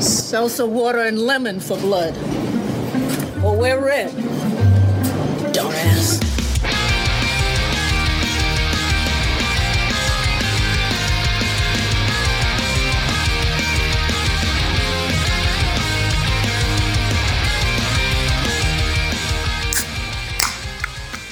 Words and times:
Salsa 0.00 0.66
water 0.66 1.00
and 1.00 1.18
lemon 1.18 1.60
for 1.60 1.76
blood. 1.76 2.16
Or 3.44 3.54
wear 3.54 3.78
red. 3.78 4.10
Don't 5.52 5.74
ask. 5.74 6.24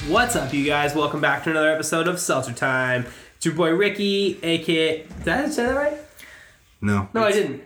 What's 0.07 0.35
up, 0.35 0.53
you 0.53 0.63
guys? 0.63 0.93
Welcome 0.93 1.21
back 1.21 1.43
to 1.45 1.49
another 1.49 1.71
episode 1.71 2.07
of 2.07 2.19
Seltzer 2.19 2.53
Time. 2.53 3.07
It's 3.37 3.45
your 3.47 3.55
boy 3.55 3.71
Ricky, 3.71 4.39
aka. 4.43 5.07
Did 5.23 5.27
I 5.27 5.49
say 5.49 5.65
that 5.65 5.75
right? 5.75 5.97
No. 6.81 7.09
No, 7.15 7.23
I 7.23 7.31
didn't. 7.31 7.63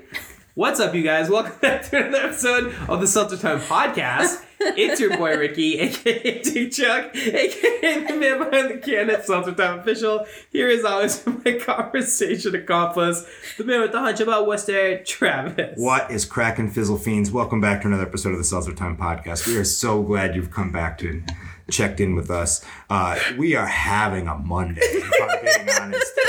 What's 0.56 0.80
up, 0.80 0.94
you 0.94 1.02
guys? 1.02 1.32
Welcome 1.32 1.58
back 1.62 1.82
to 1.90 1.98
another 1.98 2.28
episode 2.28 2.76
of 2.88 3.02
the 3.02 3.08
Seltzer 3.08 3.38
Time 3.38 3.60
podcast. 3.60 4.46
It's 4.60 5.02
your 5.02 5.18
boy 5.18 5.36
Ricky, 5.36 5.80
aka 5.80 6.44
T 6.44 6.70
Chuck, 6.70 7.16
aka 7.16 8.06
the 8.06 8.14
man 8.14 8.38
behind 8.38 8.70
the 8.70 8.78
can 8.78 9.10
at 9.10 9.26
Seltzer 9.26 9.54
Time 9.56 9.80
Official. 9.80 10.28
Here 10.52 10.68
is 10.68 10.86
always 10.86 11.26
my 11.44 11.54
conversation 11.54 12.54
accomplice, 12.54 13.26
the 13.58 13.64
man 13.64 13.82
with 13.82 13.94
the 13.94 14.00
hunch 14.00 14.20
about 14.20 14.46
Worcester, 14.46 15.04
Travis. 15.04 15.74
What 15.80 16.12
is 16.12 16.24
cracking 16.24 16.70
fizzle 16.70 17.00
fiends? 17.00 17.32
Welcome 17.32 17.60
back 17.60 17.82
to 17.82 17.88
another 17.88 18.04
episode 18.04 18.34
of 18.34 18.38
the 18.38 18.44
Seltzer 18.44 18.76
Time 18.76 18.96
podcast. 18.96 19.48
We 19.48 19.58
are 19.58 19.66
so 19.66 20.04
glad 20.04 20.36
you've 20.36 20.52
come 20.52 20.72
back 20.72 21.00
to 21.00 21.24
checked 21.72 22.00
in 22.00 22.14
with 22.14 22.30
us. 22.30 22.64
Uh, 22.92 23.18
we 23.40 23.56
are 23.56 23.66
having 23.66 24.28
a 24.28 24.38
Monday, 24.38 24.82
if 24.84 25.20
I'm 25.20 25.66
being 25.66 25.78
honest. 25.82 26.20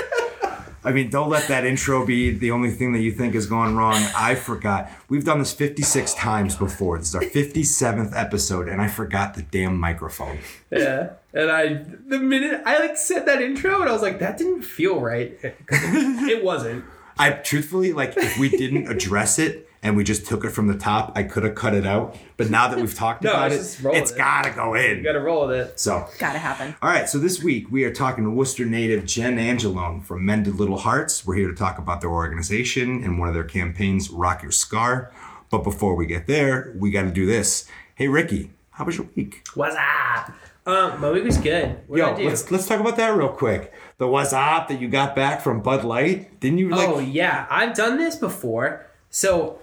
I 0.84 0.92
mean, 0.92 1.08
don't 1.08 1.30
let 1.30 1.48
that 1.48 1.64
intro 1.64 2.04
be 2.04 2.30
the 2.30 2.50
only 2.50 2.70
thing 2.70 2.92
that 2.92 3.00
you 3.00 3.10
think 3.10 3.34
is 3.34 3.46
going 3.46 3.74
wrong. 3.74 3.94
I 4.14 4.34
forgot. 4.34 4.90
We've 5.08 5.24
done 5.24 5.38
this 5.38 5.54
56 5.54 6.12
times 6.14 6.56
before. 6.56 6.98
This 6.98 7.08
is 7.08 7.14
our 7.14 7.22
57th 7.22 8.12
episode, 8.14 8.68
and 8.68 8.82
I 8.82 8.88
forgot 8.88 9.34
the 9.34 9.42
damn 9.42 9.80
microphone. 9.80 10.38
Yeah. 10.70 11.14
And 11.32 11.50
I, 11.50 11.84
the 12.06 12.18
minute 12.18 12.62
I 12.66 12.78
like 12.80 12.98
said 12.98 13.26
that 13.26 13.40
intro, 13.40 13.80
and 13.80 13.88
I 13.88 13.92
was 13.92 14.02
like, 14.02 14.18
that 14.18 14.36
didn't 14.36 14.62
feel 14.62 15.00
right. 15.00 15.38
it 15.42 16.44
wasn't. 16.44 16.84
I 17.18 17.30
truthfully, 17.30 17.92
like, 17.92 18.16
if 18.16 18.38
we 18.38 18.50
didn't 18.50 18.88
address 18.88 19.38
it 19.38 19.63
and 19.84 19.96
we 19.96 20.02
just 20.02 20.26
took 20.26 20.44
it 20.44 20.50
from 20.50 20.66
the 20.66 20.76
top, 20.76 21.12
I 21.14 21.22
could 21.22 21.44
have 21.44 21.54
cut 21.54 21.74
it 21.74 21.86
out. 21.86 22.16
But 22.36 22.50
now 22.50 22.66
that 22.68 22.78
we've 22.80 22.92
talked 22.94 23.22
No, 23.22 23.30
about 23.30 23.52
it's 23.52 23.54
it, 23.54 23.58
just 23.74 23.82
roll 23.82 23.94
it's 23.94 24.10
it. 24.10 24.16
gotta 24.16 24.50
go 24.50 24.74
in. 24.74 24.96
You 24.98 25.02
gotta 25.04 25.20
roll 25.20 25.46
with 25.46 25.56
it. 25.56 25.78
So, 25.78 26.08
Gotta 26.18 26.38
happen. 26.38 26.74
all 26.82 26.88
right. 26.90 27.08
So 27.08 27.18
this 27.18 27.42
week 27.42 27.70
we 27.70 27.84
are 27.84 27.92
talking 27.92 28.24
to 28.24 28.30
Worcester 28.30 28.64
native 28.64 29.04
Jenn 29.06 29.36
Angelone 29.36 30.02
from 30.02 30.24
Mended 30.24 30.56
Little 30.56 30.78
Hearts. 30.78 31.24
We're 31.26 31.36
here 31.36 31.48
to 31.48 31.54
talk 31.54 31.78
about 31.78 32.00
their 32.00 32.10
organization 32.10 33.04
and 33.04 33.18
one 33.20 33.28
of 33.28 33.34
their 33.34 33.44
campaigns, 33.44 34.10
Rock 34.10 34.42
Your 34.42 34.50
Scar. 34.52 35.12
But 35.50 35.58
before 35.62 35.94
we 35.94 36.06
get 36.06 36.26
there, 36.26 36.74
we 36.78 36.90
got 36.90 37.02
to 37.02 37.10
do 37.12 37.26
this. 37.26 37.68
Hey, 37.94 38.08
Ricky, 38.08 38.50
how 38.70 38.84
was 38.86 38.96
your 38.96 39.06
week? 39.14 39.46
What's 39.54 39.76
up? 39.76 40.32
Um, 40.66 40.98
my 41.00 41.10
week 41.10 41.24
was 41.24 41.36
good. 41.36 41.78
What 41.86 41.98
Yo, 41.98 42.06
did 42.06 42.14
I 42.14 42.16
do? 42.22 42.28
let's 42.28 42.50
let's 42.50 42.66
talk 42.66 42.80
about 42.80 42.96
that 42.96 43.14
real 43.14 43.28
quick. 43.28 43.70
The 43.98 44.08
what's 44.08 44.32
up 44.32 44.68
that 44.68 44.80
you 44.80 44.88
got 44.88 45.14
back 45.14 45.42
from 45.42 45.60
Bud 45.60 45.84
Light? 45.84 46.40
Didn't 46.40 46.56
you 46.58 46.70
like? 46.70 46.88
oh 46.88 46.98
yeah, 47.00 47.46
I've 47.50 47.74
done 47.74 47.98
this 47.98 48.16
before. 48.16 48.86
So 49.10 49.58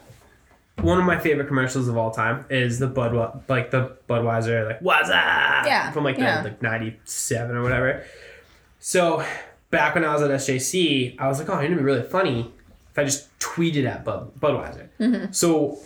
one 0.79 0.97
of 0.97 1.05
my 1.05 1.19
favorite 1.19 1.47
commercials 1.47 1.87
of 1.87 1.97
all 1.97 2.11
time 2.11 2.45
is 2.49 2.79
the 2.79 2.87
Bud 2.87 3.13
like 3.47 3.71
the 3.71 3.95
Budweiser 4.09 4.65
like 4.67 4.81
what's 4.81 5.09
up 5.09 5.65
Yeah, 5.65 5.91
from 5.91 6.03
like 6.03 6.17
yeah. 6.17 6.41
the 6.41 6.49
like 6.49 6.61
ninety 6.61 6.99
seven 7.03 7.55
or 7.55 7.61
whatever. 7.63 8.03
So 8.79 9.23
back 9.69 9.95
when 9.95 10.03
I 10.05 10.13
was 10.13 10.21
at 10.23 10.31
SJC, 10.31 11.15
I 11.19 11.27
was 11.27 11.39
like, 11.39 11.49
oh, 11.49 11.59
it'd 11.61 11.77
be 11.77 11.83
really 11.83 12.03
funny 12.03 12.51
if 12.91 12.97
I 12.99 13.03
just 13.03 13.37
tweeted 13.39 13.85
at 13.85 14.03
Bud 14.03 14.31
Budweiser. 14.39 14.87
Mm-hmm. 14.99 15.31
So 15.31 15.77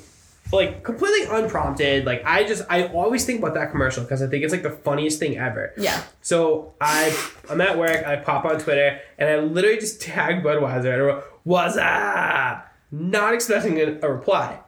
like 0.54 0.84
completely 0.84 1.28
unprompted, 1.30 2.06
like 2.06 2.24
I 2.24 2.44
just 2.46 2.64
I 2.70 2.86
always 2.88 3.26
think 3.26 3.40
about 3.40 3.56
that 3.56 3.72
commercial 3.72 4.04
because 4.04 4.22
I 4.22 4.28
think 4.28 4.44
it's 4.44 4.54
like 4.54 4.64
the 4.64 4.70
funniest 4.70 5.20
thing 5.20 5.38
ever. 5.38 5.74
Yeah. 5.78 6.02
So 6.22 6.74
I 6.80 7.16
I'm 7.50 7.60
at 7.62 7.78
work, 7.78 8.06
I 8.06 8.16
pop 8.18 8.46
on 8.46 8.60
Twitter, 8.60 9.00
and 9.18 9.30
I 9.30 9.38
literally 9.40 9.78
just 9.80 10.02
tag 10.02 10.44
Budweiser 10.44 10.86
and 10.86 10.88
I 10.94 10.98
wrote, 11.00 11.24
What's 11.44 11.76
up? 11.78 12.72
Not 12.92 13.34
expecting 13.34 13.80
a, 13.80 14.00
a 14.04 14.12
reply. 14.14 14.60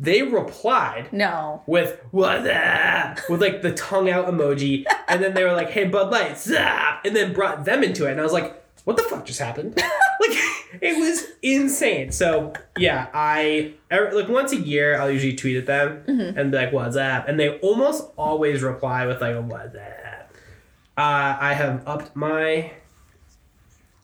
They 0.00 0.22
replied 0.22 1.12
No. 1.12 1.62
with 1.66 2.00
what's 2.10 2.48
up 2.48 3.18
with 3.28 3.40
like 3.40 3.60
the 3.62 3.72
tongue 3.72 4.10
out 4.10 4.26
emoji, 4.26 4.84
and 5.06 5.22
then 5.22 5.34
they 5.34 5.44
were 5.44 5.52
like, 5.52 5.70
Hey 5.70 5.86
Bud 5.86 6.10
Light, 6.10 6.38
zap, 6.38 7.04
and 7.04 7.14
then 7.14 7.32
brought 7.32 7.64
them 7.64 7.84
into 7.84 8.06
it, 8.08 8.12
and 8.12 8.20
I 8.20 8.24
was 8.24 8.32
like, 8.32 8.64
What 8.84 8.96
the 8.96 9.02
fuck 9.02 9.26
just 9.26 9.40
happened? 9.40 9.80
like 10.20 10.38
it 10.80 10.98
was 10.98 11.26
insane. 11.42 12.12
So 12.12 12.52
yeah, 12.76 13.08
I 13.14 13.74
er, 13.90 14.10
like 14.12 14.28
once 14.28 14.52
a 14.52 14.56
year 14.56 15.00
I'll 15.00 15.10
usually 15.10 15.34
tweet 15.34 15.56
at 15.56 15.66
them 15.66 16.02
mm-hmm. 16.06 16.38
and 16.38 16.50
be 16.50 16.56
like, 16.56 16.72
"What's 16.72 16.96
up?" 16.96 17.28
and 17.28 17.38
they 17.40 17.58
almost 17.58 18.10
always 18.16 18.62
reply 18.62 19.06
with 19.06 19.20
like 19.20 19.36
"What's 19.36 19.74
up." 19.74 20.34
Uh, 20.96 21.36
I 21.40 21.54
have 21.54 21.82
upped 21.86 22.14
my 22.14 22.72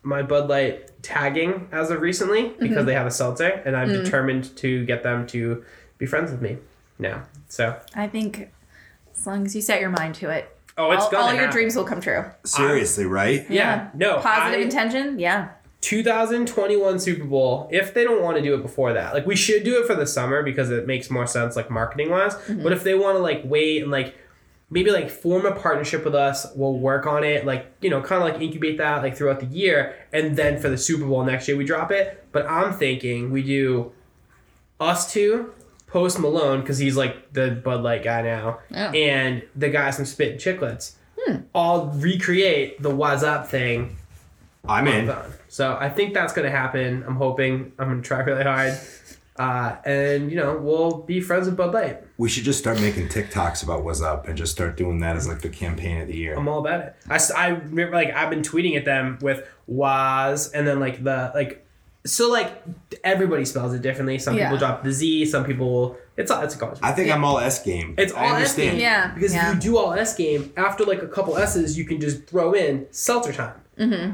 my 0.03 0.23
Bud 0.23 0.49
Light 0.49 0.91
tagging 1.03 1.69
as 1.71 1.91
of 1.91 2.01
recently 2.01 2.49
because 2.59 2.77
mm-hmm. 2.77 2.85
they 2.85 2.93
have 2.93 3.07
a 3.07 3.11
seltzer, 3.11 3.61
and 3.65 3.75
I'm 3.75 3.89
mm-hmm. 3.89 4.03
determined 4.03 4.55
to 4.57 4.85
get 4.85 5.03
them 5.03 5.27
to 5.27 5.63
be 5.97 6.05
friends 6.05 6.31
with 6.31 6.41
me 6.41 6.57
now. 6.99 7.23
So 7.49 7.79
I 7.95 8.07
think 8.07 8.51
as 9.15 9.25
long 9.25 9.45
as 9.45 9.55
you 9.55 9.61
set 9.61 9.81
your 9.81 9.89
mind 9.89 10.15
to 10.15 10.29
it, 10.29 10.55
oh, 10.77 10.91
it's 10.91 11.03
all, 11.05 11.11
gonna 11.11 11.23
all 11.23 11.29
your 11.31 11.41
happen. 11.41 11.53
dreams 11.53 11.75
will 11.75 11.85
come 11.85 12.01
true. 12.01 12.25
Seriously, 12.43 13.05
right? 13.05 13.49
Yeah, 13.49 13.89
no 13.93 14.19
Positive 14.19 14.59
I- 14.59 14.63
intention. 14.63 15.19
Yeah. 15.19 15.49
2021 15.81 16.99
Super 16.99 17.23
Bowl, 17.23 17.69
if 17.71 17.93
they 17.93 18.03
don't 18.03 18.21
want 18.23 18.35
to 18.35 18.43
do 18.43 18.55
it 18.55 18.61
before 18.63 18.93
that, 18.93 19.13
like 19.13 19.25
we 19.27 19.35
should 19.35 19.63
do 19.63 19.79
it 19.79 19.85
for 19.85 19.93
the 19.95 20.07
summer 20.07 20.41
because 20.43 20.71
it 20.71 20.87
makes 20.87 21.09
more 21.09 21.27
sense, 21.27 21.55
like 21.55 21.69
marketing 21.69 22.09
wise. 22.09 22.33
Mm-hmm. 22.35 22.63
But 22.63 22.73
if 22.73 22.83
they 22.83 22.95
want 22.95 23.15
to 23.17 23.21
like 23.21 23.41
wait 23.45 23.83
and 23.83 23.91
like 23.91 24.15
maybe 24.69 24.91
like 24.91 25.09
form 25.09 25.45
a 25.45 25.53
partnership 25.55 26.03
with 26.03 26.15
us, 26.15 26.47
we'll 26.55 26.73
work 26.77 27.05
on 27.05 27.23
it, 27.23 27.45
like 27.45 27.71
you 27.79 27.89
know, 27.91 28.01
kind 28.01 28.21
of 28.21 28.27
like 28.29 28.41
incubate 28.41 28.77
that 28.79 29.03
like 29.03 29.15
throughout 29.15 29.39
the 29.39 29.45
year, 29.45 29.95
and 30.11 30.35
then 30.35 30.59
for 30.59 30.67
the 30.67 30.77
Super 30.77 31.05
Bowl 31.05 31.23
next 31.23 31.47
year 31.47 31.55
we 31.55 31.63
drop 31.63 31.91
it. 31.91 32.25
But 32.31 32.47
I'm 32.49 32.73
thinking 32.73 33.31
we 33.31 33.43
do 33.43 33.91
us 34.79 35.11
two, 35.13 35.53
Post 35.87 36.19
Malone 36.19 36.61
because 36.61 36.77
he's 36.77 36.95
like 36.97 37.33
the 37.33 37.51
Bud 37.51 37.81
Light 37.81 38.03
guy 38.03 38.21
now, 38.21 38.59
Oh. 38.75 38.75
and 38.91 39.41
the 39.55 39.69
guys 39.69 39.95
from 39.95 40.05
Spittin' 40.05 40.37
Chiclets. 40.37 40.93
All 41.53 41.87
recreate 41.87 42.81
the 42.81 42.89
What's 42.89 43.23
Up 43.23 43.47
thing 43.47 43.97
I'm 44.67 44.87
in. 44.87 45.07
marathon. 45.07 45.33
So 45.49 45.75
I 45.79 45.89
think 45.89 46.13
that's 46.13 46.31
going 46.33 46.49
to 46.49 46.55
happen. 46.55 47.03
I'm 47.05 47.15
hoping. 47.15 47.73
I'm 47.79 47.89
going 47.89 48.01
to 48.01 48.07
try 48.07 48.19
really 48.19 48.43
hard. 48.43 48.77
Uh, 49.35 49.75
and, 49.85 50.31
you 50.31 50.37
know, 50.37 50.57
we'll 50.57 50.97
be 51.03 51.19
friends 51.21 51.45
with 51.47 51.55
Bud 51.57 51.73
Light. 51.73 52.01
We 52.17 52.27
should 52.29 52.43
just 52.43 52.57
start 52.59 52.79
making 52.81 53.09
TikToks 53.09 53.61
about 53.63 53.83
what's 53.83 54.01
up 54.01 54.27
and 54.27 54.37
just 54.37 54.51
start 54.51 54.77
doing 54.77 54.99
that 55.01 55.15
as 55.15 55.27
like 55.27 55.41
the 55.41 55.49
campaign 55.49 56.01
of 56.01 56.07
the 56.07 56.15
year. 56.15 56.35
I'm 56.35 56.47
all 56.47 56.59
about 56.59 56.79
it. 56.81 56.95
I, 57.09 57.15
s- 57.15 57.29
I 57.31 57.49
remember, 57.49 57.95
like, 57.95 58.11
I've 58.13 58.29
been 58.31 58.41
tweeting 58.41 58.75
at 58.77 58.85
them 58.85 59.19
with 59.21 59.47
was 59.67 60.49
and 60.53 60.65
then, 60.67 60.79
like, 60.79 61.03
the, 61.03 61.31
like, 61.35 61.66
so, 62.05 62.29
like, 62.31 62.63
everybody 63.03 63.43
spells 63.45 63.73
it 63.73 63.81
differently. 63.81 64.17
Some 64.19 64.35
Yeah. 64.37 64.45
people 64.45 64.57
drop 64.59 64.83
the 64.83 64.91
Z, 64.91 65.25
some 65.25 65.43
people, 65.43 65.97
it's 66.15 66.31
all, 66.31 66.41
it's 66.43 66.55
a 66.55 66.57
college. 66.57 66.79
I 66.81 66.91
think 66.93 67.11
I'm 67.11 67.23
all 67.25 67.39
S 67.39 67.61
game. 67.63 67.95
It's 67.97 68.13
all 68.13 68.23
I 68.23 68.27
S 68.27 68.33
understand. 68.35 68.71
game. 68.71 68.79
Yeah. 68.79 69.13
Because 69.13 69.33
yeah. 69.33 69.49
if 69.49 69.55
you 69.55 69.61
do 69.71 69.77
all 69.77 69.93
S 69.93 70.15
game, 70.15 70.53
after, 70.55 70.85
like, 70.85 71.01
a 71.01 71.07
couple 71.07 71.37
S's, 71.37 71.77
you 71.77 71.85
can 71.85 71.99
just 71.99 72.25
throw 72.25 72.53
in 72.53 72.87
seltzer 72.91 73.33
time. 73.33 73.55
Mm-hmm. 73.77 74.13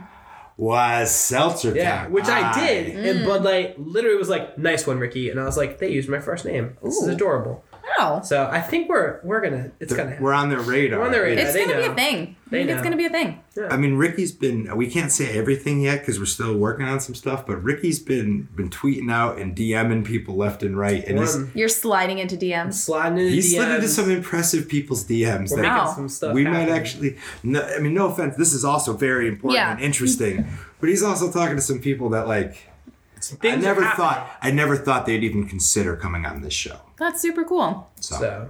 Was 0.57 1.09
seltzer 1.13 1.75
Yeah, 1.75 2.03
time. 2.03 2.11
which 2.11 2.25
I 2.25 2.51
Aye. 2.51 2.67
did. 2.67 2.95
And 2.95 3.19
mm. 3.21 3.25
Bud 3.25 3.43
Light 3.43 3.79
literally 3.79 4.17
was 4.17 4.29
like, 4.29 4.57
nice 4.57 4.85
one, 4.85 4.99
Ricky. 4.99 5.29
And 5.31 5.39
I 5.39 5.45
was 5.45 5.57
like, 5.57 5.79
they 5.79 5.89
used 5.89 6.09
my 6.09 6.19
first 6.19 6.45
name. 6.45 6.77
This 6.83 6.95
is 6.97 7.07
adorable. 7.07 7.63
Wow. 7.99 8.21
So 8.21 8.49
I 8.51 8.61
think 8.61 8.89
we're 8.89 9.19
we're 9.23 9.41
gonna 9.41 9.71
it's 9.79 9.93
gonna 9.93 10.09
happen. 10.11 10.23
We're 10.23 10.33
on 10.33 10.49
their 10.49 10.61
radar. 10.61 10.99
We're 10.99 11.05
on 11.05 11.11
their 11.11 11.23
radar. 11.23 11.43
It's 11.45 11.53
they 11.53 11.65
gonna 11.65 11.77
be 11.79 11.85
a 11.85 11.93
thing. 11.95 12.35
I 12.47 12.49
They 12.49 12.57
think 12.65 12.69
it's 12.71 12.83
gonna 12.83 12.95
be 12.97 13.05
a 13.05 13.09
thing. 13.09 13.39
I 13.69 13.77
mean, 13.77 13.95
Ricky's 13.95 14.31
been. 14.31 14.75
We 14.77 14.87
can't 14.89 15.11
say 15.11 15.37
everything 15.37 15.81
yet 15.81 15.99
because 15.99 16.17
we're 16.19 16.25
still 16.25 16.55
working 16.57 16.85
on 16.87 16.99
some 16.99 17.13
stuff. 17.15 17.45
But 17.45 17.61
Ricky's 17.63 17.99
been 17.99 18.47
been 18.55 18.69
tweeting 18.69 19.11
out 19.11 19.37
and 19.37 19.55
DMing 19.55 20.05
people 20.05 20.35
left 20.35 20.63
and 20.63 20.77
right, 20.77 21.03
and 21.05 21.19
he's, 21.19 21.37
You're 21.53 21.67
sliding 21.69 22.19
into 22.19 22.37
DMs. 22.37 22.75
sliding 22.75 23.17
into 23.19 23.31
he 23.31 23.39
DMs. 23.39 23.55
slid 23.55 23.69
into 23.69 23.87
some 23.87 24.09
impressive 24.11 24.69
people's 24.69 25.03
DMs. 25.05 25.51
We're 25.51 25.63
that 25.63 25.95
some 25.95 26.07
stuff. 26.09 26.33
we 26.33 26.45
might 26.45 26.69
actually. 26.69 27.17
No, 27.43 27.61
I 27.61 27.79
mean, 27.79 27.93
no 27.93 28.07
offense. 28.07 28.35
This 28.37 28.53
is 28.53 28.63
also 28.63 28.93
very 28.93 29.27
important 29.27 29.55
Yeah. 29.57 29.71
and 29.73 29.81
interesting. 29.81 30.45
but 30.79 30.89
he's 30.89 31.03
also 31.03 31.31
talking 31.31 31.55
to 31.57 31.61
some 31.61 31.79
people 31.79 32.09
that 32.09 32.27
like. 32.27 32.69
Some 33.23 33.37
I 33.43 33.55
never 33.55 33.81
thought. 33.81 34.29
I 34.41 34.51
never 34.51 34.75
thought 34.77 35.05
they'd 35.05 35.23
even 35.23 35.47
consider 35.47 35.95
coming 35.95 36.25
on 36.25 36.41
this 36.41 36.53
show. 36.53 36.77
That's 36.97 37.21
super 37.21 37.43
cool. 37.43 37.89
So, 37.99 38.15
So 38.19 38.49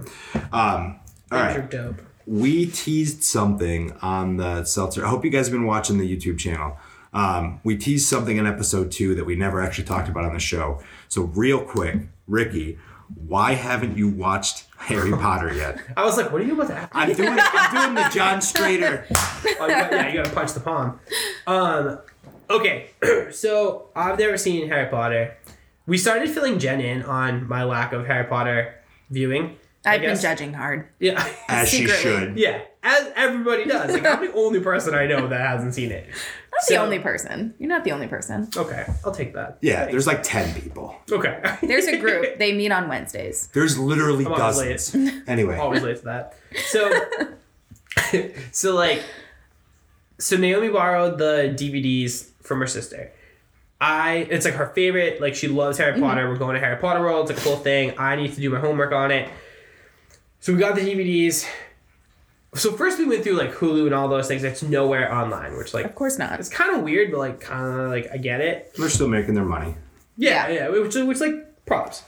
um, 0.52 1.00
all 1.32 1.38
things 1.52 1.56
are 1.56 1.62
dope. 1.62 2.02
we 2.26 2.66
teased 2.66 3.22
something 3.22 3.92
on 4.02 4.36
the 4.36 4.64
seltzer. 4.64 5.04
I 5.04 5.08
hope 5.08 5.24
you 5.24 5.30
guys 5.30 5.46
have 5.46 5.52
been 5.52 5.66
watching 5.66 5.98
the 5.98 6.16
YouTube 6.16 6.38
channel. 6.38 6.76
Um, 7.12 7.60
we 7.62 7.76
teased 7.76 8.08
something 8.08 8.36
in 8.36 8.46
episode 8.46 8.90
two 8.90 9.14
that 9.14 9.24
we 9.24 9.36
never 9.36 9.60
actually 9.62 9.84
talked 9.84 10.08
about 10.08 10.24
on 10.24 10.32
the 10.34 10.40
show. 10.40 10.82
So, 11.08 11.22
real 11.22 11.62
quick, 11.64 11.96
Ricky, 12.26 12.76
why 13.14 13.52
haven't 13.54 13.96
you 13.96 14.08
watched 14.08 14.66
Harry 14.78 15.12
Potter 15.24 15.54
yet? 15.54 15.78
I 15.96 16.04
was 16.04 16.16
like, 16.16 16.32
what 16.32 16.40
are 16.40 16.44
you 16.44 16.54
about 16.54 16.66
to 16.68 16.74
ask? 16.74 16.90
I'm 16.92 17.12
doing, 17.14 17.36
I'm 17.38 17.74
doing 17.82 17.94
the 17.94 18.10
John 18.12 18.38
Strader. 18.40 19.04
Oh, 19.60 19.68
yeah, 19.68 20.08
you 20.08 20.14
gotta 20.22 20.34
punch 20.34 20.52
the 20.52 20.60
palm. 20.60 20.98
Um, 21.46 21.98
okay, 22.50 22.90
so 23.32 23.88
I've 23.96 24.18
never 24.18 24.36
seen 24.36 24.68
Harry 24.68 24.88
Potter. 24.90 25.36
we 25.86 25.98
started 25.98 26.30
filling 26.30 26.58
Jenn 26.58 26.80
in 26.80 27.02
on 27.02 27.48
my 27.48 27.64
lack 27.64 27.92
of 27.92 28.06
Harry 28.06 28.24
Potter 28.24 28.74
viewing. 29.10 29.56
I 29.86 29.94
I've 29.96 30.00
been 30.00 30.10
guess. 30.10 30.22
judging 30.22 30.54
hard. 30.54 30.88
Yeah. 30.98 31.22
As 31.48 31.68
she 31.68 31.86
should. 31.86 32.38
yeah. 32.38 32.62
As 32.82 33.12
everybody 33.16 33.66
does. 33.66 33.92
Like 33.92 34.06
I'm 34.06 34.26
the 34.26 34.32
only 34.34 34.60
person 34.60 34.94
I 34.94 35.06
know 35.06 35.28
that 35.28 35.40
hasn't 35.40 35.74
seen 35.74 35.90
it. 35.92 36.06
I'm 36.08 36.60
So- 36.62 36.74
the 36.74 36.80
only 36.80 36.98
person. 37.00 37.54
You're 37.58 37.68
not 37.68 37.84
the 37.84 37.92
only 37.92 38.06
person. 38.06 38.48
Okay, 38.56 38.86
I'll 39.04 39.12
take 39.12 39.34
that. 39.34 39.58
Yeah, 39.60 39.80
Thanks. 39.80 39.92
there's 39.92 40.06
like 40.06 40.22
10 40.22 40.54
people. 40.58 40.96
Okay. 41.12 41.38
There's 41.62 41.86
a 41.86 41.98
group. 41.98 42.38
they 42.38 42.52
meet 42.54 42.72
on 42.72 42.88
Wednesdays. 42.88 43.48
There's 43.52 43.78
literally 43.78 44.24
I'm 44.24 44.32
always 44.32 44.56
dozens. 44.90 45.28
Anyway, 45.28 45.58
always 45.58 45.82
late 45.82 45.98
to 45.98 46.04
that. 46.04 46.36
So, 46.68 46.90
so 48.52 48.74
like, 48.74 49.02
so 50.18 50.36
Naomi 50.36 50.68
borrowed 50.68 51.18
the 51.18 51.54
DVDs 51.58 52.30
from 52.44 52.60
her 52.60 52.66
sister. 52.66 53.10
I, 53.80 54.28
it's 54.30 54.44
like 54.44 54.54
her 54.54 54.68
favorite. 54.68 55.20
Like 55.20 55.34
she 55.34 55.48
loves 55.48 55.78
Harry 55.78 55.92
mm-hmm. 55.92 56.02
Potter. 56.02 56.28
We're 56.28 56.36
going 56.36 56.54
to 56.54 56.60
Harry 56.60 56.76
Potter 56.76 57.00
World. 57.00 57.30
It's 57.30 57.40
a 57.40 57.42
cool 57.42 57.56
thing. 57.56 57.98
I 57.98 58.16
need 58.16 58.32
to 58.34 58.40
do 58.40 58.50
my 58.50 58.60
homework 58.60 58.92
on 58.92 59.10
it. 59.10 59.28
So 60.40 60.52
we 60.52 60.58
got 60.58 60.74
the 60.76 60.82
DVDs. 60.82 61.46
So 62.54 62.72
first 62.72 62.98
we 62.98 63.04
went 63.04 63.24
through 63.24 63.36
like 63.36 63.52
Hulu 63.52 63.86
and 63.86 63.94
all 63.94 64.08
those 64.08 64.28
things. 64.28 64.44
It's 64.44 64.62
nowhere 64.62 65.12
online, 65.12 65.56
which 65.56 65.74
like 65.74 65.84
Of 65.84 65.94
course 65.96 66.18
not. 66.18 66.38
it's 66.38 66.48
kind 66.48 66.76
of 66.76 66.82
weird, 66.82 67.10
but 67.10 67.18
like 67.18 67.40
kind 67.40 67.80
of 67.80 67.90
like 67.90 68.08
I 68.12 68.16
get 68.16 68.40
it. 68.40 68.72
they're 68.78 68.88
still 68.88 69.08
making 69.08 69.34
their 69.34 69.44
money. 69.44 69.74
Yeah, 70.16 70.48
yeah, 70.48 70.68
which, 70.68 70.94
which 70.94 71.20
like 71.20 71.66
props. 71.66 72.04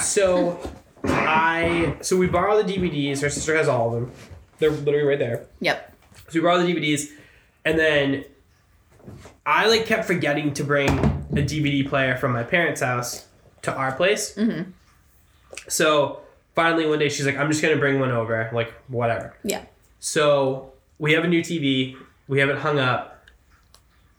so 0.00 0.60
I 1.04 1.96
so 2.02 2.16
we 2.16 2.28
borrow 2.28 2.62
the 2.62 2.72
DVDs. 2.72 3.20
Her 3.20 3.30
sister 3.30 3.56
has 3.56 3.68
all 3.68 3.88
of 3.88 4.00
them. 4.00 4.12
They're 4.58 4.70
literally 4.70 5.06
right 5.06 5.18
there. 5.18 5.46
Yep. 5.60 5.96
So 6.28 6.38
we 6.38 6.40
borrow 6.40 6.62
the 6.62 6.72
DVDs, 6.72 7.08
and 7.64 7.78
then 7.78 8.24
I 9.50 9.66
like 9.66 9.86
kept 9.86 10.04
forgetting 10.04 10.54
to 10.54 10.64
bring 10.64 10.88
a 10.90 11.42
DVD 11.42 11.86
player 11.88 12.16
from 12.16 12.32
my 12.32 12.42
parents' 12.44 12.80
house 12.80 13.26
to 13.62 13.74
our 13.74 13.92
place. 13.92 14.34
Mm-hmm. 14.36 14.70
So 15.68 16.20
finally 16.54 16.86
one 16.86 16.98
day 16.98 17.08
she's 17.08 17.26
like, 17.26 17.36
"I'm 17.36 17.50
just 17.50 17.62
gonna 17.62 17.76
bring 17.76 18.00
one 18.00 18.10
over." 18.12 18.48
Like 18.52 18.72
whatever. 18.88 19.34
Yeah. 19.42 19.62
So 19.98 20.72
we 20.98 21.12
have 21.14 21.24
a 21.24 21.28
new 21.28 21.42
TV. 21.42 21.96
We 22.28 22.38
have 22.40 22.48
it 22.48 22.58
hung 22.58 22.78
up. 22.78 23.24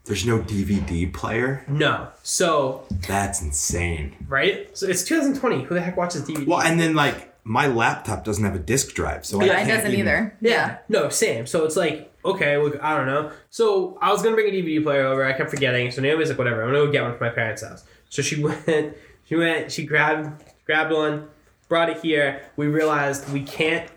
There's 0.06 0.26
no 0.26 0.40
DVD 0.40 1.12
player? 1.14 1.64
No. 1.68 2.08
So 2.24 2.84
That's 3.08 3.42
insane. 3.42 4.16
right. 4.28 4.76
So 4.78 4.88
it's 4.88 5.04
2020. 5.04 5.64
Who 5.64 5.76
the 5.76 5.82
heck 5.82 5.96
watches 5.96 6.24
DVD? 6.24 6.46
Well, 6.48 6.60
and 6.62 6.80
then 6.80 6.96
like 6.96 7.34
my 7.44 7.68
laptop 7.68 8.24
doesn't 8.26 8.44
have 8.44 8.56
a 8.56 8.60
disk 8.60 8.94
drive, 8.96 9.26
so 9.26 9.38
I 9.42 9.46
Mine 9.48 9.56
can't 9.58 9.68
doesn't 9.70 9.92
even- 9.92 10.00
either. 10.00 10.38
Yeah. 10.42 10.78
No, 10.90 11.10
same. 11.10 11.46
So 11.48 11.66
it's 11.66 11.76
like, 11.76 12.11
okay, 12.26 12.58
well, 12.58 12.72
I 12.82 12.96
don't 12.98 13.08
know. 13.08 13.32
So 13.50 13.98
I 14.02 14.12
was 14.12 14.22
gonna 14.22 14.36
bring 14.36 14.48
a 14.48 14.52
DVD 14.52 14.84
player 14.84 15.06
over. 15.06 15.24
I 15.26 15.34
kept 15.34 15.50
forgetting. 15.50 15.92
So 15.92 16.02
Naomi's 16.02 16.30
like, 16.30 16.38
whatever. 16.38 16.62
I'm 16.64 16.70
gonna 16.74 16.86
go 16.86 16.92
get 16.92 17.04
one 17.04 17.18
from 17.18 17.28
my 17.28 17.34
parents' 17.34 17.64
house. 17.64 17.84
So 18.10 18.22
she 18.22 18.44
went. 18.44 18.96
She 19.26 19.36
went. 19.36 19.72
She 19.72 19.86
grabbed 19.86 20.44
grabbed 20.66 20.92
one, 20.94 21.28
brought 21.70 21.90
it 21.90 22.00
here. 22.02 22.42
We 22.56 22.68
realized 22.68 23.32
we 23.32 23.42
can't 23.44 23.90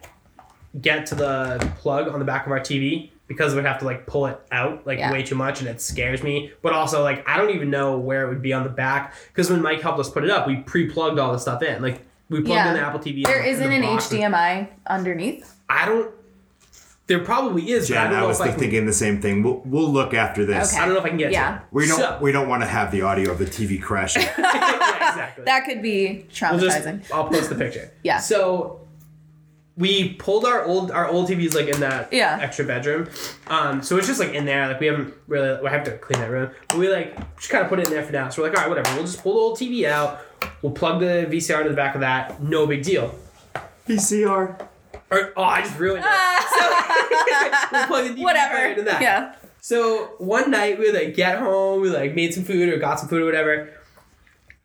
get 0.81 1.07
to 1.07 1.15
the 1.15 1.73
plug 1.79 2.09
on 2.09 2.19
the 2.19 2.25
back 2.25 2.47
of 2.47 2.53
our 2.53 2.61
TV 2.61 3.11
because 3.27 3.55
we'd 3.55 3.65
have 3.65 3.79
to 3.79 3.85
like 3.85 4.07
pull 4.07 4.27
it 4.27 4.39
out 4.53 4.87
like 4.87 4.99
Yeah. 4.99 5.11
way 5.13 5.23
too 5.23 5.35
much, 5.35 5.61
and 5.61 5.69
it 5.69 5.81
scares 5.81 6.23
me. 6.23 6.53
But 6.63 6.73
also 6.73 7.03
like 7.03 7.29
I 7.29 7.37
don't 7.37 7.51
even 7.51 7.71
know 7.71 7.99
where 7.99 8.25
it 8.25 8.29
would 8.29 8.43
be 8.43 8.53
on 8.53 8.65
the 8.65 8.69
back 8.71 9.15
because 9.29 9.51
when 9.51 9.63
Mike 9.63 9.81
helped 9.81 9.99
us 10.01 10.11
put 10.11 10.25
it 10.25 10.31
up, 10.31 10.47
we 10.47 10.57
pre-plugged 10.57 11.19
all 11.19 11.33
the 11.33 11.39
stuff 11.39 11.63
in. 11.63 11.81
Like 11.83 12.01
we 12.29 12.39
plugged 12.41 12.49
Yeah. 12.57 12.69
in 12.69 12.75
the 12.75 12.81
Apple 12.81 13.01
TV. 13.01 13.25
There 13.25 13.39
in 13.39 13.45
the 13.45 13.51
isn't 13.51 13.73
an. 13.73 13.83
HDMI 13.83 14.69
underneath. 14.87 15.55
I 15.69 15.87
don't. 15.87 16.11
There 17.07 17.19
probably 17.23 17.71
is, 17.71 17.89
but 17.91 17.99
I 17.99 18.21
I 18.21 18.23
was 18.27 18.41
if 18.41 18.47
I 18.47 18.49
can. 18.51 18.59
thinking 18.59 18.87
the 18.87 18.93
same 18.95 19.21
thing. 19.21 19.43
We'll, 19.43 19.61
we'll 19.67 19.91
look 19.93 20.15
after 20.15 20.47
this. 20.47 20.73
Okay. 20.73 20.81
I 20.83 20.87
don't 20.87 20.95
know 20.95 21.01
if 21.01 21.05
I 21.07 21.11
can 21.11 21.19
get 21.19 21.33
Yeah. 21.33 21.51
to 21.51 21.57
it. 21.57 21.63
We 21.71 21.87
don't 21.87 21.99
So- 21.99 22.19
we 22.23 22.33
don't 22.33 22.49
want 22.49 22.63
to 22.63 22.67
have 22.67 22.91
the 22.91 23.03
audio 23.03 23.31
of 23.31 23.39
the 23.39 23.45
TV 23.45 23.81
crashing. 23.81 24.23
yeah, 24.39 25.11
exactly. 25.11 25.45
That 25.45 25.65
could 25.67 25.83
be 25.83 26.27
We'll 26.41 26.59
just, 26.59 26.79
traumatizing. 26.79 27.11
I'll 27.13 27.29
post 27.29 27.51
the 27.51 27.57
picture. 27.57 27.91
Yeah. 28.03 28.19
So 28.19 28.81
we 29.77 30.15
pulled 30.15 30.45
our 30.47 30.65
old 30.65 30.93
our 30.93 31.07
old 31.07 31.29
TVs 31.29 31.55
like 31.55 31.67
in 31.69 31.81
that 31.81 32.11
Yeah. 32.13 32.39
extra 32.41 32.65
bedroom. 32.65 33.09
Um, 33.49 33.83
so 33.83 33.99
it's 33.99 34.07
just 34.07 34.21
like 34.21 34.33
in 34.33 34.47
there. 34.47 34.67
Like 34.69 34.81
we 34.81 34.87
haven't 34.87 35.13
really. 35.27 35.61
We 35.63 35.69
have 35.69 35.85
to 35.85 35.99
clean 35.99 36.21
that 36.23 36.31
room. 36.31 36.53
But 36.69 36.79
we 36.79 36.89
like 36.89 37.17
just 37.37 37.51
kind 37.51 37.63
of 37.65 37.69
put 37.69 37.81
it 37.81 37.89
in 37.89 37.93
there 37.93 38.03
for 38.05 38.13
now. 38.13 38.31
So 38.31 38.41
we're 38.43 38.49
like, 38.49 38.57
all 38.57 38.63
right, 38.65 38.71
whatever. 38.71 38.95
We'll 38.97 39.05
just 39.05 39.23
pull 39.23 39.35
the 39.35 39.41
old 39.41 39.59
TV 39.59 39.87
out. 39.87 40.21
We'll 40.63 40.73
plug 40.73 41.01
the 41.01 41.27
VCR 41.29 41.59
into 41.59 41.71
the 41.71 41.77
back 41.77 41.95
of 41.97 42.01
that. 42.01 42.43
No 42.43 42.67
big 42.67 42.83
deal. 42.83 43.15
VCR. 43.89 44.69
Or 45.15 45.33
oh, 45.37 45.43
I 45.45 45.63
just 45.63 45.79
ruined 45.79 46.05
it. 46.05 46.11
so 46.59 47.73
we'll 47.73 47.87
plug 47.87 48.05
the 48.09 48.15
DVD 48.21 48.23
Whatever. 48.25 48.67
into 48.67 48.83
that. 48.83 49.01
Yeah. 49.03 49.35
So 49.61 50.15
one 50.19 50.51
night 50.51 50.79
we 50.79 50.93
like 50.93 51.15
get 51.15 51.39
home, 51.39 51.81
we 51.81 51.89
like 51.91 52.15
made 52.15 52.35
some 52.35 52.45
food 52.45 52.69
or 52.69 52.77
got 52.79 53.01
some 53.01 53.09
food 53.09 53.23
or 53.23 53.25
whatever. 53.25 53.73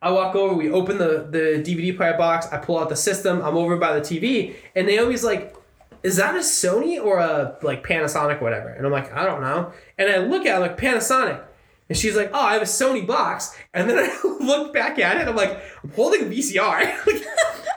I 0.01 0.11
walk 0.11 0.35
over, 0.35 0.53
we 0.53 0.71
open 0.71 0.97
the 0.97 1.27
the 1.29 1.61
DVD 1.63 1.95
player 1.95 2.17
box, 2.17 2.47
I 2.51 2.57
pull 2.57 2.79
out 2.79 2.89
the 2.89 2.95
system, 2.95 3.41
I'm 3.41 3.57
over 3.57 3.75
by 3.77 3.97
the 3.97 4.01
TV, 4.01 4.55
and 4.75 4.87
Naomi's 4.87 5.23
like, 5.25 5.55
"Is 6.03 6.15
that 6.17 6.35
a 6.35 6.39
Sony 6.39 7.03
or 7.03 7.19
a 7.19 7.57
like 7.63 7.85
Panasonic 7.85 8.41
whatever?" 8.41 8.69
And 8.69 8.85
I'm 8.85 8.91
like, 8.91 9.13
"I 9.13 9.25
don't 9.25 9.41
know." 9.41 9.73
And 9.97 10.09
I 10.09 10.17
look 10.17 10.45
at 10.45 10.53
it, 10.53 10.55
I'm 10.55 10.61
like 10.61 10.77
Panasonic. 10.77 11.41
And 11.89 11.97
she's 11.97 12.15
like, 12.15 12.29
"Oh, 12.33 12.39
I 12.41 12.53
have 12.53 12.61
a 12.61 12.65
Sony 12.65 13.05
box." 13.05 13.55
And 13.73 13.89
then 13.89 13.97
I 13.99 14.27
look 14.39 14.73
back 14.73 14.99
at 14.99 15.17
it, 15.17 15.27
I'm 15.27 15.35
like, 15.35 15.59
"I'm 15.83 15.91
holding 15.91 16.21
a 16.23 16.25
VCR." 16.25 16.95
Like, 17.05 17.25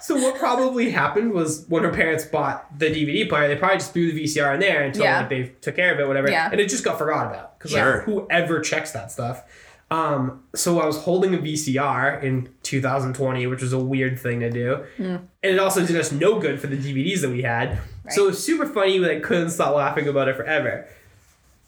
so 0.03 0.17
what 0.17 0.37
probably 0.39 0.91
happened 0.91 1.33
was 1.33 1.65
when 1.69 1.83
her 1.85 1.93
parents 1.93 2.25
bought 2.25 2.79
the 2.79 2.87
DVD 2.87 3.29
player, 3.29 3.49
they 3.49 3.57
probably 3.57 3.79
just 3.79 3.93
threw 3.93 4.13
the 4.13 4.25
VCR 4.25 4.55
in 4.55 4.61
there 4.61 4.83
until 4.83 5.05
Yeah. 5.05 5.21
like 5.21 5.29
they 5.31 5.43
took 5.61 5.77
care 5.77 5.95
of 5.95 6.01
it, 6.01 6.07
whatever, 6.09 6.29
Yeah. 6.31 6.49
and 6.51 6.61
it 6.61 6.69
just 6.69 6.85
got 6.85 6.99
forgot 6.99 7.27
about 7.29 7.59
because 7.59 7.71
Sure. 7.71 7.95
like 7.97 8.05
whoever 8.05 8.61
checks 8.61 8.91
that 8.93 9.11
stuff. 9.13 9.45
Um, 9.91 10.43
so 10.55 10.81
I 10.81 10.87
was 10.87 10.97
holding 10.99 11.35
a 11.35 11.39
VCR 11.39 12.19
in 12.23 12.49
2020, 12.63 13.47
which 13.47 13.61
was 13.61 13.75
a 13.75 13.79
weird 13.79 14.19
thing 14.19 14.41
to 14.41 14.51
do, 14.51 14.79
and 14.99 15.29
it 15.43 15.59
also 15.59 15.85
did 15.85 15.97
us 15.97 16.11
no 16.11 16.39
good 16.39 16.61
for 16.61 16.67
the 16.67 16.77
DVDs 16.77 17.21
that 17.21 17.31
we 17.31 17.43
had. 17.43 17.79
So 18.09 18.25
it 18.25 18.27
was 18.29 18.43
super 18.43 18.67
funny. 18.67 18.99
We 18.99 19.07
like 19.07 19.23
couldn't 19.23 19.51
stop 19.51 19.75
laughing 19.75 20.09
about 20.09 20.29
it 20.29 20.37
forever. 20.37 20.87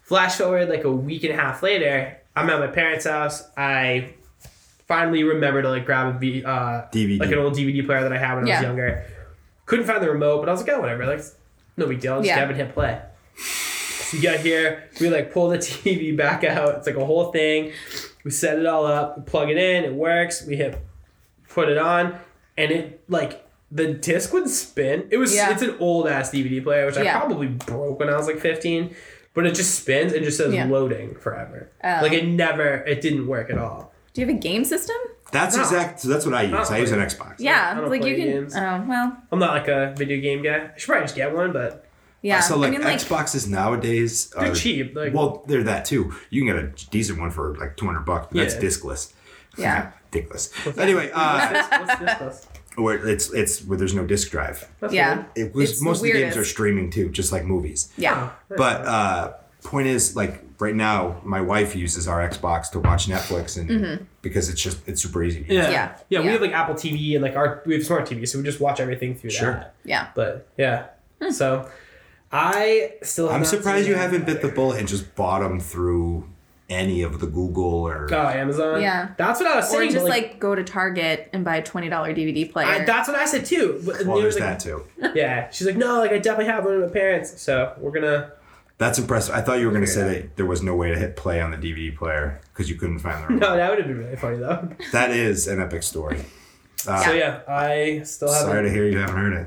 Flash 0.02 0.36
forward 0.36 0.68
like 0.68 0.84
a 0.84 0.90
week 0.90 1.24
and 1.24 1.32
a 1.32 1.36
half 1.36 1.62
later, 1.62 2.16
I'm 2.34 2.48
at 2.50 2.60
my 2.60 2.66
parents' 2.66 3.06
house. 3.06 3.42
I 3.56 4.14
finally 4.86 5.24
remember 5.24 5.62
to 5.62 5.68
like 5.68 5.84
grab 5.86 6.14
a 6.14 6.18
V, 6.18 6.44
uh, 6.44 6.82
DVD. 6.92 7.18
like 7.20 7.30
an 7.32 7.38
old 7.38 7.54
DVD 7.54 7.84
player 7.84 8.02
that 8.02 8.12
I 8.12 8.18
had 8.18 8.34
when 8.36 8.44
I 8.44 8.48
Yeah. 8.48 8.56
was 8.60 8.62
younger. 8.66 9.04
Couldn't 9.66 9.86
find 9.86 10.02
the 10.02 10.10
remote, 10.10 10.40
but 10.40 10.48
I 10.48 10.52
was 10.52 10.60
like, 10.60 10.70
oh, 10.76 10.80
whatever. 10.80 11.06
Like, 11.06 11.20
no 11.76 11.86
big 11.86 12.00
deal. 12.00 12.14
I'll 12.14 12.20
just 12.20 12.28
Yeah. 12.28 12.36
grab 12.36 12.50
and 12.50 12.58
hit 12.58 12.74
play. 12.74 13.00
So 13.36 14.16
we 14.16 14.22
get 14.22 14.40
here, 14.40 14.84
we 15.00 15.08
like 15.08 15.32
pull 15.32 15.48
the 15.48 15.58
TV 15.58 16.16
back 16.16 16.44
out. 16.44 16.76
It's 16.76 16.86
like 16.86 16.96
a 16.96 17.04
whole 17.04 17.32
thing. 17.32 17.72
We 18.24 18.30
set 18.30 18.58
it 18.58 18.66
all 18.66 18.86
up, 18.86 19.16
we 19.18 19.24
plug 19.24 19.50
it 19.50 19.56
in, 19.56 19.84
it 19.84 19.92
works. 19.94 20.46
We 20.46 20.56
hit 20.56 20.78
put 21.48 21.68
it 21.68 21.78
on, 21.78 22.14
and 22.58 22.70
it 22.70 23.00
like 23.08 23.44
the 23.72 23.94
disc 23.94 24.32
would 24.32 24.48
spin. 24.48 25.08
It 25.10 25.16
was 25.16 25.34
Yeah. 25.34 25.50
it's 25.52 25.62
an 25.62 25.76
old 25.80 26.06
ass 26.08 26.30
DVD 26.30 26.60
player, 26.62 26.86
which 26.86 26.96
I 26.98 27.10
probably 27.10 27.48
broke 27.48 27.98
when 27.98 28.08
I 28.08 28.16
was 28.16 28.26
like 28.26 28.38
15. 28.38 28.94
But 29.32 29.46
it 29.46 29.54
just 29.56 29.74
spins 29.80 30.12
and 30.12 30.24
just 30.24 30.36
says 30.36 30.54
Yeah. 30.54 30.66
loading 30.66 31.16
forever. 31.16 31.68
Oh. 31.82 31.98
Like 32.02 32.12
it 32.12 32.24
never, 32.26 32.84
it 32.86 33.00
didn't 33.00 33.26
work 33.26 33.50
at 33.50 33.58
all. 33.58 33.92
Do 34.14 34.20
you 34.20 34.26
have 34.28 34.36
a 34.36 34.38
game 34.38 34.64
system? 34.64 34.96
That's 35.32 35.56
No. 35.56 35.62
exact. 35.62 36.00
So 36.00 36.08
that's 36.08 36.24
what 36.24 36.34
I 36.34 36.42
use. 36.42 36.52
Not 36.52 36.70
I 36.70 36.78
use 36.78 36.92
an. 36.92 37.00
Xbox. 37.00 37.34
Yeah, 37.38 37.72
I 37.76 37.80
don't 37.80 37.90
like 37.90 38.04
you 38.04 38.14
can. 38.16 38.24
games. 38.26 38.54
Oh 38.56 38.84
well, 38.88 39.16
I'm 39.32 39.38
not 39.38 39.52
like 39.52 39.68
a 39.68 39.92
video 39.96 40.20
game 40.20 40.42
guy. 40.42 40.70
I 40.74 40.78
should 40.78 40.86
probably 40.86 41.04
just 41.04 41.16
get 41.16 41.34
one, 41.34 41.52
but 41.52 41.86
yeah. 42.22 42.38
So 42.40 42.56
like, 42.56 42.68
I 42.68 42.78
mean, 42.78 42.84
like 42.84 42.98
Xboxes 43.00 43.48
nowadays 43.48 44.30
they're 44.38 44.54
cheap. 44.54 44.94
Like, 44.94 45.12
well, 45.12 45.42
they're 45.48 45.64
that 45.64 45.84
too. 45.84 46.14
You 46.30 46.44
can 46.44 46.54
get 46.54 46.64
a 46.64 46.90
decent 46.90 47.18
one 47.18 47.30
for 47.32 47.56
like 47.56 47.76
200 47.76 48.00
bucks, 48.02 48.28
but 48.30 48.38
that's 48.38 48.54
Yeah. 48.54 48.60
discless. 48.60 49.12
Yeah. 49.56 49.90
ridiculous. 50.12 50.50
Anyway, 50.78 51.10
uh, 51.12 51.38
what's 51.52 51.68
this? 51.68 51.78
What's 51.80 52.00
this? 52.00 52.14
plus? 52.18 52.48
where 52.76 53.06
it's 53.06 53.32
it's 53.32 53.64
where 53.64 53.78
there's 53.78 53.94
no 53.94 54.04
disc 54.04 54.30
drive. 54.30 54.68
That's 54.80 54.92
yeah, 54.94 55.14
weird. 55.14 55.26
It 55.36 55.54
was 55.54 55.70
It's 55.72 55.82
most 55.82 55.98
of 55.98 56.04
the 56.04 56.12
games 56.12 56.36
are 56.36 56.44
streaming 56.44 56.90
too, 56.90 57.08
just 57.08 57.30
like 57.32 57.44
movies. 57.44 57.88
yeah, 57.96 58.30
Oh, 58.50 58.54
But 58.56 58.84
uh, 58.84 59.32
point 59.64 59.86
is, 59.88 60.14
like 60.16 60.43
right 60.58 60.74
now, 60.74 61.20
my 61.24 61.40
wife 61.40 61.74
uses 61.74 62.08
our 62.08 62.26
Xbox 62.28 62.70
to 62.72 62.80
watch 62.80 63.06
Netflix, 63.06 63.58
and 63.58 63.68
mm-hmm. 63.68 64.04
because 64.22 64.48
it's 64.48 64.60
just 64.60 64.86
it's 64.88 65.02
super 65.02 65.22
easy. 65.22 65.44
yeah. 65.48 65.70
Yeah. 65.70 65.96
yeah, 66.08 66.20
We 66.20 66.28
have 66.28 66.40
like 66.40 66.52
Apple 66.52 66.74
TV 66.74 67.14
and 67.14 67.22
like 67.22 67.36
our 67.36 67.62
we 67.66 67.74
have 67.74 67.84
smart 67.84 68.06
TV, 68.06 68.26
so 68.28 68.38
we 68.38 68.44
just 68.44 68.60
watch 68.60 68.80
everything 68.80 69.14
through 69.14 69.30
Sure. 69.30 69.52
that. 69.52 69.74
yeah. 69.84 70.08
But 70.14 70.48
yeah, 70.56 70.86
hmm. 71.20 71.30
so 71.30 71.68
I 72.32 72.94
still. 73.02 73.28
Have 73.28 73.36
I'm 73.36 73.44
surprised 73.44 73.86
you 73.86 73.94
haven't 73.94 74.26
bit 74.26 74.42
the 74.42 74.48
bullet 74.48 74.78
and 74.80 74.88
just 74.88 75.14
bought 75.14 75.40
them 75.40 75.60
through 75.60 76.28
any 76.68 77.02
of 77.02 77.20
the 77.20 77.26
Google 77.26 77.86
or. 77.86 78.08
Oh, 78.12 78.26
Amazon. 78.28 78.80
Yeah. 78.80 79.10
that's 79.16 79.40
what 79.40 79.48
I 79.50 79.56
was 79.56 79.68
saying. 79.68 79.76
Or 79.76 79.82
saying. 79.82 79.92
just 79.92 80.04
but, 80.04 80.10
like, 80.10 80.40
go 80.40 80.54
to 80.54 80.64
Target 80.64 81.30
and 81.32 81.44
buy 81.44 81.56
a 81.56 81.62
twenty 81.62 81.88
dollar 81.88 82.14
DVD 82.14 82.50
player. 82.50 82.66
I, 82.66 82.84
that's 82.84 83.08
what 83.08 83.16
I 83.16 83.24
said 83.26 83.44
too. 83.44 83.80
Well, 83.84 84.20
there's 84.20 84.34
like, 84.34 84.44
that 84.44 84.60
too. 84.60 84.84
Yeah, 85.14 85.50
she's 85.50 85.66
like, 85.66 85.76
no, 85.76 85.98
like 85.98 86.10
I 86.10 86.18
definitely 86.18 86.52
have 86.52 86.64
one 86.64 86.74
of 86.74 86.80
my 86.80 86.88
parents, 86.88 87.40
so 87.40 87.74
we're 87.78 87.92
gonna. 87.92 88.32
That's 88.78 88.98
impressive. 88.98 89.34
I 89.34 89.40
thought 89.40 89.60
you 89.60 89.66
were 89.66 89.72
going 89.72 89.84
to 89.84 89.90
say 89.90 90.02
that 90.02 90.36
there 90.36 90.46
was 90.46 90.62
no 90.62 90.74
way 90.74 90.90
to 90.90 90.98
hit 90.98 91.16
play 91.16 91.40
on 91.40 91.50
the 91.52 91.56
DVD 91.56 91.96
player 91.96 92.40
because 92.52 92.68
you 92.68 92.74
couldn't 92.76 92.98
find 92.98 93.22
the 93.22 93.28
remote. 93.28 93.40
No, 93.48 93.56
that 93.56 93.70
would 93.70 93.78
have 93.78 93.86
been 93.88 93.98
really 93.98 94.16
funny 94.16 94.38
though. 94.38 94.68
That 94.92 95.10
is 95.12 95.46
an 95.46 95.60
epic 95.60 95.82
story. 95.84 96.24
Uh, 96.86 97.02
So 97.04 97.12
yeah, 97.12 97.40
I 97.48 98.02
still 98.04 98.32
haven't. 98.32 98.48
Sorry 98.50 98.62
to 98.64 98.70
hear 98.70 98.86
you 98.88 98.98
haven't 98.98 99.16
heard 99.16 99.32
it 99.32 99.46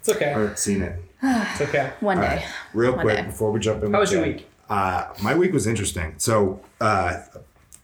It's 0.00 0.08
okay. 0.08 0.32
or 0.34 0.56
seen 0.56 0.82
it. 0.82 1.00
It's 1.22 1.60
okay. 1.60 1.92
One 2.00 2.18
All 2.18 2.24
day. 2.24 2.36
right, 2.36 2.44
real 2.74 2.92
One 2.96 3.00
quick 3.02 3.16
day. 3.18 3.22
before 3.26 3.52
we 3.52 3.60
jump 3.60 3.84
in. 3.84 3.92
How 3.92 4.00
with 4.00 4.08
was 4.08 4.12
your 4.12 4.24
Jenn, 4.24 4.34
week? 4.34 4.46
Uh, 4.68 5.06
my 5.22 5.34
week 5.36 5.52
was 5.52 5.66
interesting. 5.66 6.14
So 6.18 6.60
uh, 6.80 7.20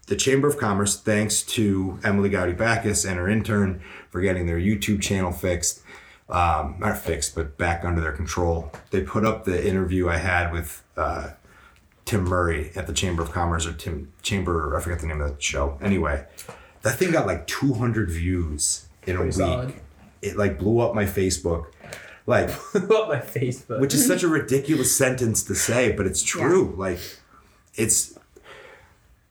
the 0.08 0.16
Chamber 0.16 0.48
of 0.48 0.58
Commerce, 0.58 1.00
thanks 1.00 1.40
to 1.42 1.98
Emily 2.04 2.28
Gowdy 2.28 2.52
Backus 2.52 3.04
and 3.04 3.16
her 3.18 3.28
intern 3.28 3.80
for 4.10 4.20
getting 4.20 4.46
their 4.46 4.58
YouTube 4.58 5.00
channel 5.00 5.32
fixed. 5.32 5.80
Um, 6.28 6.76
not 6.78 6.96
fixed, 6.96 7.34
but 7.34 7.58
back 7.58 7.84
under 7.84 8.00
their 8.00 8.12
control. 8.12 8.72
They 8.90 9.02
put 9.02 9.24
up 9.26 9.44
the 9.44 9.66
interview 9.66 10.08
I 10.08 10.16
had 10.16 10.52
with 10.52 10.82
uh, 10.96 11.30
Tim 12.06 12.24
Murray 12.24 12.70
at 12.74 12.86
the 12.86 12.94
Chamber 12.94 13.22
of 13.22 13.30
Commerce 13.30 13.66
or 13.66 13.72
Tim 13.74 14.10
Chamber, 14.22 14.74
I 14.76 14.80
forget 14.80 15.00
the 15.00 15.06
name 15.06 15.20
of 15.20 15.36
the 15.36 15.42
show. 15.42 15.78
Anyway, 15.82 16.24
that 16.82 16.96
thing 16.96 17.10
got 17.12 17.26
like 17.26 17.46
200 17.46 18.10
views 18.10 18.86
in 19.06 19.16
a 19.16 19.18
Pretty 19.18 19.28
week. 19.28 19.34
solid. 19.46 19.74
It 20.22 20.36
like 20.38 20.58
blew 20.58 20.80
up 20.80 20.94
my 20.94 21.04
Facebook. 21.04 21.66
Like, 22.26 22.48
blew 22.72 22.96
Up 22.96 23.08
my 23.08 23.20
Facebook. 23.20 23.80
which 23.80 23.92
is 23.92 24.06
such 24.06 24.22
a 24.22 24.28
ridiculous 24.28 24.96
sentence 24.96 25.42
to 25.44 25.54
say, 25.54 25.92
but 25.92 26.06
it's 26.06 26.22
true. 26.22 26.74
Like, 26.78 27.00
it's 27.74 28.13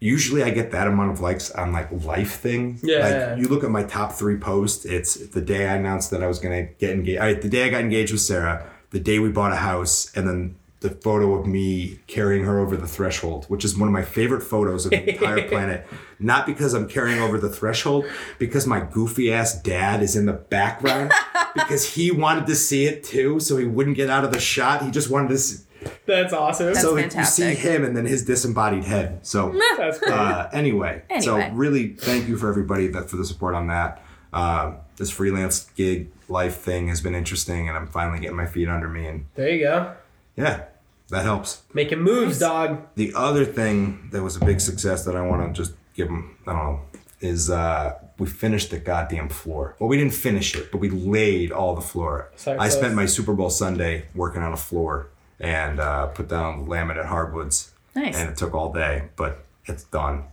usually 0.03 0.43
I 0.43 0.49
get 0.49 0.71
that 0.71 0.87
amount 0.87 1.11
of 1.11 1.21
likes 1.21 1.49
on 1.51 1.71
like 1.71 1.89
life 2.03 2.33
things. 2.33 2.81
Yeah, 2.83 2.97
Like 3.07 3.39
you 3.39 3.47
look 3.47 3.63
at 3.63 3.71
my 3.71 3.83
top 3.83 4.11
three 4.11 4.37
posts. 4.37 4.83
It's 4.83 5.15
the 5.15 5.41
day 5.41 5.67
I 5.67 5.75
announced 5.75 6.11
that 6.11 6.21
I 6.21 6.27
was 6.27 6.39
gonna 6.39 6.63
get 6.63 6.91
engaged. 6.91 7.21
I, 7.21 7.33
the 7.35 7.47
day 7.47 7.65
I 7.65 7.69
got 7.69 7.81
engaged 7.81 8.11
with 8.11 8.21
Sarah. 8.21 8.69
The 8.89 8.99
day 8.99 9.17
we 9.19 9.29
bought 9.29 9.53
a 9.53 9.55
house, 9.55 10.11
and 10.15 10.27
then 10.27 10.55
the 10.81 10.89
photo 10.89 11.33
of 11.33 11.47
me 11.47 11.99
carrying 12.07 12.43
her 12.43 12.59
over 12.59 12.75
the 12.75 12.87
threshold, 12.87 13.45
which 13.45 13.63
is 13.63 13.77
one 13.77 13.87
of 13.87 13.93
my 13.93 14.03
favorite 14.03 14.41
photos 14.41 14.85
of 14.85 14.91
the 14.91 15.13
entire 15.13 15.47
planet. 15.53 15.87
Not 16.19 16.45
because 16.45 16.73
I'm 16.73 16.87
carrying 16.89 17.19
over 17.19 17.39
the 17.39 17.49
threshold, 17.49 18.05
because 18.37 18.67
my 18.67 18.81
goofy 18.81 19.31
ass 19.31 19.59
dad 19.61 20.03
is 20.03 20.15
in 20.17 20.25
the 20.25 20.33
background. 20.33 21.13
because 21.55 21.93
he 21.95 22.11
wanted 22.11 22.45
to 22.47 22.55
see 22.55 22.85
it 22.85 23.03
too, 23.03 23.39
so 23.39 23.57
he 23.57 23.65
wouldn't 23.65 23.95
get 23.95 24.09
out 24.09 24.25
of 24.25 24.31
the 24.31 24.39
shot. 24.39 24.83
He 24.83 24.91
just 24.91 25.09
wanted 25.09 25.29
to 25.29 25.37
see. 25.37 25.63
That's 26.05 26.33
awesome. 26.33 26.67
That's 26.67 26.81
so 26.81 26.95
fantastic. 26.95 27.45
you 27.45 27.55
see 27.55 27.59
him 27.61 27.83
and 27.83 27.95
then 27.95 28.05
his 28.05 28.23
disembodied 28.25 28.83
head. 28.83 29.25
So 29.25 29.53
That's 29.77 29.99
great. 29.99 30.11
uh, 30.13 30.49
anyway, 30.53 31.03
so 31.21 31.35
Anyway. 31.37 31.51
really 31.53 31.87
thank 31.93 32.27
you 32.27 32.37
for 32.37 32.49
everybody 32.49 32.87
that 32.87 33.09
for 33.09 33.15
the 33.17 33.25
support 33.25 33.55
on 33.55 33.67
that. 33.67 34.01
Uh, 34.31 34.73
this 34.97 35.09
freelance 35.11 35.69
gig 35.75 36.09
life 36.29 36.57
thing 36.57 36.87
has 36.87 37.01
been 37.01 37.15
interesting, 37.15 37.67
and 37.69 37.77
I'm 37.77 37.87
finally 37.87 38.19
getting 38.19 38.35
my 38.37 38.45
feet 38.47 38.67
under 38.67 38.87
me, 38.87 39.05
and 39.07 39.25
there 39.35 39.49
you 39.49 39.63
go. 39.63 39.93
yeah, 40.35 40.63
that 41.09 41.23
helps. 41.23 41.61
Making 41.73 41.99
moves, 41.99 42.39
dog. 42.39 42.81
The 42.95 43.13
other 43.15 43.45
thing 43.45 44.09
that 44.11 44.23
was 44.23 44.35
a 44.35 44.39
big 44.45 44.59
success 44.59 45.05
that 45.05 45.15
I 45.15 45.21
want 45.21 45.47
to 45.55 45.61
just 45.61 45.73
give 45.95 46.07
them, 46.07 46.37
I 46.47 46.53
don't 46.53 46.63
know, 46.63 46.81
is 47.21 47.49
uh, 47.51 47.93
we 48.17 48.27
finished 48.27 48.71
the 48.71 48.79
goddamn 48.79 49.29
floor. 49.29 49.75
Well, 49.79 49.87
we 49.87 49.97
didn't 49.97 50.13
finish 50.13 50.55
it, 50.55 50.71
but 50.71 50.79
we 50.79 50.89
laid 50.89 51.51
all 51.51 51.75
the 51.75 51.81
floor. 51.81 52.31
Sorry, 52.35 52.57
I 52.57 52.69
so 52.69 52.79
spent 52.79 52.95
my 52.95 53.05
Super 53.05 53.33
Bowl 53.33 53.49
Sunday 53.51 54.05
working 54.15 54.41
on 54.41 54.51
a 54.53 54.57
floor 54.57 55.09
and 55.43 55.79
uh, 55.79 56.07
put 56.07 56.29
down 56.29 56.65
laminate 56.67 57.05
hardwoods. 57.05 57.71
Nice. 57.95 58.15
And 58.17 58.29
it 58.29 58.37
took 58.37 58.53
all 58.55 58.71
day, 58.73 59.09
but 59.15 59.43
it's 59.65 59.83
done. 59.83 60.23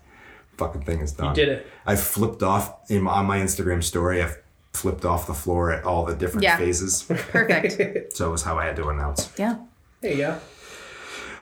Fucking 0.57 0.83
thing 0.83 1.01
is 1.01 1.13
done. 1.13 1.31
You 1.37 1.45
did 1.45 1.49
it. 1.49 1.67
I 1.87 1.97
flipped 1.97 2.43
off 2.43 2.91
in, 2.91 3.07
on 3.07 3.27
my 3.27 3.39
Instagram 3.39 3.83
story. 3.83 4.23
I 4.23 4.31
flipped 4.73 5.05
off 5.05 5.27
the 5.27 5.35
floor 5.35 5.73
at 5.73 5.85
all 5.85 6.05
the 6.05 6.15
different 6.15 6.45
Yeah. 6.45 6.57
phases. 6.57 7.03
Perfect. 7.03 8.13
so 8.17 8.29
it 8.29 8.31
was 8.33 8.43
how 8.43 8.59
I 8.59 8.67
had 8.67 8.77
to 8.77 8.89
announce. 8.89 9.31
Yeah. 9.37 9.57
There 10.01 10.13
you 10.13 10.19
go. 10.19 10.39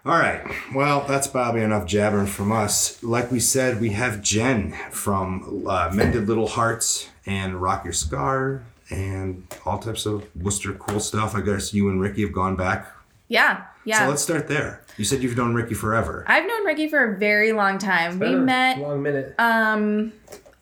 All 0.07 0.17
right. 0.19 0.41
Well, 0.75 1.05
that's 1.07 1.27
probably 1.27 1.63
enough 1.63 1.85
jabbering 1.87 2.27
from 2.29 2.51
us. 2.53 3.03
Like 3.03 3.31
we 3.31 3.41
said, 3.41 3.81
we 3.81 3.91
have 3.91 4.23
Jenn 4.23 4.73
from 4.91 5.65
uh, 5.69 5.91
Mended 5.93 6.27
Little 6.29 6.47
Hearts 6.49 7.09
and 7.27 7.61
Rock 7.61 7.85
Your 7.85 7.93
Scar 7.93 8.63
and 8.91 9.47
all 9.67 9.79
types 9.79 10.07
of 10.07 10.25
Worcester 10.35 10.73
cool 10.75 11.01
stuff. 11.01 11.35
I 11.35 11.43
guess 11.43 11.75
you 11.75 11.91
and 11.91 12.01
Ricky 12.01 12.23
have 12.23 12.33
gone 12.33 12.57
back. 12.57 12.87
Yeah. 13.29 13.65
Yeah. 13.85 14.01
So 14.01 14.09
let's 14.09 14.23
start 14.23 14.49
there. 14.49 14.83
You 14.97 15.05
said 15.05 15.23
you've 15.23 15.37
known 15.37 15.55
Ricky 15.55 15.75
forever. 15.75 16.25
I've 16.27 16.47
known 16.47 16.67
Ricky 16.67 16.89
for 16.89 17.15
a 17.15 17.19
very 17.19 17.53
long 17.53 17.79
time. 17.79 18.15
We 18.19 18.27
Been 18.27 18.35
a 18.35 18.41
met 18.43 18.79
long 18.79 19.03
minute. 19.03 19.35
Um, 19.39 20.13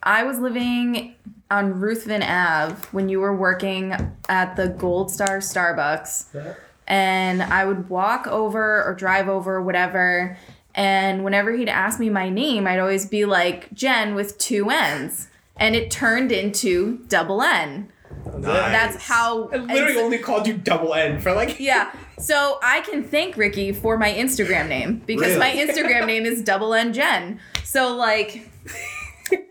I 0.03 0.25
was 0.25 0.39
living 0.39 1.15
on 1.51 1.81
Ruthven 1.81 2.23
Ave 2.23 2.75
when 2.93 3.09
you 3.09 3.21
were 3.21 3.35
working 3.35 3.93
at 4.29 4.57
the 4.57 4.69
Gold 4.69 5.11
Star 5.11 5.39
Starbucks, 5.39 6.35
Yeah. 6.35 6.55
and 6.87 7.43
I 7.43 7.65
would 7.65 7.89
walk 7.89 8.27
over 8.27 8.85
or 8.85 8.95
drive 8.95 9.29
over, 9.29 9.63
whatever. 9.63 10.37
And 10.75 11.25
whenever 11.25 11.53
he'd 11.53 11.69
ask 11.69 11.99
me 11.99 12.11
my 12.11 12.29
name, 12.29 12.67
I'd 12.67 12.79
always 12.81 13.07
be 13.07 13.25
like 13.25 13.73
Jenn 13.73 14.15
with 14.15 14.39
two 14.39 14.69
N's, 14.71 15.29
and 15.57 15.75
it 15.75 15.91
turned 15.91 16.31
into 16.33 16.99
double 17.09 17.43
N. 17.43 17.91
Nice. 18.39 18.43
That's 18.43 19.03
how. 19.03 19.49
I 19.49 19.57
literally 19.57 19.93
and- 19.93 19.99
only 19.99 20.19
called 20.19 20.47
you 20.47 20.55
double 20.55 20.95
N 20.95 21.21
for 21.21 21.33
like. 21.33 21.61
yeah. 21.61 21.93
So 22.19 22.59
I 22.63 22.81
can 22.81 23.05
thank 23.05 23.37
Ricky 23.37 23.73
for 23.73 23.99
my 23.99 24.13
Instagram 24.13 24.69
name 24.69 25.03
because 25.07 25.39
my 25.39 25.51
Instagram 25.51 26.07
name 26.07 26.25
is 26.25 26.43
double 26.43 26.75
N 26.75 26.93
Jenn. 26.93 27.41
So 27.65 27.95
like 27.95 28.49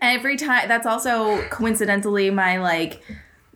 every 0.02 0.36
time 0.36 0.68
that's 0.68 0.86
also 0.86 1.42
coincidentally 1.48 2.30
my 2.30 2.58
like 2.58 3.02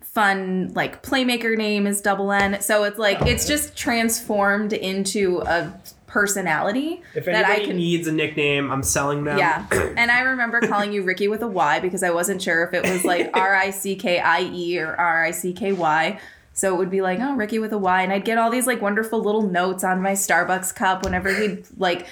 fun 0.01 0.71
like 0.73 1.01
playmaker 1.03 1.57
name 1.57 1.87
is 1.87 2.01
double 2.01 2.31
N. 2.31 2.61
So 2.61 2.83
it's 2.83 2.97
like 2.97 3.21
it's 3.21 3.47
just 3.47 3.75
transformed 3.75 4.73
into 4.73 5.41
a 5.45 5.73
personality 6.11 7.01
If 7.15 7.23
that 7.25 7.35
anybody 7.35 7.61
I 7.61 7.65
can 7.65 7.77
needs 7.77 8.05
a 8.07 8.11
nickname, 8.11 8.69
I'm 8.69 8.83
selling 8.83 9.23
them. 9.23 9.37
yeah. 9.37 9.65
And 9.71 10.11
I 10.11 10.19
remember 10.21 10.59
calling 10.61 10.91
you 10.91 11.03
Ricky 11.03 11.27
with 11.29 11.41
a 11.41 11.47
Y 11.47 11.79
because 11.79 12.03
I 12.03 12.09
wasn't 12.11 12.41
sure 12.41 12.63
if 12.65 12.73
it 12.73 12.83
was 12.83 13.05
like 13.05 13.29
R 13.35 13.55
I 13.55 13.69
C 13.71 13.95
K 13.95 14.19
I 14.19 14.41
E 14.41 14.77
or 14.77 14.93
R 14.95 15.23
I 15.25 15.31
C 15.31 15.53
K 15.53 15.71
Y. 15.73 16.19
So 16.53 16.75
it 16.75 16.77
would 16.77 16.89
be 16.89 17.01
like, 17.01 17.19
oh, 17.21 17.33
Ricky 17.35 17.59
with 17.59 17.71
a 17.71 17.77
Y. 17.77 18.01
And 18.03 18.11
I'd 18.11 18.25
get 18.25 18.37
all 18.37 18.49
these 18.51 18.67
like 18.67 18.81
wonderful 18.81 19.21
little 19.23 19.43
notes 19.43 19.85
on 19.85 20.01
my 20.01 20.11
Starbucks 20.11 20.75
cup 20.75 21.05
whenever 21.05 21.33
he'd 21.33 21.63
like 21.77 22.07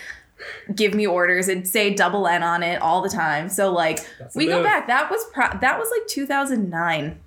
give 0.73 0.93
me 0.93 1.05
orders. 1.05 1.49
It'd 1.49 1.67
say 1.67 1.93
double 1.93 2.25
N 2.25 2.41
on 2.41 2.63
it 2.63 2.81
all 2.81 3.01
the 3.01 3.09
time. 3.09 3.49
So 3.49 3.73
like 3.73 3.99
That's 4.17 4.33
we 4.35 4.45
go 4.47 4.63
back. 4.63 4.87
That 4.87 5.11
was 5.11 5.25
pro- 5.33 5.59
that 5.59 5.77
was 5.77 5.89
like 5.91 6.07
2009. 6.07 7.19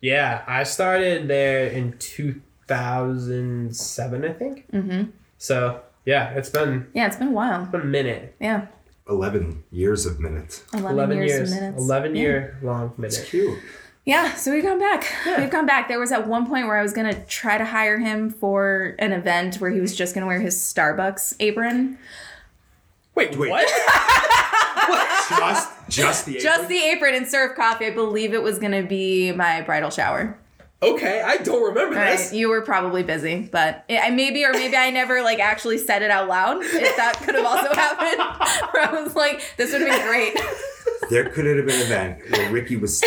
Yeah, 0.00 0.42
I 0.48 0.64
started 0.64 1.28
there 1.28 1.68
in 1.68 1.96
2007, 1.98 4.24
I 4.24 4.32
think. 4.32 4.66
Mm-hmm. 4.72 5.02
So 5.42 5.80
yeah, 6.04 6.30
it's 6.34 6.48
been 6.48 6.86
Yeah, 6.94 7.08
it's 7.08 7.16
been 7.16 7.28
a 7.28 7.32
while. 7.32 7.62
It's 7.62 7.72
been 7.72 7.80
a 7.80 7.84
minute. 7.84 8.36
Yeah. 8.40 8.66
11 9.08 9.64
years 9.72 10.06
of 10.06 10.20
minutes. 10.20 10.62
11, 10.72 10.92
11 10.92 11.16
years, 11.16 11.30
years. 11.30 11.50
and 11.52 11.60
minutes. 11.60 11.82
11 11.82 12.14
Yeah. 12.14 12.22
year 12.22 12.58
long 12.62 12.92
minute. 12.96 13.26
Cute. 13.28 13.58
Yeah, 14.04 14.34
so 14.34 14.52
we've 14.52 14.62
gone 14.62 14.78
back. 14.78 15.04
Yeah. 15.26 15.40
We've 15.40 15.50
gone 15.50 15.66
back. 15.66 15.88
There 15.88 15.98
was 15.98 16.12
at 16.12 16.28
one 16.28 16.46
point 16.46 16.66
where 16.68 16.76
I 16.76 16.82
was 16.82 16.92
gonna 16.92 17.24
try 17.24 17.58
to 17.58 17.64
hire 17.64 17.98
him 17.98 18.30
for 18.30 18.94
an 19.00 19.10
event 19.12 19.56
where 19.56 19.72
he 19.72 19.80
was 19.80 19.96
just 19.96 20.14
gonna 20.14 20.28
wear 20.28 20.38
his 20.40 20.54
Starbucks 20.56 21.34
apron. 21.40 21.98
Wait, 23.16 23.36
Wait. 23.36 23.50
what? 23.50 23.68
Just, 25.28 25.70
just 25.88 26.26
the 26.26 26.38
Just 26.38 26.68
the 26.68 26.76
apron 26.76 27.14
and 27.14 27.26
serve 27.26 27.56
coffee. 27.56 27.86
I 27.86 27.90
believe 27.90 28.34
it 28.34 28.42
was 28.42 28.58
gonna 28.58 28.82
be 28.82 29.32
my 29.32 29.62
bridal 29.62 29.88
shower. 29.90 30.36
Okay, 30.82 31.22
I 31.22 31.36
don't 31.38 31.62
remember 31.62 31.96
Right? 31.96 32.16
this. 32.18 32.32
You 32.32 32.48
were 32.48 32.60
probably 32.62 33.02
busy, 33.02 33.48
but 33.50 33.84
I 33.90 34.10
maybe 34.10 34.44
or 34.44 34.52
maybe 34.52 34.76
I 34.76 34.90
never 34.90 35.22
like 35.22 35.38
actually 35.40 35.78
said 35.78 36.02
it 36.02 36.10
out 36.10 36.28
loud. 36.28 36.62
If 36.62 36.96
that 36.96 37.16
could 37.22 37.34
have 37.34 37.44
also 37.44 37.72
happened, 37.74 38.68
where 38.72 38.88
I 38.88 39.02
was 39.02 39.14
like, 39.16 39.42
"This 39.56 39.72
would 39.72 39.82
have 39.82 39.90
been 39.90 40.06
great." 40.06 40.36
There 41.10 41.28
could 41.28 41.44
have 41.44 41.66
been 41.66 41.74
an 41.74 41.82
event 41.82 42.18
where 42.30 42.50
Ricky 42.50 42.76
was, 42.76 43.00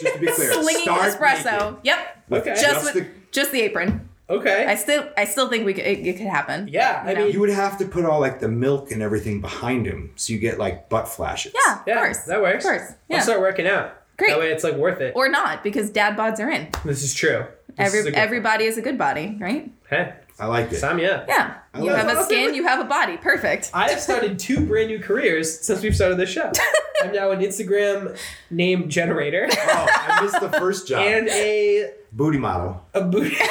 just 0.00 0.14
to 0.14 0.20
be 0.20 0.26
clear, 0.30 0.52
Slinging 0.52 0.86
espresso. 0.86 1.70
naked 1.72 1.76
Yep, 1.84 2.24
with 2.28 2.42
Okay. 2.42 2.50
just 2.50 2.62
just 2.62 2.84
with, 2.84 3.04
the 3.04 3.10
just 3.32 3.50
the 3.50 3.60
apron. 3.62 4.08
Okay. 4.28 4.66
I 4.66 4.76
still 4.76 5.08
I 5.16 5.24
still 5.24 5.48
think 5.48 5.64
we 5.66 5.74
could, 5.74 5.84
it, 5.84 6.06
it 6.06 6.16
could 6.18 6.26
happen. 6.28 6.68
yeah, 6.68 7.02
I 7.04 7.14
know. 7.14 7.24
mean, 7.24 7.32
You 7.32 7.40
would 7.40 7.50
have 7.50 7.76
to 7.78 7.86
put 7.86 8.04
all 8.04 8.20
like 8.20 8.38
the 8.38 8.48
milk 8.48 8.92
and 8.92 9.02
everything 9.02 9.40
behind 9.40 9.86
him, 9.86 10.12
so 10.16 10.32
you 10.32 10.38
get 10.38 10.58
like 10.58 10.88
butt 10.88 11.08
flashes. 11.08 11.52
Yeah, 11.66 11.78
of 11.80 11.84
course. 11.84 12.18
that 12.24 12.40
works. 12.40 12.64
Of 12.64 12.70
course. 12.70 12.92
Yeah. 13.08 13.16
I'll 13.16 13.22
start 13.24 13.40
working 13.40 13.66
out. 13.66 13.99
Great. 14.20 14.30
That 14.30 14.38
way 14.38 14.52
it's 14.52 14.62
like 14.62 14.74
worth 14.76 15.00
it. 15.00 15.14
or 15.16 15.28
not 15.28 15.64
because 15.64 15.90
dad 15.90 16.16
bods 16.16 16.38
are 16.38 16.48
in. 16.50 16.68
this 16.84 17.02
is 17.02 17.12
true. 17.14 17.44
This 17.76 17.86
Every 17.88 17.98
is 18.00 18.04
good- 18.04 18.14
everybody 18.14 18.64
is 18.66 18.76
a 18.78 18.82
good 18.82 18.98
body, 18.98 19.36
right? 19.40 19.70
Hey, 19.88 20.12
I 20.38 20.46
like 20.46 20.70
it. 20.70 20.76
sign 20.76 20.96
me 20.96 21.06
up. 21.06 21.24
Yeah. 21.28 21.54
I 21.72 21.78
You 21.78 21.86
like 21.86 21.96
have 22.04 22.08
it. 22.16 22.20
a 22.20 22.24
skin, 22.24 22.54
you 22.54 22.64
have 22.66 22.80
a 22.80 22.84
body. 22.88 23.16
Perfect. 23.16 23.70
I 23.72 23.90
have 23.90 24.00
started 24.00 24.38
two 24.38 24.64
brand 24.66 24.88
new 24.88 24.98
careers 24.98 25.60
since 25.60 25.82
we've 25.82 25.94
started 25.94 26.16
this 26.18 26.30
show. 26.30 26.50
I'm 27.02 27.12
now 27.12 27.30
an 27.30 27.40
Instagram 27.40 28.18
name 28.50 28.88
generator 28.90 29.48
Oh, 29.50 29.86
I 29.88 30.22
missed 30.22 30.38
the 30.40 30.50
first 30.50 30.86
job. 30.86 31.00
and 31.06 31.28
a 31.28 31.92
Booty 32.12 32.38
model. 32.38 32.84
a 32.92 33.02
booty. 33.02 33.36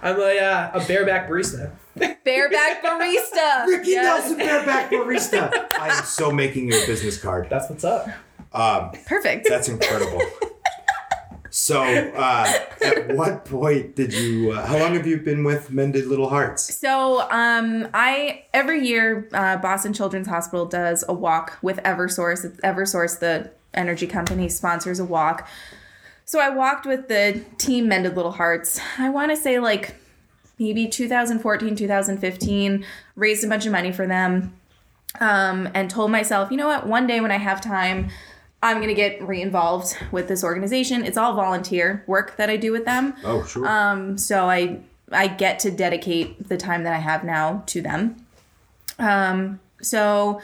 I'm 0.00 0.20
a 0.20 0.38
uh, 0.38 0.70
a 0.74 0.84
bareback 0.86 1.28
barista. 1.28 1.72
Bareback 1.96 2.82
barista. 2.84 3.66
Ricky 3.66 3.90
Yes. 3.90 4.04
Nelson 4.30 4.38
bareback 4.38 4.90
barista. 4.90 5.66
I 5.78 5.88
am 5.98 6.04
so 6.04 6.30
making 6.30 6.68
your 6.70 6.86
business 6.86 7.20
card. 7.20 7.48
That's 7.50 7.68
what's 7.68 7.84
up. 7.84 8.08
Um, 8.52 8.90
Perfect. 9.06 9.46
that's 9.48 9.68
incredible. 9.68 10.20
So, 11.50 11.82
uh, 11.82 12.52
at 12.84 13.16
what 13.16 13.46
point 13.46 13.96
did 13.96 14.12
you? 14.12 14.52
Uh, 14.52 14.66
how 14.66 14.76
long 14.78 14.92
have 14.92 15.06
you 15.06 15.16
been 15.16 15.44
with 15.44 15.70
Mended 15.72 16.06
Little 16.06 16.28
Hearts? 16.28 16.74
So, 16.74 17.22
um, 17.30 17.88
I 17.94 18.44
every 18.52 18.86
year 18.86 19.26
uh, 19.32 19.56
Boston 19.56 19.94
Children's 19.94 20.26
Hospital 20.28 20.66
does 20.66 21.06
a 21.08 21.14
walk 21.14 21.56
with 21.62 21.78
EverSource. 21.78 22.44
It's 22.44 22.60
EverSource, 22.60 23.18
the 23.20 23.50
energy 23.72 24.06
company, 24.06 24.50
sponsors 24.50 25.00
a 25.00 25.06
walk. 25.06 25.48
So 26.26 26.38
I 26.38 26.50
walked 26.50 26.84
with 26.84 27.08
the 27.08 27.42
team 27.56 27.88
Mended 27.88 28.14
Little 28.14 28.32
Hearts. 28.32 28.78
I 28.98 29.08
want 29.08 29.30
to 29.30 29.36
say 29.36 29.58
like 29.58 29.94
maybe 30.58 30.86
2014, 30.86 31.74
2015. 31.76 32.84
Raised 33.16 33.42
a 33.42 33.48
bunch 33.48 33.64
of 33.64 33.72
money 33.72 33.90
for 33.90 34.06
them. 34.06 34.54
um, 35.18 35.66
and 35.72 35.88
told 35.88 36.10
myself, 36.10 36.50
you 36.50 36.58
know 36.58 36.66
what, 36.68 36.86
one 36.86 37.06
day 37.06 37.20
when 37.20 37.30
I 37.30 37.38
have 37.38 37.62
time, 37.62 38.10
I'm 38.62 38.78
going 38.78 38.88
to 38.88 38.94
get 38.94 39.22
re 39.22 39.40
involved 39.40 39.96
with 40.10 40.28
this 40.28 40.42
organization. 40.42 41.04
It's 41.04 41.16
all 41.16 41.34
volunteer 41.34 42.02
work 42.06 42.36
that 42.36 42.50
I 42.50 42.56
do 42.56 42.72
with 42.72 42.84
them. 42.84 43.14
Oh, 43.24 43.44
sure. 43.44 43.66
Um, 43.66 44.18
so 44.18 44.48
I 44.50 44.80
I 45.10 45.28
get 45.28 45.58
to 45.60 45.70
dedicate 45.70 46.48
the 46.48 46.56
time 46.56 46.84
that 46.84 46.92
I 46.92 46.98
have 46.98 47.24
now 47.24 47.62
to 47.66 47.80
them. 47.80 48.16
Um, 48.98 49.60
so 49.80 50.40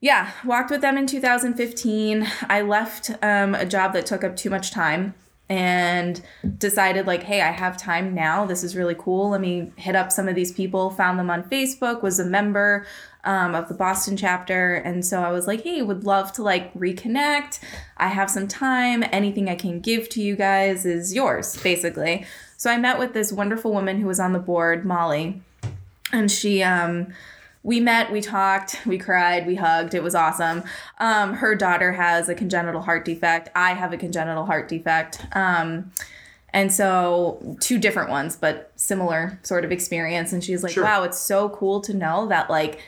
yeah, 0.00 0.32
walked 0.44 0.70
with 0.70 0.80
them 0.80 0.96
in 0.96 1.06
2015. 1.06 2.26
I 2.48 2.60
left 2.60 3.10
um, 3.22 3.54
a 3.54 3.66
job 3.66 3.94
that 3.94 4.06
took 4.06 4.22
up 4.22 4.36
too 4.36 4.50
much 4.50 4.70
time 4.70 5.14
and 5.48 6.22
decided 6.58 7.06
like, 7.06 7.22
hey, 7.22 7.40
I 7.40 7.50
have 7.50 7.76
time 7.76 8.14
now. 8.14 8.44
This 8.46 8.64
is 8.64 8.76
really 8.76 8.94
cool. 8.96 9.30
Let 9.30 9.40
me 9.40 9.72
hit 9.76 9.96
up 9.96 10.12
some 10.12 10.28
of 10.28 10.34
these 10.34 10.52
people. 10.52 10.90
Found 10.90 11.18
them 11.18 11.30
on 11.30 11.42
Facebook. 11.44 12.02
Was 12.02 12.18
a 12.18 12.24
member 12.24 12.86
um, 13.24 13.54
of 13.54 13.68
the 13.68 13.74
Boston 13.74 14.16
chapter, 14.16 14.74
and 14.74 15.04
so 15.04 15.22
I 15.22 15.32
was 15.32 15.46
like, 15.46 15.62
hey, 15.62 15.82
would 15.82 16.04
love 16.04 16.32
to 16.34 16.42
like 16.42 16.72
reconnect. 16.74 17.60
I 17.96 18.08
have 18.08 18.30
some 18.30 18.46
time. 18.48 19.04
Anything 19.12 19.48
I 19.48 19.54
can 19.54 19.80
give 19.80 20.08
to 20.10 20.22
you 20.22 20.36
guys 20.36 20.84
is 20.86 21.14
yours, 21.14 21.56
basically. 21.62 22.26
So 22.56 22.70
I 22.70 22.76
met 22.78 22.98
with 22.98 23.12
this 23.12 23.32
wonderful 23.32 23.72
woman 23.72 24.00
who 24.00 24.06
was 24.06 24.20
on 24.20 24.32
the 24.32 24.38
board, 24.38 24.84
Molly, 24.84 25.42
and 26.12 26.30
she 26.30 26.62
um 26.62 27.12
we 27.64 27.80
met, 27.80 28.12
we 28.12 28.20
talked, 28.20 28.86
we 28.86 28.98
cried, 28.98 29.46
we 29.46 29.54
hugged. 29.54 29.94
It 29.94 30.02
was 30.02 30.14
awesome. 30.14 30.62
Um, 30.98 31.32
her 31.32 31.54
daughter 31.54 31.92
has 31.92 32.28
a 32.28 32.34
congenital 32.34 32.82
heart 32.82 33.06
defect. 33.06 33.48
I 33.56 33.72
have 33.72 33.92
a 33.94 33.96
congenital 33.96 34.44
heart 34.44 34.68
defect. 34.68 35.26
Um, 35.32 35.90
and 36.52 36.72
so, 36.72 37.56
two 37.60 37.78
different 37.78 38.10
ones, 38.10 38.36
but 38.36 38.70
similar 38.76 39.40
sort 39.42 39.64
of 39.64 39.72
experience. 39.72 40.32
And 40.32 40.44
she's 40.44 40.62
like, 40.62 40.72
Sure. 40.74 40.84
wow, 40.84 41.02
it's 41.02 41.18
so 41.18 41.48
cool 41.48 41.80
to 41.80 41.94
know 41.94 42.28
that 42.28 42.48
like 42.50 42.80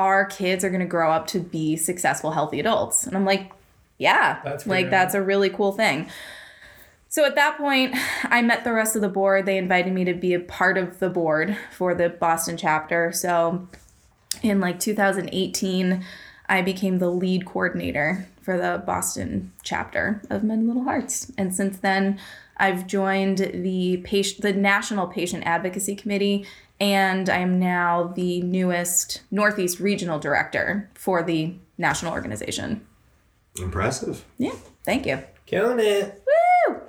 our 0.00 0.24
kids 0.24 0.64
are 0.64 0.70
going 0.70 0.80
to 0.80 0.86
grow 0.86 1.12
up 1.12 1.26
to 1.28 1.38
be 1.38 1.76
successful, 1.76 2.30
healthy 2.30 2.58
adults. 2.58 3.06
And 3.06 3.14
I'm 3.14 3.26
like, 3.26 3.52
yeah, 3.98 4.40
That's 4.42 4.66
like 4.66 4.88
that's 4.88 5.14
a 5.14 5.20
really 5.20 5.50
cool 5.50 5.72
thing. 5.72 6.08
So 7.08 7.24
at 7.26 7.34
that 7.34 7.58
point, 7.58 7.94
I 8.24 8.40
met 8.40 8.64
the 8.64 8.72
rest 8.72 8.96
of 8.96 9.02
the 9.02 9.08
board. 9.08 9.44
They 9.44 9.58
invited 9.58 9.92
me 9.92 10.04
to 10.04 10.14
be 10.14 10.32
a 10.32 10.40
part 10.40 10.78
of 10.78 11.00
the 11.00 11.10
board 11.10 11.56
for 11.70 11.94
the 11.94 12.08
Boston 12.08 12.56
chapter. 12.56 13.12
So 13.12 13.68
in 14.42 14.58
like 14.60 14.80
2018, 14.80 16.02
I 16.48 16.62
became 16.62 16.98
the 16.98 17.10
lead 17.10 17.44
coordinator 17.44 18.26
for 18.40 18.56
the 18.56 18.82
Boston 18.86 19.52
chapter 19.62 20.22
of 20.30 20.42
Mended 20.42 20.68
Little 20.68 20.84
Hearts. 20.84 21.30
And 21.36 21.54
since 21.54 21.78
then, 21.78 22.18
I've 22.56 22.86
joined 22.86 23.38
the 23.38 23.98
patient, 23.98 24.40
the 24.40 24.54
National 24.54 25.06
Patient 25.06 25.44
Advocacy 25.44 25.94
Committee, 25.94 26.46
and 26.80 27.28
I 27.28 27.38
am 27.38 27.58
now 27.58 28.12
the 28.14 28.40
newest 28.42 29.22
Northeast 29.30 29.78
Regional 29.80 30.18
Director 30.18 30.90
for 30.94 31.22
the 31.22 31.54
national 31.78 32.12
organization. 32.12 32.86
Impressive. 33.58 34.24
Yeah, 34.38 34.54
thank 34.84 35.06
you. 35.06 35.22
Killing 35.46 35.80
it. 35.80 36.22
Woo! 36.66 36.80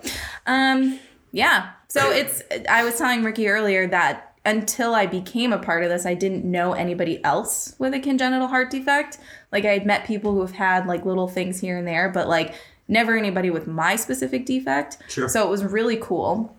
Um, 0.46 1.00
yeah. 1.32 1.72
So 1.88 2.12
it's 2.12 2.42
I 2.70 2.84
was 2.84 2.98
telling 2.98 3.24
Ricky 3.24 3.48
earlier 3.48 3.88
that 3.88 4.36
until 4.46 4.96
I 4.96 5.06
became 5.06 5.54
a 5.54 5.60
part 5.60 5.84
of 5.84 5.90
this, 5.90 6.06
I 6.06 6.14
didn't 6.14 6.46
know 6.46 6.74
anybody 6.74 7.24
else 7.24 7.76
with 7.78 7.94
a 7.94 8.00
congenital 8.00 8.48
heart 8.48 8.70
defect. 8.70 9.20
Like 9.52 9.66
I 9.66 9.74
had 9.74 9.86
met 9.86 10.06
people 10.06 10.34
who 10.34 10.42
have 10.42 10.54
had 10.54 10.88
like 10.88 11.06
little 11.06 11.28
things 11.28 11.60
here 11.60 11.78
and 11.78 11.88
there, 11.88 12.10
but 12.10 12.28
like 12.28 12.56
never 12.88 13.18
anybody 13.18 13.50
with 13.50 13.68
my 13.68 13.96
specific 13.96 14.46
defect. 14.46 14.98
Sure. 15.10 15.28
So 15.30 15.46
it 15.46 15.50
was 15.50 15.64
really 15.64 15.98
cool. 15.98 16.56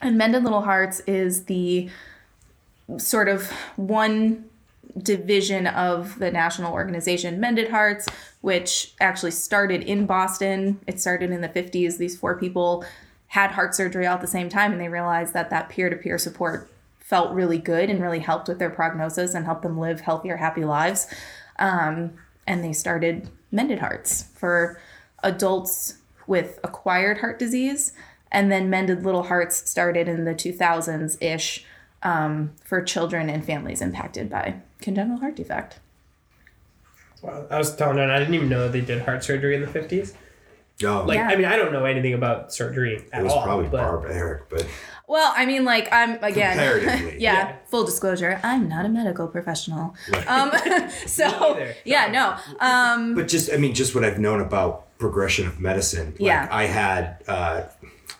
And 0.00 0.16
Mended 0.16 0.44
Little 0.44 0.62
Hearts 0.62 1.00
is 1.00 1.44
the 1.44 1.90
sort 2.96 3.28
of 3.28 3.50
one 3.76 4.48
division 4.96 5.66
of 5.66 6.18
the 6.18 6.30
national 6.30 6.72
organization 6.72 7.38
Mended 7.38 7.70
Hearts, 7.70 8.08
which 8.40 8.94
actually 9.00 9.30
started 9.30 9.82
in 9.82 10.06
Boston. 10.06 10.80
It 10.86 11.00
started 11.00 11.30
in 11.30 11.40
the 11.40 11.48
50s. 11.48 11.98
These 11.98 12.18
four 12.18 12.38
people 12.38 12.84
had 13.28 13.50
heart 13.50 13.74
surgery 13.74 14.06
all 14.06 14.14
at 14.14 14.20
the 14.20 14.26
same 14.26 14.48
time, 14.48 14.72
and 14.72 14.80
they 14.80 14.88
realized 14.88 15.34
that 15.34 15.50
that 15.50 15.68
peer 15.68 15.90
to 15.90 15.96
peer 15.96 16.18
support 16.18 16.70
felt 16.98 17.32
really 17.32 17.58
good 17.58 17.90
and 17.90 18.02
really 18.02 18.18
helped 18.18 18.48
with 18.48 18.58
their 18.58 18.70
prognosis 18.70 19.34
and 19.34 19.44
helped 19.44 19.62
them 19.62 19.78
live 19.78 20.00
healthier, 20.00 20.36
happy 20.36 20.64
lives. 20.64 21.06
Um, 21.58 22.12
and 22.46 22.64
they 22.64 22.72
started 22.72 23.28
Mended 23.50 23.78
Hearts 23.78 24.24
for 24.34 24.80
adults 25.22 25.98
with 26.26 26.58
acquired 26.62 27.18
heart 27.18 27.38
disease. 27.38 27.92
And 28.30 28.52
then 28.52 28.68
Mended 28.68 29.04
Little 29.04 29.24
Hearts 29.24 29.68
started 29.68 30.06
in 30.06 30.24
the 30.24 30.34
2000s 30.34 31.16
ish 31.22 31.64
um, 32.02 32.52
for 32.64 32.82
children 32.82 33.28
and 33.28 33.44
families 33.44 33.80
impacted 33.80 34.28
by 34.30 34.56
congenital 34.80 35.18
heart 35.18 35.36
defect. 35.36 35.80
Wow. 37.22 37.46
I 37.50 37.58
was 37.58 37.74
telling 37.74 37.98
her, 37.98 38.10
I 38.10 38.18
didn't 38.18 38.34
even 38.34 38.48
know 38.48 38.68
they 38.68 38.80
did 38.80 39.02
heart 39.02 39.24
surgery 39.24 39.54
in 39.56 39.60
the 39.60 39.66
50s. 39.66 40.14
Oh, 40.84 41.02
Like, 41.04 41.16
Yeah. 41.16 41.28
I 41.28 41.34
mean, 41.36 41.46
I 41.46 41.56
don't 41.56 41.72
know 41.72 41.84
anything 41.84 42.14
about 42.14 42.52
surgery 42.52 43.04
at 43.12 43.20
it 43.20 43.24
was 43.24 43.32
all. 43.32 43.42
probably 43.42 43.66
but 43.68 43.78
barbaric, 43.78 44.48
but 44.48 44.64
Well, 45.08 45.32
I 45.36 45.44
mean, 45.44 45.64
like 45.64 45.88
I'm 45.92 46.22
again. 46.22 46.56
Yeah, 47.18 47.32
Yeah. 47.34 47.56
Full 47.66 47.84
disclosure, 47.84 48.38
I'm 48.44 48.68
not 48.68 48.86
a 48.86 48.88
medical 48.88 49.26
professional. 49.26 49.96
Right. 50.12 50.30
Um, 50.30 50.52
so 51.06 51.24
either. 51.56 51.74
yeah, 51.84 52.06
no. 52.12 52.36
Um, 52.64 53.16
but 53.16 53.26
just 53.26 53.52
I 53.52 53.56
mean, 53.56 53.74
just 53.74 53.96
what 53.96 54.04
I've 54.04 54.20
known 54.20 54.40
about 54.40 54.96
progression 54.98 55.48
of 55.48 55.58
medicine. 55.58 56.10
Like 56.12 56.20
Yeah. 56.20 56.48
I 56.52 56.66
had 56.66 57.24
uh, 57.26 57.62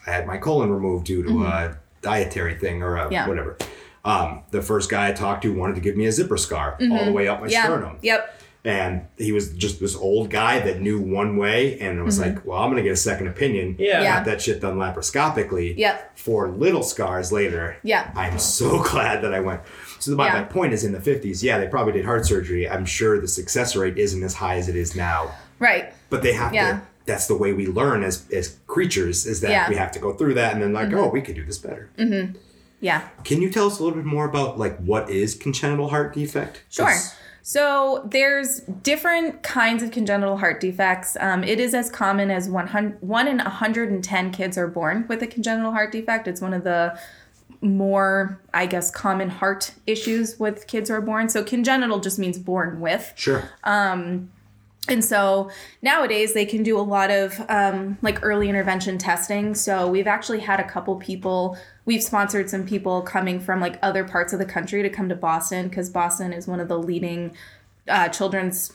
I 0.06 0.10
had 0.10 0.26
my 0.26 0.38
colon 0.38 0.70
removed 0.72 1.04
due 1.06 1.22
to 1.22 1.44
a 1.44 1.78
dietary 2.02 2.54
thing 2.56 2.82
or 2.82 2.96
a 2.96 3.00
Mm-hmm. 3.04 3.12
Yeah. 3.12 3.28
whatever. 3.28 3.56
Um, 4.04 4.42
the 4.50 4.62
first 4.62 4.90
guy 4.90 5.08
I 5.08 5.12
talked 5.12 5.42
to 5.42 5.52
wanted 5.54 5.74
to 5.74 5.80
give 5.80 5.96
me 5.96 6.06
a 6.06 6.12
zipper 6.12 6.36
scar 6.36 6.78
all 6.90 7.04
the 7.04 7.12
way 7.12 7.28
up 7.28 7.40
my 7.40 7.46
Mm-hmm. 7.46 7.52
yeah. 7.52 7.62
sternum. 7.64 7.98
Yep. 8.02 8.34
And 8.64 9.06
he 9.16 9.32
was 9.32 9.52
just 9.54 9.80
this 9.80 9.94
old 9.96 10.30
guy 10.30 10.58
that 10.60 10.80
knew 10.80 11.00
one 11.00 11.36
way 11.36 11.78
and 11.80 11.98
it 11.98 12.02
was 12.02 12.18
like, 12.18 12.44
well, 12.44 12.58
I'm 12.58 12.70
gonna 12.70 12.82
get 12.82 12.92
a 12.92 12.96
second 12.96 13.28
opinion. 13.28 13.76
Yeah. 13.78 13.94
Mm-hmm. 13.94 14.02
Yeah. 14.04 14.22
That 14.24 14.42
shit 14.42 14.60
done 14.60 14.76
laparoscopically. 14.76 15.76
Yep. 15.78 16.18
For 16.18 16.48
little 16.50 16.82
scars 16.82 17.32
later. 17.32 17.76
Yeah. 17.82 18.10
I'm 18.14 18.38
so 18.38 18.82
glad 18.90 19.22
that 19.22 19.32
I 19.32 19.40
went. 19.40 19.62
So 20.00 20.14
my, 20.14 20.26
Yeah. 20.26 20.34
my 20.34 20.42
point 20.44 20.72
is 20.72 20.84
in 20.84 20.92
the 20.92 20.98
50s, 20.98 21.42
yeah, 21.42 21.58
they 21.58 21.66
probably 21.68 21.92
did 21.94 22.04
heart 22.04 22.26
surgery. 22.26 22.68
I'm 22.68 22.84
sure 22.84 23.20
the 23.20 23.28
success 23.28 23.74
rate 23.76 23.96
isn't 23.98 24.22
as 24.22 24.34
high 24.34 24.56
as 24.56 24.68
it 24.68 24.76
is 24.76 24.94
now. 24.96 25.32
Right. 25.58 25.92
But 26.10 26.22
they 26.22 26.32
have 26.34 26.52
Yeah. 26.54 26.72
to 26.72 26.82
that's 27.08 27.26
the 27.26 27.36
way 27.36 27.52
we 27.52 27.66
learn 27.66 28.04
as 28.04 28.30
as 28.30 28.58
creatures 28.68 29.26
is 29.26 29.40
that 29.40 29.50
Yeah. 29.50 29.62
Mm-hmm. 29.64 29.72
we 29.72 29.76
have 29.78 29.90
to 29.92 29.98
go 29.98 30.12
through 30.12 30.34
that 30.34 30.52
and 30.54 30.62
then 30.62 30.72
like, 30.72 30.92
oh, 30.92 31.08
we 31.08 31.20
could 31.22 31.34
do 31.34 31.44
this 31.44 31.58
better. 31.58 31.90
Yeah. 32.80 33.08
Can 33.24 33.42
you 33.42 33.50
tell 33.50 33.66
us 33.66 33.80
a 33.80 33.82
little 33.82 33.96
bit 33.98 34.04
more 34.06 34.24
about 34.26 34.56
like 34.56 34.78
what 34.78 35.10
is 35.10 35.34
congenital 35.34 35.88
heart 35.88 36.14
defect? 36.14 36.62
Sure. 36.68 36.94
So 37.42 38.06
there's 38.10 38.60
different 38.60 39.42
kinds 39.42 39.82
of 39.82 39.90
congenital 39.90 40.36
heart 40.36 40.60
defects. 40.60 41.16
Um, 41.18 41.42
it 41.42 41.58
is 41.58 41.72
as 41.74 41.90
common 41.90 42.30
as 42.30 42.48
100, 42.48 43.00
1 43.00 43.26
in 43.28 43.38
110 43.38 44.30
kids 44.32 44.58
are 44.58 44.68
born 44.68 45.06
with 45.08 45.22
a 45.22 45.26
congenital 45.26 45.72
heart 45.72 45.90
defect. 45.90 46.28
It's 46.28 46.42
one 46.42 46.52
of 46.52 46.62
the 46.62 46.98
more, 47.62 48.38
I 48.52 48.66
guess, 48.66 48.90
common 48.90 49.30
heart 49.30 49.72
issues 49.86 50.38
with 50.38 50.66
kids 50.66 50.90
who 50.90 50.94
are 50.96 51.00
born. 51.00 51.28
So 51.30 51.42
congenital 51.42 52.00
just 52.00 52.18
means 52.18 52.38
born 52.38 52.80
with. 52.80 53.12
Sure. 53.16 53.48
And 54.88 55.04
so 55.04 55.50
nowadays 55.82 56.32
they 56.32 56.46
can 56.46 56.62
do 56.62 56.78
a 56.78 56.80
lot 56.80 57.10
of 57.10 57.38
um, 57.48 57.98
like 58.02 58.22
early 58.22 58.48
intervention 58.48 58.98
testing. 58.98 59.54
So 59.54 59.86
we've 59.86 60.06
actually 60.06 60.40
had 60.40 60.60
a 60.60 60.68
couple 60.68 60.96
people, 60.96 61.58
we've 61.84 62.02
sponsored 62.02 62.48
some 62.48 62.66
people 62.66 63.02
coming 63.02 63.38
from 63.38 63.60
like 63.60 63.78
other 63.82 64.04
parts 64.04 64.32
of 64.32 64.38
the 64.38 64.46
country 64.46 64.82
to 64.82 64.88
come 64.88 65.08
to 65.08 65.14
Boston 65.14 65.68
because 65.68 65.90
Boston 65.90 66.32
is 66.32 66.46
one 66.46 66.60
of 66.60 66.68
the 66.68 66.78
leading 66.78 67.36
uh, 67.86 68.08
children's 68.08 68.72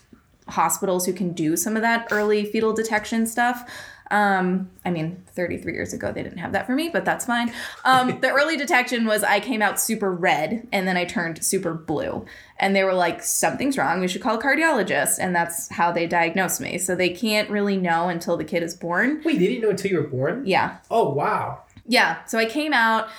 hospitals 0.47 1.05
who 1.05 1.13
can 1.13 1.31
do 1.33 1.55
some 1.55 1.75
of 1.75 1.81
that 1.81 2.07
early 2.11 2.45
fetal 2.45 2.73
detection 2.73 3.25
stuff. 3.25 3.69
Um, 4.13 4.69
I 4.85 4.91
mean, 4.91 5.23
33 5.31 5.73
years 5.73 5.91
ago, 5.91 6.11
they 6.11 6.21
didn't 6.21 6.37
have 6.37 6.51
that 6.51 6.67
for 6.67 6.75
me, 6.75 6.89
but 6.89 7.03
that's 7.03 7.25
fine. 7.25 7.51
Um, 7.83 8.19
the 8.21 8.29
early 8.29 8.55
detection 8.55 9.07
was 9.07 9.23
I 9.23 9.39
came 9.39 9.63
out 9.63 9.79
super 9.79 10.11
red 10.11 10.67
and 10.71 10.87
then 10.87 10.97
I 10.97 11.05
turned 11.05 11.43
super 11.43 11.73
blue. 11.73 12.23
And 12.59 12.75
they 12.75 12.83
were 12.83 12.93
like, 12.93 13.23
something's 13.23 13.75
wrong. 13.75 14.01
We 14.01 14.07
should 14.07 14.21
call 14.21 14.37
a 14.37 14.41
cardiologist. 14.41 15.17
And 15.19 15.35
that's 15.35 15.67
how 15.69 15.91
they 15.91 16.05
diagnosed 16.05 16.61
me. 16.61 16.77
So 16.77 16.95
they 16.95 17.09
can't 17.09 17.49
really 17.49 17.75
know 17.75 18.07
until 18.07 18.37
the 18.37 18.43
kid 18.43 18.61
is 18.61 18.75
born. 18.75 19.19
Wait, 19.25 19.39
they 19.39 19.47
didn't 19.47 19.63
know 19.63 19.71
until 19.71 19.89
you 19.89 19.97
were 19.97 20.07
born? 20.07 20.45
Yeah. 20.45 20.77
Oh, 20.91 21.09
wow. 21.09 21.63
Yeah. 21.87 22.23
So 22.25 22.37
I 22.37 22.45
came 22.45 22.71
out. 22.71 23.09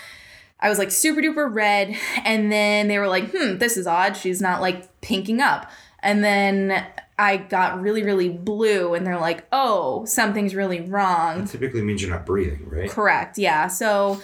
I 0.61 0.68
was 0.68 0.78
like 0.78 0.92
super 0.92 1.20
duper 1.20 1.52
red. 1.52 1.96
And 2.24 2.52
then 2.52 2.87
they 2.87 3.00
were 3.00 3.09
like, 3.09 3.33
hmm, 3.33 3.59
this 3.59 3.76
is 3.76 3.88
odd. 3.88 4.16
She's 4.16 4.40
not 4.40 4.61
like 4.61 5.00
pinking 5.00 5.40
up. 5.40 5.68
And 6.04 6.22
then 6.22 6.87
I 7.18 7.37
got 7.37 7.81
really, 7.81 8.03
really 8.03 8.29
blue. 8.29 8.94
And 8.94 9.07
they're 9.07 9.20
like, 9.20 9.46
oh, 9.53 10.05
something's 10.05 10.55
really 10.55 10.81
wrong. 10.81 11.46
Typically 11.46 11.83
means 11.83 12.03
you're 12.03 12.11
not 12.11 12.27
breathing, 12.27 12.68
right? 12.68 12.90
Correct. 12.90 13.38
Yeah. 13.38 13.68
So 13.68 14.20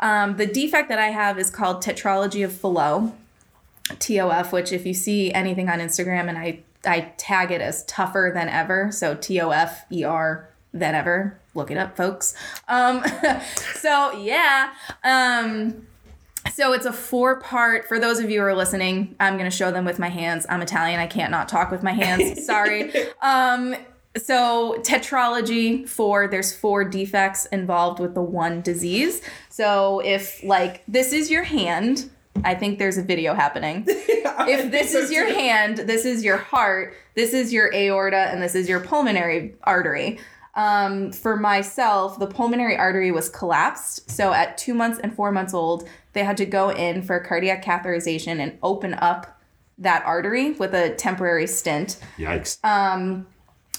um, 0.00 0.36
the 0.36 0.46
defect 0.46 0.88
that 0.88 0.98
I 0.98 1.08
have 1.08 1.38
is 1.38 1.50
called 1.50 1.82
tetralogy 1.82 2.44
of 2.44 2.52
Fallot, 2.52 3.12
TOF, 3.90 4.52
which 4.52 4.72
if 4.72 4.84
you 4.84 4.94
see 4.94 5.32
anything 5.32 5.68
on 5.68 5.78
Instagram 5.78 6.28
and 6.28 6.36
I, 6.36 6.60
I 6.84 7.12
tag 7.16 7.52
it 7.52 7.60
as 7.60 7.84
tougher 7.84 8.32
than 8.34 8.48
ever. 8.48 8.90
So 8.90 9.14
T 9.14 9.40
O 9.40 9.50
F 9.50 9.84
E 9.92 10.02
R 10.02 10.48
than 10.74 10.94
ever. 10.94 11.38
Look 11.54 11.70
it 11.70 11.76
up, 11.76 11.96
folks. 11.96 12.34
Um, 12.66 13.04
so 13.74 14.12
yeah. 14.18 14.72
Um, 15.04 15.86
So 16.52 16.72
it's 16.74 16.86
a 16.86 16.92
four 16.92 17.40
part. 17.40 17.88
For 17.88 17.98
those 17.98 18.18
of 18.18 18.30
you 18.30 18.40
who 18.40 18.46
are 18.46 18.54
listening, 18.54 19.14
I'm 19.18 19.38
going 19.38 19.50
to 19.50 19.56
show 19.56 19.70
them 19.70 19.84
with 19.84 19.98
my 19.98 20.08
hands. 20.08 20.44
I'm 20.48 20.60
Italian. 20.60 21.00
I 21.00 21.06
can't 21.06 21.30
not 21.30 21.48
talk 21.48 21.70
with 21.70 21.82
my 21.82 21.92
hands. 21.92 22.44
Sorry. 22.46 22.92
Um, 23.22 23.74
so 24.16 24.78
tetralogy 24.82 25.88
four. 25.88 26.28
There's 26.28 26.54
four 26.54 26.84
defects 26.84 27.46
involved 27.46 28.00
with 28.00 28.14
the 28.14 28.22
one 28.22 28.60
disease. 28.60 29.22
So 29.48 30.00
if 30.00 30.42
like 30.44 30.82
this 30.86 31.14
is 31.14 31.30
your 31.30 31.42
hand, 31.42 32.10
I 32.44 32.54
think 32.54 32.78
there's 32.78 32.98
a 32.98 33.02
video 33.02 33.34
happening. 33.34 33.84
if 33.86 34.70
this 34.70 34.94
is 34.94 35.10
your 35.10 35.32
hand, 35.32 35.78
this 35.78 36.04
is 36.04 36.22
your 36.22 36.36
heart, 36.36 36.94
this 37.14 37.32
is 37.32 37.52
your 37.52 37.72
aorta, 37.74 38.30
and 38.30 38.42
this 38.42 38.54
is 38.54 38.68
your 38.68 38.80
pulmonary 38.80 39.54
artery. 39.64 40.18
Um, 40.54 41.12
for 41.12 41.36
myself, 41.36 42.18
the 42.18 42.26
pulmonary 42.26 42.76
artery 42.76 43.10
was 43.10 43.28
collapsed. 43.28 44.10
So 44.10 44.32
at 44.32 44.58
two 44.58 44.74
months 44.74 45.00
and 45.02 45.14
four 45.14 45.32
months 45.32 45.54
old, 45.54 45.88
they 46.12 46.24
had 46.24 46.36
to 46.38 46.46
go 46.46 46.70
in 46.70 47.02
for 47.02 47.18
cardiac 47.20 47.64
catheterization 47.64 48.38
and 48.38 48.58
open 48.62 48.94
up 48.94 49.40
that 49.78 50.04
artery 50.04 50.52
with 50.52 50.74
a 50.74 50.94
temporary 50.94 51.46
stent 51.46 51.98
Yikes. 52.18 52.62
Um, 52.64 53.26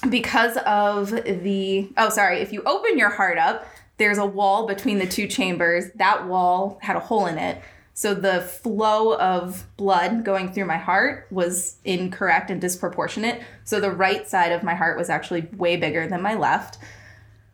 because 0.08 0.56
of 0.66 1.10
the 1.10 1.88
oh 1.96 2.10
sorry 2.10 2.40
if 2.40 2.52
you 2.52 2.62
open 2.64 2.98
your 2.98 3.10
heart 3.10 3.38
up 3.38 3.66
there's 3.96 4.18
a 4.18 4.26
wall 4.26 4.66
between 4.66 4.98
the 4.98 5.06
two 5.06 5.26
chambers 5.26 5.90
that 5.94 6.26
wall 6.26 6.78
had 6.82 6.96
a 6.96 7.00
hole 7.00 7.26
in 7.26 7.38
it 7.38 7.62
so 7.94 8.12
the 8.12 8.40
flow 8.40 9.16
of 9.16 9.64
blood 9.76 10.24
going 10.24 10.52
through 10.52 10.64
my 10.64 10.78
heart 10.78 11.28
was 11.30 11.76
incorrect 11.84 12.50
and 12.50 12.60
disproportionate. 12.60 13.40
So 13.62 13.78
the 13.78 13.92
right 13.92 14.28
side 14.28 14.50
of 14.50 14.64
my 14.64 14.74
heart 14.74 14.98
was 14.98 15.08
actually 15.08 15.42
way 15.56 15.76
bigger 15.76 16.08
than 16.08 16.20
my 16.20 16.34
left. 16.34 16.78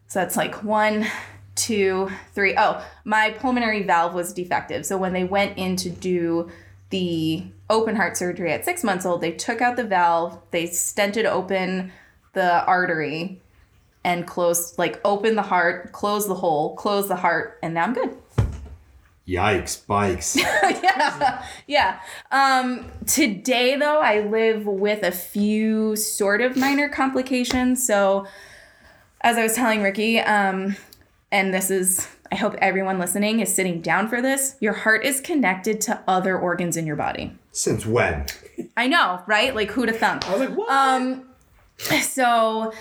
So 0.09 0.18
that's 0.20 0.38
like 0.38 0.64
one 0.64 1.07
two 1.55 2.11
three. 2.35 2.55
Oh 2.57 2.83
my 3.05 3.33
pulmonary 3.33 3.83
valve 3.83 4.14
was 4.14 4.33
defective. 4.33 4.87
So 4.87 4.96
when 4.96 5.12
they 5.12 5.24
went 5.24 5.59
in 5.59 5.76
to 5.76 5.90
do 5.90 6.50
the 6.88 7.44
open 7.68 7.94
heart 7.96 8.16
surgery 8.16 8.53
at 8.53 8.64
six 8.64 8.83
months 8.83 9.07
old 9.07 9.20
they 9.20 9.31
took 9.31 9.61
out 9.61 9.76
the 9.76 9.85
valve 9.85 10.38
they 10.50 10.64
stented 10.64 11.24
open 11.24 11.92
the 12.33 12.64
artery 12.64 13.40
and 14.03 14.26
closed 14.26 14.76
like 14.76 15.00
open 15.05 15.37
the 15.37 15.42
heart 15.42 15.92
close 15.92 16.26
the 16.26 16.35
hole 16.35 16.74
close 16.74 17.07
the 17.07 17.16
heart 17.16 17.59
and 17.62 17.74
now 17.74 17.85
i'm 17.85 17.94
good 17.94 18.12
Yikes. 19.31 19.87
Bikes. 19.87 20.37
yeah 20.83 21.45
yeah 21.66 22.01
um 22.33 22.90
today 23.07 23.77
though 23.77 24.01
i 24.01 24.21
live 24.21 24.66
with 24.66 25.05
a 25.05 25.12
few 25.12 25.95
sort 25.95 26.40
of 26.40 26.57
minor 26.57 26.88
complications 26.88 27.87
so 27.87 28.27
as 29.21 29.37
i 29.37 29.43
was 29.43 29.55
telling 29.55 29.83
ricky 29.83 30.19
um 30.19 30.75
and 31.31 31.55
this 31.55 31.71
is 31.71 32.09
i 32.33 32.35
hope 32.35 32.55
everyone 32.59 32.99
listening 32.99 33.38
is 33.40 33.55
sitting 33.55 33.81
down 33.81 34.09
for 34.09 34.21
this 34.21 34.57
your 34.61 34.73
heart 34.73 35.05
is 35.05 35.21
connected 35.21 35.81
to 35.81 36.03
other 36.09 36.37
organs 36.37 36.77
in 36.77 36.87
your 36.87 36.97
body 36.97 37.33
Since 37.53 37.87
when? 37.87 38.27
i 38.77 38.88
know 38.88 39.23
right 39.27 39.55
like 39.55 39.71
who 39.71 39.87
to 39.87 39.93
have 39.93 40.01
thunk 40.01 40.29
I 40.29 40.33
was 40.33 40.49
like, 40.49 40.59
what? 40.59 40.71
um 40.71 41.30
so 42.03 42.73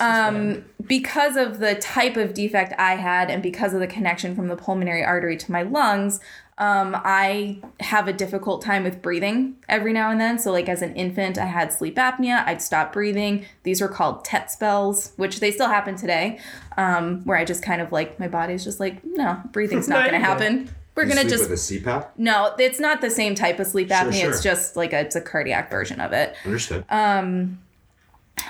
um 0.00 0.64
because 0.86 1.36
of 1.36 1.60
the 1.60 1.74
type 1.76 2.16
of 2.16 2.34
defect 2.34 2.72
i 2.78 2.96
had 2.96 3.30
and 3.30 3.42
because 3.42 3.72
of 3.74 3.80
the 3.80 3.86
connection 3.86 4.34
from 4.34 4.48
the 4.48 4.56
pulmonary 4.56 5.04
artery 5.04 5.36
to 5.36 5.52
my 5.52 5.62
lungs 5.62 6.20
um 6.58 6.96
i 7.04 7.58
have 7.80 8.06
a 8.08 8.12
difficult 8.12 8.62
time 8.62 8.84
with 8.84 9.02
breathing 9.02 9.56
every 9.68 9.92
now 9.92 10.10
and 10.10 10.20
then. 10.20 10.38
So 10.38 10.52
like 10.52 10.68
as 10.68 10.82
an 10.82 10.94
infant 10.94 11.36
i 11.36 11.46
had 11.46 11.72
sleep 11.72 11.96
apnea. 11.96 12.46
I'd 12.46 12.62
stop 12.62 12.92
breathing. 12.92 13.44
These 13.64 13.80
were 13.80 13.88
called 13.88 14.24
tet 14.24 14.50
spells 14.50 15.12
which 15.16 15.40
they 15.40 15.50
still 15.50 15.68
happen 15.68 15.96
today 15.96 16.38
um 16.76 17.24
where 17.24 17.36
i 17.36 17.44
just 17.44 17.62
kind 17.62 17.80
of 17.80 17.90
like 17.92 18.18
my 18.20 18.28
body's 18.28 18.62
just 18.64 18.78
like 18.80 19.04
no 19.04 19.40
breathing's 19.52 19.88
not 19.88 20.04
gonna 20.10 20.18
happen. 20.18 20.70
We're 20.94 21.06
gonna 21.06 21.24
just 21.24 21.50
with 21.50 21.58
a 21.58 21.80
CPAP? 21.80 22.10
no 22.16 22.54
it's 22.56 22.78
not 22.78 23.00
the 23.00 23.10
same 23.10 23.34
type 23.34 23.58
of 23.58 23.66
sleep 23.66 23.88
apnea. 23.88 24.20
Sure. 24.20 24.30
it's 24.30 24.42
just 24.42 24.76
like 24.76 24.92
a, 24.92 25.00
it's 25.00 25.16
a 25.16 25.20
cardiac 25.20 25.70
version 25.70 26.00
of 26.00 26.12
it. 26.12 26.36
Understood. 26.44 26.84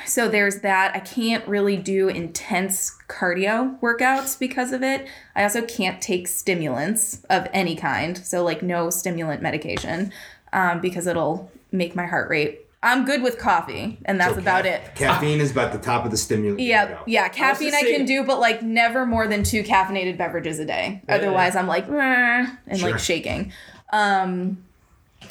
So 0.07 0.29
there's 0.29 0.61
that. 0.61 0.94
I 0.94 1.01
can't 1.01 1.47
really 1.49 1.77
do 1.77 2.09
intense 2.09 2.97
cardio 3.09 3.79
workouts 3.81 4.38
because 4.38 4.73
of 4.73 4.83
it. 4.83 5.07
I 5.35 5.42
also 5.44 5.62
can't 5.62 6.01
take 6.01 6.29
stimulants 6.29 7.23
of 7.31 7.49
any 7.53 7.77
kind, 7.77 8.16
so 8.18 8.42
like 8.44 8.62
no 8.62 8.90
stimulant 8.90 9.42
medication, 9.42 10.12
um, 10.53 10.81
because 10.81 11.07
it'll 11.07 11.51
make 11.73 11.94
my 11.94 12.07
heart 12.07 12.29
rate. 12.31 12.61
I'm 12.83 13.07
good 13.07 13.23
with 13.23 13.38
coffee, 13.38 13.97
and 14.05 14.20
that's 14.20 14.35
So 14.35 14.40
about 14.40 14.64
ca- 14.64 14.70
it. 14.73 14.94
Caffeine 14.94 15.40
is 15.40 15.51
about 15.51 15.73
the 15.73 15.79
top 15.79 16.05
of 16.05 16.11
the 16.11 16.18
stimulant. 16.18 16.61
Yeah, 16.61 16.99
yeah. 17.07 17.29
Caffeine 17.29 17.75
I 17.75 17.81
say- 17.81 17.97
can 17.97 18.05
do, 18.05 18.25
but 18.25 18.40
like 18.40 18.62
never 18.62 19.07
more 19.07 19.27
than 19.27 19.42
two 19.42 19.62
caffeinated 19.62 20.18
beverages 20.18 20.59
a 20.59 20.66
day. 20.66 21.01
Otherwise, 21.09 21.57
I'm 21.57 21.66
like 21.66 21.88
"Meh," 21.88 22.47
and 22.66 22.79
Sure. 22.79 22.90
like 22.90 23.01
shaking. 23.01 23.53
Um, 23.92 24.59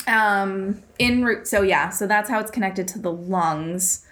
um, 0.07 0.81
in 0.97 1.23
root. 1.23 1.47
So 1.47 1.61
yeah, 1.61 1.89
so 1.89 2.07
that's 2.07 2.29
how 2.29 2.39
it's 2.39 2.49
connected 2.51 2.87
to 2.89 2.99
the 2.99 3.11
lungs. 3.11 4.02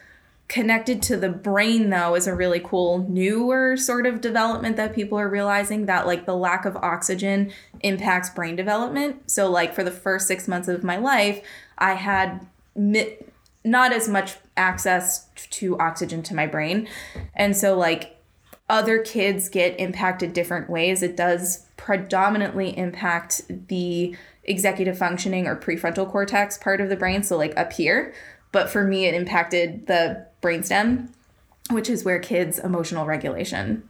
Connected 0.51 1.01
to 1.03 1.15
the 1.15 1.29
brain 1.29 1.91
though 1.91 2.13
is 2.13 2.27
a 2.27 2.35
really 2.35 2.59
cool 2.59 3.07
newer 3.07 3.77
sort 3.77 4.05
of 4.05 4.19
development 4.19 4.75
that 4.75 4.93
people 4.93 5.17
are 5.17 5.29
realizing 5.29 5.85
that 5.85 6.05
like 6.05 6.25
the 6.25 6.35
lack 6.35 6.65
of 6.65 6.75
oxygen 6.75 7.53
impacts 7.79 8.29
brain 8.29 8.57
development. 8.57 9.31
So 9.31 9.49
like 9.49 9.73
for 9.73 9.85
the 9.85 9.91
first 9.91 10.27
six 10.27 10.49
months 10.49 10.67
of 10.67 10.83
my 10.83 10.97
life, 10.97 11.41
I 11.77 11.93
had 11.93 12.45
mi- 12.75 13.15
not 13.63 13.93
as 13.93 14.09
much 14.09 14.35
access 14.57 15.27
to 15.35 15.79
oxygen 15.79 16.21
to 16.23 16.35
my 16.35 16.47
brain. 16.47 16.89
And 17.33 17.55
so, 17.55 17.77
like, 17.77 18.17
other 18.69 18.99
kids 18.99 19.47
get 19.47 19.79
impacted 19.79 20.33
different 20.33 20.69
ways. 20.69 21.01
It 21.01 21.15
does 21.15 21.65
predominantly 21.77 22.77
impact 22.77 23.41
the 23.67 24.15
executive 24.43 24.97
functioning 24.97 25.47
or 25.47 25.55
prefrontal 25.55 26.09
cortex 26.09 26.57
part 26.57 26.81
of 26.81 26.89
the 26.89 26.97
brain, 26.97 27.23
so 27.23 27.37
like 27.37 27.57
up 27.57 27.71
here. 27.71 28.13
But 28.51 28.69
for 28.69 28.83
me, 28.83 29.05
it 29.05 29.13
impacted 29.13 29.87
the 29.87 30.25
brainstem, 30.41 31.09
which 31.69 31.89
is 31.89 32.03
where 32.03 32.19
kids' 32.19 32.59
emotional 32.59 33.05
regulation 33.05 33.87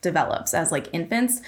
develops 0.00 0.54
as 0.54 0.72
like 0.72 0.88
infants. 0.92 1.40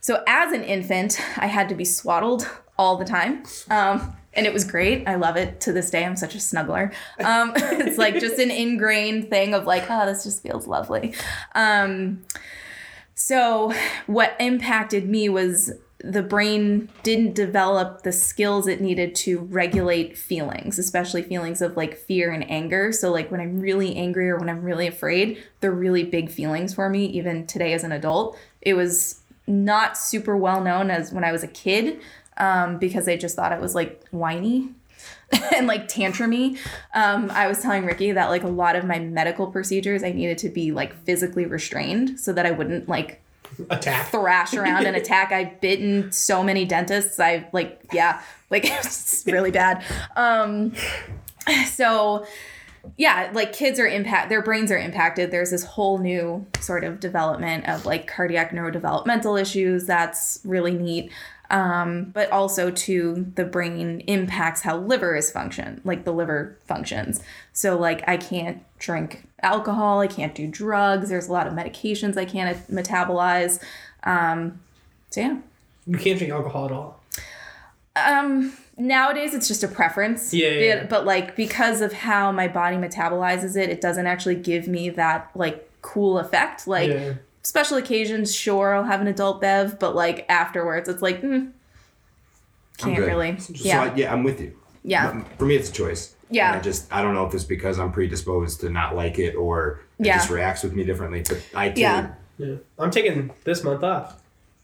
So 0.00 0.22
as 0.26 0.52
an 0.52 0.62
infant, 0.62 1.20
I 1.36 1.46
had 1.46 1.68
to 1.68 1.74
be 1.74 1.84
swaddled 1.84 2.48
all 2.78 2.96
the 2.96 3.04
time. 3.04 3.42
Um, 3.68 4.16
and 4.32 4.46
it 4.46 4.52
was 4.52 4.64
great. 4.64 5.06
I 5.08 5.16
love 5.16 5.36
it 5.36 5.60
to 5.62 5.72
this 5.72 5.90
day. 5.90 6.04
I'm 6.04 6.16
such 6.16 6.34
a 6.34 6.38
snuggler. 6.38 6.92
Um, 7.22 7.52
it's 7.56 7.98
like 7.98 8.18
just 8.20 8.38
an 8.38 8.50
ingrained 8.50 9.28
thing 9.28 9.54
of 9.54 9.66
like, 9.66 9.84
oh, 9.90 10.06
this 10.06 10.24
just 10.24 10.42
feels 10.42 10.66
lovely. 10.66 11.14
Um, 11.54 12.22
so 13.14 13.74
what 14.06 14.34
impacted 14.40 15.08
me 15.08 15.28
was 15.28 15.72
the 16.02 16.22
brain 16.22 16.88
didn't 17.02 17.34
develop 17.34 18.02
the 18.02 18.12
skills 18.12 18.66
it 18.66 18.80
needed 18.80 19.14
to 19.14 19.40
regulate 19.40 20.16
feelings, 20.16 20.78
especially 20.78 21.22
feelings 21.22 21.60
of 21.60 21.76
like 21.76 21.96
fear 21.96 22.30
and 22.30 22.48
anger. 22.50 22.90
So 22.92 23.10
like 23.10 23.30
when 23.30 23.40
I'm 23.40 23.60
really 23.60 23.96
angry 23.96 24.30
or 24.30 24.38
when 24.38 24.48
I'm 24.48 24.62
really 24.62 24.86
afraid, 24.86 25.42
they're 25.60 25.70
really 25.70 26.04
big 26.04 26.30
feelings 26.30 26.74
for 26.74 26.88
me 26.88 27.04
even 27.06 27.46
today 27.46 27.74
as 27.74 27.84
an 27.84 27.92
adult. 27.92 28.38
It 28.62 28.74
was 28.74 29.20
not 29.46 29.98
super 29.98 30.36
well 30.36 30.62
known 30.62 30.90
as 30.90 31.12
when 31.12 31.24
I 31.24 31.32
was 31.32 31.42
a 31.42 31.48
kid 31.48 32.00
um, 32.38 32.78
because 32.78 33.04
they 33.04 33.18
just 33.18 33.36
thought 33.36 33.52
it 33.52 33.60
was 33.60 33.74
like 33.74 34.02
whiny 34.10 34.70
and 35.54 35.66
like 35.66 35.86
tantrumy. 35.86 36.58
Um, 36.94 37.30
I 37.30 37.46
was 37.46 37.60
telling 37.60 37.84
Ricky 37.84 38.12
that 38.12 38.30
like 38.30 38.42
a 38.42 38.48
lot 38.48 38.74
of 38.74 38.84
my 38.84 38.98
medical 38.98 39.48
procedures, 39.48 40.02
I 40.02 40.12
needed 40.12 40.38
to 40.38 40.48
be 40.48 40.72
like 40.72 40.94
physically 41.04 41.44
restrained 41.44 42.18
so 42.18 42.32
that 42.32 42.46
I 42.46 42.52
wouldn't 42.52 42.88
like 42.88 43.22
Attack. 43.70 44.08
thrash 44.08 44.54
around 44.54 44.86
and 44.86 44.96
attack. 44.96 45.32
I've 45.32 45.60
bitten 45.60 46.12
so 46.12 46.42
many 46.42 46.64
dentists. 46.64 47.18
I 47.20 47.48
like, 47.52 47.80
yeah, 47.92 48.20
like 48.50 48.64
it's 48.66 49.24
really 49.26 49.50
bad. 49.50 49.84
Um, 50.16 50.72
so 51.66 52.26
yeah, 52.96 53.30
like 53.34 53.52
kids 53.52 53.78
are 53.78 53.86
impact 53.86 54.28
their 54.28 54.42
brains 54.42 54.70
are 54.70 54.78
impacted. 54.78 55.30
There's 55.30 55.50
this 55.50 55.64
whole 55.64 55.98
new 55.98 56.46
sort 56.60 56.84
of 56.84 57.00
development 57.00 57.68
of 57.68 57.86
like 57.86 58.06
cardiac 58.06 58.52
neurodevelopmental 58.52 59.40
issues. 59.40 59.86
That's 59.86 60.40
really 60.44 60.74
neat. 60.74 61.12
Um, 61.50 62.04
but 62.14 62.30
also 62.30 62.70
to 62.70 63.26
the 63.34 63.44
brain 63.44 64.00
impacts 64.06 64.62
how 64.62 64.78
liver 64.78 65.16
is 65.16 65.32
function, 65.32 65.80
like 65.84 66.04
the 66.04 66.12
liver 66.12 66.56
functions. 66.64 67.20
So 67.52 67.76
like 67.76 68.08
I 68.08 68.16
can't 68.16 68.62
drink 68.78 69.28
alcohol, 69.42 69.98
I 69.98 70.06
can't 70.06 70.34
do 70.34 70.46
drugs. 70.46 71.08
There's 71.08 71.26
a 71.26 71.32
lot 71.32 71.48
of 71.48 71.52
medications 71.52 72.16
I 72.16 72.24
can't 72.24 72.56
metabolize. 72.70 73.60
Um, 74.04 74.60
so 75.10 75.20
yeah. 75.20 75.38
You 75.86 75.98
can't 75.98 76.18
drink 76.18 76.32
alcohol 76.32 76.66
at 76.66 76.72
all. 76.72 77.00
Um, 77.96 78.52
nowadays 78.78 79.34
it's 79.34 79.48
just 79.48 79.64
a 79.64 79.68
preference. 79.68 80.32
Yeah, 80.32 80.50
yeah, 80.50 80.60
yeah. 80.60 80.86
But 80.86 81.04
like 81.04 81.34
because 81.34 81.80
of 81.80 81.92
how 81.92 82.30
my 82.30 82.46
body 82.46 82.76
metabolizes 82.76 83.56
it, 83.56 83.70
it 83.70 83.80
doesn't 83.80 84.06
actually 84.06 84.36
give 84.36 84.68
me 84.68 84.88
that 84.90 85.30
like 85.34 85.68
cool 85.82 86.18
effect. 86.18 86.68
Like 86.68 86.90
Yeah. 86.90 87.14
Special 87.42 87.76
occasions, 87.76 88.34
sure, 88.34 88.74
I'll 88.74 88.84
have 88.84 89.00
an 89.00 89.06
adult 89.06 89.40
bev, 89.40 89.78
but 89.78 89.94
like 89.94 90.26
afterwards, 90.28 90.88
it's 90.88 91.02
like, 91.02 91.22
mm, 91.22 91.52
can't 92.78 92.98
really. 92.98 93.38
So 93.38 93.52
Yeah. 93.56 93.82
I, 93.82 93.94
yeah, 93.94 94.12
I'm 94.12 94.22
with 94.24 94.40
you. 94.40 94.56
Yeah. 94.82 95.22
For 95.38 95.44
me, 95.44 95.56
it's 95.56 95.68
a 95.68 95.72
choice. 95.72 96.14
Yeah. 96.30 96.52
And 96.52 96.60
I 96.60 96.62
just 96.62 96.92
I 96.92 97.02
don't 97.02 97.14
know 97.14 97.26
if 97.26 97.34
it's 97.34 97.44
because 97.44 97.78
I'm 97.78 97.92
predisposed 97.92 98.60
to 98.60 98.70
not 98.70 98.94
like 98.94 99.18
it 99.18 99.34
or 99.34 99.80
it 99.98 100.06
Yeah. 100.06 100.16
just 100.16 100.30
reacts 100.30 100.62
with 100.62 100.72
me 100.74 100.84
differently. 100.84 101.22
But 101.28 101.42
I 101.54 101.70
too. 101.70 101.80
Yeah. 101.80 102.12
Yeah. 102.38 102.54
I'm 102.78 102.90
taking 102.90 103.30
this 103.44 103.62
month 103.64 103.82
off. 103.82 104.16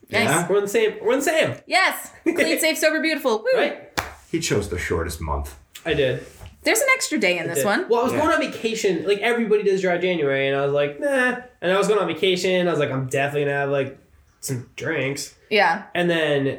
Nice. 0.09 0.25
Yeah? 0.29 0.47
We're 0.49 0.57
in 0.59 0.63
the 0.63 0.69
same. 0.69 0.95
We're 1.03 1.13
in 1.13 1.19
the 1.19 1.25
same. 1.25 1.55
Yes. 1.67 2.13
Clean, 2.23 2.59
safe, 2.61 2.79
sober, 2.79 3.01
beautiful. 3.03 3.39
Woo. 3.55 3.61
Right? 3.61 3.91
He 4.31 4.39
chose 4.41 4.69
the 4.69 4.79
shortest 4.79 5.21
month. 5.21 5.57
I 5.85 5.93
did. 5.95 6.25
There's 6.67 6.81
an 6.81 6.89
extra 6.95 7.19
day 7.19 7.39
in 7.39 7.47
this 7.47 7.65
one. 7.65 7.87
Well, 7.89 8.01
I 8.01 8.05
was 8.05 8.13
Yeah. 8.13 8.19
going 8.21 8.33
on 8.35 8.41
vacation. 8.41 9.07
Like 9.07 9.21
everybody 9.21 9.63
does 9.63 9.81
dry 9.81 9.97
January, 9.99 10.49
and 10.49 10.57
I 10.57 10.65
was 10.65 10.75
like, 10.75 11.01
nah. 11.01 11.37
And 11.63 11.73
I 11.73 11.79
was 11.79 11.89
going 11.89 12.01
on 12.01 12.07
vacation. 12.09 12.69
I 12.69 12.71
was 12.71 12.79
like, 12.81 12.91
I'm 12.91 13.07
definitely 13.07 13.45
gonna 13.47 13.57
have 13.57 13.71
like 13.71 13.99
some 14.41 14.69
drinks. 14.77 15.35
Yeah. 15.49 15.85
And 15.95 16.11
then, 16.11 16.59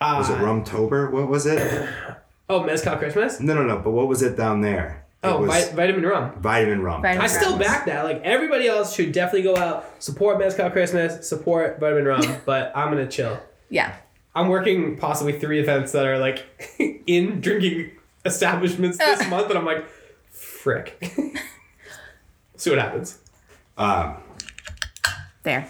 uh, 0.00 0.14
Was 0.18 0.30
it 0.30 0.36
Rumtober? 0.38 1.10
What 1.10 1.28
was 1.28 1.46
it? 1.46 1.88
oh, 2.48 2.62
mezcal 2.62 2.96
Christmas. 2.98 3.40
No, 3.40 3.54
no, 3.54 3.62
no. 3.64 3.78
But 3.78 3.90
what 3.90 4.06
was 4.08 4.22
it 4.22 4.36
down 4.36 4.60
there? 4.60 5.04
It 5.24 5.28
Oh, 5.28 5.38
was 5.40 5.50
vi- 5.50 5.74
vitamin 5.74 6.04
rum. 6.04 6.32
vitamin 6.40 6.82
rum. 6.82 7.00
Vitamin 7.02 7.24
I 7.24 7.26
still 7.26 7.56
back 7.58 7.86
that. 7.86 8.04
Like 8.04 8.20
everybody 8.22 8.68
else 8.68 8.94
should 8.94 9.12
definitely 9.12 9.42
go 9.42 9.56
out, 9.56 9.86
support 10.02 10.38
mezcal 10.38 10.68
Christmas, 10.70 11.26
support 11.26 11.80
vitamin 11.80 12.04
rum. 12.04 12.22
but 12.44 12.70
I'm 12.76 12.88
gonna 12.90 13.06
chill. 13.08 13.40
Yeah. 13.70 13.94
I'm 14.34 14.48
working 14.48 14.98
possibly 14.98 15.38
three 15.40 15.58
events 15.60 15.92
that 15.92 16.04
are 16.06 16.18
like 16.18 16.44
in 17.06 17.40
drinking 17.40 17.92
establishments 18.26 18.98
this 18.98 19.28
month, 19.28 19.48
and 19.50 19.58
I'm 19.58 19.64
like, 19.64 19.86
frick. 20.30 20.98
See 22.56 22.70
what 22.70 22.78
happens. 22.78 23.18
Um, 23.76 24.16
There. 25.42 25.68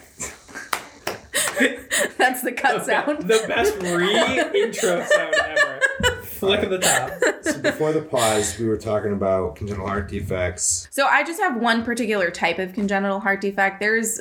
That's 2.18 2.42
the 2.42 2.52
cut 2.52 2.84
sound. 2.84 3.22
The 3.22 3.44
best 3.48 3.76
re-intro 3.82 5.04
sound 5.06 5.34
ever. 5.34 5.80
Flick 6.22 6.62
of 6.62 6.70
the 6.70 6.78
top. 6.78 7.10
so 7.42 7.58
before 7.60 7.92
the 7.92 8.02
pause, 8.02 8.58
we 8.58 8.66
were 8.66 8.76
talking 8.76 9.12
about 9.12 9.56
congenital 9.56 9.86
heart 9.88 10.08
defects. 10.08 10.86
So 10.90 11.06
I 11.06 11.24
just 11.24 11.40
have 11.40 11.56
one 11.56 11.82
particular 11.82 12.30
type 12.30 12.58
of 12.58 12.74
congenital 12.74 13.20
heart 13.20 13.40
defect. 13.40 13.80
There's 13.80 14.20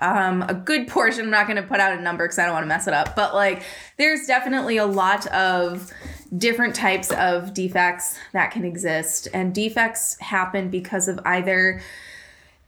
um, 0.00 0.42
a 0.42 0.54
good 0.54 0.88
portion. 0.88 1.26
I'm 1.26 1.30
not 1.30 1.46
going 1.46 1.56
to 1.56 1.62
put 1.62 1.78
out 1.80 1.96
a 1.96 2.00
number 2.02 2.24
because 2.24 2.38
I 2.38 2.44
don't 2.44 2.54
want 2.54 2.64
to 2.64 2.68
mess 2.68 2.88
it 2.88 2.94
up. 2.94 3.14
But 3.14 3.34
like, 3.34 3.62
there's 3.98 4.26
definitely 4.26 4.76
a 4.78 4.86
lot 4.86 5.26
of 5.28 5.92
different 6.36 6.74
types 6.74 7.10
of 7.12 7.54
defects 7.54 8.18
that 8.32 8.50
can 8.50 8.64
exist, 8.64 9.28
and 9.32 9.54
defects 9.54 10.18
happen 10.20 10.68
because 10.70 11.08
of 11.08 11.20
either 11.24 11.80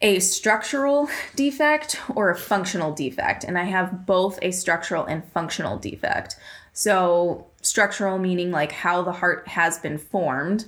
a 0.01 0.21
structural 0.21 1.09
defect 1.35 2.01
or 2.15 2.31
a 2.31 2.37
functional 2.37 2.93
defect. 2.93 3.45
And 3.45 3.59
I 3.59 3.65
have 3.65 4.07
both 4.07 4.39
a 4.43 4.53
structural 4.53 5.05
and 5.05 5.25
functional 5.25 5.77
defect. 5.77 6.37
So, 6.73 7.47
structural 7.63 8.19
meaning 8.19 8.53
like 8.53 8.71
how 8.71 9.03
the 9.03 9.13
heart 9.13 9.49
has 9.49 9.79
been 9.79 9.99
formed, 9.99 10.65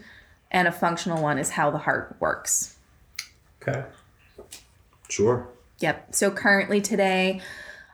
and 0.51 0.67
a 0.67 0.73
functional 0.73 1.23
one 1.23 1.39
is 1.39 1.51
how 1.51 1.71
the 1.71 1.79
heart 1.79 2.17
works. 2.19 2.77
Okay. 3.63 3.85
Sure. 5.09 5.47
Yep. 5.79 6.15
So, 6.15 6.33
currently 6.33 6.81
today, 6.81 7.41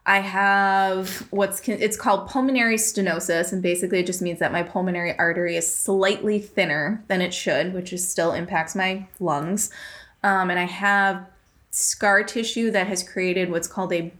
I 0.08 0.20
have 0.20 1.26
what's 1.30 1.60
con- 1.60 1.78
it's 1.80 1.96
called 1.96 2.28
pulmonary 2.28 2.76
stenosis, 2.76 3.52
and 3.52 3.60
basically 3.60 3.98
it 3.98 4.06
just 4.06 4.22
means 4.22 4.38
that 4.38 4.52
my 4.52 4.62
pulmonary 4.62 5.18
artery 5.18 5.56
is 5.56 5.70
slightly 5.72 6.38
thinner 6.38 7.04
than 7.08 7.20
it 7.20 7.34
should, 7.34 7.74
which 7.74 7.92
is 7.92 8.08
still 8.08 8.32
impacts 8.32 8.76
my 8.76 9.08
lungs. 9.18 9.70
Um, 10.22 10.48
and 10.48 10.60
I 10.60 10.64
have 10.64 11.26
scar 11.70 12.22
tissue 12.22 12.70
that 12.70 12.86
has 12.86 13.02
created 13.02 13.50
what's 13.50 13.66
called 13.66 13.92
a 13.92 14.12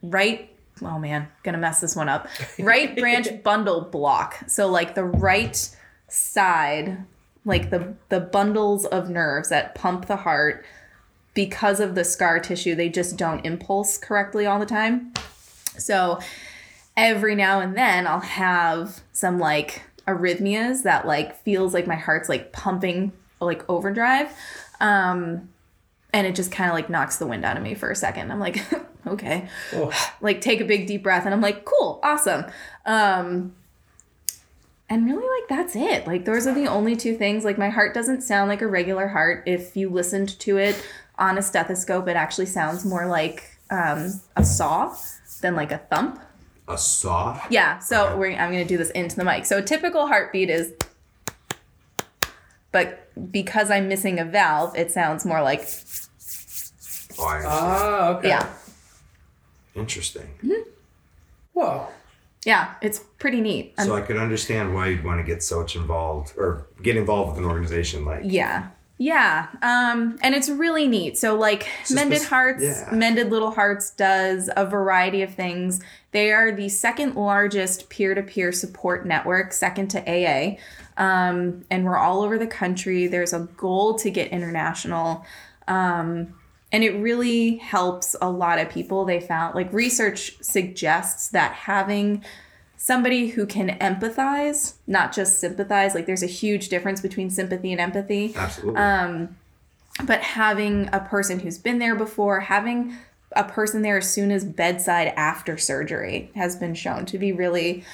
right. 0.00 0.48
Oh 0.80 1.00
man, 1.00 1.26
gonna 1.42 1.58
mess 1.58 1.80
this 1.80 1.96
one 1.96 2.08
up. 2.08 2.28
Right 2.60 2.96
branch 2.96 3.42
bundle 3.42 3.80
block. 3.80 4.44
So 4.46 4.68
like 4.68 4.94
the 4.94 5.04
right 5.04 5.68
side, 6.06 7.04
like 7.44 7.70
the 7.70 7.94
the 8.10 8.20
bundles 8.20 8.84
of 8.86 9.10
nerves 9.10 9.48
that 9.48 9.74
pump 9.74 10.06
the 10.06 10.18
heart, 10.18 10.64
because 11.34 11.80
of 11.80 11.96
the 11.96 12.04
scar 12.04 12.38
tissue, 12.38 12.76
they 12.76 12.88
just 12.88 13.16
don't 13.16 13.44
impulse 13.44 13.98
correctly 13.98 14.46
all 14.46 14.60
the 14.60 14.66
time. 14.66 15.12
So 15.78 16.18
every 16.96 17.34
now 17.34 17.60
and 17.60 17.76
then 17.76 18.06
I'll 18.06 18.20
have 18.20 19.00
some 19.12 19.38
like 19.38 19.82
arrhythmias 20.06 20.82
that 20.82 21.06
like 21.06 21.36
feels 21.42 21.72
like 21.72 21.86
my 21.86 21.94
heart's 21.94 22.28
like 22.28 22.52
pumping 22.52 23.12
like 23.40 23.68
overdrive. 23.68 24.32
Um 24.80 25.48
and 26.12 26.26
it 26.26 26.34
just 26.34 26.52
kind 26.52 26.70
of 26.70 26.74
like 26.74 26.90
knocks 26.90 27.16
the 27.16 27.26
wind 27.26 27.44
out 27.44 27.56
of 27.56 27.62
me 27.62 27.74
for 27.74 27.90
a 27.90 27.96
second. 27.96 28.30
I'm 28.30 28.40
like, 28.40 28.62
okay. 29.06 29.48
Oh. 29.74 29.92
Like 30.20 30.40
take 30.40 30.60
a 30.60 30.64
big 30.64 30.86
deep 30.86 31.02
breath 31.02 31.24
and 31.24 31.34
I'm 31.34 31.40
like, 31.40 31.64
cool, 31.64 32.00
awesome. 32.02 32.44
Um 32.84 33.54
and 34.88 35.06
really 35.06 35.40
like 35.40 35.48
that's 35.48 35.74
it. 35.74 36.06
Like 36.06 36.26
those 36.26 36.46
are 36.46 36.54
the 36.54 36.66
only 36.66 36.96
two 36.96 37.16
things. 37.16 37.44
Like 37.44 37.56
my 37.56 37.70
heart 37.70 37.94
doesn't 37.94 38.20
sound 38.20 38.50
like 38.50 38.60
a 38.60 38.66
regular 38.66 39.08
heart. 39.08 39.44
If 39.46 39.74
you 39.74 39.88
listened 39.88 40.38
to 40.40 40.58
it 40.58 40.84
on 41.18 41.38
a 41.38 41.42
stethoscope, 41.42 42.08
it 42.08 42.16
actually 42.16 42.46
sounds 42.46 42.84
more 42.84 43.06
like 43.06 43.56
um, 43.70 44.20
a 44.36 44.44
saw 44.44 44.94
than 45.42 45.54
like 45.54 45.70
a 45.70 45.78
thump. 45.78 46.20
A 46.68 46.78
saw. 46.78 47.40
Yeah, 47.50 47.78
so 47.80 48.16
we're, 48.16 48.32
I'm 48.32 48.50
going 48.50 48.64
to 48.64 48.68
do 48.68 48.78
this 48.78 48.90
into 48.90 49.16
the 49.16 49.24
mic. 49.24 49.44
So 49.46 49.58
a 49.58 49.62
typical 49.62 50.06
heartbeat 50.06 50.48
is, 50.48 50.72
but 52.70 53.10
because 53.30 53.70
I'm 53.70 53.88
missing 53.88 54.18
a 54.18 54.24
valve, 54.24 54.76
it 54.76 54.90
sounds 54.90 55.26
more 55.26 55.42
like, 55.42 55.68
Oh, 57.18 57.24
I 57.26 57.34
understand. 57.36 57.46
Ah, 57.62 58.08
okay. 58.16 58.28
yeah. 58.28 58.52
Interesting. 59.74 60.28
Hmm. 60.40 60.62
Whoa. 61.52 61.88
Yeah, 62.44 62.74
it's 62.80 63.00
pretty 63.18 63.40
neat. 63.40 63.74
So 63.78 63.94
I 63.94 64.00
could 64.00 64.16
understand 64.16 64.74
why 64.74 64.88
you'd 64.88 65.04
want 65.04 65.20
to 65.20 65.24
get 65.24 65.42
so 65.42 65.60
much 65.60 65.76
involved 65.76 66.32
or 66.36 66.66
get 66.82 66.96
involved 66.96 67.30
with 67.36 67.44
an 67.44 67.50
organization 67.50 68.04
like. 68.04 68.22
Yeah. 68.24 68.68
Yeah. 69.02 69.48
Um, 69.62 70.16
and 70.22 70.32
it's 70.32 70.48
really 70.48 70.86
neat. 70.86 71.18
So 71.18 71.34
like 71.36 71.66
So 71.84 71.96
Mended 71.96 72.22
Hearts, 72.22 72.62
yeah. 72.62 72.88
Mended 72.92 73.30
Little 73.30 73.50
Hearts 73.50 73.90
does 73.90 74.48
a 74.56 74.64
variety 74.64 75.22
of 75.22 75.34
things. 75.34 75.82
They 76.12 76.30
are 76.30 76.52
the 76.52 76.68
second 76.68 77.16
largest 77.16 77.88
peer-to-peer 77.88 78.52
support 78.52 79.04
network, 79.04 79.54
second 79.54 79.88
to 79.88 80.00
AA. 80.08 80.56
Um, 80.96 81.64
and 81.68 81.84
we're 81.84 81.96
all 81.96 82.22
over 82.22 82.38
the 82.38 82.46
country. 82.46 83.08
There's 83.08 83.32
a 83.32 83.48
goal 83.56 83.94
to 83.94 84.08
get 84.08 84.30
international. 84.30 85.24
Um, 85.66 86.34
and 86.70 86.84
it 86.84 86.92
really 86.92 87.56
helps 87.56 88.14
a 88.22 88.30
lot 88.30 88.60
of 88.60 88.70
people. 88.70 89.04
They 89.04 89.18
found 89.18 89.56
like 89.56 89.72
research 89.72 90.36
suggests 90.42 91.28
that 91.30 91.52
having 91.54 92.24
somebody 92.82 93.28
who 93.28 93.46
can 93.46 93.78
empathize, 93.78 94.74
not 94.88 95.12
just 95.14 95.38
sympathize, 95.38 95.94
like 95.94 96.04
there's 96.04 96.24
a 96.24 96.26
huge 96.26 96.68
difference 96.68 97.00
between 97.00 97.30
sympathy 97.30 97.70
and 97.70 97.80
empathy 97.80 98.34
Absolutely. 98.34 98.80
Um, 98.80 99.36
but 100.04 100.20
having 100.20 100.90
a 100.92 100.98
person 100.98 101.38
who's 101.38 101.58
been 101.58 101.78
there 101.78 101.94
before, 101.94 102.40
having 102.40 102.96
a 103.36 103.44
person 103.44 103.82
there 103.82 103.98
as 103.98 104.12
soon 104.12 104.32
as 104.32 104.44
bedside 104.44 105.12
after 105.16 105.56
surgery 105.56 106.32
has 106.34 106.56
been 106.56 106.74
shown 106.74 107.06
to 107.06 107.18
be 107.18 107.30
really 107.30 107.84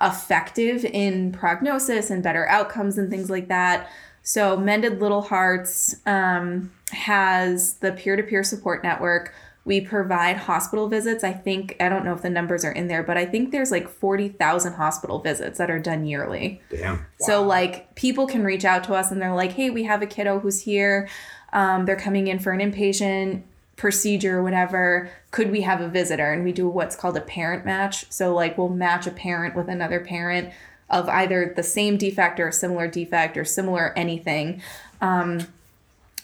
effective 0.00 0.86
in 0.86 1.32
prognosis 1.32 2.08
and 2.08 2.22
better 2.22 2.48
outcomes 2.48 2.96
and 2.96 3.10
things 3.10 3.28
like 3.28 3.48
that. 3.48 3.90
So, 4.22 4.56
Mended 4.56 5.02
Little 5.02 5.20
Hearts 5.20 5.96
um, 6.06 6.72
has 6.92 7.74
the 7.74 7.92
peer 7.92 8.16
to 8.16 8.22
peer 8.22 8.42
support 8.42 8.82
network. 8.82 9.34
We 9.64 9.80
provide 9.80 10.36
hospital 10.36 10.88
visits. 10.88 11.22
I 11.22 11.32
think, 11.32 11.76
I 11.80 11.88
don't 11.88 12.04
know 12.04 12.14
if 12.14 12.22
the 12.22 12.30
numbers 12.30 12.64
are 12.64 12.72
in 12.72 12.88
there, 12.88 13.02
but 13.02 13.16
I 13.16 13.26
think 13.26 13.52
there's 13.52 13.70
like 13.70 13.88
40,000 13.88 14.74
hospital 14.74 15.18
visits 15.18 15.58
that 15.58 15.70
are 15.70 15.78
done 15.78 16.06
yearly. 16.06 16.60
Damn. 16.70 17.04
So 17.20 17.42
like 17.42 17.94
people 17.94 18.26
can 18.26 18.42
reach 18.42 18.64
out 18.64 18.84
to 18.84 18.94
us 18.94 19.10
and 19.10 19.20
they're 19.20 19.34
like, 19.34 19.52
"Hey, 19.52 19.70
we 19.70 19.84
have 19.84 20.02
a 20.02 20.06
kiddo 20.06 20.40
who's 20.40 20.62
here. 20.62 21.08
Um, 21.52 21.84
they're 21.84 21.96
coming 21.96 22.28
in 22.28 22.38
for 22.38 22.52
an 22.52 22.60
inpatient 22.60 23.42
procedure 23.76 24.38
or 24.38 24.42
whatever. 24.42 25.10
Could 25.30 25.50
we 25.50 25.60
have 25.62 25.80
a 25.80 25.88
visitor?" 25.88 26.32
And 26.32 26.42
we 26.42 26.52
do 26.52 26.68
what's 26.68 26.96
called 26.96 27.16
a 27.16 27.20
parent 27.20 27.64
match. 27.64 28.10
So 28.10 28.34
like 28.34 28.56
we'll 28.56 28.70
match 28.70 29.06
a 29.06 29.10
parent 29.10 29.54
with 29.54 29.68
another 29.68 30.00
parent 30.00 30.52
of 30.88 31.08
either 31.08 31.52
the 31.54 31.62
same 31.62 31.96
defect 31.96 32.40
or 32.40 32.48
a 32.48 32.52
similar 32.52 32.88
defect 32.88 33.36
or 33.36 33.44
similar 33.44 33.92
anything. 33.96 34.60
Um, 35.00 35.46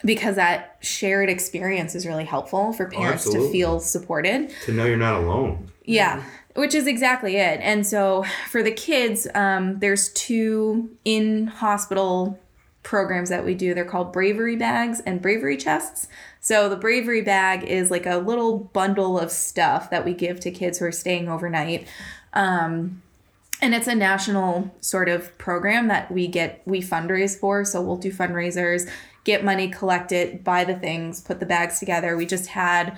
because 0.04 0.36
that 0.36 0.76
shared 0.80 1.28
experience 1.28 1.94
is 1.94 2.06
really 2.06 2.24
helpful 2.24 2.72
for 2.72 2.88
parents 2.88 3.28
to 3.30 3.50
feel 3.50 3.80
supported. 3.80 4.52
To 4.64 4.72
know 4.72 4.84
you're 4.84 4.96
not 4.96 5.22
alone. 5.22 5.70
Yeah, 5.84 6.22
which 6.54 6.74
is 6.74 6.86
exactly 6.86 7.36
it. 7.36 7.60
And 7.62 7.86
so 7.86 8.24
for 8.50 8.62
the 8.62 8.72
kids, 8.72 9.26
um, 9.34 9.78
there's 9.78 10.12
two 10.12 10.90
in 11.04 11.46
hospital 11.46 12.38
programs 12.82 13.30
that 13.30 13.44
we 13.44 13.54
do. 13.54 13.74
They're 13.74 13.84
called 13.84 14.12
bravery 14.12 14.56
bags 14.56 15.00
and 15.00 15.20
bravery 15.20 15.56
chests. 15.56 16.08
So 16.40 16.68
the 16.68 16.76
bravery 16.76 17.22
bag 17.22 17.64
is 17.64 17.90
like 17.90 18.06
a 18.06 18.18
little 18.18 18.58
bundle 18.58 19.18
of 19.18 19.32
stuff 19.32 19.90
that 19.90 20.04
we 20.04 20.14
give 20.14 20.38
to 20.40 20.50
kids 20.50 20.78
who 20.78 20.84
are 20.84 20.92
staying 20.92 21.28
overnight. 21.28 21.88
Um, 22.32 23.02
and 23.60 23.74
it's 23.74 23.88
a 23.88 23.94
national 23.94 24.74
sort 24.80 25.08
of 25.08 25.36
program 25.38 25.88
that 25.88 26.12
we 26.12 26.28
get 26.28 26.62
we 26.66 26.82
fundraise 26.82 27.38
for 27.38 27.64
so 27.64 27.80
we'll 27.80 27.96
do 27.96 28.12
fundraisers 28.12 28.88
get 29.26 29.44
money 29.44 29.68
collect 29.68 30.12
it 30.12 30.42
buy 30.42 30.64
the 30.64 30.76
things 30.76 31.20
put 31.20 31.40
the 31.40 31.46
bags 31.46 31.78
together. 31.78 32.16
We 32.16 32.24
just 32.24 32.46
had 32.46 32.96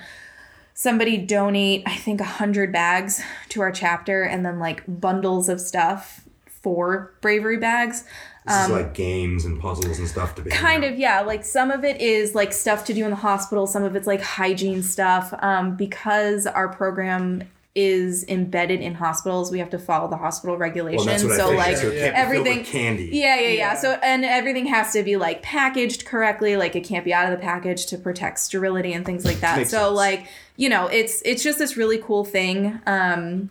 somebody 0.73 1.17
donate 1.17 1.83
i 1.85 1.93
think 1.93 2.21
100 2.21 2.71
bags 2.71 3.21
to 3.49 3.59
our 3.59 3.69
chapter 3.69 4.23
and 4.23 4.45
then 4.45 4.59
like 4.59 4.81
bundles 4.87 5.49
of 5.49 5.59
stuff 5.59 6.21
for 6.61 7.13
bravery 7.21 7.57
bags. 7.57 8.03
This 8.45 8.65
is 8.65 8.69
like 8.69 8.93
games 8.93 9.45
and 9.45 9.59
puzzles 9.59 9.99
and 9.99 10.07
stuff 10.07 10.35
to 10.35 10.41
be. 10.41 10.51
Um, 10.51 10.57
kind 10.57 10.83
of 10.83 10.97
yeah. 10.97 11.21
Like 11.21 11.45
some 11.45 11.71
of 11.71 11.83
it 11.83 12.01
is 12.01 12.33
like 12.33 12.51
stuff 12.51 12.85
to 12.85 12.93
do 12.93 13.03
in 13.03 13.11
the 13.11 13.15
hospital. 13.15 13.67
Some 13.67 13.83
of 13.83 13.95
it's 13.95 14.07
like 14.07 14.21
hygiene 14.21 14.81
stuff. 14.81 15.33
Um, 15.39 15.75
because 15.75 16.47
our 16.47 16.67
program 16.67 17.43
is 17.81 18.25
embedded 18.27 18.81
in 18.81 18.95
hospitals. 18.95 19.51
We 19.51 19.59
have 19.59 19.69
to 19.69 19.79
follow 19.79 20.09
the 20.09 20.17
hospital 20.17 20.57
regulations. 20.57 21.05
Well, 21.05 21.15
that's 21.15 21.23
what 21.23 21.31
I 21.31 21.37
so 21.37 21.43
figured. 21.45 21.57
like 21.57 21.77
so 21.77 21.87
it 21.87 21.99
can't 21.99 22.15
be 22.15 22.21
everything 22.21 22.57
with 22.59 22.67
candy. 22.67 23.09
yeah, 23.13 23.35
yeah, 23.35 23.41
yeah, 23.41 23.53
Yeah. 23.53 23.75
So 23.75 23.91
and 24.03 24.25
everything 24.25 24.65
has 24.65 24.91
to 24.93 25.03
be 25.03 25.15
like 25.15 25.41
packaged 25.41 26.05
correctly. 26.05 26.57
Like 26.57 26.75
it 26.75 26.81
can't 26.81 27.05
be 27.05 27.13
out 27.13 27.31
of 27.31 27.39
the 27.39 27.41
package 27.43 27.85
to 27.87 27.97
protect 27.97 28.39
sterility 28.39 28.91
and 28.91 29.05
things 29.05 29.23
like 29.23 29.39
that. 29.39 29.67
So 29.67 29.77
sense. 29.77 29.95
like 29.95 30.27
you 30.57 30.67
know, 30.67 30.87
it's 30.87 31.21
it's 31.23 31.41
just 31.41 31.57
this 31.57 31.77
really 31.77 31.99
cool 31.99 32.25
thing. 32.25 32.79
Um, 32.85 33.49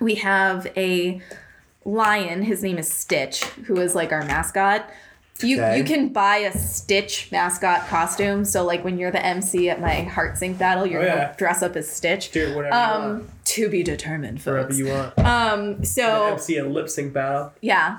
we 0.00 0.16
have 0.16 0.66
a 0.76 1.20
lion. 1.84 2.42
His 2.42 2.62
name 2.62 2.78
is 2.78 2.92
Stitch, 2.92 3.44
who 3.44 3.78
is 3.78 3.94
like 3.94 4.12
our 4.12 4.24
mascot. 4.24 4.90
You 5.42 5.58
Okay. 5.60 5.78
you 5.78 5.84
can 5.84 6.08
buy 6.10 6.36
a 6.38 6.56
Stitch 6.56 7.28
mascot 7.32 7.86
costume. 7.88 8.44
So 8.44 8.64
like 8.64 8.84
when 8.84 8.98
you're 8.98 9.10
the 9.10 9.24
MC 9.24 9.68
at 9.70 9.80
my 9.80 10.02
heart 10.02 10.38
sync 10.38 10.58
battle, 10.58 10.86
you're 10.86 11.02
Oh, 11.02 11.06
gonna 11.06 11.34
dress 11.36 11.62
up 11.62 11.76
as 11.76 11.90
Stitch. 11.90 12.30
Do 12.30 12.54
whatever 12.54 12.74
you 12.76 12.80
want. 13.00 13.04
Um, 13.22 13.28
to 13.44 13.68
be 13.68 13.82
determined, 13.82 14.40
folks. 14.40 14.78
you 14.78 14.86
want. 14.88 15.18
Um, 15.18 15.84
so 15.84 16.26
MC 16.32 16.56
a 16.58 16.64
lip 16.64 16.88
sync 16.88 17.12
battle. 17.12 17.52
yeah, 17.60 17.98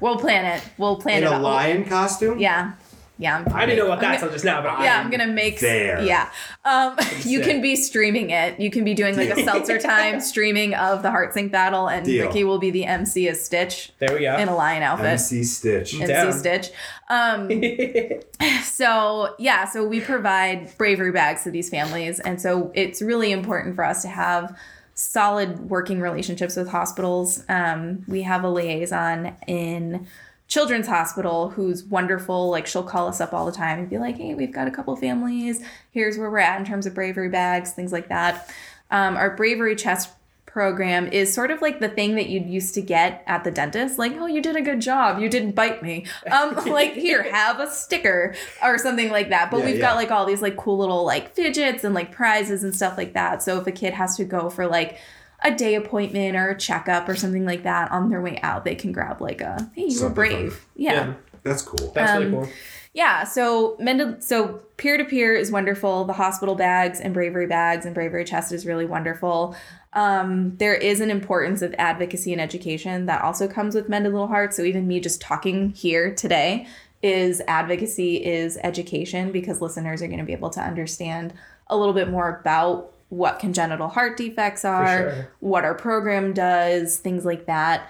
we'll 0.00 0.18
plan 0.18 0.44
it. 0.44 0.62
We'll 0.78 0.96
plan 0.96 1.18
In 1.18 1.24
it. 1.24 1.30
a 1.30 1.34
out. 1.34 1.42
lion 1.42 1.84
costume? 1.86 2.38
Yeah. 2.38 2.72
Yeah. 3.16 3.36
I'm 3.46 3.54
I 3.54 3.64
didn't 3.64 3.78
know 3.78 3.88
what 3.90 3.98
I'm 3.98 4.02
that 4.02 4.20
gonna- 4.20 4.32
just 4.32 4.44
now, 4.44 4.60
but 4.60 4.80
yeah, 4.80 4.98
I'm, 4.98 5.04
I'm 5.06 5.10
gonna 5.10 5.28
make 5.28 5.60
there. 5.60 6.00
Yeah, 6.02 6.30
um, 6.64 6.96
you 7.22 7.40
can 7.42 7.60
be 7.62 7.76
streaming 7.76 8.30
it. 8.30 8.58
You 8.58 8.70
can 8.70 8.82
be 8.84 8.92
doing 8.92 9.16
like 9.16 9.30
a 9.30 9.44
seltzer 9.44 9.78
time 9.92 10.20
streaming 10.20 10.74
of 10.74 11.02
the 11.02 11.10
heart 11.12 11.32
sync 11.32 11.52
battle, 11.52 11.88
and 11.88 12.04
Deal. 12.04 12.26
Ricky 12.26 12.42
will 12.42 12.58
be 12.58 12.70
the 12.72 12.84
MC 12.86 13.28
as 13.28 13.44
Stitch 13.44 13.92
There 14.00 14.12
we 14.14 14.20
go. 14.22 14.36
in 14.36 14.48
a 14.48 14.56
lion 14.56 14.82
outfit. 14.82 15.06
MC 15.06 15.44
Stitch. 15.44 15.94
MC 15.94 16.06
Down. 16.08 16.32
Stitch. 16.32 16.70
Um, 17.08 17.48
so 18.64 19.34
yeah, 19.38 19.64
so 19.66 19.86
we 19.86 20.00
provide 20.00 20.76
bravery 20.78 21.12
bags 21.12 21.44
to 21.44 21.50
these 21.50 21.70
families, 21.70 22.18
and 22.20 22.40
so 22.40 22.72
it's 22.74 23.00
really 23.00 23.30
important 23.32 23.76
for 23.76 23.84
us 23.84 24.02
to 24.02 24.08
have 24.08 24.56
solid 24.94 25.70
working 25.70 26.00
relationships 26.00 26.56
with 26.56 26.68
hospitals. 26.68 27.44
Um, 27.48 28.04
we 28.08 28.22
have 28.22 28.44
a 28.44 28.48
liaison 28.48 29.36
in 29.46 30.06
Children's 30.48 30.86
Hospital 30.86 31.50
who's 31.50 31.84
wonderful. 31.84 32.50
Like 32.50 32.66
she'll 32.66 32.82
call 32.82 33.08
us 33.08 33.20
up 33.20 33.32
all 33.32 33.46
the 33.46 33.52
time 33.52 33.78
and 33.78 33.88
be 33.90 33.98
like, 33.98 34.16
"Hey, 34.16 34.34
we've 34.34 34.52
got 34.52 34.68
a 34.68 34.70
couple 34.70 34.94
families. 34.96 35.62
Here's 35.90 36.18
where 36.18 36.30
we're 36.30 36.38
at 36.38 36.58
in 36.60 36.66
terms 36.66 36.86
of 36.86 36.94
bravery 36.94 37.28
bags, 37.30 37.72
things 37.72 37.92
like 37.92 38.08
that." 38.08 38.52
Um, 38.90 39.16
our 39.16 39.34
bravery 39.34 39.74
chest 39.74 40.10
program 40.46 41.08
is 41.08 41.34
sort 41.34 41.50
of 41.50 41.60
like 41.60 41.80
the 41.80 41.88
thing 41.88 42.14
that 42.14 42.28
you'd 42.28 42.46
used 42.46 42.74
to 42.74 42.80
get 42.80 43.24
at 43.26 43.42
the 43.42 43.50
dentist 43.50 43.98
like 43.98 44.12
oh 44.20 44.26
you 44.26 44.40
did 44.40 44.54
a 44.54 44.62
good 44.62 44.80
job 44.80 45.18
you 45.20 45.28
didn't 45.28 45.50
bite 45.50 45.82
me 45.82 46.06
um 46.30 46.54
like 46.66 46.92
here 46.92 47.24
have 47.32 47.58
a 47.58 47.68
sticker 47.68 48.32
or 48.62 48.78
something 48.78 49.10
like 49.10 49.30
that 49.30 49.50
but 49.50 49.58
Yeah, 49.58 49.64
we've 49.66 49.74
yeah. 49.78 49.80
got 49.80 49.96
like 49.96 50.12
all 50.12 50.24
these 50.24 50.40
like 50.40 50.56
cool 50.56 50.78
little 50.78 51.04
like 51.04 51.34
fidgets 51.34 51.82
and 51.82 51.92
like 51.92 52.12
prizes 52.12 52.62
and 52.62 52.72
stuff 52.72 52.96
like 52.96 53.14
that 53.14 53.42
so 53.42 53.58
if 53.60 53.66
a 53.66 53.72
kid 53.72 53.94
has 53.94 54.16
to 54.16 54.24
go 54.24 54.48
for 54.48 54.68
like 54.68 54.98
a 55.44 55.54
day 55.54 55.74
appointment 55.74 56.34
or 56.36 56.48
a 56.50 56.58
checkup 56.58 57.08
or 57.08 57.14
something 57.14 57.44
like 57.44 57.62
that 57.62 57.90
on 57.92 58.08
their 58.08 58.20
way 58.20 58.40
out 58.42 58.64
they 58.64 58.74
can 58.74 58.90
grab 58.90 59.20
like 59.20 59.40
a 59.40 59.70
hey 59.74 59.86
you 59.88 60.02
were 60.02 60.10
brave 60.10 60.66
yeah. 60.74 60.92
Yeah. 60.92 61.14
That's 61.44 61.62
cool. 61.62 61.92
That's 61.92 62.10
Um, 62.10 62.18
really 62.18 62.32
cool. 62.32 62.48
Yeah, 62.94 63.24
so 63.24 63.76
mended 63.78 64.22
so 64.22 64.60
peer 64.78 64.96
to 64.96 65.04
peer 65.04 65.34
is 65.34 65.50
wonderful. 65.50 66.04
The 66.04 66.14
hospital 66.14 66.54
bags 66.54 67.00
and 67.00 67.12
bravery 67.12 67.46
bags 67.46 67.84
and 67.84 67.94
bravery 67.94 68.24
chest 68.24 68.50
is 68.50 68.64
really 68.64 68.86
wonderful. 68.86 69.54
Um, 69.92 70.56
there 70.56 70.74
is 70.74 71.00
an 71.00 71.10
importance 71.10 71.60
of 71.60 71.74
advocacy 71.76 72.32
and 72.32 72.40
education 72.40 73.04
that 73.06 73.20
also 73.20 73.46
comes 73.46 73.74
with 73.74 73.88
Mended 73.90 74.12
Little 74.12 74.26
Hearts. 74.28 74.56
So 74.56 74.62
even 74.62 74.88
me 74.88 75.00
just 75.00 75.20
talking 75.20 75.70
here 75.70 76.14
today 76.14 76.66
is 77.02 77.42
advocacy 77.46 78.24
is 78.24 78.58
education 78.62 79.32
because 79.32 79.60
listeners 79.60 80.00
are 80.00 80.06
going 80.06 80.18
to 80.20 80.24
be 80.24 80.32
able 80.32 80.50
to 80.50 80.60
understand 80.60 81.34
a 81.66 81.76
little 81.76 81.92
bit 81.94 82.08
more 82.08 82.40
about 82.40 82.93
what 83.16 83.38
congenital 83.38 83.88
heart 83.88 84.16
defects 84.16 84.64
are, 84.64 84.86
sure. 85.14 85.28
what 85.40 85.64
our 85.64 85.74
program 85.74 86.32
does, 86.32 86.98
things 86.98 87.24
like 87.24 87.46
that. 87.46 87.88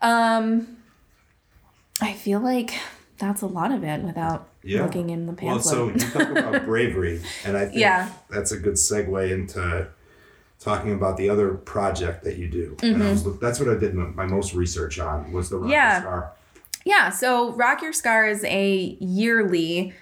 Um, 0.00 0.78
I 2.00 2.12
feel 2.12 2.40
like 2.40 2.72
that's 3.18 3.42
a 3.42 3.46
lot 3.46 3.70
of 3.72 3.84
it 3.84 4.02
without 4.02 4.48
Yeah. 4.64 4.82
looking 4.82 5.10
in 5.10 5.26
the 5.26 5.32
Well, 5.32 5.56
pamphlet. 5.60 5.64
so 5.64 5.88
you 5.88 5.98
talk 6.10 6.30
about 6.36 6.64
bravery, 6.66 7.22
and 7.44 7.56
I 7.56 7.66
think 7.66 7.76
Yeah. 7.78 8.08
that's 8.30 8.50
a 8.52 8.58
good 8.58 8.74
segue 8.74 9.30
into 9.30 9.88
talking 10.58 10.92
about 10.92 11.16
the 11.16 11.28
other 11.28 11.54
project 11.54 12.24
that 12.24 12.36
you 12.36 12.48
do. 12.48 12.76
And 12.82 13.02
I 13.02 13.10
was, 13.10 13.38
that's 13.40 13.58
what 13.60 13.68
I 13.68 13.74
did 13.78 13.94
my, 13.94 14.06
my 14.06 14.26
most 14.26 14.54
research 14.54 14.98
on 14.98 15.32
was 15.32 15.50
the 15.50 15.56
Rocket 15.56 15.66
Mm-hmm. 15.66 15.72
Yeah. 15.72 16.00
Star. 16.00 16.32
Yeah, 16.84 17.10
so 17.10 17.52
Rock 17.52 17.82
Your 17.82 17.92
Scar 17.92 18.26
is 18.28 18.42
a 18.44 18.96
yearly 19.00 19.92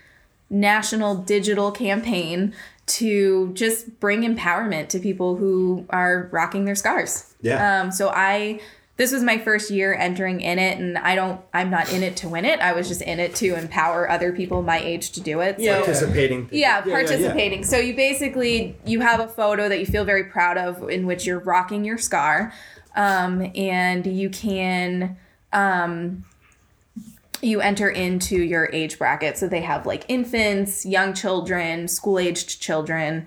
national 0.48 1.14
digital 1.16 1.70
campaign 1.72 2.54
to 2.86 3.52
just 3.54 4.00
bring 4.00 4.22
empowerment 4.22 4.88
to 4.88 4.98
people 4.98 5.36
who 5.36 5.86
are 5.90 6.28
rocking 6.32 6.64
their 6.64 6.74
scars. 6.74 7.34
Yeah. 7.40 7.82
Um, 7.82 7.92
so 7.92 8.10
I 8.10 8.60
this 8.96 9.12
was 9.12 9.22
my 9.22 9.38
first 9.38 9.70
year 9.70 9.94
entering 9.94 10.42
in 10.42 10.58
it 10.58 10.78
and 10.78 10.98
I 10.98 11.14
don't 11.14 11.40
I'm 11.54 11.70
not 11.70 11.90
in 11.90 12.02
it 12.02 12.16
to 12.18 12.28
win 12.28 12.44
it. 12.44 12.60
I 12.60 12.74
was 12.74 12.86
just 12.86 13.00
in 13.00 13.18
it 13.18 13.34
to 13.36 13.54
empower 13.54 14.10
other 14.10 14.30
people 14.30 14.60
my 14.62 14.78
age 14.78 15.12
to 15.12 15.22
do 15.22 15.40
it. 15.40 15.58
So 15.58 15.76
Participating. 15.76 16.50
yeah, 16.52 16.82
participating. 16.82 17.64
So 17.64 17.78
you 17.78 17.94
basically 17.94 18.76
you 18.84 19.00
have 19.00 19.20
a 19.20 19.28
photo 19.28 19.70
that 19.70 19.78
you 19.80 19.86
feel 19.86 20.04
very 20.04 20.24
proud 20.24 20.58
of 20.58 20.90
in 20.90 21.06
which 21.06 21.24
you're 21.26 21.38
rocking 21.38 21.82
your 21.82 21.96
scar, 21.96 22.52
um, 22.94 23.50
and 23.54 24.06
you 24.06 24.28
can 24.28 25.16
um, 25.52 26.24
you 27.42 27.60
enter 27.60 27.88
into 27.88 28.36
your 28.36 28.68
age 28.72 28.98
bracket. 28.98 29.38
So 29.38 29.48
they 29.48 29.62
have 29.62 29.86
like 29.86 30.04
infants, 30.08 30.84
young 30.84 31.14
children, 31.14 31.88
school 31.88 32.18
aged 32.18 32.60
children, 32.60 33.26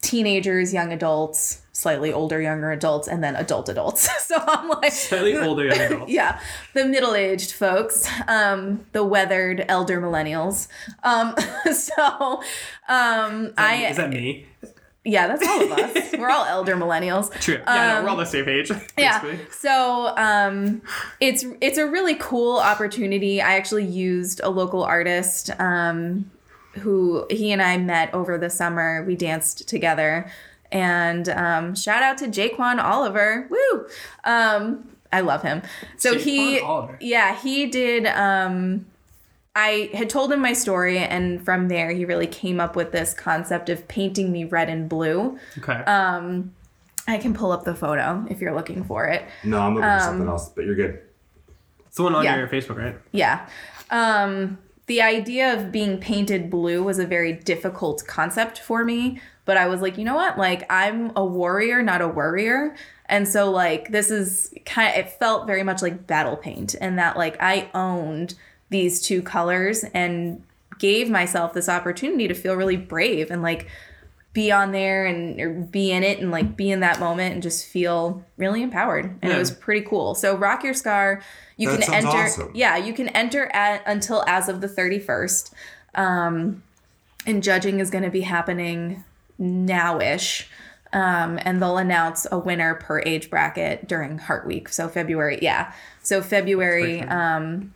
teenagers, 0.00 0.72
young 0.72 0.92
adults, 0.92 1.62
slightly 1.72 2.12
older 2.12 2.40
younger 2.40 2.70
adults, 2.70 3.08
and 3.08 3.22
then 3.22 3.34
adult 3.36 3.68
adults. 3.68 4.08
so 4.26 4.36
I'm 4.38 4.68
like 4.68 4.92
Slightly 4.92 5.36
older 5.36 5.66
young 5.66 5.80
adult. 5.80 6.08
yeah, 6.08 6.40
the 6.74 6.84
middle-aged 6.84 7.52
folks, 7.52 8.08
um, 8.28 8.84
the 8.92 9.04
weathered 9.04 9.64
elder 9.68 10.00
millennials. 10.00 10.68
Um, 11.02 11.34
so, 11.72 12.42
um, 12.88 13.52
I 13.56 13.86
Is 13.90 13.96
that 13.96 14.10
me? 14.10 14.46
Yeah, 15.04 15.26
that's 15.26 15.46
all 15.46 15.62
of 15.62 15.72
us. 15.72 16.12
We're 16.18 16.30
all 16.30 16.44
elder 16.46 16.76
millennials. 16.76 17.30
True. 17.40 17.60
Yeah, 17.66 17.98
no, 17.98 18.04
we're 18.04 18.08
all 18.08 18.16
the 18.16 18.24
same 18.24 18.48
age. 18.48 18.70
Yeah. 18.98 19.36
So, 19.50 20.14
um, 20.16 20.80
it's 21.20 21.44
it's 21.60 21.76
a 21.78 21.86
really 21.86 22.14
cool 22.14 22.58
opportunity. 22.58 23.42
I 23.42 23.56
actually 23.56 23.84
used 23.84 24.40
a 24.42 24.48
local 24.48 24.82
artist, 24.82 25.50
um, 25.60 26.30
who 26.74 27.26
he 27.28 27.52
and 27.52 27.60
I 27.60 27.76
met 27.76 28.14
over 28.14 28.38
the 28.38 28.48
summer. 28.48 29.04
We 29.04 29.16
danced 29.16 29.68
together, 29.68 30.30
and 30.72 31.28
um, 31.28 31.74
shout 31.74 32.02
out 32.02 32.16
to 32.18 32.26
Jaquan 32.28 32.82
Oliver. 32.82 33.46
Woo! 33.50 33.86
Um, 34.24 34.88
I 35.12 35.20
love 35.20 35.42
him. 35.42 35.62
So 35.98 36.18
he, 36.18 36.60
Oliver. 36.60 36.96
yeah, 37.00 37.36
he 37.38 37.66
did. 37.66 38.06
I 39.56 39.90
had 39.94 40.10
told 40.10 40.32
him 40.32 40.40
my 40.40 40.52
story, 40.52 40.98
and 40.98 41.44
from 41.44 41.68
there, 41.68 41.90
he 41.92 42.04
really 42.04 42.26
came 42.26 42.58
up 42.58 42.74
with 42.74 42.90
this 42.90 43.14
concept 43.14 43.68
of 43.68 43.86
painting 43.86 44.32
me 44.32 44.44
red 44.44 44.68
and 44.68 44.88
blue. 44.88 45.38
Okay. 45.58 45.72
Um, 45.84 46.52
I 47.06 47.18
can 47.18 47.34
pull 47.34 47.52
up 47.52 47.64
the 47.64 47.74
photo 47.74 48.26
if 48.28 48.40
you're 48.40 48.54
looking 48.54 48.82
for 48.84 49.06
it. 49.06 49.24
No, 49.44 49.60
I'm 49.60 49.74
looking 49.74 49.88
um, 49.88 49.98
for 49.98 50.04
something 50.04 50.28
else, 50.28 50.48
but 50.48 50.64
you're 50.64 50.74
good. 50.74 51.00
it's 51.86 51.96
the 51.96 52.02
one 52.02 52.14
on 52.14 52.24
yeah. 52.24 52.36
your 52.36 52.48
Facebook, 52.48 52.76
right? 52.76 52.96
Yeah. 53.12 53.46
Um, 53.90 54.58
the 54.86 55.02
idea 55.02 55.54
of 55.54 55.70
being 55.70 55.98
painted 55.98 56.50
blue 56.50 56.82
was 56.82 56.98
a 56.98 57.06
very 57.06 57.32
difficult 57.32 58.04
concept 58.06 58.58
for 58.58 58.84
me, 58.84 59.20
but 59.44 59.56
I 59.56 59.68
was 59.68 59.80
like, 59.80 59.96
you 59.96 60.04
know 60.04 60.16
what? 60.16 60.36
Like, 60.36 60.66
I'm 60.70 61.12
a 61.14 61.24
warrior, 61.24 61.82
not 61.82 62.02
a 62.02 62.08
worrier. 62.08 62.74
And 63.06 63.28
so, 63.28 63.50
like, 63.50 63.92
this 63.92 64.10
is 64.10 64.52
kind 64.66 64.90
of, 64.90 65.06
it 65.06 65.10
felt 65.10 65.46
very 65.46 65.62
much 65.62 65.80
like 65.80 66.06
battle 66.06 66.36
paint, 66.36 66.74
and 66.80 66.98
that, 66.98 67.16
like, 67.16 67.36
I 67.40 67.70
owned 67.74 68.34
these 68.74 69.00
two 69.00 69.22
colors 69.22 69.84
and 69.94 70.42
gave 70.78 71.08
myself 71.08 71.52
this 71.54 71.68
opportunity 71.68 72.26
to 72.28 72.34
feel 72.34 72.54
really 72.54 72.76
brave 72.76 73.30
and, 73.30 73.40
like, 73.42 73.68
be 74.32 74.50
on 74.50 74.72
there 74.72 75.06
and 75.06 75.40
or 75.40 75.50
be 75.50 75.92
in 75.92 76.02
it 76.02 76.18
and 76.18 76.32
like 76.32 76.56
be 76.56 76.68
in 76.72 76.80
that 76.80 76.98
moment 76.98 77.34
and 77.34 77.40
just 77.40 77.66
feel 77.66 78.24
really 78.36 78.62
empowered. 78.62 79.04
And 79.22 79.32
it 79.32 79.38
was 79.38 79.52
pretty 79.52 79.86
cool. 79.86 80.16
So 80.16 80.36
rock 80.36 80.64
your 80.64 80.74
scar. 80.74 81.22
You 81.56 81.70
That 81.70 81.82
can 81.82 81.94
enter 81.94 82.08
awesome. 82.08 82.50
yeah 82.52 82.76
you 82.76 82.92
can 82.92 83.08
enter 83.10 83.46
at 83.54 83.84
until 83.86 84.24
as 84.26 84.48
of 84.48 84.60
the 84.60 84.66
31st 84.66 85.52
um 85.94 86.64
and 87.26 87.44
judging 87.44 87.78
is 87.78 87.90
going 87.90 88.02
to 88.02 88.10
be 88.10 88.22
happening 88.22 89.04
nowish. 89.40 90.46
Um, 90.92 91.38
and 91.42 91.60
they'll 91.60 91.76
announce 91.78 92.26
a 92.30 92.38
winner 92.38 92.74
per 92.76 93.00
age 93.00 93.28
bracket 93.28 93.88
during 93.88 94.18
Heart 94.18 94.46
Week. 94.46 94.68
So 94.68 94.88
February, 94.88 95.38
yeah. 95.42 95.72
So 96.02 96.22
February, 96.22 97.02
um, 97.02 97.73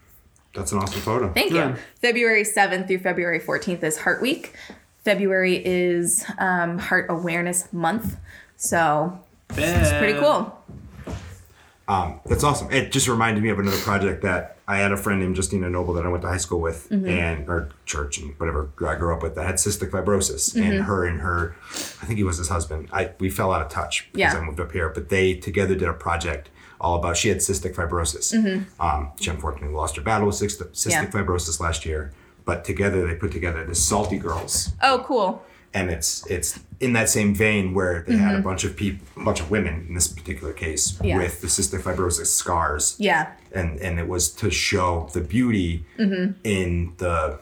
That's 0.58 0.72
an 0.72 0.78
awesome 0.78 1.00
photo. 1.00 1.32
Thank 1.32 1.52
Yeah. 1.52 1.70
you. 1.70 1.76
February 2.00 2.42
7th 2.44 2.88
through 2.88 2.98
February 2.98 3.38
14th 3.40 3.82
is 3.84 3.98
Heart 3.98 4.20
Week. 4.20 4.54
February 5.04 5.62
is 5.64 6.24
um, 6.38 6.78
Heart 6.78 7.06
Awareness 7.08 7.72
Month. 7.72 8.16
So 8.56 9.18
it's 9.50 9.90
pretty 9.92 10.18
cool. 10.18 10.54
Um, 11.86 12.20
that's 12.26 12.44
awesome. 12.44 12.70
It 12.70 12.92
just 12.92 13.08
reminded 13.08 13.42
me 13.42 13.48
of 13.48 13.58
another 13.58 13.78
project 13.78 14.22
that 14.22 14.56
I 14.66 14.76
had 14.78 14.92
a 14.92 14.96
friend 14.98 15.20
named 15.20 15.34
Justina 15.36 15.70
Noble 15.70 15.94
that 15.94 16.04
I 16.04 16.08
went 16.08 16.20
to 16.22 16.28
high 16.28 16.36
school 16.36 16.60
with 16.60 16.90
and 16.90 17.48
or 17.48 17.70
church 17.86 18.18
and 18.18 18.38
whatever 18.38 18.68
I 18.86 18.96
grew 18.96 19.14
up 19.14 19.22
with 19.22 19.36
that 19.36 19.46
had 19.46 19.54
cystic 19.54 19.90
fibrosis. 19.90 20.54
And 20.60 20.82
her 20.84 21.06
and 21.06 21.20
her, 21.22 21.56
I 21.70 22.04
think 22.04 22.18
he 22.18 22.24
was 22.24 22.36
his 22.36 22.48
husband. 22.48 22.90
I 22.92 23.12
we 23.20 23.30
fell 23.30 23.52
out 23.52 23.62
of 23.62 23.70
touch 23.70 24.08
because 24.12 24.34
Yeah. 24.34 24.38
I 24.38 24.44
moved 24.44 24.60
up 24.60 24.72
here, 24.72 24.90
but 24.90 25.08
they 25.08 25.32
together 25.34 25.74
did 25.74 25.88
a 25.88 25.94
project 25.94 26.50
all 26.80 26.96
about. 26.96 27.16
She 27.16 27.28
had 27.28 27.38
cystic 27.38 27.74
fibrosis. 27.74 28.32
Um, 28.80 29.10
she 29.20 29.30
unfortunately 29.30 29.74
lost 29.74 29.96
her 29.96 30.02
battle 30.02 30.26
with 30.26 30.36
cystic, 30.36 30.70
cystic 30.72 30.90
Yeah. 30.90 31.06
fibrosis 31.06 31.60
last 31.60 31.84
year. 31.86 32.12
But 32.44 32.64
together 32.64 33.06
they 33.06 33.14
put 33.14 33.32
together 33.32 33.64
the 33.64 33.74
Salty 33.74 34.18
Girls 34.18 34.72
Oh, 34.82 35.02
cool. 35.06 35.42
and 35.74 35.90
it's 35.90 36.24
it's 36.30 36.58
in 36.80 36.92
that 36.94 37.08
same 37.10 37.34
vein 37.34 37.74
where 37.74 38.04
they 38.08 38.16
had 38.16 38.36
a 38.36 38.40
bunch 38.40 38.64
of 38.64 38.74
people, 38.76 39.06
a 39.20 39.24
bunch 39.24 39.40
of 39.40 39.50
women 39.50 39.84
in 39.88 39.94
this 39.94 40.08
particular 40.08 40.52
case 40.54 40.92
Mm-hmm. 40.92 41.04
Yeah. 41.04 41.18
with 41.18 41.40
the 41.42 41.46
cystic 41.48 41.80
fibrosis 41.82 42.26
scars, 42.28 42.96
Yeah. 42.98 43.32
and 43.52 43.78
and 43.80 43.98
it 43.98 44.08
was 44.08 44.30
to 44.34 44.50
show 44.50 45.08
the 45.12 45.20
beauty 45.20 45.84
Mm-hmm. 45.98 46.32
in 46.44 46.92
the 46.98 47.38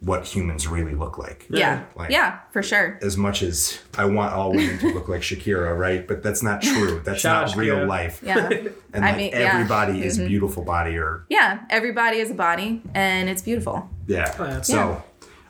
what 0.00 0.24
humans 0.24 0.66
really 0.66 0.94
look 0.94 1.18
like. 1.18 1.46
Yeah. 1.50 1.84
Like- 1.94 2.10
yeah, 2.10 2.38
for 2.52 2.62
sure. 2.62 2.98
As 3.02 3.16
much 3.18 3.42
as 3.42 3.78
I 3.98 4.06
want 4.06 4.32
all 4.32 4.50
women 4.50 4.78
to 4.78 4.94
look 4.94 5.08
like 5.08 5.20
Shakira, 5.20 5.78
right? 5.78 6.08
But 6.08 6.22
that's 6.22 6.42
not 6.42 6.62
true. 6.62 7.00
That's 7.04 7.20
Shout 7.20 7.42
not 7.46 7.50
out 7.52 7.56
real 7.58 7.76
Shakira. 7.76 7.88
life. 7.88 8.22
Yeah. 8.24 8.48
And 8.92 9.04
I 9.04 9.08
like 9.10 9.16
mean, 9.18 9.30
yeah. 9.30 9.38
Mm-hmm. 9.50 9.56
everybody 9.60 10.04
is 10.04 10.18
beautiful 10.18 10.64
body 10.64 10.96
or 10.96 11.24
yeah, 11.28 11.60
everybody 11.70 12.16
is 12.18 12.30
a 12.30 12.34
body 12.34 12.82
and 12.94 13.28
it's 13.28 13.42
beautiful. 13.42 13.88
Yeah. 14.08 14.34
Oh, 14.38 14.44
that's- 14.44 14.66
so 14.66 14.74
Yeah. 14.74 15.00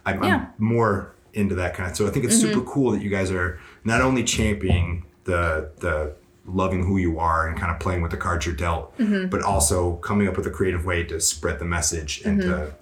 I'm, 0.05 0.23
I'm 0.23 0.47
more 0.59 1.13
into 1.33 1.55
that 1.55 1.75
kind 1.75 1.89
of. 1.91 1.97
So 1.97 2.07
I 2.07 2.11
think 2.11 2.25
it's 2.25 2.35
Mm-hmm. 2.43 2.53
super 2.55 2.67
cool 2.69 2.91
that 2.91 3.03
you 3.03 3.09
guys 3.09 3.31
are 3.31 3.59
not 3.85 4.01
only 4.03 4.25
championing 4.25 5.05
the 5.25 5.71
the 5.79 6.15
loving 6.45 6.85
who 6.85 6.97
you 6.97 7.19
are 7.21 7.47
and 7.47 7.57
kind 7.57 7.71
of 7.71 7.79
playing 7.79 8.03
with 8.03 8.11
the 8.11 8.17
cards 8.17 8.45
you're 8.47 8.55
dealt, 8.57 8.99
Mm-hmm. 8.99 9.29
but 9.29 9.43
also 9.43 9.95
coming 9.97 10.27
up 10.27 10.37
with 10.37 10.47
a 10.47 10.51
creative 10.51 10.85
way 10.85 11.05
to 11.05 11.21
spread 11.21 11.61
the 11.61 11.65
message 11.65 12.23
and 12.25 12.41
Mm-hmm. 12.41 12.51
to 12.51 12.75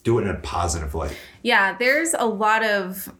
do 0.00 0.18
it 0.18 0.22
in 0.22 0.28
a 0.28 0.38
positive 0.38 0.94
light. 0.94 1.16
Yeah, 1.42 1.76
there's 1.78 2.14
a 2.14 2.26
lot 2.26 2.64
of 2.64 3.12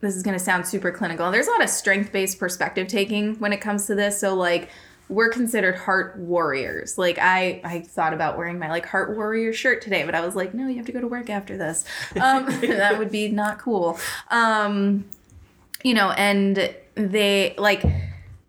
this 0.00 0.16
is 0.16 0.22
going 0.22 0.36
to 0.36 0.44
sound 0.44 0.66
super 0.66 0.90
clinical. 0.90 1.30
There's 1.30 1.46
a 1.46 1.50
lot 1.50 1.62
of 1.62 1.68
strength-based 1.68 2.38
perspective 2.38 2.88
taking 2.88 3.36
when 3.36 3.52
it 3.52 3.60
comes 3.60 3.86
to 3.86 3.94
this. 3.94 4.18
So 4.18 4.34
like 4.34 4.68
we're 5.08 5.28
considered 5.28 5.76
heart 5.76 6.16
warriors. 6.18 6.98
Like 6.98 7.18
I 7.20 7.60
I 7.64 7.80
thought 7.80 8.12
about 8.12 8.36
wearing 8.36 8.58
my 8.58 8.68
like 8.68 8.86
heart 8.86 9.14
warrior 9.16 9.52
shirt 9.52 9.82
today, 9.82 10.04
but 10.04 10.14
I 10.14 10.24
was 10.24 10.34
like, 10.34 10.54
no, 10.54 10.66
you 10.68 10.76
have 10.76 10.86
to 10.86 10.92
go 10.92 11.00
to 11.00 11.08
work 11.08 11.30
after 11.30 11.56
this. 11.56 11.84
Um 12.20 12.46
that 12.60 12.98
would 12.98 13.10
be 13.10 13.28
not 13.28 13.58
cool. 13.58 13.98
Um 14.30 15.04
you 15.84 15.94
know, 15.94 16.10
and 16.12 16.74
they 16.94 17.54
like 17.58 17.84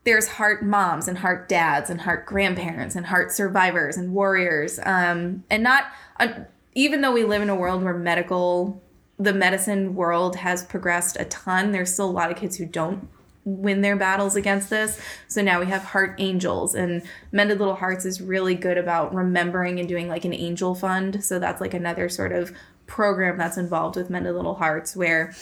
there's 0.03 0.27
heart 0.27 0.63
moms 0.63 1.07
and 1.07 1.17
heart 1.17 1.47
dads 1.47 1.89
and 1.89 2.01
heart 2.01 2.25
grandparents 2.25 2.95
and 2.95 3.05
heart 3.05 3.31
survivors 3.31 3.95
and 3.95 4.13
warriors 4.13 4.79
um, 4.83 5.43
and 5.49 5.63
not 5.63 5.85
uh, 6.19 6.27
even 6.75 7.01
though 7.01 7.11
we 7.11 7.23
live 7.23 7.41
in 7.41 7.49
a 7.49 7.55
world 7.55 7.83
where 7.83 7.93
medical 7.93 8.81
the 9.19 9.33
medicine 9.33 9.95
world 9.95 10.37
has 10.37 10.63
progressed 10.63 11.17
a 11.19 11.25
ton 11.25 11.71
there's 11.71 11.93
still 11.93 12.09
a 12.09 12.11
lot 12.11 12.31
of 12.31 12.37
kids 12.37 12.57
who 12.57 12.65
don't 12.65 13.07
win 13.45 13.81
their 13.81 13.95
battles 13.95 14.35
against 14.35 14.69
this. 14.69 14.99
So 15.27 15.41
now 15.41 15.59
we 15.59 15.65
have 15.67 15.83
heart 15.83 16.15
angels 16.17 16.75
and 16.75 17.03
mended 17.31 17.59
little 17.59 17.75
hearts 17.75 18.05
is 18.05 18.21
really 18.21 18.55
good 18.55 18.77
about 18.77 19.13
remembering 19.13 19.79
and 19.79 19.87
doing 19.87 20.07
like 20.07 20.25
an 20.25 20.33
angel 20.33 20.75
fund. 20.75 21.23
So 21.23 21.39
that's 21.39 21.59
like 21.59 21.73
another 21.73 22.09
sort 22.09 22.31
of 22.31 22.55
program 22.87 23.37
that's 23.37 23.57
involved 23.57 23.95
with 23.95 24.09
mended 24.09 24.35
little 24.35 24.55
hearts 24.55 24.95
where 24.95 25.33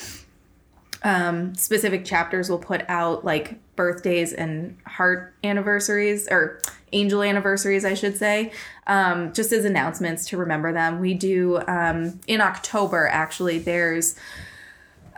um, 1.04 1.56
specific 1.56 2.06
chapters 2.06 2.50
will 2.50 2.60
put 2.60 2.84
out 2.88 3.26
like 3.26 3.60
birthdays 3.76 4.34
and 4.34 4.78
heart 4.86 5.34
anniversaries 5.44 6.28
or 6.30 6.60
angel 6.94 7.24
anniversaries, 7.24 7.86
I 7.86 7.94
should 7.94 8.18
say, 8.18 8.52
um, 8.88 9.34
just 9.34 9.52
as 9.52 9.66
announcements 9.66 10.26
to 10.28 10.38
remember 10.38 10.74
them. 10.74 11.00
We 11.00 11.14
do 11.14 11.62
um, 11.68 12.20
in 12.28 12.42
October, 12.42 13.08
actually, 13.08 13.60
there's, 13.60 14.16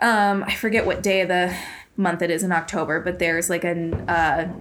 um, 0.00 0.44
I 0.44 0.54
forget 0.54 0.86
what 0.86 1.02
day 1.02 1.20
of 1.22 1.28
the 1.28 1.56
month 1.96 2.22
it 2.22 2.30
is 2.30 2.42
in 2.42 2.52
October, 2.52 3.00
but 3.00 3.18
there's 3.18 3.50
like 3.50 3.64
an, 3.64 3.94
uh, 4.08 4.52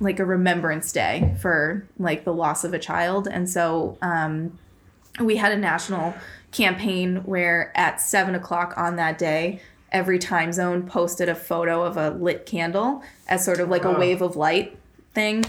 like 0.00 0.20
a 0.20 0.24
remembrance 0.24 0.92
day 0.92 1.36
for 1.40 1.86
like 1.98 2.24
the 2.24 2.32
loss 2.32 2.64
of 2.64 2.72
a 2.72 2.78
child. 2.78 3.26
And 3.26 3.48
so, 3.48 3.98
um, 4.02 4.58
we 5.20 5.36
had 5.36 5.52
a 5.52 5.56
national 5.58 6.14
campaign 6.52 7.16
where 7.24 7.72
at 7.74 8.00
seven 8.00 8.34
o'clock 8.34 8.74
on 8.76 8.96
that 8.96 9.18
day, 9.18 9.60
every 9.90 10.18
time 10.18 10.52
zone 10.52 10.86
posted 10.86 11.28
a 11.28 11.34
photo 11.34 11.82
of 11.82 11.96
a 11.96 12.10
lit 12.10 12.46
candle 12.46 13.02
as 13.26 13.44
sort 13.44 13.58
of 13.58 13.68
like 13.68 13.84
a 13.84 13.92
wave 13.92 14.20
of 14.20 14.36
light 14.36 14.78
thing. 15.14 15.44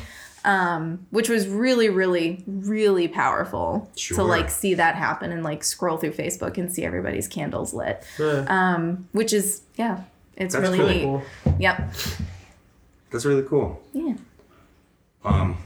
Um, 0.46 1.06
which 1.10 1.28
was 1.28 1.48
really, 1.48 1.90
really, 1.90 2.44
really 2.48 3.08
powerful 3.10 3.90
to 3.96 4.24
like 4.24 4.50
see 4.50 4.74
that 4.76 4.96
happen 4.96 5.32
and 5.34 5.44
like 5.44 5.64
scroll 5.66 5.98
through 5.98 6.14
Facebook 6.14 6.58
and 6.58 6.72
see 6.72 6.86
everybody's 6.86 7.28
candles 7.28 7.74
lit. 7.74 8.06
Yeah. 8.18 8.46
Um, 8.48 9.08
which 9.12 9.34
is 9.34 9.62
yeah, 9.76 10.04
it's 10.38 10.56
That's 10.56 10.70
really 10.70 10.78
cool. 11.02 11.18
neat. 11.18 11.26
cool. 11.44 11.56
Yep. 11.60 11.94
That's 13.12 13.26
really 13.26 13.44
cool. 13.44 13.82
Yeah. 13.94 14.14
Um, 15.26 15.58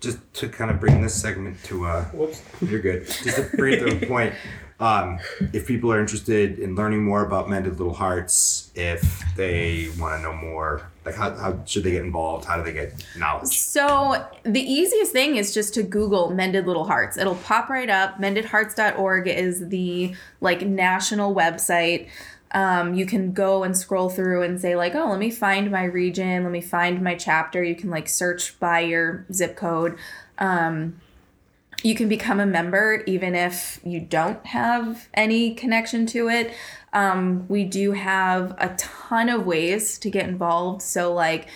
just 0.00 0.18
to 0.34 0.48
kind 0.48 0.70
of 0.70 0.80
bring 0.80 1.02
this 1.02 1.14
segment 1.14 1.62
to 1.64 1.84
uh, 1.86 2.04
Whoops. 2.06 2.42
You're 2.62 2.80
good. 2.80 3.06
Just 3.06 3.36
to 3.36 3.56
bring 3.56 3.74
it 3.74 3.80
to 3.80 4.04
a 4.04 4.06
point, 4.08 4.32
um, 4.80 5.18
if 5.52 5.66
people 5.66 5.92
are 5.92 5.98
interested 5.98 6.58
in 6.58 6.76
learning 6.76 7.02
more 7.02 7.24
about 7.24 7.50
Mended 7.50 7.78
Little 7.78 7.94
Hearts, 7.94 8.70
if 8.76 9.24
they 9.34 9.88
want 9.98 10.16
to 10.16 10.22
know 10.22 10.36
more, 10.36 10.88
like 11.04 11.16
how, 11.16 11.34
how 11.34 11.64
should 11.64 11.82
they 11.82 11.90
get 11.92 12.04
involved? 12.04 12.44
How 12.44 12.56
do 12.56 12.62
they 12.62 12.72
get 12.72 13.04
knowledge? 13.16 13.48
So 13.48 14.24
the 14.44 14.60
easiest 14.60 15.10
thing 15.10 15.34
is 15.34 15.52
just 15.52 15.74
to 15.74 15.82
Google 15.82 16.30
Mended 16.30 16.66
Little 16.66 16.84
Hearts. 16.84 17.16
It'll 17.16 17.34
pop 17.36 17.68
right 17.68 17.90
up. 17.90 18.18
MendedHearts.org 18.18 19.26
is 19.26 19.68
the 19.68 20.14
like 20.40 20.62
national 20.62 21.34
website. 21.34 22.08
Um, 22.52 22.94
you 22.94 23.04
can 23.04 23.32
go 23.32 23.64
and 23.64 23.76
scroll 23.76 24.08
through 24.08 24.42
and 24.42 24.60
say 24.60 24.76
like, 24.76 24.94
oh, 24.94 25.10
let 25.10 25.18
me 25.18 25.30
find 25.30 25.72
my 25.72 25.84
region. 25.84 26.44
Let 26.44 26.52
me 26.52 26.60
find 26.60 27.02
my 27.02 27.16
chapter. 27.16 27.64
You 27.64 27.74
can 27.74 27.90
like 27.90 28.08
search 28.08 28.58
by 28.60 28.80
your 28.80 29.26
zip 29.32 29.56
code. 29.56 29.98
Um, 30.38 31.00
you 31.82 31.94
can 31.94 32.08
become 32.08 32.40
a 32.40 32.46
member 32.46 33.02
even 33.06 33.34
if 33.34 33.80
you 33.84 34.00
don't 34.00 34.44
have 34.46 35.08
any 35.14 35.54
connection 35.54 36.06
to 36.06 36.28
it. 36.28 36.52
Um, 36.92 37.46
we 37.48 37.64
do 37.64 37.92
have 37.92 38.54
a 38.58 38.74
ton 38.76 39.28
of 39.28 39.46
ways 39.46 39.98
to 39.98 40.10
get 40.10 40.28
involved. 40.28 40.82
So, 40.82 41.12
like, 41.12 41.48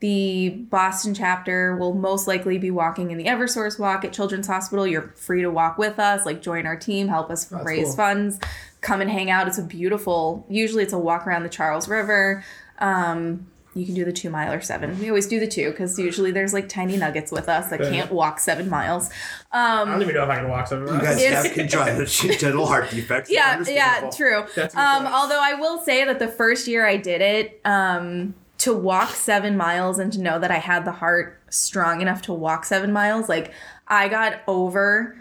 the 0.00 0.50
Boston 0.50 1.14
chapter 1.14 1.76
will 1.76 1.94
most 1.94 2.26
likely 2.26 2.58
be 2.58 2.70
walking 2.70 3.10
in 3.10 3.18
the 3.18 3.24
Eversource 3.24 3.78
Walk 3.78 4.04
at 4.04 4.12
Children's 4.12 4.46
Hospital. 4.46 4.86
You're 4.86 5.08
free 5.16 5.42
to 5.42 5.50
walk 5.50 5.78
with 5.78 5.98
us, 5.98 6.24
like, 6.24 6.42
join 6.42 6.66
our 6.66 6.76
team, 6.76 7.08
help 7.08 7.30
us 7.30 7.44
That's 7.46 7.64
raise 7.64 7.86
cool. 7.88 7.96
funds, 7.96 8.38
come 8.80 9.00
and 9.00 9.10
hang 9.10 9.30
out. 9.30 9.48
It's 9.48 9.58
a 9.58 9.62
beautiful, 9.62 10.46
usually, 10.48 10.82
it's 10.82 10.92
a 10.92 10.98
walk 10.98 11.26
around 11.26 11.42
the 11.42 11.48
Charles 11.48 11.88
River. 11.88 12.44
Um, 12.78 13.46
you 13.76 13.84
can 13.84 13.94
do 13.94 14.04
the 14.06 14.12
two 14.12 14.30
mile 14.30 14.52
or 14.52 14.60
seven. 14.62 14.98
We 14.98 15.08
always 15.08 15.26
do 15.28 15.38
the 15.38 15.46
two 15.46 15.70
because 15.70 15.98
usually 15.98 16.30
there's 16.32 16.52
like 16.54 16.68
tiny 16.68 16.96
nuggets 16.96 17.30
with 17.30 17.48
us 17.48 17.68
that 17.68 17.80
can't 17.80 18.10
walk 18.10 18.40
seven 18.40 18.70
miles. 18.70 19.10
I 19.52 19.82
Um, 19.82 19.90
don't 19.90 20.02
even 20.02 20.14
know 20.14 20.24
if 20.24 20.30
I 20.30 20.36
can 20.36 20.48
walk 20.48 20.66
something. 20.66 20.92
You 20.94 21.00
guys 21.00 21.18
It's- 21.22 21.44
have 21.44 21.52
congenital 21.54 22.66
heart 22.66 22.90
defects. 22.90 23.30
Yeah, 23.30 23.62
yeah, 23.68 24.08
true. 24.16 24.44
That's 24.56 24.72
a 24.74 24.76
good 24.76 24.82
Um, 24.82 25.06
although 25.06 25.40
I 25.40 25.54
will 25.54 25.78
say 25.82 26.04
that 26.04 26.18
the 26.18 26.28
first 26.28 26.66
year 26.66 26.86
I 26.86 26.96
did 26.96 27.20
it, 27.20 27.60
um, 27.66 28.34
to 28.58 28.74
walk 28.74 29.10
seven 29.10 29.56
miles 29.58 29.98
and 29.98 30.10
to 30.14 30.20
know 30.20 30.38
that 30.38 30.50
I 30.50 30.56
had 30.58 30.86
the 30.86 30.92
heart 30.92 31.38
strong 31.50 32.00
enough 32.00 32.22
to 32.22 32.32
walk 32.32 32.64
seven 32.64 32.90
miles, 32.92 33.28
like 33.28 33.52
I 33.86 34.08
got 34.08 34.40
over 34.48 35.16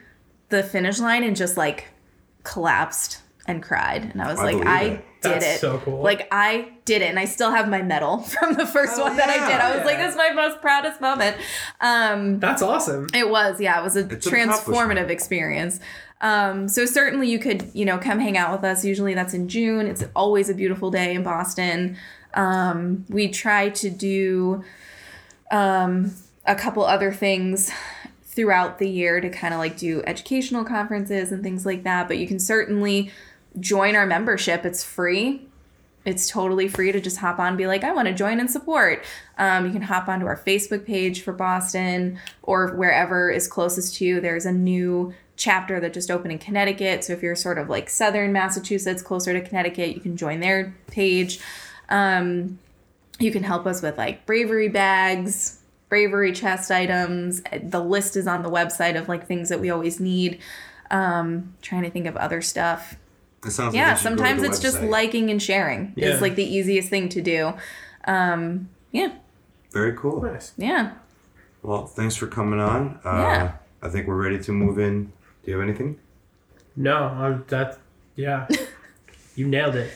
the 0.47 0.64
finish 0.64 0.99
line 0.99 1.24
and 1.26 1.36
just 1.36 1.58
like 1.58 1.89
collapsed 2.43 3.22
and 3.47 3.62
cried, 3.62 4.03
and 4.14 4.22
I 4.22 4.32
was 4.32 4.39
I 4.39 4.43
like, 4.51 4.66
I 4.66 4.82
it. 4.84 5.06
Did 5.26 5.41
That's 5.41 5.45
it. 5.57 5.59
so 5.59 5.78
cool. 5.80 6.01
Like 6.01 6.28
I 6.32 6.69
did 6.86 7.01
it, 7.01 7.09
and 7.09 7.19
I 7.19 7.26
still 7.26 7.51
have 7.51 7.67
my 7.69 7.82
medal 7.82 8.19
from 8.39 8.53
the 8.53 8.65
first 8.65 8.93
Oh, 8.97 9.03
one 9.03 9.17
that 9.17 9.30
I 9.30 9.47
did. 9.49 9.59
I 9.59 9.76
was 9.76 9.86
like, 9.86 9.97
this 9.97 10.11
is 10.11 10.17
my 10.17 10.32
most 10.32 10.61
proudest 10.61 11.01
moment. 11.01 11.38
Um, 11.82 12.39
That's 12.39 12.61
awesome. 12.61 13.07
it 13.13 13.30
was, 13.30 13.59
yeah, 13.59 13.80
it 13.80 13.84
was 13.84 13.95
a 13.97 14.07
It's 14.07 14.28
transformative 14.28 15.09
experience. 15.09 15.80
Um, 16.21 16.67
so 16.69 16.86
certainly 16.86 17.30
you 17.30 17.39
could, 17.39 17.69
you 17.73 17.84
know, 17.86 17.97
come 17.97 18.19
hang 18.19 18.38
out 18.38 18.51
with 18.53 18.63
us. 18.63 18.86
Usually 18.86 19.13
that's 19.13 19.34
in 19.34 19.49
June. 19.49 19.86
It's 19.86 20.03
always 20.15 20.49
a 20.49 20.53
beautiful 20.53 20.89
day 20.89 21.13
in 21.13 21.23
Boston. 21.23 21.97
Um, 22.34 23.05
we 23.09 23.28
try 23.30 23.69
to 23.69 23.89
do 23.89 24.63
um, 25.51 26.13
a 26.45 26.55
couple 26.55 26.84
other 26.86 27.11
things 27.11 27.71
throughout 28.23 28.80
the 28.80 28.89
year 28.89 29.21
to 29.21 29.30
kind 29.30 29.53
of 29.53 29.59
like 29.59 29.78
do 29.78 30.03
educational 30.05 30.63
conferences 30.65 31.32
and 31.32 31.43
things 31.43 31.65
like 31.65 31.84
that. 31.84 32.07
But 32.07 32.17
you 32.17 32.28
can 32.28 32.39
certainly 32.39 33.11
join 33.60 33.95
our 33.95 34.06
membership. 34.06 34.66
It's 34.66 34.84
free. 34.84 35.47
It's 36.06 36.30
totally 36.30 36.68
free 36.68 36.91
to 36.91 37.01
just 37.01 37.18
hop 37.18 37.39
on 37.39 37.58
be 37.58 37.66
like, 37.66 37.84
I 37.84 37.91
want 37.91 38.08
to 38.08 38.14
join 38.14 38.39
and 38.39 38.49
support. 38.49 39.03
Um, 39.39 39.66
you 39.66 39.72
can 39.72 39.82
hop 39.82 40.08
onto 40.08 40.28
our 40.28 40.38
Facebook 40.38 40.86
page 40.86 41.24
for 41.24 41.34
Boston 41.34 42.20
or 42.43 42.76
wherever 42.76 43.32
is 43.32 43.47
closest 43.47 43.95
to 43.95 44.06
you. 44.06 44.22
There's 44.22 44.45
a 44.45 44.51
new 44.51 45.14
chapter 45.36 45.80
that 45.80 45.93
just 45.93 46.12
opened 46.12 46.32
in 46.32 46.38
Connecticut. 46.38 47.03
So 47.03 47.14
if 47.14 47.24
you're 47.24 47.36
sort 47.36 47.58
of 47.58 47.70
like 47.70 47.89
southern 47.89 48.32
Massachusetts, 48.32 49.01
closer 49.01 49.34
to 49.34 49.41
Connecticut, 49.41 49.95
you 49.95 50.01
can 50.01 50.16
join 50.16 50.41
their 50.41 50.76
page. 50.88 51.39
Um, 51.89 52.60
you 53.20 53.32
can 53.32 53.43
help 53.43 53.66
us 53.66 53.82
with 53.82 53.97
like 53.97 54.26
bravery 54.28 54.70
bags, 54.70 55.60
bravery 55.89 56.34
chest 56.34 56.70
items. 56.70 57.41
The 57.64 57.82
list 57.82 58.16
is 58.16 58.28
on 58.28 58.43
the 58.43 58.49
website 58.49 58.97
of 58.99 59.10
like 59.10 59.28
things 59.28 59.49
that 59.49 59.60
we 59.60 59.72
always 59.72 59.99
need. 59.99 60.39
Um, 60.91 61.56
trying 61.64 61.82
to 61.82 61.89
think 61.89 62.06
of 62.06 62.16
other 62.16 62.41
stuff. 62.41 62.95
It 63.46 63.52
sounds 63.52 63.76
Yeah, 63.76 63.91
you 63.91 63.98
should 63.98 64.04
go 64.04 64.10
to 64.10 64.18
sometimes 64.18 64.41
the 64.41 64.48
it's 64.50 64.60
just 64.60 64.82
liking 64.82 65.30
and 65.30 65.41
sharing 65.41 65.93
Yeah. 65.96 66.08
is 66.10 66.22
like 66.22 66.36
the 66.36 66.43
easiest 66.43 66.89
thing 66.89 67.10
to 67.10 67.22
do. 67.22 67.54
Um, 68.06 68.70
yeah, 68.91 69.14
Very 69.72 69.93
cool. 69.93 70.22
Nice. 70.22 70.54
yeah. 70.58 70.91
Well, 71.64 71.86
thanks 71.88 72.16
for 72.16 72.28
coming 72.28 72.60
on. 72.60 73.00
Uh, 73.04 73.10
Yeah. 73.10 73.52
I 73.82 73.89
think 73.89 74.08
we're 74.08 74.22
ready 74.22 74.39
to 74.39 74.52
move 74.52 74.80
in. 74.80 75.06
Do 75.43 75.52
you 75.52 75.58
have 75.58 75.68
anything? 75.68 75.98
No, 76.76 76.98
I'm 77.04 77.43
that. 77.48 77.78
Yeah, 78.16 78.48
you 79.36 79.48
nailed 79.48 79.76
it. 79.76 79.91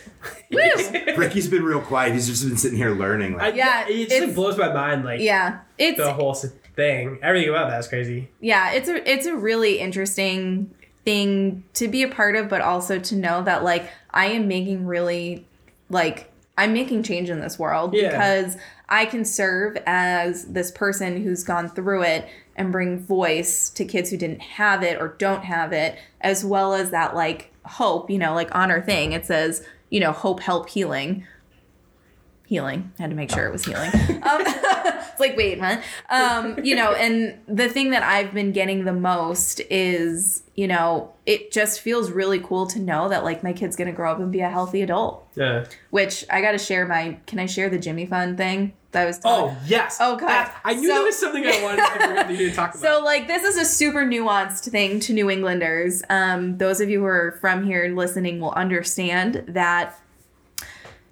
Ricky's 1.17 1.47
been 1.47 1.63
real 1.63 1.81
quiet. 1.81 2.13
He's 2.13 2.27
just 2.27 2.47
been 2.47 2.57
sitting 2.57 2.77
here 2.77 2.91
learning. 2.91 3.39
I, 3.39 3.49
Yeah, 3.49 3.87
it 3.87 4.09
just 4.09 4.11
it's- 4.15 4.35
blows 4.35 4.57
my 4.57 4.71
mind. 4.73 5.05
Like 5.05 5.21
yeah, 5.21 5.59
it's 5.77 5.97
the 5.97 6.13
whole 6.13 6.33
thing, 6.33 7.19
everything 7.21 7.49
about 7.49 7.69
that 7.69 7.79
is 7.79 7.87
crazy. 7.87 8.29
yeah, 8.39 8.71
it's 8.71 8.89
a 8.89 9.11
it's 9.11 9.25
a 9.25 9.35
really 9.35 9.79
interesting 9.79 10.71
thing 11.05 11.63
to 11.73 11.87
be 11.87 12.03
a 12.03 12.07
part 12.07 12.35
of, 12.35 12.49
but 12.49 12.61
also 12.61 12.99
to 12.99 13.15
know 13.15 13.43
that 13.43 13.63
like 13.63 13.89
I 14.11 14.27
am 14.27 14.47
making 14.47 14.85
really 14.85 15.45
like 15.89 16.31
I'm 16.57 16.73
making 16.73 17.03
change 17.03 17.29
in 17.29 17.39
this 17.39 17.57
world 17.57 17.93
Yeah. 17.93 18.09
because 18.09 18.57
I 18.89 19.05
can 19.05 19.23
serve 19.23 19.77
as 19.85 20.45
this 20.45 20.71
person 20.71 21.23
who's 21.23 21.43
gone 21.43 21.69
through 21.69 22.03
it 22.03 22.27
and 22.55 22.71
bring 22.71 22.99
voice 22.99 23.69
to 23.71 23.85
kids 23.85 24.09
who 24.09 24.17
didn't 24.17 24.41
have 24.41 24.83
it 24.83 24.99
or 24.99 25.15
don't 25.19 25.45
have 25.45 25.71
it, 25.71 25.97
as 26.19 26.43
well 26.43 26.73
as 26.73 26.89
that 26.91 27.15
like 27.15 27.53
hope, 27.65 28.09
you 28.09 28.17
know, 28.17 28.33
like 28.33 28.53
honor 28.53 28.81
thing, 28.81 29.13
it 29.13 29.25
says, 29.25 29.65
you 29.89 29.99
know, 30.01 30.11
hope, 30.11 30.41
help, 30.41 30.69
healing. 30.69 31.25
Healing. 32.49 32.91
I 32.97 33.03
had 33.03 33.11
to 33.11 33.15
make 33.15 33.29
sure 33.29 33.45
it 33.45 33.51
was 33.51 33.63
healing. 33.63 33.91
Um, 33.93 34.41
it's 34.43 35.19
like, 35.19 35.37
wait, 35.37 35.59
what? 35.59 35.83
Um, 36.09 36.57
you 36.65 36.75
know, 36.75 36.93
and 36.93 37.37
the 37.47 37.69
thing 37.69 37.91
that 37.91 38.01
I've 38.01 38.33
been 38.33 38.51
getting 38.53 38.85
the 38.85 38.91
most 38.91 39.61
is, 39.69 40.41
you 40.55 40.67
know, 40.67 41.13
it 41.27 41.51
just 41.51 41.79
feels 41.79 42.09
really 42.09 42.39
cool 42.39 42.65
to 42.65 42.79
know 42.79 43.07
that 43.09 43.23
like 43.23 43.43
my 43.43 43.53
kid's 43.53 43.75
gonna 43.75 43.91
grow 43.91 44.11
up 44.11 44.17
and 44.17 44.31
be 44.31 44.39
a 44.39 44.49
healthy 44.49 44.81
adult. 44.81 45.27
Yeah. 45.35 45.65
Which 45.91 46.25
I 46.31 46.41
gotta 46.41 46.57
share 46.57 46.87
my 46.87 47.19
can 47.27 47.37
I 47.37 47.45
share 47.45 47.69
the 47.69 47.77
Jimmy 47.77 48.07
Fund 48.07 48.35
thing 48.37 48.73
that 48.93 49.03
I 49.03 49.05
was 49.05 49.21
Oh 49.23 49.55
yes. 49.67 49.97
Oh, 49.99 50.15
God. 50.17 50.49
I 50.65 50.73
knew 50.73 50.87
So- 50.87 50.93
there 50.95 51.03
was 51.03 51.19
something 51.19 51.45
I 51.45 51.61
wanted 51.61 52.27
to, 52.29 52.33
you 52.33 52.49
to 52.49 52.55
talk 52.55 52.69
about. 52.73 52.81
So, 52.81 53.03
like, 53.03 53.27
this 53.27 53.43
is 53.43 53.57
a 53.57 53.65
super 53.65 54.03
nuanced 54.03 54.67
thing 54.71 54.99
to 55.01 55.13
New 55.13 55.29
Englanders. 55.29 56.01
Um, 56.09 56.57
those 56.57 56.81
of 56.81 56.89
you 56.89 57.01
who 57.01 57.05
are 57.05 57.37
from 57.41 57.63
here 57.63 57.87
listening 57.95 58.39
will 58.39 58.53
understand 58.53 59.43
that 59.49 59.95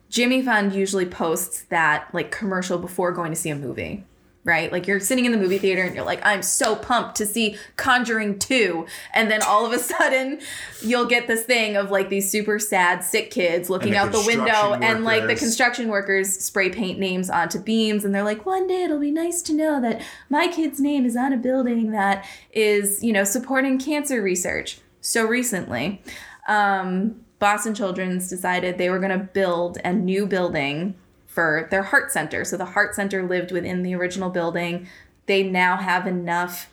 Jimmy 0.10 0.42
Fund 0.42 0.74
usually 0.74 1.06
posts 1.06 1.64
that, 1.64 2.10
like, 2.14 2.32
commercial 2.32 2.78
before 2.78 3.12
going 3.12 3.32
to 3.32 3.36
see 3.36 3.50
a 3.50 3.56
movie, 3.56 4.06
right? 4.44 4.72
Like, 4.72 4.88
you're 4.88 5.02
sitting 5.02 5.26
in 5.26 5.34
the 5.34 5.38
movie 5.38 5.58
theater 5.58 5.84
and 5.84 5.94
you're 5.94 6.06
like, 6.06 6.26
I'm 6.26 6.42
so 6.42 6.78
pumped 6.78 7.18
to 7.18 7.26
see 7.26 7.58
Conjuring 7.76 8.40
2. 8.40 8.86
And 9.14 9.30
then 9.30 9.42
all 9.42 9.66
of 9.66 9.74
a 9.74 9.80
sudden, 9.80 10.40
you'll 10.82 11.08
get 11.08 11.28
this 11.28 11.44
thing 11.44 11.76
of, 11.76 11.92
like, 11.92 12.08
these 12.08 12.32
super 12.32 12.58
sad, 12.58 13.04
sick 13.04 13.32
kids 13.32 13.70
looking 13.70 13.92
the 13.92 13.98
out 13.98 14.14
the 14.14 14.24
window 14.26 14.46
construction 14.46 14.84
and, 14.84 15.04
like, 15.04 15.28
the 15.28 15.36
construction 15.36 15.90
workers 15.90 16.30
spray 16.40 16.70
paint 16.70 17.00
names 17.00 17.30
onto 17.30 17.60
beams 17.60 18.06
and 18.06 18.16
they're 18.16 18.24
like 18.24 18.46
one 18.46 18.68
day 18.68 18.84
it'll 18.84 19.00
be 19.00 19.12
nice 19.12 19.42
to 19.42 19.54
know 19.54 19.82
that 19.82 20.02
my 20.30 20.48
kid's 20.48 20.80
name 20.80 21.06
is 21.06 21.16
on 21.16 21.34
a 21.34 21.38
building 21.38 21.92
that 21.92 22.26
is 22.54 23.04
you 23.04 23.12
know 23.12 23.24
supporting 23.24 23.78
cancer 23.78 24.22
research 24.22 24.80
so 25.02 25.26
recently 25.26 26.02
um, 26.48 27.20
boston 27.40 27.74
children's 27.74 28.30
decided 28.30 28.78
they 28.78 28.90
were 28.90 29.00
going 29.00 29.18
to 29.18 29.26
build 29.26 29.78
a 29.84 29.94
new 29.94 30.26
building 30.26 30.96
for 31.26 31.68
their 31.72 31.84
heart 31.84 32.12
center 32.12 32.44
so 32.44 32.58
the 32.58 32.66
heart 32.66 32.96
center 32.96 33.28
lived 33.28 33.52
within 33.52 33.84
the 33.84 33.94
original 33.94 34.30
building 34.30 34.88
they 35.26 35.44
now 35.44 35.78
have 35.78 36.08
enough 36.08 36.70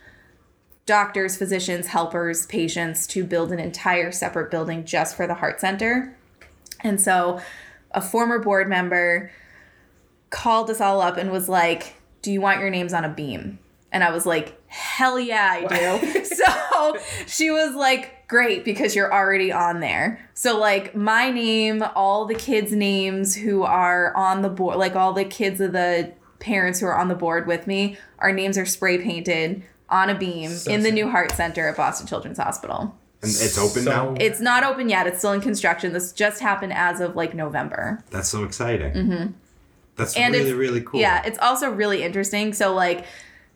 doctors 0.86 1.36
physicians 1.36 1.88
helpers 1.88 2.46
patients 2.46 3.06
to 3.06 3.24
build 3.24 3.52
an 3.52 3.58
entire 3.58 4.12
separate 4.12 4.50
building 4.50 4.84
just 4.84 5.16
for 5.16 5.26
the 5.26 5.34
heart 5.34 5.60
center 5.60 6.16
and 6.80 7.00
so 7.00 7.40
a 7.92 8.00
former 8.00 8.38
board 8.38 8.68
member 8.68 9.30
called 10.30 10.68
us 10.68 10.80
all 10.80 11.00
up 11.00 11.16
and 11.16 11.30
was 11.30 11.48
like, 11.48 11.94
Do 12.20 12.30
you 12.30 12.40
want 12.40 12.60
your 12.60 12.70
names 12.70 12.92
on 12.92 13.04
a 13.04 13.08
beam? 13.08 13.58
And 13.92 14.04
I 14.04 14.10
was 14.10 14.26
like, 14.26 14.60
Hell 14.66 15.18
yeah, 15.18 15.66
I 15.68 15.98
do. 15.98 16.24
so 16.24 16.98
she 17.26 17.50
was 17.50 17.74
like, 17.74 18.23
Great, 18.34 18.64
because 18.64 18.96
you're 18.96 19.14
already 19.14 19.52
on 19.52 19.78
there. 19.78 20.18
So, 20.34 20.58
like, 20.58 20.96
my 20.96 21.30
name, 21.30 21.84
all 21.94 22.24
the 22.26 22.34
kids' 22.34 22.72
names 22.72 23.36
who 23.36 23.62
are 23.62 24.12
on 24.16 24.42
the 24.42 24.48
board, 24.48 24.76
like, 24.76 24.96
all 24.96 25.12
the 25.12 25.24
kids 25.24 25.60
of 25.60 25.70
the 25.70 26.10
parents 26.40 26.80
who 26.80 26.86
are 26.86 26.98
on 26.98 27.06
the 27.06 27.14
board 27.14 27.46
with 27.46 27.68
me, 27.68 27.96
our 28.18 28.32
names 28.32 28.58
are 28.58 28.66
spray 28.66 28.98
painted 28.98 29.62
on 29.88 30.10
a 30.10 30.18
beam 30.18 30.50
So 30.50 30.72
in 30.72 30.82
the 30.82 30.90
new 30.90 31.08
heart 31.08 31.30
center 31.30 31.68
at 31.68 31.76
Boston 31.76 32.08
Children's 32.08 32.38
Hospital. 32.38 32.96
and 33.22 33.30
it's 33.30 33.56
open 33.56 33.84
So- 33.84 33.90
now. 33.92 34.14
It's 34.18 34.40
not 34.40 34.64
open 34.64 34.88
yet. 34.88 35.06
It's 35.06 35.18
still 35.18 35.30
in 35.32 35.40
construction. 35.40 35.92
This 35.92 36.10
just 36.10 36.40
happened 36.40 36.72
as 36.72 37.00
of 37.00 37.14
like 37.14 37.34
November. 37.34 38.02
That's 38.10 38.28
so 38.28 38.42
exciting. 38.42 38.92
Mm-hmm. 38.94 39.26
That's 39.94 40.16
And 40.16 40.34
really 40.34 40.54
really 40.54 40.80
cool. 40.80 40.98
Yeah, 41.00 41.22
it's 41.24 41.38
also 41.38 41.70
really 41.70 42.02
interesting. 42.02 42.52
So 42.52 42.74
like 42.74 43.04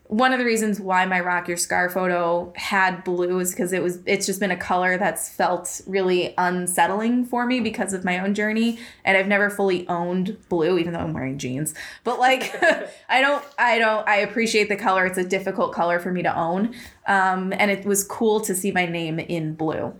one 0.08 0.32
of 0.32 0.38
the 0.38 0.44
reasons 0.44 0.80
why 0.80 1.04
my 1.04 1.20
rock 1.20 1.48
your 1.48 1.58
scar 1.58 1.90
photo 1.90 2.50
had 2.56 3.04
blue 3.04 3.38
is 3.40 3.50
because 3.50 3.74
it 3.74 3.82
was 3.82 3.98
it's 4.06 4.24
just 4.24 4.40
been 4.40 4.50
a 4.50 4.56
color 4.56 4.96
that's 4.96 5.28
felt 5.28 5.82
really 5.86 6.32
unsettling 6.38 7.26
for 7.26 7.44
me 7.44 7.60
because 7.60 7.92
of 7.92 8.04
my 8.04 8.18
own 8.18 8.34
journey 8.34 8.78
and 9.04 9.18
I've 9.18 9.26
never 9.28 9.50
fully 9.50 9.86
owned 9.86 10.38
blue 10.48 10.78
even 10.78 10.94
though 10.94 11.00
I'm 11.00 11.12
wearing 11.12 11.36
jeans. 11.36 11.74
But 12.04 12.18
like 12.18 12.54
I 13.08 13.20
don't 13.20 13.44
I 13.58 13.78
don't 13.78 14.08
I 14.08 14.16
appreciate 14.16 14.70
the 14.70 14.76
color. 14.76 15.04
It's 15.04 15.18
a 15.18 15.24
difficult 15.24 15.74
color 15.74 16.00
for 16.00 16.10
me 16.10 16.22
to 16.22 16.34
own. 16.34 16.74
Um 17.06 17.52
and 17.52 17.70
it 17.70 17.84
was 17.84 18.02
cool 18.02 18.40
to 18.40 18.54
see 18.54 18.72
my 18.72 18.86
name 18.86 19.18
in 19.18 19.54
blue 19.54 19.94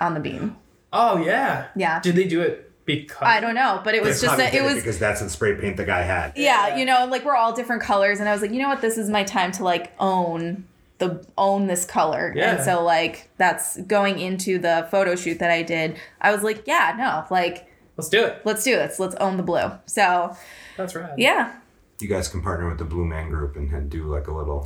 on 0.00 0.14
the 0.14 0.20
beam. 0.20 0.56
oh 0.92 1.18
yeah. 1.18 1.68
Yeah. 1.76 2.00
Did 2.00 2.16
they 2.16 2.26
do 2.26 2.40
it 2.40 2.71
because? 2.84 3.18
I 3.22 3.40
don't 3.40 3.54
know, 3.54 3.80
but 3.84 3.94
it 3.94 4.02
was 4.02 4.20
just 4.20 4.36
that 4.36 4.54
it 4.54 4.62
was 4.62 4.74
because 4.74 4.98
that's 4.98 5.20
the 5.20 5.28
spray 5.30 5.54
paint 5.54 5.76
the 5.76 5.84
guy 5.84 6.02
had. 6.02 6.32
yeah, 6.36 6.68
Yeah. 6.68 6.76
you 6.76 6.84
know, 6.84 7.06
like 7.06 7.24
we're 7.24 7.36
all 7.36 7.52
different 7.52 7.82
colors, 7.82 8.20
and 8.20 8.28
I 8.28 8.32
was 8.32 8.42
like, 8.42 8.50
you 8.52 8.60
know 8.60 8.68
what, 8.68 8.80
this 8.80 8.98
is 8.98 9.08
my 9.10 9.22
time 9.24 9.52
to 9.52 9.64
like 9.64 9.92
own 10.00 10.64
the 10.98 11.24
own 11.36 11.66
this 11.66 11.84
color, 11.84 12.32
Yeah. 12.36 12.54
and 12.56 12.64
so 12.64 12.82
like 12.84 13.28
that's 13.36 13.76
going 13.82 14.18
into 14.20 14.58
the 14.58 14.86
photo 14.90 15.16
shoot 15.16 15.38
that 15.40 15.50
I 15.50 15.62
did. 15.62 15.96
I 16.20 16.32
was 16.32 16.42
like, 16.42 16.64
yeah, 16.66 16.94
no, 16.96 17.24
like 17.34 17.66
Let's 17.96 18.08
do 18.08 18.24
it. 18.24 18.40
let's 18.44 18.62
do 18.64 18.76
this, 18.76 18.98
let's 18.98 19.14
own 19.16 19.36
the 19.36 19.42
blue. 19.42 19.70
So 19.86 20.36
That's 20.76 20.94
right. 20.94 21.10
yeah, 21.18 21.54
You 22.00 22.08
guys 22.08 22.28
can 22.28 22.40
partner 22.42 22.68
with 22.68 22.78
the 22.78 22.84
Blue 22.84 23.04
Man 23.04 23.28
Group 23.30 23.56
and 23.56 23.72
and 23.72 23.90
do 23.90 24.04
like 24.04 24.28
a 24.28 24.32
little. 24.32 24.64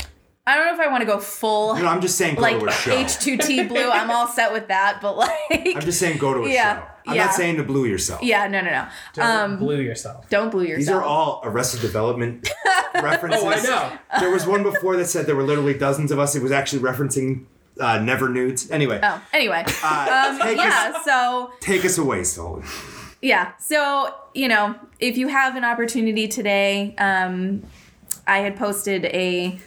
I 0.49 0.55
don't 0.57 0.67
know 0.67 0.75
if 0.75 0.89
I 0.89 0.91
want 0.93 1.01
to 1.03 1.07
go 1.07 1.19
full 1.19 1.75
No, 1.75 1.87
I'm 1.87 2.01
just 2.01 2.17
saying 2.17 2.37
go 2.37 2.43
like 2.43 2.61
to 2.61 2.67
a 2.67 2.73
show. 2.73 2.93
H 2.93 3.19
two 3.19 3.37
T 3.37 3.65
blue. 3.65 3.91
I'm 3.91 4.11
all 4.11 4.29
set 4.29 4.53
with 4.53 4.69
that, 4.69 5.01
but 5.03 5.17
like 5.17 5.31
I'm 5.51 5.81
just 5.81 5.99
saying 5.99 6.19
go 6.19 6.35
to 6.35 6.41
a 6.45 6.49
Yeah, 6.53 6.77
show. 6.81 6.87
I'm 7.09 7.15
yeah. 7.17 7.25
not 7.27 7.35
saying 7.35 7.57
to 7.57 7.63
blue 7.65 7.85
yourself. 7.87 8.23
yeah, 8.23 8.47
no, 8.49 8.61
no, 8.61 8.71
no. 8.71 8.87
Don't 9.15 9.27
Um, 9.27 9.57
blue 9.59 9.81
yourself. 9.81 10.29
don't 10.29 10.51
blue 10.51 10.63
yourself. 10.65 10.79
These 10.79 10.89
are 10.91 11.03
all 11.03 11.41
Arrested 11.45 11.81
Development 11.81 12.49
references. 12.95 13.43
Oh, 13.43 13.49
I 13.49 13.61
know. 13.61 13.99
There 14.21 14.31
was 14.31 14.47
one 14.47 14.63
before 14.63 14.97
that 14.97 15.07
said 15.07 15.27
there 15.27 15.37
were 15.37 15.43
literally 15.45 15.75
dozens 15.75 16.11
of 16.13 16.19
us. 16.19 16.35
It 16.37 16.43
was 16.43 16.53
actually 16.53 16.83
referencing 16.83 17.45
uh, 17.81 17.99
Never 17.99 18.29
Nudes. 18.29 18.71
Anyway, 18.71 19.01
Oh, 19.03 19.21
anyway. 19.33 19.65
uh, 19.85 20.29
Um, 20.33 20.41
take, 20.41 20.57
yeah, 20.59 20.93
us, 20.97 21.05
so 21.05 21.53
take 21.61 21.85
us 21.85 21.99
away, 21.99 22.23
Stolen. 22.25 22.65
yeah 23.23 23.53
so 23.59 24.15
you 24.35 24.47
know 24.49 24.75
if 25.01 25.17
you 25.17 25.27
have 25.29 25.57
an 25.57 25.65
opportunity 25.65 26.29
today 26.29 26.95
um 26.99 27.63
i 28.27 28.39
had 28.39 28.55
posted 28.57 29.07
a 29.07 29.59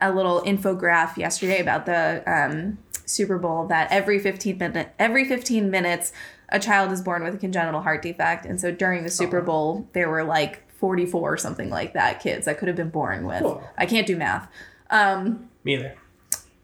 a 0.00 0.12
little 0.12 0.42
infograph 0.42 1.16
yesterday 1.16 1.60
about 1.60 1.86
the 1.86 2.22
um 2.26 2.78
super 3.06 3.38
bowl 3.38 3.66
that 3.66 3.90
every 3.90 4.18
15 4.18 4.58
minute 4.58 4.92
every 4.98 5.24
15 5.24 5.70
minutes 5.70 6.12
a 6.48 6.58
child 6.58 6.92
is 6.92 7.02
born 7.02 7.24
with 7.24 7.34
a 7.34 7.38
congenital 7.38 7.80
heart 7.80 8.02
defect. 8.02 8.46
And 8.46 8.60
so 8.60 8.70
during 8.70 9.02
the 9.02 9.10
super 9.10 9.40
bowl 9.40 9.88
there 9.92 10.08
were 10.08 10.24
like 10.24 10.70
44 10.78 11.32
or 11.32 11.36
something 11.36 11.70
like 11.70 11.94
that 11.94 12.20
kids 12.20 12.46
that 12.46 12.58
could 12.58 12.68
have 12.68 12.76
been 12.76 12.90
born 12.90 13.26
with. 13.26 13.42
Cool. 13.42 13.62
i 13.76 13.86
can't 13.86 14.06
do 14.06 14.16
math. 14.16 14.48
Um 14.90 15.48
Me 15.64 15.74
either. 15.74 15.96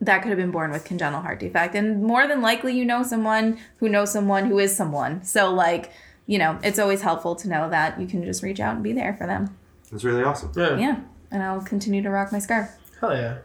that 0.00 0.22
could 0.22 0.28
have 0.28 0.38
been 0.38 0.50
born 0.50 0.70
with 0.70 0.84
congenital 0.84 1.22
heart 1.22 1.40
defect. 1.40 1.74
And 1.74 2.02
more 2.02 2.26
than 2.26 2.40
likely 2.40 2.76
you 2.76 2.84
know 2.84 3.02
someone 3.02 3.58
who 3.78 3.88
knows 3.88 4.12
someone 4.12 4.46
who 4.46 4.58
is 4.58 4.76
someone. 4.76 5.24
So 5.24 5.52
like 5.52 5.92
you 6.26 6.38
know 6.38 6.58
it's 6.62 6.78
always 6.78 7.02
helpful 7.02 7.34
to 7.36 7.48
know 7.48 7.68
that 7.70 8.00
you 8.00 8.06
can 8.06 8.24
just 8.24 8.42
reach 8.42 8.60
out 8.60 8.74
and 8.74 8.84
be 8.84 8.92
there 8.92 9.14
for 9.14 9.26
them. 9.26 9.56
That's 9.90 10.04
really 10.04 10.22
awesome. 10.22 10.52
Yeah. 10.56 10.78
yeah. 10.78 11.00
And 11.32 11.42
i'll 11.42 11.62
continue 11.62 12.02
to 12.02 12.10
rock 12.10 12.32
my 12.32 12.38
scarf 12.38 12.70
Hell 13.00 13.14
yeah. 13.16 13.38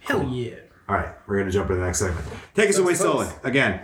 Hell 0.00 0.24
yeah. 0.24 0.54
All 0.88 0.96
right, 0.96 1.08
we're 1.26 1.38
gonna 1.38 1.50
jump 1.50 1.68
to 1.68 1.74
the 1.74 1.84
next 1.84 1.98
segment. 1.98 2.26
Take 2.54 2.70
us 2.70 2.78
away, 2.78 2.94
Stolen. 2.94 3.28
Again. 3.44 3.82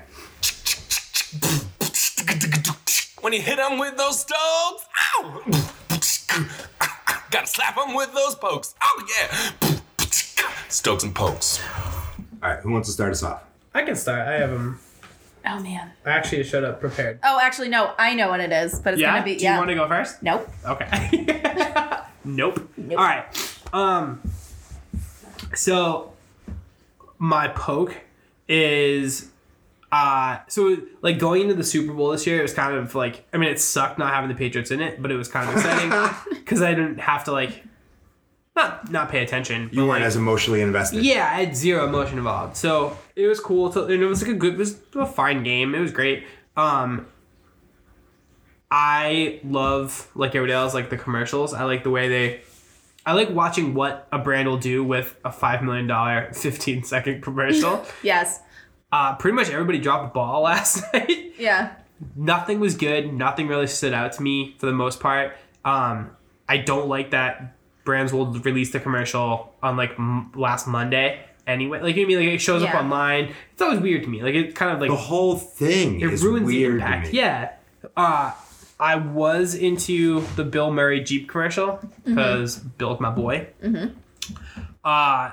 When 3.20 3.32
you 3.32 3.40
hit 3.40 3.56
them 3.56 3.78
with 3.78 3.96
those 3.96 4.20
stones, 4.20 4.80
ow! 5.16 5.42
Gotta 7.30 7.46
slap 7.46 7.76
them 7.76 7.94
with 7.94 8.12
those 8.14 8.34
pokes. 8.34 8.74
Oh 8.82 9.06
yeah! 9.18 9.78
Stokes 10.68 11.04
and 11.04 11.14
pokes. 11.14 11.60
All 12.42 12.50
right, 12.50 12.60
who 12.60 12.70
wants 12.72 12.88
to 12.88 12.92
start 12.92 13.12
us 13.12 13.22
off? 13.22 13.42
I 13.74 13.82
can 13.82 13.96
start. 13.96 14.26
I 14.28 14.34
have 14.34 14.50
them. 14.50 14.78
oh 15.46 15.60
man 15.60 15.90
I 16.06 16.10
actually 16.10 16.44
showed 16.44 16.64
up 16.64 16.80
prepared. 16.80 17.18
oh 17.24 17.38
actually 17.42 17.68
no 17.68 17.92
i 17.98 18.14
know 18.14 18.28
what 18.30 18.40
it 18.40 18.50
is 18.52 18.78
but 18.80 18.94
it's 18.94 19.02
yeah. 19.02 19.12
gonna 19.12 19.24
be 19.24 19.36
Do 19.36 19.44
yeah 19.44 19.52
you 19.54 19.58
want 19.58 19.68
to 19.70 19.74
go 19.74 19.86
first? 19.88 20.22
nope 20.22 20.48
Okay. 20.66 21.26
nope. 22.24 22.70
Nope. 22.78 22.98
All 22.98 23.04
right. 23.04 23.53
Um. 23.74 24.22
So, 25.54 26.12
my 27.18 27.48
poke 27.48 27.96
is, 28.48 29.30
uh, 29.92 30.38
so 30.48 30.76
like 31.02 31.18
going 31.18 31.42
into 31.42 31.54
the 31.54 31.64
Super 31.64 31.92
Bowl 31.92 32.10
this 32.10 32.26
year, 32.26 32.38
it 32.38 32.42
was 32.42 32.54
kind 32.54 32.74
of 32.76 32.94
like, 32.94 33.24
I 33.32 33.36
mean, 33.36 33.50
it 33.50 33.60
sucked 33.60 33.98
not 33.98 34.12
having 34.12 34.28
the 34.28 34.34
Patriots 34.34 34.70
in 34.70 34.80
it, 34.80 35.00
but 35.00 35.10
it 35.10 35.16
was 35.16 35.28
kind 35.28 35.48
of 35.48 35.56
exciting 35.56 35.90
because 36.30 36.62
I 36.62 36.70
didn't 36.74 36.98
have 36.98 37.24
to 37.24 37.32
like, 37.32 37.62
not 38.56 38.90
not 38.90 39.08
pay 39.08 39.22
attention. 39.22 39.68
You 39.72 39.80
weren't 39.80 40.00
like, 40.00 40.02
as 40.02 40.14
emotionally 40.16 40.60
invested. 40.60 41.04
yeah, 41.04 41.24
I 41.24 41.44
had 41.44 41.56
zero 41.56 41.88
emotion 41.88 42.18
involved. 42.18 42.56
So 42.56 42.96
it 43.16 43.26
was 43.26 43.40
cool. 43.40 43.70
To, 43.70 43.84
and 43.84 44.02
it 44.02 44.06
was 44.06 44.22
like 44.22 44.30
a 44.30 44.34
good, 44.34 44.54
it 44.54 44.58
was 44.58 44.78
a 44.94 45.06
fine 45.06 45.42
game. 45.42 45.74
It 45.74 45.80
was 45.80 45.90
great. 45.90 46.24
Um, 46.56 47.06
I 48.70 49.40
love 49.44 50.08
like 50.14 50.34
everybody 50.36 50.52
else, 50.52 50.74
like 50.74 50.90
the 50.90 50.96
commercials. 50.96 51.52
I 51.54 51.64
like 51.64 51.82
the 51.82 51.90
way 51.90 52.08
they. 52.08 52.40
I 53.06 53.12
like 53.12 53.30
watching 53.30 53.74
what 53.74 54.08
a 54.12 54.18
brand 54.18 54.48
will 54.48 54.58
do 54.58 54.82
with 54.82 55.14
a 55.24 55.30
five 55.32 55.62
million 55.62 55.86
dollar, 55.86 56.30
fifteen 56.34 56.82
second 56.84 57.22
commercial. 57.22 57.84
Yes. 58.02 58.40
uh, 58.92 59.14
pretty 59.16 59.34
much 59.34 59.50
everybody 59.50 59.78
dropped 59.78 60.12
the 60.12 60.14
ball 60.14 60.42
last 60.50 60.82
night. 60.92 61.32
Yeah. 61.38 61.74
Nothing 62.16 62.60
was 62.60 62.76
good. 62.76 63.12
Nothing 63.12 63.48
really 63.48 63.66
stood 63.66 63.92
out 63.92 64.12
to 64.14 64.22
me 64.22 64.56
for 64.58 64.66
the 64.66 64.72
most 64.72 65.00
part. 65.00 65.36
Um, 65.64 66.10
I 66.48 66.58
don't 66.58 66.88
like 66.88 67.10
that 67.12 67.56
brands 67.84 68.12
will 68.12 68.26
release 68.26 68.72
the 68.72 68.80
commercial 68.80 69.52
on 69.62 69.76
like 69.76 69.92
m- 69.98 70.32
last 70.34 70.66
Monday 70.66 71.20
anyway. 71.46 71.80
Like 71.82 71.96
you 71.96 72.02
know 72.02 72.08
what 72.08 72.14
I 72.14 72.20
mean, 72.20 72.26
like 72.30 72.34
it 72.36 72.40
shows 72.42 72.62
up 72.62 72.70
Yeah. 72.72 72.80
online. 72.80 73.34
It's 73.52 73.60
always 73.62 73.80
weird 73.80 74.02
to 74.04 74.08
me. 74.08 74.22
Like 74.22 74.34
it 74.34 74.54
kind 74.54 74.72
of 74.72 74.80
like 74.80 74.90
The 74.90 74.96
whole 74.96 75.36
thing 75.36 76.00
it 76.00 76.12
is 76.12 76.22
ruins 76.24 76.48
the 76.48 76.64
impact. 76.64 77.06
to 77.06 77.12
me. 77.12 77.18
Yeah. 77.18 77.52
Uh, 77.96 78.32
I 78.78 78.96
was 78.96 79.54
into 79.54 80.20
the 80.36 80.44
Bill 80.44 80.70
Murray 80.72 81.00
Jeep 81.02 81.28
commercial 81.28 81.80
because 82.04 82.58
Bill's 82.58 83.00
my 83.00 83.10
boy. 83.10 83.48
Mm-hmm. 83.62 83.96
Uh, 84.84 85.30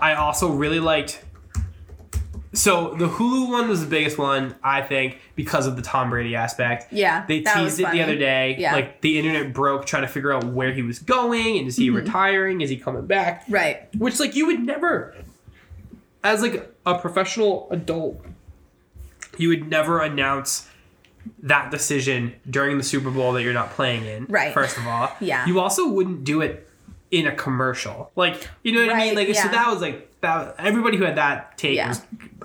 I 0.00 0.14
also 0.14 0.50
really 0.50 0.80
liked. 0.80 1.22
So 2.52 2.94
the 2.94 3.08
Hulu 3.08 3.50
one 3.50 3.68
was 3.68 3.80
the 3.80 3.88
biggest 3.88 4.16
one, 4.16 4.54
I 4.62 4.80
think, 4.82 5.18
because 5.34 5.66
of 5.66 5.74
the 5.76 5.82
Tom 5.82 6.10
Brady 6.10 6.36
aspect. 6.36 6.92
Yeah, 6.92 7.24
They 7.26 7.40
teased 7.40 7.80
it 7.80 7.84
funny. 7.84 7.98
the 7.98 8.04
other 8.04 8.16
day. 8.16 8.56
Yeah. 8.58 8.72
Like 8.74 9.00
the 9.00 9.18
internet 9.18 9.52
broke 9.52 9.86
trying 9.86 10.02
to 10.02 10.08
figure 10.08 10.32
out 10.32 10.44
where 10.44 10.72
he 10.72 10.82
was 10.82 11.00
going 11.00 11.58
and 11.58 11.66
is 11.66 11.76
he 11.76 11.90
retiring? 11.90 12.60
Is 12.60 12.70
he 12.70 12.76
coming 12.76 13.06
back? 13.06 13.44
Right. 13.48 13.88
which 13.98 14.20
like 14.20 14.36
you 14.36 14.46
would 14.46 14.60
never 14.60 15.16
as 16.22 16.42
like 16.42 16.72
a 16.86 16.98
professional 16.98 17.68
adult 17.70 18.24
you 19.36 19.48
would 19.48 19.68
never 19.68 20.00
announce 20.00 20.68
that 21.44 21.70
decision 21.70 22.34
during 22.48 22.78
the 22.78 22.84
super 22.84 23.10
bowl 23.10 23.32
that 23.32 23.42
you're 23.42 23.52
not 23.52 23.70
playing 23.70 24.04
in 24.04 24.26
Right. 24.28 24.52
first 24.54 24.76
of 24.78 24.86
all 24.86 25.10
Yeah. 25.20 25.46
you 25.46 25.60
also 25.60 25.88
wouldn't 25.88 26.24
do 26.24 26.40
it 26.40 26.68
in 27.10 27.26
a 27.26 27.32
commercial 27.34 28.10
like 28.16 28.48
you 28.62 28.72
know 28.72 28.80
what 28.86 28.90
i 28.94 28.98
mean 28.98 29.14
Right, 29.16 29.28
like 29.28 29.36
so 29.36 29.48
that 29.48 29.70
was 29.70 29.80
like 29.80 30.10
that 30.20 30.54
everybody 30.58 30.96
who 30.96 31.04
had 31.04 31.16
that 31.16 31.56
take 31.58 31.76
Yeah. 31.76 31.94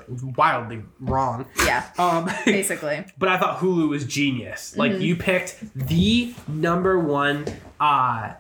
was 0.10 0.24
wildly 0.24 0.84
wrong 1.00 1.46
Yeah. 1.66 1.86
um 1.98 2.30
Basically. 2.46 3.06
but 3.18 3.30
I 3.30 3.38
thought 3.38 3.60
Hulu 3.60 3.88
was 3.90 4.04
genius. 4.06 4.76
Like 4.78 4.92
Mm-hmm. 4.92 5.02
you 5.02 5.16
picked 5.16 5.58
the 5.76 6.34
number 6.48 7.00
one 7.00 7.46
uh 7.80 8.34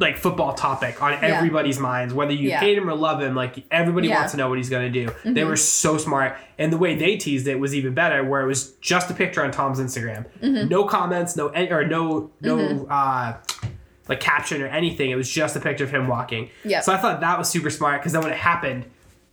like 0.00 0.16
football 0.16 0.54
topic 0.54 1.00
on 1.02 1.12
everybody's 1.22 1.78
minds, 1.78 2.12
whether 2.14 2.32
you 2.32 2.48
Yeah. 2.48 2.58
hate 2.60 2.76
him 2.78 2.88
or 2.88 2.94
love 2.94 3.20
him, 3.20 3.34
like 3.34 3.64
everybody 3.70 4.08
Yeah. 4.08 4.14
Mm-hmm. 4.14 4.20
wants 4.22 4.32
to 4.32 4.38
know 4.38 4.48
what 4.48 4.56
he's 4.58 4.70
gonna 4.70 4.88
do. 4.90 5.10
They 5.24 5.44
were 5.44 5.56
so 5.56 5.98
smart. 5.98 6.36
And 6.58 6.72
the 6.72 6.78
way 6.78 6.94
they 6.96 7.16
teased 7.16 7.46
it 7.46 7.60
was 7.60 7.74
even 7.74 7.92
better, 7.94 8.24
where 8.24 8.40
it 8.40 8.46
was 8.46 8.70
just 8.80 9.10
a 9.10 9.14
picture 9.14 9.44
on 9.44 9.50
Tom's 9.50 9.78
Instagram. 9.78 10.24
Mm-hmm. 10.42 10.68
No 10.68 10.84
comments, 10.84 11.36
no 11.36 11.48
or 11.50 11.84
no 11.86 12.30
no 12.40 12.86
uh 12.86 13.34
like 14.08 14.20
caption 14.20 14.62
or 14.62 14.66
anything. 14.66 15.10
It 15.10 15.16
was 15.16 15.30
just 15.30 15.54
a 15.54 15.60
picture 15.60 15.84
of 15.84 15.90
him 15.90 16.08
walking. 16.08 16.48
Yep. 16.64 16.82
So 16.82 16.92
I 16.92 16.96
thought 16.96 17.20
that 17.20 17.38
was 17.38 17.48
super 17.48 17.70
smart 17.70 18.00
because 18.00 18.12
then 18.12 18.22
when 18.22 18.32
it 18.32 18.38
happened, 18.38 18.86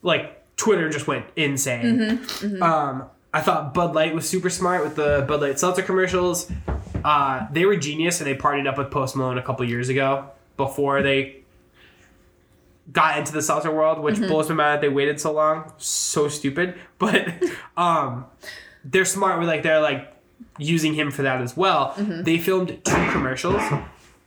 like 0.03 0.43
Twitter 0.57 0.89
just 0.89 1.07
went 1.07 1.25
insane. 1.37 2.19
Mm-hmm. 2.19 2.61
Um, 2.61 3.05
I 3.33 3.41
thought 3.41 3.73
Bud 3.73 3.95
Light 3.95 4.13
was 4.13 4.27
super 4.27 4.49
smart 4.49 4.83
with 4.83 4.95
the 4.95 5.23
Bud 5.27 5.41
Light 5.41 5.59
seltzer 5.59 5.81
commercials. 5.81 6.51
Uh, 7.05 7.47
they 7.51 7.65
were 7.65 7.75
genius 7.77 8.19
and 8.19 8.27
they 8.29 8.35
partied 8.35 8.67
up 8.67 8.77
with 8.77 8.91
Post 8.91 9.15
Malone 9.15 9.37
a 9.37 9.41
couple 9.43 9.65
years 9.65 9.87
ago 9.89 10.25
before 10.57 11.01
they 11.01 11.37
got 12.91 13.17
into 13.19 13.31
the 13.33 13.41
seltzer 13.41 13.71
world, 13.71 13.99
which 13.99 14.15
Mm-hmm. 14.15 14.27
blows 14.27 14.49
my 14.49 14.55
mind 14.55 14.73
that 14.75 14.81
they 14.81 14.89
waited 14.89 15.19
so 15.19 15.31
long. 15.33 15.71
So 15.77 16.27
stupid. 16.27 16.75
But 16.99 17.27
um, 17.75 18.25
they're 18.83 19.05
smart 19.05 19.39
with 19.39 19.47
like 19.47 19.61
they're 19.63 19.81
like 19.81 20.11
using 20.57 20.93
him 20.95 21.11
for 21.11 21.21
that 21.23 21.41
as 21.41 21.55
well. 21.55 21.93
Mm-hmm. 21.95 22.23
They 22.23 22.37
filmed 22.39 22.69
two 22.83 23.09
commercials. 23.11 23.61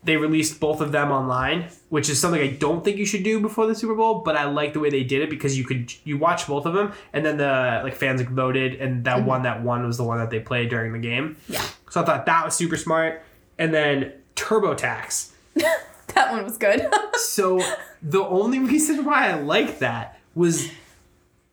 They 0.05 0.17
released 0.17 0.61
both 0.61 0.81
of 0.81 0.93
them 0.93 1.11
online, 1.11 1.69
which 1.91 2.09
is 2.09 2.19
something 2.21 2.41
I 2.41 2.53
don't 2.53 2.83
think 2.85 2.97
you 2.97 3.05
should 3.05 3.23
do 3.23 3.39
before 3.41 3.67
the 3.67 3.75
Super 3.75 3.95
Bowl. 3.95 4.21
But 4.21 4.35
I 4.37 4.45
like 4.45 4.73
the 4.73 4.81
way 4.81 4.89
they 4.89 5.03
did 5.05 5.21
it 5.21 5.29
because 5.31 5.59
you 5.59 5.65
could 5.65 5.93
you 6.05 6.17
watch 6.17 6.47
both 6.47 6.65
of 6.65 6.73
them, 6.75 6.93
and 7.13 7.25
then 7.27 7.37
the 7.39 7.81
like 7.83 7.97
fans 7.97 8.23
voted, 8.23 8.75
and 8.81 9.05
that 9.05 9.25
one 9.27 9.43
that 9.43 9.63
won 9.63 9.85
was 9.87 9.97
the 9.99 10.05
one 10.05 10.19
that 10.19 10.31
they 10.31 10.41
played 10.41 10.71
during 10.71 10.93
the 10.93 10.99
game. 11.01 11.35
Mm-hmm. 11.35 11.53
Yeah. 11.55 11.65
So 11.91 12.01
I 12.03 12.05
thought 12.07 12.25
that 12.27 12.45
was 12.45 12.55
super 12.55 12.77
smart. 12.77 13.23
And 13.59 13.75
then 13.75 14.13
TurboTax. 14.37 15.33
That 16.15 16.33
one 16.33 16.45
was 16.45 16.59
good. 16.59 16.87
So 17.21 17.61
the 18.03 18.23
only 18.25 18.59
reason 18.61 19.05
why 19.05 19.29
I 19.29 19.35
like 19.35 19.81
that 19.81 20.19
was 20.35 20.71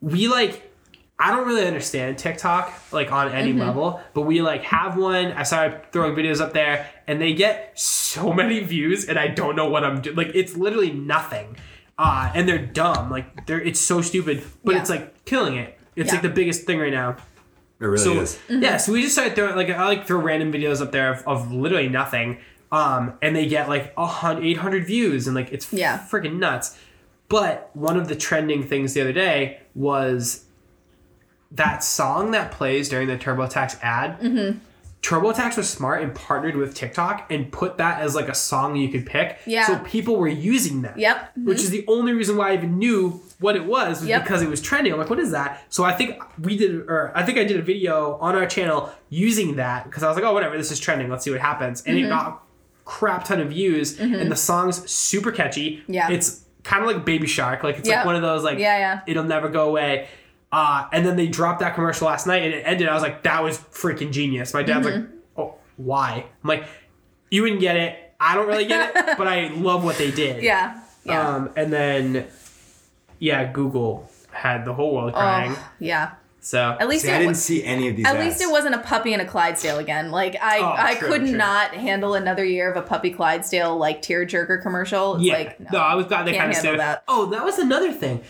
we 0.01 0.27
like 0.29 0.63
I 1.19 1.31
don't 1.35 1.47
really 1.47 1.65
understand 1.65 2.17
TikTok 2.19 2.71
like 2.93 3.11
on 3.11 3.31
any 3.31 3.51
level, 3.51 3.99
but 4.13 4.21
we 4.21 4.41
like 4.41 4.61
have 4.63 4.95
one. 4.97 5.31
I 5.33 5.43
started 5.43 5.91
throwing 5.91 6.15
videos 6.15 6.39
up 6.39 6.53
there, 6.53 6.87
and 7.07 7.19
they 7.19 7.33
get 7.33 7.77
so 7.77 8.31
many 8.41 8.59
views, 8.59 9.05
and 9.09 9.17
I 9.19 9.27
don't 9.27 9.55
know 9.55 9.67
what 9.67 9.83
I'm 9.83 9.99
doing. 10.01 10.15
Like 10.15 10.31
it's 10.35 10.55
literally 10.55 10.91
nothing, 10.91 11.57
uh, 11.97 12.31
and 12.35 12.47
they're 12.47 12.65
dumb. 12.65 13.09
Like 13.09 13.45
they're 13.47 13.59
it's 13.61 13.79
so 13.79 14.01
stupid, 14.01 14.43
but 14.63 14.75
Yeah. 14.75 14.81
it's 14.81 14.89
like 14.89 15.25
killing 15.25 15.55
it. 15.57 15.77
It's 15.95 16.07
Yeah. 16.09 16.13
like 16.13 16.21
the 16.21 16.29
biggest 16.29 16.65
thing 16.65 16.79
right 16.79 16.93
now. 16.93 17.17
It 17.79 17.85
really 17.85 17.97
So 17.97 18.13
is. 18.21 18.39
yeah, 18.49 18.77
so 18.77 18.91
we 18.93 19.01
just 19.01 19.13
started 19.13 19.35
throwing 19.35 19.55
like 19.55 19.69
I 19.71 19.85
like 19.85 20.05
throw 20.07 20.19
random 20.19 20.51
videos 20.53 20.81
up 20.81 20.91
there 20.91 21.11
of, 21.11 21.27
of 21.27 21.51
literally 21.51 21.89
nothing, 21.89 22.37
um, 22.71 23.13
and 23.21 23.35
they 23.35 23.47
get 23.47 23.69
like 23.69 23.93
a 23.97 24.05
hundred, 24.05 24.45
eight 24.45 24.57
hundred 24.57 24.85
views, 24.85 25.27
and 25.27 25.35
like 25.35 25.51
it's 25.51 25.71
Yeah. 25.71 25.99
freaking 26.09 26.37
nuts. 26.39 26.77
But 27.29 27.69
one 27.73 27.97
of 27.97 28.07
the 28.07 28.15
trending 28.15 28.63
things 28.63 28.93
the 28.93 29.01
other 29.01 29.13
day 29.13 29.59
was 29.75 30.45
that 31.51 31.83
song 31.83 32.31
that 32.31 32.51
plays 32.51 32.89
during 32.89 33.07
the 33.07 33.17
TurboTax 33.17 33.81
ad. 33.81 34.19
Mm-hmm. 34.21 34.59
TurboTax 35.01 35.55
was 35.55 35.69
smart 35.69 36.01
and 36.01 36.13
partnered 36.13 36.55
with 36.55 36.73
TikTok 36.73 37.31
and 37.31 37.49
put 37.51 37.77
that 37.77 38.01
as 38.01 38.15
like 38.15 38.27
a 38.27 38.33
song 38.35 38.75
you 38.75 38.89
could 38.89 39.05
pick. 39.05 39.39
Yeah. 39.45 39.65
So 39.65 39.77
people 39.79 40.17
were 40.17 40.27
using 40.27 40.81
that. 40.81 40.97
Yep. 40.97 41.31
Which 41.43 41.59
is 41.59 41.69
the 41.69 41.85
only 41.87 42.13
reason 42.13 42.35
why 42.35 42.51
I 42.51 42.53
even 42.55 42.77
knew 42.77 43.21
what 43.39 43.55
it 43.55 43.63
was, 43.65 43.99
was 43.99 44.09
Yep. 44.09 44.23
because 44.23 44.41
it 44.41 44.49
was 44.49 44.61
trending. 44.61 44.91
I'm 44.91 44.99
like, 44.99 45.09
what 45.09 45.19
is 45.19 45.31
that? 45.31 45.63
So 45.69 45.83
I 45.83 45.93
think 45.93 46.21
we 46.41 46.57
did, 46.57 46.71
or 46.89 47.11
I 47.15 47.23
think 47.23 47.37
I 47.37 47.43
did 47.43 47.57
a 47.57 47.61
video 47.61 48.15
on 48.19 48.35
our 48.35 48.47
channel 48.47 48.89
using 49.09 49.55
that 49.57 49.85
because 49.85 50.03
I 50.03 50.07
was 50.07 50.15
like, 50.15 50.25
oh, 50.25 50.33
whatever, 50.33 50.57
this 50.57 50.71
is 50.71 50.79
trending. 50.79 51.09
Let's 51.09 51.23
see 51.23 51.31
what 51.31 51.39
happens. 51.39 51.83
And 51.83 51.95
Mm-hmm. 51.95 52.05
it 52.07 52.09
got 52.09 52.43
crap 52.87 53.25
ton 53.25 53.41
of 53.41 53.49
views, 53.49 53.99
and 53.99 54.31
the 54.31 54.35
song's 54.35 54.89
super 54.89 55.31
catchy. 55.31 55.83
Yeah. 55.87 56.09
It's 56.09 56.45
kind 56.63 56.81
of 56.83 56.87
like 56.89 57.03
Baby 57.05 57.27
Shark. 57.27 57.61
Like 57.63 57.77
it's 57.77 57.87
Yep. 57.87 57.97
like 57.97 58.05
one 58.05 58.15
of 58.15 58.21
those 58.21 58.43
like 58.43 58.57
Yeah, 58.59 58.77
yeah. 58.77 59.01
it'll 59.05 59.25
never 59.25 59.49
go 59.49 59.67
away. 59.67 60.07
Uh, 60.53 60.87
and 60.93 61.05
then 61.05 61.17
they 61.17 61.27
dropped 61.27 61.59
that 61.59 61.75
commercial 61.75 62.07
last 62.07 62.25
night, 62.25 62.41
and 62.43 62.53
it 62.53 62.61
ended. 62.65 62.87
I 62.87 62.93
was 62.93 63.03
like, 63.03 63.23
that 63.23 63.43
was 63.43 63.57
freaking 63.57 64.11
genius. 64.13 64.53
My 64.53 64.63
dad's 64.63 64.87
Mm-hmm. 64.87 65.01
like, 65.01 65.09
oh, 65.37 65.55
why? 65.75 66.25
I'm 66.43 66.47
like, 66.47 66.63
you 67.29 67.41
wouldn't 67.43 67.59
get 67.59 67.75
it. 67.75 67.99
I 68.19 68.33
don't 68.35 68.47
really 68.47 68.65
get 68.65 68.95
it, 68.95 69.17
but 69.17 69.27
I 69.27 69.49
love 69.49 69.83
what 69.83 69.97
they 69.97 70.09
did. 70.11 70.41
yeah. 70.41 70.79
Yeah. 71.03 71.27
Um, 71.35 71.49
and 71.57 71.71
then, 71.73 72.27
yeah, 73.19 73.51
Google 73.51 74.09
had 74.31 74.63
the 74.65 74.73
whole 74.73 74.95
world 74.95 75.13
crying. 75.13 75.51
oh, 75.55 75.69
yeah. 75.79 76.11
So 76.47 76.77
At 76.79 76.87
least 76.87 77.03
See, 77.03 77.11
I 77.11 77.17
didn't 77.17 77.27
was, 77.31 77.43
see 77.43 77.61
any 77.61 77.89
of 77.89 77.97
these. 77.97 78.05
at 78.05 78.15
ads. 78.15 78.25
least 78.25 78.41
it 78.41 78.49
wasn't 78.49 78.75
a 78.75 78.77
puppy 78.77 79.11
and 79.11 79.21
a 79.21 79.25
Clydesdale 79.25 79.79
again. 79.79 80.11
Like 80.11 80.37
I, 80.41 80.59
Oh, 80.59 80.73
I 80.77 80.95
true, 80.95 81.09
could 81.09 81.21
true. 81.27 81.31
not 81.37 81.73
handle 81.73 82.13
another 82.13 82.45
year 82.45 82.71
of 82.71 82.77
a 82.77 82.87
puppy 82.87 83.11
Clydesdale 83.11 83.75
like 83.77 84.01
tearjerker 84.01 84.61
commercial. 84.61 85.15
It's 85.15 85.25
yeah, 85.25 85.33
like 85.33 85.71
no. 85.73 85.79
I 85.79 85.95
was 85.95 86.05
glad 86.05 86.25
they 86.25 86.37
kind 86.37 86.49
of 86.49 86.55
said 86.55 86.79
that. 86.79 87.03
Oh, 87.05 87.25
that 87.31 87.43
was 87.43 87.59
another 87.59 87.91
thing. 87.91 88.23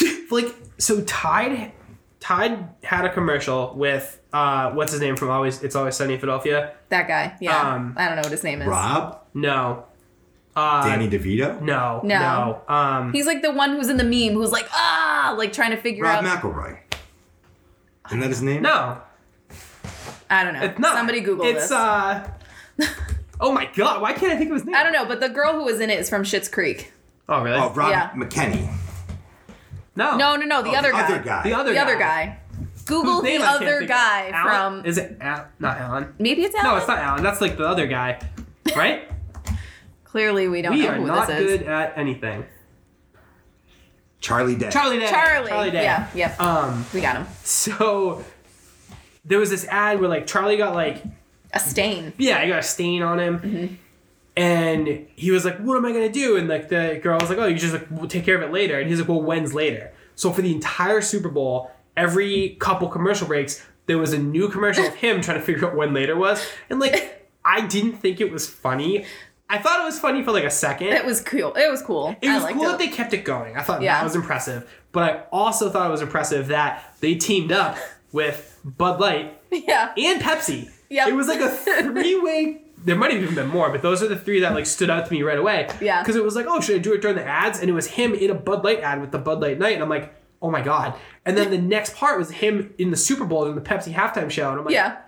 like, 0.30 0.54
so 0.78 1.02
Tide, 1.02 1.72
Tide 2.20 2.68
had 2.82 3.04
a 3.04 3.12
commercial 3.12 3.74
with 3.74 4.18
uh, 4.32 4.70
what's 4.72 4.92
his 4.92 5.00
name 5.02 5.16
from 5.16 5.28
Always 5.30 5.62
It's 5.62 5.76
Always 5.76 5.94
Sunny 5.94 6.14
in 6.14 6.20
Philadelphia. 6.20 6.72
that 6.88 7.06
guy. 7.06 7.36
Yeah. 7.40 7.74
Um, 7.74 7.94
I 7.98 8.06
don't 8.06 8.16
know 8.16 8.22
what 8.22 8.32
his 8.32 8.44
name 8.44 8.62
is. 8.62 8.68
Rob, 8.68 9.20
No, 9.34 9.84
uh, 10.56 10.84
Danny 10.86 11.08
DeVito, 11.08 11.60
No, 11.60 12.00
No. 12.02 12.62
no. 12.68 12.74
Um, 12.74 13.12
He's 13.12 13.26
like 13.26 13.42
the 13.42 13.52
one 13.52 13.76
who's 13.76 13.88
in 13.88 13.96
the 13.98 14.04
meme 14.04 14.34
who's 14.34 14.50
like 14.52 14.66
ah, 14.72 15.34
like 15.36 15.52
trying 15.52 15.70
to 15.72 15.76
figure 15.76 16.06
out. 16.06 16.24
Rob 16.24 16.32
out. 16.32 16.42
McElroy. 16.42 16.78
Isn't 18.08 18.20
that 18.20 18.28
his 18.28 18.42
name? 18.42 18.62
no, 18.62 18.98
I 20.30 20.44
don't 20.44 20.54
know. 20.54 20.62
it's 20.62 20.78
not. 20.78 20.94
Somebody 20.96 21.20
Google 21.20 21.46
it's, 21.46 21.62
this. 21.68 21.72
uh. 21.72 22.28
oh 23.40 23.52
my 23.52 23.68
god! 23.74 24.00
Why 24.00 24.12
can't 24.12 24.32
I 24.32 24.36
think 24.36 24.50
of 24.50 24.54
his 24.56 24.64
name? 24.64 24.74
I 24.74 24.82
don't 24.82 24.92
know, 24.92 25.04
but 25.06 25.20
the 25.20 25.28
girl 25.28 25.52
who 25.54 25.64
was 25.64 25.80
in 25.80 25.90
it 25.90 25.98
is 26.00 26.08
from 26.08 26.22
Schitt's 26.22 26.48
Creek. 26.48 26.92
Oh 27.28 27.42
really? 27.42 27.58
Oh, 27.58 27.70
Rob 27.70 27.90
Yeah. 27.90 28.10
McKenney. 28.10 28.72
no, 29.96 30.16
No, 30.16 30.36
no, 30.36 30.46
no, 30.46 30.62
the 30.62 30.70
Oh, 30.70 30.74
other 30.76 30.92
guy. 30.92 31.04
Other 31.04 31.18
guy. 31.22 31.42
The 31.42 31.52
other 31.54 31.70
The 31.70 31.74
guy. 31.76 31.82
other 31.82 31.96
guy. 31.98 32.38
Google 32.86 33.14
Whose 33.14 33.22
the 33.22 33.28
name 33.30 33.42
I 33.42 33.44
can't 33.46 33.56
other 33.56 33.66
think 33.80 33.82
of. 33.82 33.88
guy 33.88 34.30
Alan? 34.32 34.80
from. 34.82 34.86
Is 34.86 34.98
it 34.98 35.16
Al- 35.20 35.48
not 35.58 35.76
Alan? 35.78 36.14
maybe 36.20 36.42
it's 36.44 36.54
Alan. 36.54 36.70
No, 36.70 36.76
it's 36.76 36.86
not 36.86 36.98
Alan. 36.98 37.22
That's 37.24 37.40
like 37.40 37.56
the 37.56 37.66
other 37.66 37.86
guy. 37.88 38.20
right? 38.76 39.10
Clearly, 40.16 40.48
we 40.48 40.62
don't 40.62 40.72
we 40.72 40.80
know 40.82 40.88
are 40.88 40.94
who 40.94 41.06
not 41.06 41.26
this 41.28 41.40
is. 41.40 41.58
good 41.58 41.66
at 41.66 41.92
anything. 41.98 42.46
Charlie 44.18 44.54
Day. 44.54 44.70
Charlie 44.70 44.98
Day. 44.98 45.08
Charlie. 45.10 45.50
Charlie 45.50 45.70
Day. 45.70 45.82
Yeah. 45.82 46.08
Yep. 46.14 46.40
Um. 46.40 46.86
we 46.94 47.02
got 47.02 47.16
him. 47.16 47.26
So 47.44 48.24
there 49.26 49.38
was 49.38 49.50
this 49.50 49.66
ad 49.66 50.00
where 50.00 50.08
like 50.08 50.26
Charlie 50.26 50.56
got 50.56 50.74
like 50.74 51.02
A 51.52 51.60
stain. 51.60 52.14
yeah, 52.16 52.42
he 52.42 52.48
got 52.48 52.60
a 52.60 52.62
stain 52.62 53.02
on 53.02 53.20
him. 53.20 53.38
Mm-hmm. 53.40 53.74
And 54.38 55.06
he 55.16 55.30
was 55.30 55.44
like, 55.44 55.58
"What 55.58 55.76
am 55.76 55.84
I 55.84 55.92
gonna 55.92 56.08
do?" 56.08 56.38
And 56.38 56.48
like 56.48 56.70
the 56.70 56.98
girl 57.02 57.18
was 57.20 57.28
like, 57.28 57.36
"Oh, 57.38 57.44
you 57.46 57.56
just 57.58 57.74
like 57.74 57.86
we'll 57.90 58.08
take 58.08 58.24
care 58.24 58.36
of 58.36 58.42
it 58.42 58.50
later." 58.52 58.80
And 58.80 58.88
he's 58.88 58.98
like, 58.98 59.08
"Well, 59.10 59.20
when's 59.20 59.52
later?" 59.52 59.92
So 60.14 60.32
for 60.32 60.40
the 60.40 60.52
entire 60.54 61.02
Super 61.02 61.28
Bowl, 61.28 61.70
every 61.94 62.56
couple 62.58 62.88
commercial 62.88 63.26
breaks, 63.26 63.62
there 63.84 63.98
was 63.98 64.14
a 64.14 64.18
new 64.18 64.48
commercial 64.48 64.86
of 64.86 64.94
him 64.94 65.20
trying 65.20 65.38
to 65.40 65.44
figure 65.44 65.68
out 65.68 65.76
when 65.76 65.92
later 65.92 66.16
was. 66.16 66.42
And 66.70 66.80
like, 66.80 67.12
I 67.44 67.66
didn't 67.66 67.98
think 67.98 68.20
it 68.22 68.32
was 68.32 68.48
funny. 68.48 69.04
I 69.48 69.58
thought 69.58 69.80
it 69.80 69.84
was 69.84 69.98
funny 70.00 70.22
for 70.24 70.32
like 70.32 70.44
a 70.44 70.50
second. 70.50 70.88
It 70.88 71.04
was 71.04 71.20
cool. 71.20 71.54
It 71.54 71.70
was 71.70 71.82
cool. 71.82 72.16
It 72.20 72.28
I 72.28 72.34
was 72.42 72.52
cool 72.52 72.64
it. 72.64 72.68
that 72.68 72.78
they 72.78 72.88
kept 72.88 73.12
it 73.14 73.24
going. 73.24 73.56
I 73.56 73.62
thought 73.62 73.80
Yeah. 73.82 73.94
that 73.98 74.04
was 74.04 74.16
impressive. 74.16 74.68
But 74.92 75.02
I 75.02 75.22
also 75.30 75.70
thought 75.70 75.86
it 75.88 75.90
was 75.92 76.02
impressive 76.02 76.48
that 76.48 76.94
they 77.00 77.14
teamed 77.14 77.52
up 77.52 77.76
with 78.12 78.58
Bud 78.64 78.98
Light 79.00 79.40
yeah. 79.52 79.92
and 79.96 80.20
Pepsi. 80.20 80.70
Yep. 80.90 81.08
It 81.08 81.12
was 81.14 81.28
like 81.28 81.40
a 81.40 81.48
three 81.50 82.18
way. 82.20 82.62
There 82.84 82.94
might 82.94 83.10
have 83.12 83.20
even 83.20 83.34
been 83.34 83.48
more, 83.48 83.70
but 83.70 83.82
those 83.82 84.00
are 84.00 84.06
the 84.06 84.16
three 84.18 84.40
that 84.40 84.54
like 84.54 84.64
stood 84.66 84.90
out 84.90 85.06
to 85.06 85.12
me 85.12 85.22
right 85.22 85.38
away. 85.38 85.66
Yeah. 85.80 86.02
Because 86.02 86.14
it 86.14 86.22
was 86.22 86.36
like, 86.36 86.46
oh, 86.48 86.60
should 86.60 86.76
I 86.76 86.78
do 86.78 86.92
it 86.92 87.02
during 87.02 87.16
the 87.16 87.24
ads? 87.24 87.58
And 87.58 87.68
it 87.68 87.72
was 87.72 87.88
him 87.88 88.14
in 88.14 88.30
a 88.30 88.34
Bud 88.34 88.62
Light 88.62 88.78
ad 88.80 89.00
with 89.00 89.10
the 89.10 89.18
Bud 89.18 89.40
Light 89.40 89.58
Night, 89.58 89.74
and 89.74 89.82
I'm 89.82 89.88
like, 89.88 90.14
oh 90.40 90.52
my 90.52 90.60
god. 90.60 90.94
And 91.24 91.36
then 91.36 91.50
the 91.50 91.58
next 91.58 91.96
part 91.96 92.16
was 92.16 92.30
him 92.30 92.72
in 92.78 92.92
the 92.92 92.96
Super 92.96 93.24
Bowl 93.24 93.46
in 93.46 93.56
the 93.56 93.60
Pepsi 93.60 93.92
halftime 93.92 94.30
show, 94.30 94.50
and 94.50 94.60
I'm 94.60 94.64
like, 94.66 94.74
Yeah. 94.74 94.98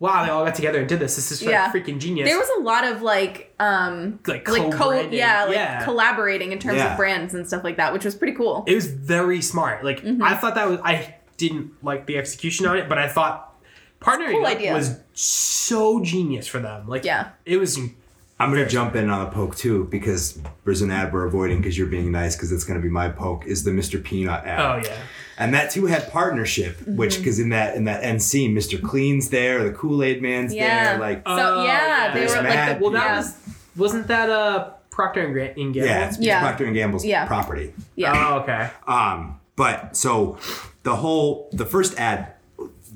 Wow, 0.00 0.24
they 0.24 0.30
all 0.30 0.44
got 0.44 0.54
together 0.56 0.80
and 0.80 0.88
did 0.88 0.98
this. 0.98 1.14
This 1.14 1.30
is 1.30 1.42
like 1.42 1.52
Yeah. 1.52 1.70
freaking 1.70 1.98
genius. 2.00 2.28
There 2.28 2.38
was 2.38 2.48
a 2.58 2.62
lot 2.62 2.84
of 2.84 3.02
like 3.02 3.54
um 3.60 4.18
like 4.26 4.48
like 4.48 4.72
co 4.72 4.90
yeah, 5.10 5.44
like 5.44 5.54
yeah. 5.54 5.84
collaborating 5.84 6.50
in 6.52 6.58
terms 6.58 6.78
Yeah. 6.78 6.92
of 6.92 6.96
brands 6.96 7.34
and 7.34 7.46
stuff 7.46 7.62
like 7.62 7.76
that, 7.76 7.92
which 7.92 8.04
was 8.04 8.14
pretty 8.16 8.32
cool. 8.34 8.64
it 8.66 8.74
was 8.74 8.86
very 8.88 9.40
smart. 9.42 9.84
Like 9.84 10.02
Mm-hmm. 10.02 10.22
I 10.22 10.34
thought 10.34 10.56
that 10.56 10.68
was 10.68 10.80
I 10.82 11.14
didn't 11.36 11.72
like 11.84 12.06
the 12.06 12.16
execution 12.18 12.66
on 12.66 12.76
it, 12.76 12.88
but 12.88 12.98
I 12.98 13.08
thought 13.08 13.54
partnering 14.00 14.32
cool 14.32 14.46
idea. 14.46 14.72
was 14.74 14.98
so 15.12 16.02
genius 16.02 16.46
for 16.46 16.58
them. 16.58 16.88
Like 16.88 17.04
Yeah. 17.04 17.28
it 17.44 17.58
was 17.58 17.78
I'm 17.78 18.50
gonna 18.50 18.66
jump 18.66 18.96
in 18.96 19.10
on 19.10 19.26
a 19.26 19.30
poke 19.30 19.54
too 19.54 19.84
because 19.90 20.38
there's 20.64 20.80
an 20.80 20.90
ad 20.90 21.12
we're 21.12 21.26
avoiding 21.26 21.58
because 21.58 21.76
you're 21.76 21.86
being 21.88 22.10
nice 22.10 22.34
because 22.36 22.50
it's 22.52 22.64
gonna 22.64 22.80
be 22.80 22.88
my 22.88 23.10
poke 23.10 23.44
is 23.46 23.64
the 23.64 23.70
Mr. 23.70 24.02
Peanut 24.02 24.46
ad. 24.46 24.60
oh 24.60 24.88
yeah. 24.88 24.96
And 25.40 25.54
that 25.54 25.70
too 25.70 25.86
had 25.86 26.10
partnership, 26.12 26.76
Mm-hmm. 26.78 26.96
which 26.96 27.18
because 27.18 27.38
in 27.40 27.48
that 27.48 27.74
in 27.74 27.84
that 27.84 28.04
end 28.04 28.22
scene, 28.22 28.54
Mr. 28.54 28.80
Clean's 28.80 29.30
there, 29.30 29.64
the 29.64 29.72
Kool 29.72 30.02
Aid 30.04 30.20
Man's 30.22 30.54
Yeah. 30.54 30.92
there, 30.92 30.98
like 31.00 31.22
So 31.26 31.32
Oh, 31.34 31.64
yeah, 31.64 31.86
yeah. 31.86 32.12
they 32.14 32.20
There's 32.20 32.30
were 32.32 32.42
like 32.42 32.44
Mad 32.54 32.76
the, 32.78 32.82
Well, 32.82 32.92
that 32.92 33.04
yeah. 33.06 33.16
was 33.16 33.34
wasn't 33.76 34.06
that 34.08 34.28
a 34.28 34.74
Procter 34.90 35.22
and 35.22 35.32
Gra- 35.32 35.54
and 35.56 35.72
Gamble? 35.74 35.88
yeah, 35.88 36.08
it's 36.08 36.18
Yeah. 36.20 36.40
Procter 36.40 36.64
and 36.66 36.74
Gamble's 36.74 37.04
Yeah. 37.04 37.24
property. 37.26 37.72
yeah. 37.96 38.12
Oh 38.28 38.38
okay. 38.40 38.68
Um, 38.86 39.40
but 39.56 39.96
so 39.96 40.36
the 40.82 40.96
whole 40.96 41.48
the 41.52 41.64
first 41.66 41.98
ad, 41.98 42.32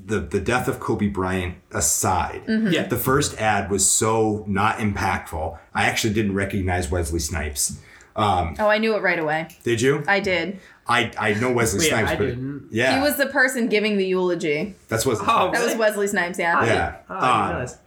the 0.05 0.19
the 0.19 0.39
death 0.39 0.67
of 0.67 0.79
Kobe 0.79 1.07
Bryant 1.07 1.55
aside, 1.71 2.43
Mm-hmm. 2.47 2.67
Yeah. 2.67 2.83
the 2.83 2.97
first 2.97 3.41
ad 3.41 3.71
was 3.71 3.89
so 3.89 4.43
not 4.47 4.77
impactful. 4.77 5.57
I 5.73 5.85
actually 5.87 6.13
didn't 6.13 6.35
recognize 6.35 6.91
Wesley 6.91 7.19
Snipes. 7.19 7.77
Um, 8.15 8.55
Oh, 8.59 8.67
I 8.69 8.77
knew 8.77 8.95
it 8.95 9.01
right 9.01 9.19
away. 9.19 9.47
did 9.63 9.81
you? 9.81 10.03
I 10.07 10.19
did. 10.21 10.59
I 10.87 11.11
I 11.17 11.33
know 11.35 11.51
Wesley 11.51 11.79
Wait, 11.79 11.89
Snipes, 11.89 12.11
I 12.11 12.15
but 12.15 12.25
didn't. 12.25 12.67
yeah, 12.71 12.95
He 12.95 13.01
was 13.01 13.17
the 13.17 13.25
person 13.27 13.67
giving 13.69 13.97
the 13.97 14.05
eulogy. 14.05 14.75
that's 14.87 15.05
Wesley. 15.05 15.25
Oh, 15.27 15.49
Snipes. 15.49 15.51
That 15.53 15.63
was 15.63 15.67
Really? 15.73 15.79
Wesley 15.79 16.07
Snipes, 16.07 16.39
yeah. 16.39 16.65
Yeah. 16.65 16.95
Oh, 17.09 17.15
I 17.15 17.19
didn't 17.19 17.33
Um, 17.41 17.49
realize. 17.49 17.77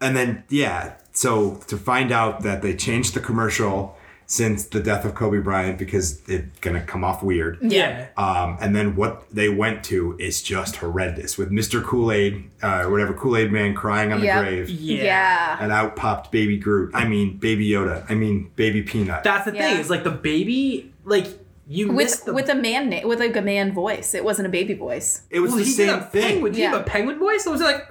And 0.00 0.16
then 0.16 0.44
yeah, 0.48 0.92
so 1.12 1.56
to 1.68 1.76
find 1.76 2.12
out 2.12 2.42
that 2.42 2.62
they 2.62 2.74
changed 2.74 3.14
the 3.14 3.20
commercial 3.20 3.96
since 4.26 4.64
the 4.64 4.80
death 4.80 5.04
of 5.04 5.14
Kobe 5.14 5.38
Bryant 5.38 5.78
because 5.78 6.22
it's 6.28 6.58
gonna 6.60 6.80
come 6.80 7.04
off 7.04 7.22
weird. 7.22 7.58
Yeah. 7.60 8.06
Um, 8.16 8.56
and 8.60 8.74
then 8.74 8.96
what 8.96 9.24
they 9.30 9.48
went 9.50 9.84
to 9.84 10.16
is 10.18 10.42
just 10.42 10.76
horrendous 10.76 11.36
with 11.36 11.50
Mr. 11.50 11.82
Kool 11.84 12.10
Aid, 12.10 12.44
uh, 12.62 12.84
whatever 12.84 13.12
Kool 13.12 13.36
Aid 13.36 13.52
Man 13.52 13.74
crying 13.74 14.12
on 14.14 14.20
the 14.20 14.26
grave, 14.32 14.70
Yeah. 14.70 15.04
Yeah. 15.04 15.56
and 15.60 15.70
out 15.72 15.94
popped 15.96 16.32
Baby 16.32 16.56
Groot. 16.56 16.92
I 16.94 17.04
mean 17.06 17.36
Baby 17.36 17.68
Yoda. 17.68 18.04
I 18.08 18.14
mean 18.14 18.50
Baby 18.56 18.82
Peanut. 18.82 19.24
That's 19.24 19.44
the 19.44 19.52
thing. 19.52 19.76
It's 19.78 19.90
like 19.90 20.04
the 20.04 20.10
baby, 20.10 20.92
like 21.04 21.26
you 21.66 21.90
missed 21.92 22.20
With 22.20 22.24
the. 22.26 22.34
with 22.34 22.48
a 22.50 22.54
man 22.54 22.90
na- 22.90 23.06
with 23.06 23.20
like 23.20 23.36
a 23.36 23.42
man 23.42 23.72
voice. 23.72 24.14
It 24.14 24.24
wasn't 24.24 24.46
a 24.46 24.50
baby 24.50 24.74
voice. 24.74 25.22
it 25.30 25.40
was 25.40 25.50
well, 25.50 25.58
the 25.58 25.64
he 25.64 25.70
same 25.70 25.86
did 25.88 25.98
a 25.98 26.02
thing. 26.04 26.22
penguin. 26.22 26.52
Did 26.52 26.58
he 26.58 26.64
have 26.64 26.80
a 26.80 26.84
penguin 26.84 27.18
voice? 27.18 27.46
Or 27.46 27.52
was 27.52 27.60
it 27.60 27.64
like, 27.64 27.88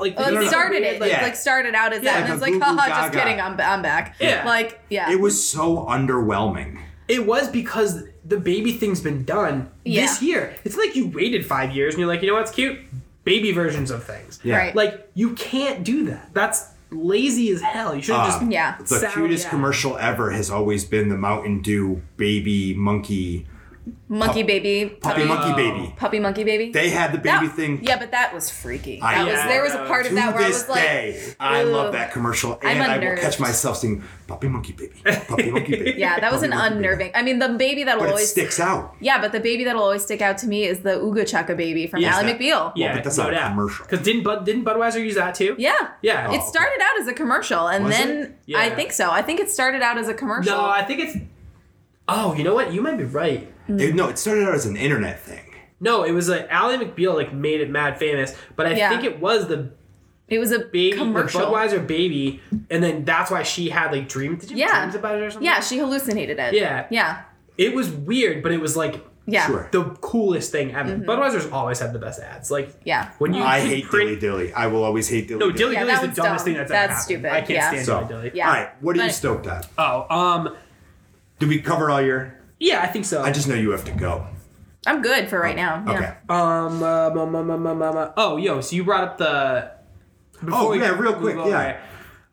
like 0.00 0.16
Well, 0.18 0.36
it 0.42 0.48
started 0.48 0.82
it 0.82 1.00
like, 1.00 1.10
Yeah. 1.10 1.22
like 1.22 1.36
started 1.36 1.74
out 1.74 1.92
as 1.92 2.02
Yeah, 2.02 2.12
that, 2.12 2.30
and 2.30 2.40
like 2.40 2.52
it's 2.52 2.60
like, 2.60 2.68
goo 2.70 2.76
goo 2.76 2.80
haha, 2.80 3.02
just 3.08 3.12
kidding, 3.12 3.40
I'm 3.40 3.60
I'm 3.60 3.82
back. 3.82 4.16
Yeah. 4.20 4.44
Like 4.46 4.80
yeah. 4.88 5.10
It 5.12 5.20
was 5.20 5.46
so 5.46 5.84
underwhelming. 5.86 6.78
It 7.08 7.26
was 7.26 7.48
because 7.50 8.04
the 8.24 8.38
baby 8.38 8.72
thing's 8.72 9.00
been 9.00 9.24
done 9.24 9.70
this 9.84 10.22
year. 10.22 10.54
It's 10.64 10.76
like 10.76 10.94
you 10.96 11.08
waited 11.08 11.44
five 11.44 11.72
years 11.72 11.94
and 11.94 12.00
you're 12.00 12.08
like, 12.08 12.22
you 12.22 12.28
know 12.28 12.34
what's 12.34 12.52
cute? 12.52 12.78
Baby 13.24 13.52
versions 13.52 13.90
of 13.90 14.04
things. 14.04 14.40
Yeah. 14.42 14.56
Right. 14.56 14.74
Like 14.74 15.10
you 15.14 15.34
can't 15.34 15.84
do 15.84 16.06
that. 16.06 16.30
That's 16.32 16.71
lazy 16.92 17.50
as 17.50 17.60
hell. 17.62 17.94
You 17.94 18.02
should 18.02 18.14
have 18.14 18.26
Uh, 18.26 18.30
just 18.40 18.50
Yeah. 18.50 18.76
The 18.78 18.86
Sound- 18.86 19.14
cutest 19.14 19.44
yeah. 19.44 19.50
commercial 19.50 19.96
ever 19.98 20.30
has 20.30 20.50
always 20.50 20.84
been 20.84 21.08
the 21.08 21.16
Mountain 21.16 21.60
Dew 21.62 22.02
baby 22.16 22.74
monkey 22.74 23.46
monkey 24.08 24.42
baby. 24.44 24.88
puppy 25.00 25.22
Oh. 25.22 25.26
monkey 25.26 25.52
baby. 25.54 25.94
Puppy 25.96 26.20
monkey 26.20 26.44
baby. 26.44 26.70
They 26.70 26.90
had 26.90 27.12
the 27.12 27.18
baby 27.18 27.46
That- 27.48 27.56
thing. 27.56 27.80
Yeah, 27.82 27.98
but 27.98 28.10
that 28.12 28.32
was 28.34 28.48
freaky. 28.50 29.00
I 29.02 29.14
That 29.16 29.26
was 29.26 29.34
know. 29.42 29.48
there 29.48 29.62
was 29.62 29.74
a 29.74 29.84
part 29.86 30.06
of 30.06 30.14
that 30.14 30.34
where 30.34 30.44
I 30.44 30.48
was 30.48 30.68
like, 30.68 30.82
day, 30.82 31.34
I 31.40 31.62
love 31.64 31.92
that 31.92 32.12
commercial, 32.12 32.58
I'm 32.62 32.80
and 32.80 32.82
I 32.92 32.98
will 32.98 33.16
catch 33.16 33.40
myself 33.40 33.78
singing 33.78 34.02
"Puppy 34.28 34.46
Monkey 34.48 34.72
Baby," 34.72 34.92
"Puppy 35.26 35.50
Monkey 35.50 35.72
Baby." 35.76 35.94
yeah, 35.98 36.20
that 36.20 36.30
was 36.30 36.42
an 36.42 36.50
Monkey 36.50 36.68
Baby. 36.68 36.76
unnerving. 36.78 37.10
I 37.14 37.22
mean, 37.22 37.38
the 37.40 37.48
baby 37.50 37.82
that'll 37.84 38.00
But 38.02 38.10
always 38.10 38.30
sticks 38.30 38.60
out. 38.60 38.94
yeah, 39.00 39.20
but 39.20 39.32
the 39.32 39.40
baby 39.40 39.64
that'll 39.64 39.82
always 39.82 40.02
stick 40.04 40.22
out 40.22 40.38
to 40.38 40.46
me 40.46 40.64
is 40.64 40.80
the 40.80 40.90
Ooga 40.90 41.26
Chaka 41.28 41.54
baby 41.56 41.86
from 41.88 42.00
Yes, 42.00 42.14
Ally 42.14 42.32
McBeal. 42.34 42.72
yeah, 42.76 42.94
but 42.94 43.02
that's 43.04 43.18
no 43.18 43.30
not 43.30 43.34
a 43.34 43.46
commercial. 43.48 43.84
Because 43.84 44.04
didn't 44.04 44.22
Bud 44.22 44.44
didn't 44.46 44.64
Budweiser 44.64 45.00
use 45.02 45.16
that 45.16 45.34
too? 45.34 45.56
Yeah. 45.58 45.72
Yeah. 46.02 46.28
Oh. 46.30 46.34
It 46.34 46.42
started 46.42 46.80
out 46.80 47.00
as 47.00 47.08
a 47.08 47.12
commercial, 47.12 47.66
and 47.66 47.84
Was 47.86 47.96
then? 47.96 48.36
Yeah. 48.46 48.60
I 48.60 48.70
think 48.70 48.92
so. 48.92 49.10
I 49.10 49.22
think 49.22 49.40
it 49.40 49.50
started 49.50 49.82
out 49.82 49.98
as 49.98 50.06
a 50.06 50.14
commercial. 50.14 50.52
No, 50.56 50.64
I 50.70 50.82
think 50.84 51.00
it's. 51.00 51.16
Oh, 52.08 52.34
you 52.34 52.42
know 52.44 52.54
what? 52.54 52.72
You 52.72 52.82
might 52.82 52.98
be 52.98 53.04
right. 53.04 53.51
It- 53.68 53.94
no, 53.94 54.08
it 54.08 54.18
started 54.18 54.46
out 54.48 54.54
as 54.54 54.66
an 54.66 54.76
internet 54.76 55.20
thing. 55.20 55.40
No, 55.80 56.04
it 56.04 56.12
was 56.12 56.28
like 56.28 56.46
Ally 56.50 56.76
McBeal 56.76 57.14
like 57.14 57.32
made 57.32 57.60
it 57.60 57.70
mad 57.70 57.98
famous, 57.98 58.36
but 58.56 58.66
I 58.66 58.74
Yeah. 58.74 58.88
think 58.88 59.04
it 59.04 59.20
was 59.20 59.48
the 59.48 59.70
it 60.28 60.38
was 60.38 60.50
a 60.52 60.60
baby, 60.60 60.96
commercial. 60.96 61.40
the 61.40 61.46
Budweiser 61.46 61.86
baby, 61.86 62.40
and 62.70 62.82
then 62.82 63.04
that's 63.04 63.30
why 63.30 63.42
she 63.42 63.68
had 63.68 63.92
like 63.92 64.08
dreams. 64.08 64.46
Did 64.46 64.56
you 64.56 64.64
have 64.64 64.72
Yeah. 64.74 64.80
dreams 64.80 64.94
about 64.94 65.16
it 65.18 65.22
or 65.22 65.30
something? 65.30 65.44
Yeah, 65.44 65.60
she 65.60 65.78
hallucinated 65.78 66.38
it. 66.38 66.54
Yeah. 66.54 66.86
Yeah. 66.90 67.18
It 67.58 67.74
was 67.74 67.90
weird, 67.90 68.42
but 68.42 68.50
it 68.52 68.60
was 68.60 68.76
like 68.76 69.04
Yeah. 69.26 69.46
Sure. 69.46 69.68
the 69.72 69.84
coolest 70.00 70.50
thing 70.52 70.74
ever. 70.74 70.90
Mm-hmm. 70.92 71.08
Budweiser's 71.10 71.46
always 71.52 71.80
had 71.80 71.92
the 71.92 71.98
best 71.98 72.20
ads. 72.20 72.50
Like 72.50 72.70
Yeah. 72.84 73.08
when 73.18 73.34
you 73.34 73.42
I 73.42 73.60
hate 73.60 73.84
print- 73.86 74.20
Dilly 74.20 74.44
Dilly. 74.46 74.52
I 74.54 74.68
will 74.68 74.84
always 74.84 75.08
hate 75.08 75.28
Dilly 75.28 75.38
No, 75.40 75.46
Dilly. 75.50 75.58
Dilly 75.58 75.74
Yeah, 75.74 75.80
Dilly 75.84 75.92
is 75.94 76.00
the 76.16 76.22
dumbest 76.22 76.24
dumb. 76.24 76.44
thing 76.44 76.54
that's 76.54 76.70
ever 76.70 76.78
happened. 76.80 76.94
That's 76.96 77.04
stupid, 77.04 77.26
I 77.32 77.40
can't 77.40 77.50
yeah. 77.50 77.68
stand 77.70 77.86
So, 77.86 77.98
Dilly 78.00 78.08
Dilly. 78.08 78.30
Yeah. 78.34 78.46
all 78.48 78.54
right, 78.54 78.68
what 78.80 78.96
are 78.98 79.04
you 79.04 79.10
stoked 79.10 79.46
at? 79.46 79.66
Oh, 79.76 80.06
um, 80.08 80.56
Did 81.38 81.48
we 81.48 81.60
cover 81.60 81.90
all 81.90 82.00
your? 82.00 82.34
Yeah, 82.62 82.80
I 82.80 82.86
think 82.86 83.04
so. 83.04 83.22
I 83.22 83.32
just 83.32 83.48
know 83.48 83.56
you 83.56 83.70
have 83.70 83.84
to 83.86 83.92
go. 83.92 84.24
I'm 84.86 85.02
good 85.02 85.28
for 85.28 85.38
right 85.38 85.56
now. 85.56 85.84
Yeah. 85.86 85.92
Okay. 85.92 86.14
um, 86.28 86.82
um, 86.82 87.18
um, 87.18 87.34
um, 87.34 87.50
um, 87.50 87.82
um, 87.82 87.82
um, 87.82 88.12
oh, 88.16 88.36
yo, 88.36 88.60
so 88.60 88.76
you 88.76 88.84
brought 88.84 89.04
up 89.04 89.18
the. 89.18 89.72
before 90.44 90.60
Oh 90.60 90.70
we 90.70 90.78
yeah, 90.80 90.90
real 90.90 91.12
move 91.12 91.20
quick, 91.20 91.36
on, 91.36 91.48
yeah. 91.48 91.80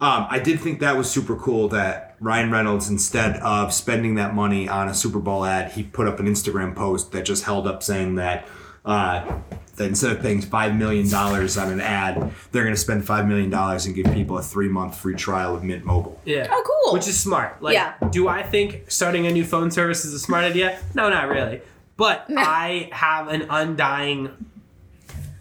Um, 0.02 0.28
I 0.30 0.40
did 0.40 0.60
think 0.62 0.80
that 0.80 0.96
was 0.96 1.10
super 1.10 1.36
cool 1.36 1.68
that 1.70 2.16
Ryan 2.20 2.52
Reynolds, 2.52 2.90
instead 2.90 3.38
of 3.38 3.74
spending 3.74 4.16
that 4.16 4.34
money 4.34 4.70
on 4.70 4.88
a 4.88 4.94
Super 4.94 5.20
Bowl 5.20 5.44
ad, 5.44 5.72
he 5.74 5.84
put 5.84 6.08
up 6.08 6.20
an 6.20 6.28
Instagram 6.28 6.76
post 6.76 7.12
that 7.12 7.26
just 7.26 7.44
held 7.44 7.68
up 7.68 7.84
saying 7.84 8.16
that 8.16 8.48
uh, 8.86 9.26
that 9.26 9.59
instead 9.86 10.12
of 10.16 10.22
paying 10.22 10.42
five 10.42 10.76
million 10.76 11.10
dollars 11.10 11.58
on 11.58 11.72
an 11.72 11.80
ad, 11.82 12.32
they're 12.52 12.64
going 12.64 12.76
to 12.76 12.80
spend 12.80 13.06
five 13.06 13.28
million 13.28 13.50
dollars 13.50 13.86
and 13.86 13.96
give 13.96 14.06
people 14.14 14.38
a 14.38 14.42
three 14.44 14.70
month 14.70 14.98
free 14.98 15.16
trial 15.16 15.56
of 15.56 15.64
Mint 15.64 15.86
Mobile. 15.86 16.20
Yeah. 16.26 16.48
Oh, 16.50 16.64
cool. 16.86 16.94
Which 16.94 17.08
is 17.08 17.20
smart. 17.20 17.62
Like, 17.62 17.74
Yeah. 17.74 17.94
do 18.12 18.28
I 18.28 18.44
think 18.44 18.86
starting 18.90 19.28
a 19.28 19.32
new 19.32 19.46
phone 19.46 19.72
service 19.72 20.06
is 20.06 20.14
a 20.14 20.20
smart 20.20 20.44
idea? 20.44 20.80
No, 20.94 21.10
not 21.10 21.28
really. 21.30 21.62
But 21.98 22.26
I 22.38 22.90
have 22.92 23.28
an 23.30 23.48
undying 23.50 24.32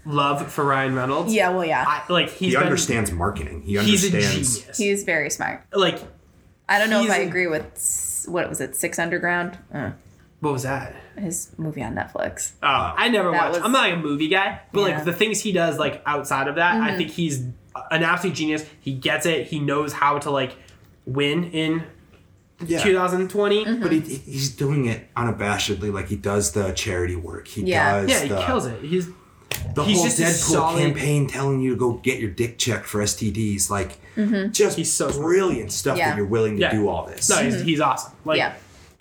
love 0.05 0.51
for 0.51 0.64
Ryan 0.64 0.95
Reynolds. 0.95 1.32
Yeah, 1.34 1.51
well, 1.51 1.64
yeah. 1.64 1.84
I, 1.86 2.03
like 2.12 2.30
he's 2.30 2.53
He 2.53 2.57
been- 2.57 2.62
understands 2.64 3.12
marketing. 3.12 3.62
He 3.62 3.76
He's 3.78 4.05
a 4.05 4.09
understands. 4.09 4.59
genius. 4.59 4.78
He's 4.78 5.05
very 5.05 5.30
smart. 5.30 5.62
like, 5.72 5.99
I 6.68 6.78
don't 6.78 6.91
know 6.91 7.03
if 7.03 7.11
I 7.11 7.18
agree 7.18 7.47
with 7.47 8.24
what 8.28 8.49
was 8.49 8.61
it, 8.61 8.76
Six 8.76 8.99
Underground? 8.99 9.57
Uh, 9.72 9.93
what 10.41 10.53
was 10.53 10.62
that? 10.64 10.95
his 11.18 11.51
movie 11.59 11.82
on 11.82 11.97
Netflix. 11.97 12.53
Oh, 12.62 12.95
I 12.97 13.09
never 13.09 13.32
That 13.32 13.36
watched. 13.39 13.55
was- 13.57 13.62
I'm 13.64 13.72
not 13.72 13.80
like 13.89 13.95
a 13.95 13.97
movie 13.97 14.28
guy, 14.28 14.61
but 14.72 14.82
Yeah. 14.89 14.95
like 14.97 15.05
the 15.05 15.12
things 15.12 15.41
he 15.41 15.51
does, 15.51 15.78
like 15.78 16.01
outside 16.07 16.47
of 16.47 16.55
that, 16.55 16.76
I 16.80 16.89
mm-hmm. 16.91 16.97
think 16.99 17.11
he's 17.11 17.41
an 17.91 18.03
absolute 18.05 18.36
genius. 18.36 18.64
He 18.80 18.93
gets 18.93 19.26
it. 19.26 19.49
He 19.49 19.59
knows 19.59 19.93
how 19.95 20.18
to 20.20 20.30
like 20.30 20.55
win 21.07 21.51
in 21.51 21.82
Yeah. 22.64 22.80
2020. 22.82 23.64
Mm-hmm. 23.64 23.82
But 23.82 23.91
he, 23.93 24.01
he's 24.01 24.51
doing 24.51 24.86
it 24.86 25.12
unabashedly, 25.16 25.93
like 25.93 26.07
he 26.09 26.14
does 26.16 26.53
the 26.53 26.70
charity 26.72 27.16
work. 27.16 27.49
He 27.49 27.62
Yeah. 27.62 28.01
does. 28.03 28.11
Yeah, 28.11 28.20
he 28.22 28.28
the, 28.28 28.41
kills 28.43 28.66
it. 28.66 28.80
He's 28.82 29.09
The 29.74 29.82
He's 29.82 29.97
whole 29.97 30.07
just 30.07 30.20
a 30.20 30.22
Deadpool 30.22 30.53
solid- 30.53 30.78
campaign 30.78 31.26
telling 31.26 31.61
you 31.61 31.70
to 31.70 31.76
go 31.76 31.95
get 31.95 32.20
your 32.20 32.30
dick 32.30 32.59
checked 32.59 32.86
for 32.86 33.01
STDs, 33.03 33.70
like 33.70 33.99
mm-hmm. 34.16 34.53
just 34.53 34.76
He's 34.76 34.93
so 34.93 35.11
smart. 35.11 35.24
brilliant 35.26 35.72
stuff 35.72 35.99
Yeah. 35.99 36.11
that 36.11 36.16
you're 36.16 36.26
willing 36.26 36.57
to 36.57 36.61
Yeah. 36.61 36.70
do 36.70 36.89
all 36.89 37.07
this. 37.07 37.28
No, 37.28 37.36
he's, 37.39 37.61
he's 37.62 37.80
awesome. 37.80 38.12
Like, 38.24 38.39
Yeah. 38.39 38.53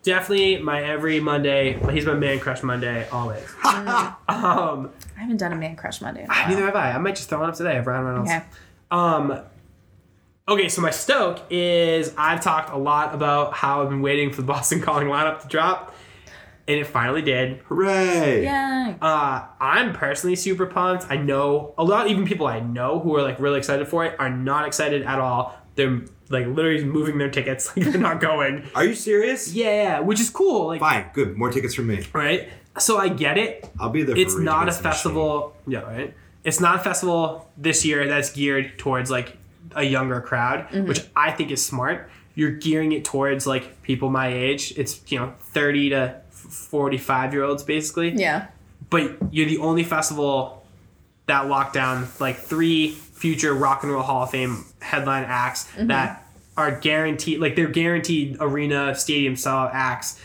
Definitely 0.07 0.57
my 0.57 0.81
every 0.81 1.19
Monday. 1.19 1.77
He's 1.91 2.05
my 2.05 2.13
man 2.13 2.39
crush 2.39 2.63
Monday 2.63 3.07
always. 3.09 3.43
um, 3.65 4.15
I 4.27 5.19
haven't 5.19 5.37
done 5.37 5.51
a 5.51 5.55
man 5.55 5.75
crush 5.75 6.01
Monday. 6.01 6.23
In 6.23 6.25
a 6.27 6.33
while. 6.33 6.47
neither 6.47 6.65
have 6.65 6.75
I. 6.75 6.91
I 6.93 6.97
might 6.97 7.15
just 7.15 7.29
throw 7.29 7.41
one 7.41 7.49
up 7.49 7.55
today. 7.55 7.79
Ryan 7.79 8.05
Reynolds. 8.05 8.31
Okay. 8.31 8.43
Um, 8.89 9.41
okay, 10.47 10.69
so 10.69 10.81
my 10.81 10.91
stoke 10.91 11.41
is 11.49 12.13
I've 12.17 12.41
talked 12.41 12.71
a 12.71 12.77
lot 12.77 13.13
about 13.13 13.53
how 13.53 13.83
I've 13.83 13.89
been 13.89 14.01
waiting 14.01 14.31
for 14.31 14.41
the 14.41 14.47
Boston 14.53 14.81
Calling 14.81 15.07
lineup 15.07 15.41
to 15.41 15.47
drop, 15.49 15.93
and 16.67 16.79
it 16.79 16.87
finally 16.87 17.21
did. 17.21 17.59
Hooray! 17.65 18.43
Yeah. 18.43 18.95
Uh, 19.01 19.45
I'm 19.59 19.91
personally 19.91 20.37
super 20.37 20.65
pumped. 20.65 21.05
I 21.09 21.17
know 21.17 21.73
a 21.77 21.83
lot, 21.83 22.07
even 22.07 22.25
people 22.25 22.47
I 22.47 22.61
know 22.61 22.99
who 22.99 23.13
are 23.17 23.21
like 23.21 23.39
really 23.41 23.57
excited 23.57 23.87
for 23.89 24.05
it 24.05 24.15
are 24.19 24.29
not 24.29 24.65
excited 24.65 25.03
at 25.03 25.19
all. 25.19 25.57
They're 25.75 26.01
like 26.29 26.47
literally 26.47 26.83
moving 26.83 27.17
their 27.17 27.29
tickets, 27.29 27.67
like 27.77 27.85
they're 27.87 28.01
not 28.01 28.19
going. 28.19 28.63
Are 28.75 28.85
you 28.85 28.95
serious? 28.95 29.53
Yeah, 29.53 29.99
which 29.99 30.19
is 30.19 30.29
cool. 30.29 30.67
Like, 30.67 30.79
Fine, 30.79 31.09
good. 31.13 31.37
More 31.37 31.49
tickets 31.51 31.75
for 31.75 31.81
me. 31.83 32.05
right? 32.13 32.49
So 32.79 32.97
I 32.97 33.09
get 33.09 33.37
it. 33.37 33.67
I'll 33.79 33.89
be 33.89 34.03
there. 34.03 34.15
For 34.15 34.21
It's 34.21 34.35
Rage 34.35 34.43
not 34.43 34.59
a 34.59 34.61
Against 34.63 34.77
the 34.79 34.83
Machine. 34.83 34.91
festival. 34.93 35.55
Yeah, 35.67 35.79
right. 35.81 36.13
It's 36.43 36.59
not 36.59 36.75
a 36.75 36.79
festival 36.79 37.49
this 37.57 37.83
year 37.83 38.07
that's 38.07 38.31
geared 38.31 38.77
towards 38.77 39.09
like 39.09 39.35
a 39.75 39.83
younger 39.83 40.21
crowd, 40.21 40.67
mm-hmm. 40.69 40.87
which 40.87 41.01
I 41.15 41.31
think 41.31 41.51
is 41.51 41.65
smart. 41.65 42.09
You're 42.35 42.51
gearing 42.51 42.91
it 42.91 43.03
towards 43.03 43.47
like 43.47 43.81
people 43.81 44.09
my 44.09 44.27
age. 44.27 44.73
It's 44.77 45.01
you 45.11 45.19
know 45.19 45.33
thirty 45.39 45.89
to 45.89 46.21
forty 46.29 46.97
five 46.97 47.33
year 47.33 47.43
olds 47.43 47.63
basically. 47.63 48.11
Yeah. 48.15 48.47
But 48.89 49.17
you're 49.31 49.47
the 49.47 49.57
only 49.57 49.83
festival 49.83 50.63
that 51.25 51.47
locked 51.47 51.73
down 51.73 52.07
like 52.19 52.37
three 52.37 52.91
future 52.91 53.53
Rock 53.53 53.83
and 53.83 53.91
Roll 53.91 54.03
Hall 54.03 54.23
of 54.23 54.29
Fame 54.31 54.65
headline 54.87 55.25
acts 55.27 55.65
mm-hmm. 55.65 55.87
that 55.87 56.23
are 56.55 56.79
guaranteed, 56.79 57.39
like 57.39 57.55
they're 57.55 57.67
guaranteed 57.67 58.37
arena 58.39 58.95
stadium 58.95 59.35
style 59.35 59.69
acts. 59.71 60.19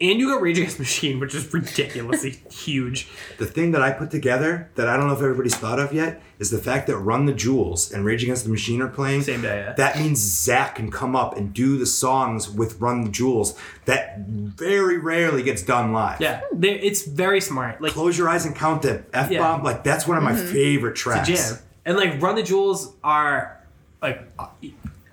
And 0.00 0.20
you 0.20 0.28
got 0.28 0.40
Rage 0.40 0.58
Against 0.58 0.76
the 0.76 0.82
Machine, 0.82 1.18
which 1.18 1.34
is 1.34 1.52
ridiculously 1.52 2.30
huge. 2.52 3.08
The 3.38 3.46
thing 3.46 3.72
that 3.72 3.82
I 3.82 3.90
put 3.90 4.12
together 4.12 4.70
that 4.76 4.88
I 4.88 4.96
don't 4.96 5.08
know 5.08 5.12
if 5.12 5.18
everybody's 5.18 5.56
thought 5.56 5.80
of 5.80 5.92
yet 5.92 6.22
is 6.38 6.50
the 6.50 6.58
fact 6.58 6.86
that 6.86 6.96
Run 6.98 7.26
the 7.26 7.32
Jewels 7.32 7.90
and 7.90 8.04
Rage 8.04 8.22
Against 8.22 8.44
the 8.44 8.50
Machine 8.50 8.80
are 8.80 8.88
playing. 8.88 9.22
Same 9.22 9.42
day, 9.42 9.64
yeah. 9.66 9.72
That 9.72 9.98
means 9.98 10.20
Zach 10.20 10.76
can 10.76 10.92
come 10.92 11.16
up 11.16 11.36
and 11.36 11.52
do 11.52 11.76
the 11.78 11.86
songs 11.86 12.48
with 12.48 12.80
Run 12.80 13.02
the 13.02 13.10
Jewels 13.10 13.58
that 13.86 14.18
very 14.20 14.98
rarely 14.98 15.42
gets 15.42 15.62
done 15.62 15.92
live. 15.92 16.20
Yeah, 16.20 16.42
it's 16.52 17.04
very 17.04 17.40
smart. 17.40 17.82
Like 17.82 17.92
Close 17.92 18.16
your 18.16 18.28
eyes 18.28 18.46
and 18.46 18.54
count 18.54 18.82
the 18.82 19.04
F 19.12 19.30
bomb. 19.30 19.30
Yeah. 19.30 19.56
Like 19.64 19.82
that's 19.82 20.06
one 20.06 20.16
of 20.16 20.22
my 20.22 20.32
mm-hmm. 20.32 20.52
favorite 20.52 20.94
tracks. 20.94 21.26
jam, 21.26 21.58
and 21.84 21.96
like 21.96 22.22
Run 22.22 22.36
the 22.36 22.44
Jewels 22.44 22.94
are 23.02 23.57
like 24.00 24.20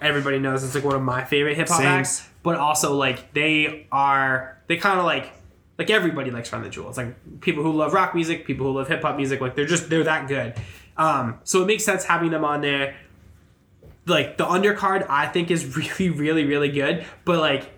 everybody 0.02 0.40
knows 0.40 0.64
it's 0.64 0.76
like 0.76 0.84
one 0.84 0.96
of 0.96 1.02
my 1.02 1.24
favorite 1.24 1.56
hip 1.56 1.70
hop 1.70 1.82
acts. 1.82 2.28
But 2.44 2.58
also 2.58 2.96
like 2.96 3.34
they 3.34 3.88
are 3.92 4.62
they 4.68 4.78
kind 4.78 5.00
of 5.00 5.06
like 5.06 5.32
like 5.78 5.90
everybody 5.90 6.32
likes 6.32 6.52
Run 6.54 6.64
the 6.64 6.70
Jewels. 6.70 6.98
Like 6.98 7.42
people 7.42 7.64
who 7.64 7.72
love 7.72 7.94
rock 7.94 8.16
music, 8.16 8.46
people 8.46 8.66
who 8.68 8.78
love 8.78 8.88
hip 8.88 9.02
hop 9.02 9.18
music. 9.18 9.42
Like 9.42 9.56
they're 9.56 9.66
just 9.66 9.90
they're 9.90 10.04
that 10.04 10.28
good. 10.28 10.56
Um, 10.98 11.40
so 11.44 11.62
it 11.62 11.66
makes 11.66 11.84
sense 11.84 12.06
having 12.06 12.32
them 12.32 12.46
on 12.46 12.62
there. 12.62 12.96
Like 14.06 14.38
the 14.38 14.46
undercard, 14.46 15.06
I 15.10 15.28
think 15.28 15.52
is 15.52 15.76
really 16.00 16.10
really 16.10 16.46
really 16.46 16.70
good. 16.70 17.06
But 17.26 17.40
like 17.40 17.72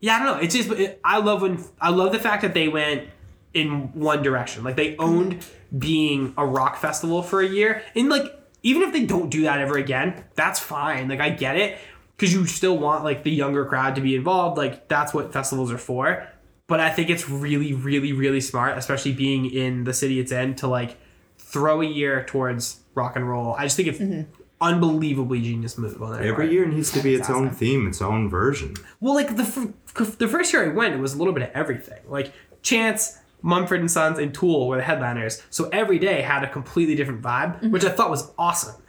yeah, 0.00 0.16
I 0.16 0.18
don't 0.18 0.26
know. 0.26 0.42
It's 0.42 0.54
just 0.54 0.70
it, 0.70 1.00
I 1.04 1.18
love 1.18 1.42
when 1.42 1.64
I 1.80 1.90
love 1.90 2.12
the 2.12 2.18
fact 2.18 2.42
that 2.42 2.54
they 2.54 2.68
went 2.68 3.08
in 3.54 3.92
one 3.92 4.22
direction. 4.22 4.64
Like 4.64 4.76
they 4.76 4.96
owned 4.96 5.44
being 5.76 6.34
a 6.36 6.44
rock 6.44 6.76
festival 6.76 7.22
for 7.22 7.40
a 7.40 7.46
year, 7.46 7.82
and 7.94 8.08
like 8.08 8.24
even 8.62 8.82
if 8.82 8.92
they 8.92 9.04
don't 9.04 9.30
do 9.30 9.42
that 9.42 9.60
ever 9.60 9.76
again, 9.76 10.24
that's 10.34 10.60
fine. 10.60 11.08
Like 11.08 11.20
I 11.20 11.30
get 11.30 11.56
it 11.56 11.78
because 12.16 12.32
you 12.32 12.46
still 12.46 12.78
want 12.78 13.04
like 13.04 13.22
the 13.22 13.30
younger 13.30 13.64
crowd 13.64 13.94
to 13.96 14.00
be 14.00 14.14
involved. 14.14 14.56
Like 14.56 14.88
that's 14.88 15.12
what 15.12 15.32
festivals 15.32 15.72
are 15.72 15.78
for. 15.78 16.26
But 16.68 16.80
I 16.80 16.90
think 16.90 17.10
it's 17.10 17.28
really, 17.28 17.74
really, 17.74 18.12
really 18.12 18.40
smart, 18.40 18.78
especially 18.78 19.12
being 19.12 19.50
in 19.50 19.84
the 19.84 19.92
city 19.92 20.20
it's 20.20 20.32
in, 20.32 20.54
to 20.56 20.68
like 20.68 20.96
throw 21.36 21.82
a 21.82 21.86
year 21.86 22.24
towards 22.24 22.80
rock 22.94 23.16
and 23.16 23.28
roll. 23.28 23.54
I 23.54 23.64
just 23.64 23.76
think 23.76 23.88
it's 23.88 23.98
mm-hmm. 23.98 24.30
unbelievably 24.60 25.42
genius 25.42 25.76
move 25.76 26.00
on 26.00 26.12
that. 26.12 26.22
Every 26.22 26.46
part. 26.46 26.52
year 26.52 26.66
needs 26.66 26.90
to 26.92 27.02
be 27.02 27.14
its 27.14 27.28
own 27.28 27.50
theme, 27.50 27.88
its 27.88 28.00
own 28.00 28.30
version. 28.30 28.74
Well, 29.00 29.14
like 29.14 29.36
the 29.36 29.42
f- 29.42 30.16
the 30.18 30.28
first 30.28 30.52
year 30.52 30.70
I 30.70 30.74
went, 30.74 30.94
it 30.94 31.00
was 31.00 31.14
a 31.14 31.18
little 31.18 31.34
bit 31.34 31.42
of 31.42 31.50
everything. 31.50 32.00
Like 32.08 32.32
Chance, 32.62 33.18
Mumford 33.42 33.80
and 33.80 33.90
Sons, 33.90 34.18
and 34.18 34.32
Tool 34.32 34.68
were 34.68 34.76
the 34.76 34.82
headliners, 34.82 35.42
so 35.50 35.68
every 35.70 35.98
day 35.98 36.22
had 36.22 36.42
a 36.44 36.48
completely 36.48 36.94
different 36.94 37.22
vibe, 37.22 37.56
mm-hmm. 37.56 37.70
which 37.70 37.84
I 37.84 37.90
thought 37.90 38.10
was 38.10 38.30
awesome. 38.38 38.80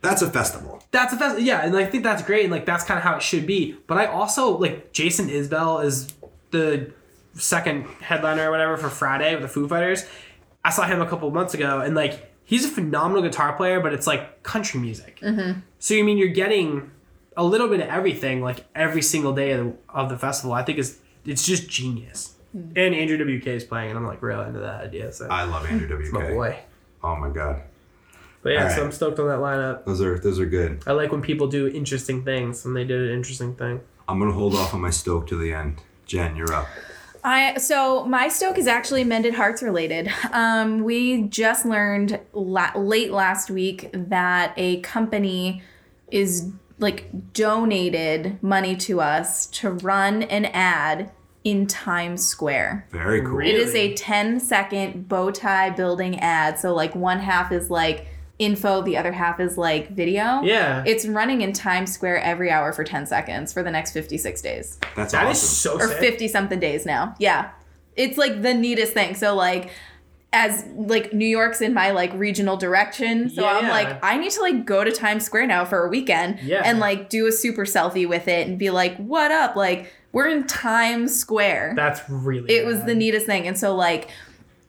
That's 0.00 0.20
a 0.20 0.30
festival. 0.30 0.82
That's 0.90 1.12
a 1.12 1.16
festival. 1.16 1.44
yeah, 1.44 1.64
and 1.64 1.76
I 1.76 1.84
think 1.84 2.02
that's 2.02 2.22
great, 2.22 2.44
and 2.44 2.52
like 2.52 2.66
that's 2.66 2.84
kind 2.84 2.98
of 2.98 3.04
how 3.04 3.16
it 3.16 3.22
should 3.22 3.46
be. 3.46 3.76
But 3.86 3.98
I 3.98 4.06
also 4.06 4.58
like 4.58 4.92
Jason 4.92 5.28
Isbell 5.28 5.84
is 5.84 6.12
the 6.50 6.92
second 7.34 7.86
headliner 8.00 8.48
or 8.48 8.50
whatever 8.50 8.76
for 8.76 8.88
Friday 8.88 9.32
with 9.34 9.42
the 9.42 9.48
Foo 9.48 9.68
Fighters. 9.68 10.04
I 10.64 10.70
saw 10.70 10.84
him 10.84 11.00
a 11.00 11.08
couple 11.08 11.28
of 11.28 11.34
months 11.34 11.54
ago, 11.54 11.80
and 11.80 11.94
like 11.94 12.32
he's 12.44 12.64
a 12.64 12.68
phenomenal 12.68 13.22
guitar 13.22 13.54
player, 13.54 13.80
but 13.80 13.92
it's 13.92 14.06
like 14.06 14.42
country 14.42 14.80
music. 14.80 15.20
Mm-hmm. 15.20 15.60
So 15.78 15.94
you 15.94 16.04
mean 16.04 16.18
you're 16.18 16.28
getting 16.28 16.90
a 17.36 17.44
little 17.44 17.68
bit 17.68 17.80
of 17.80 17.88
everything, 17.88 18.42
like 18.42 18.64
every 18.74 19.02
single 19.02 19.32
day 19.32 19.52
of 19.52 19.66
the, 19.66 19.74
of 19.88 20.08
the 20.08 20.18
festival. 20.18 20.52
I 20.52 20.62
think 20.62 20.78
is 20.78 20.98
it's 21.24 21.46
just 21.46 21.68
genius. 21.68 22.31
And 22.54 22.76
Andrew 22.94 23.16
WK 23.38 23.46
is 23.48 23.64
playing, 23.64 23.90
and 23.90 23.98
I'm 23.98 24.06
like 24.06 24.20
real 24.22 24.42
into 24.42 24.60
that 24.60 24.82
idea. 24.84 25.10
So 25.12 25.26
I 25.28 25.44
love 25.44 25.64
Andrew 25.66 25.88
WK. 25.88 26.12
my 26.12 26.30
boy. 26.30 26.58
Oh 27.02 27.16
my 27.16 27.30
god, 27.30 27.62
But 28.42 28.50
yeah, 28.52 28.64
All 28.64 28.70
so 28.70 28.76
right. 28.76 28.84
I'm 28.84 28.92
stoked 28.92 29.18
on 29.18 29.26
that 29.28 29.38
lineup. 29.38 29.84
those 29.86 30.00
are 30.02 30.18
those 30.18 30.38
are 30.38 30.46
good. 30.46 30.82
I 30.86 30.92
like 30.92 31.10
when 31.12 31.22
people 31.22 31.46
do 31.48 31.66
interesting 31.68 32.24
things, 32.24 32.64
and 32.66 32.76
they 32.76 32.84
did 32.84 33.00
an 33.08 33.16
interesting 33.16 33.54
thing. 33.54 33.80
I'm 34.08 34.18
gonna 34.18 34.32
hold 34.32 34.54
off 34.54 34.74
on 34.74 34.80
my 34.80 34.90
stoke 34.90 35.26
to 35.28 35.36
the 35.36 35.52
end. 35.52 35.80
Jenn, 36.06 36.36
you're 36.36 36.52
up. 36.52 36.66
I 37.24 37.56
so 37.58 38.04
my 38.04 38.28
stoke 38.28 38.58
is 38.58 38.66
actually 38.66 39.04
mended 39.04 39.34
hearts 39.34 39.62
related. 39.62 40.12
Um, 40.32 40.82
we 40.84 41.22
just 41.22 41.64
learned 41.64 42.20
la- 42.32 42.72
late 42.76 43.12
last 43.12 43.48
week 43.50 43.88
that 43.92 44.52
a 44.56 44.80
company 44.80 45.62
is 46.10 46.50
like 46.78 47.06
donated 47.32 48.42
money 48.42 48.74
to 48.76 49.00
us 49.00 49.46
to 49.46 49.70
run 49.70 50.24
an 50.24 50.46
ad 50.46 51.10
in 51.44 51.66
Times 51.66 52.24
Square. 52.26 52.86
Very 52.90 53.20
cool. 53.20 53.32
Really? 53.32 53.50
It 53.50 53.56
is 53.56 53.74
a 53.74 53.94
10 53.94 54.38
second 54.40 55.08
bow 55.08 55.30
tie 55.30 55.70
building 55.70 56.20
ad. 56.20 56.58
So 56.58 56.74
like 56.74 56.94
one 56.94 57.18
half 57.18 57.50
is 57.50 57.68
like 57.70 58.06
info, 58.38 58.82
the 58.82 58.96
other 58.96 59.12
half 59.12 59.40
is 59.40 59.58
like 59.58 59.90
video. 59.90 60.40
Yeah. 60.42 60.84
It's 60.86 61.06
running 61.06 61.40
in 61.42 61.52
Times 61.52 61.92
Square 61.92 62.20
every 62.22 62.50
hour 62.50 62.72
for 62.72 62.84
10 62.84 63.06
seconds 63.06 63.52
for 63.52 63.62
the 63.62 63.70
next 63.70 63.92
56 63.92 64.40
days 64.42 64.78
That's 64.96 65.12
That 65.12 65.26
awesome. 65.26 65.30
is 65.32 65.40
so 65.40 65.74
or 65.80 65.88
50 65.88 66.28
something 66.28 66.60
days 66.60 66.86
now. 66.86 67.14
Yeah. 67.18 67.50
It's 67.96 68.16
like 68.16 68.42
the 68.42 68.54
neatest 68.54 68.92
thing. 68.94 69.14
So 69.14 69.34
like 69.34 69.70
as 70.32 70.64
like 70.76 71.12
New 71.12 71.26
York's 71.26 71.60
in 71.60 71.74
my 71.74 71.90
like 71.90 72.12
regional 72.14 72.56
direction. 72.56 73.28
So 73.28 73.44
I'm 73.46 73.64
Yeah. 73.66 73.70
like 73.70 73.98
I 74.02 74.16
need 74.16 74.30
to 74.30 74.40
like 74.40 74.64
go 74.64 74.82
to 74.82 74.90
Times 74.90 75.24
Square 75.26 75.48
now 75.48 75.64
for 75.64 75.84
a 75.84 75.88
weekend 75.88 76.38
Yeah. 76.40 76.62
and 76.64 76.78
like 76.78 77.10
do 77.10 77.26
a 77.26 77.32
super 77.32 77.64
selfie 77.64 78.08
with 78.08 78.28
it 78.28 78.48
and 78.48 78.58
be 78.58 78.70
like, 78.70 78.96
"What 78.96 79.30
up?" 79.30 79.56
Like 79.56 79.92
we're 80.12 80.28
in 80.28 80.46
Times 80.46 81.18
Square. 81.18 81.74
That's 81.76 82.00
really. 82.08 82.52
it 82.54 82.64
was 82.66 82.84
the 82.84 82.94
neatest 82.94 83.26
thing. 83.26 83.46
And 83.46 83.56
so 83.58 83.74
like 83.74 84.08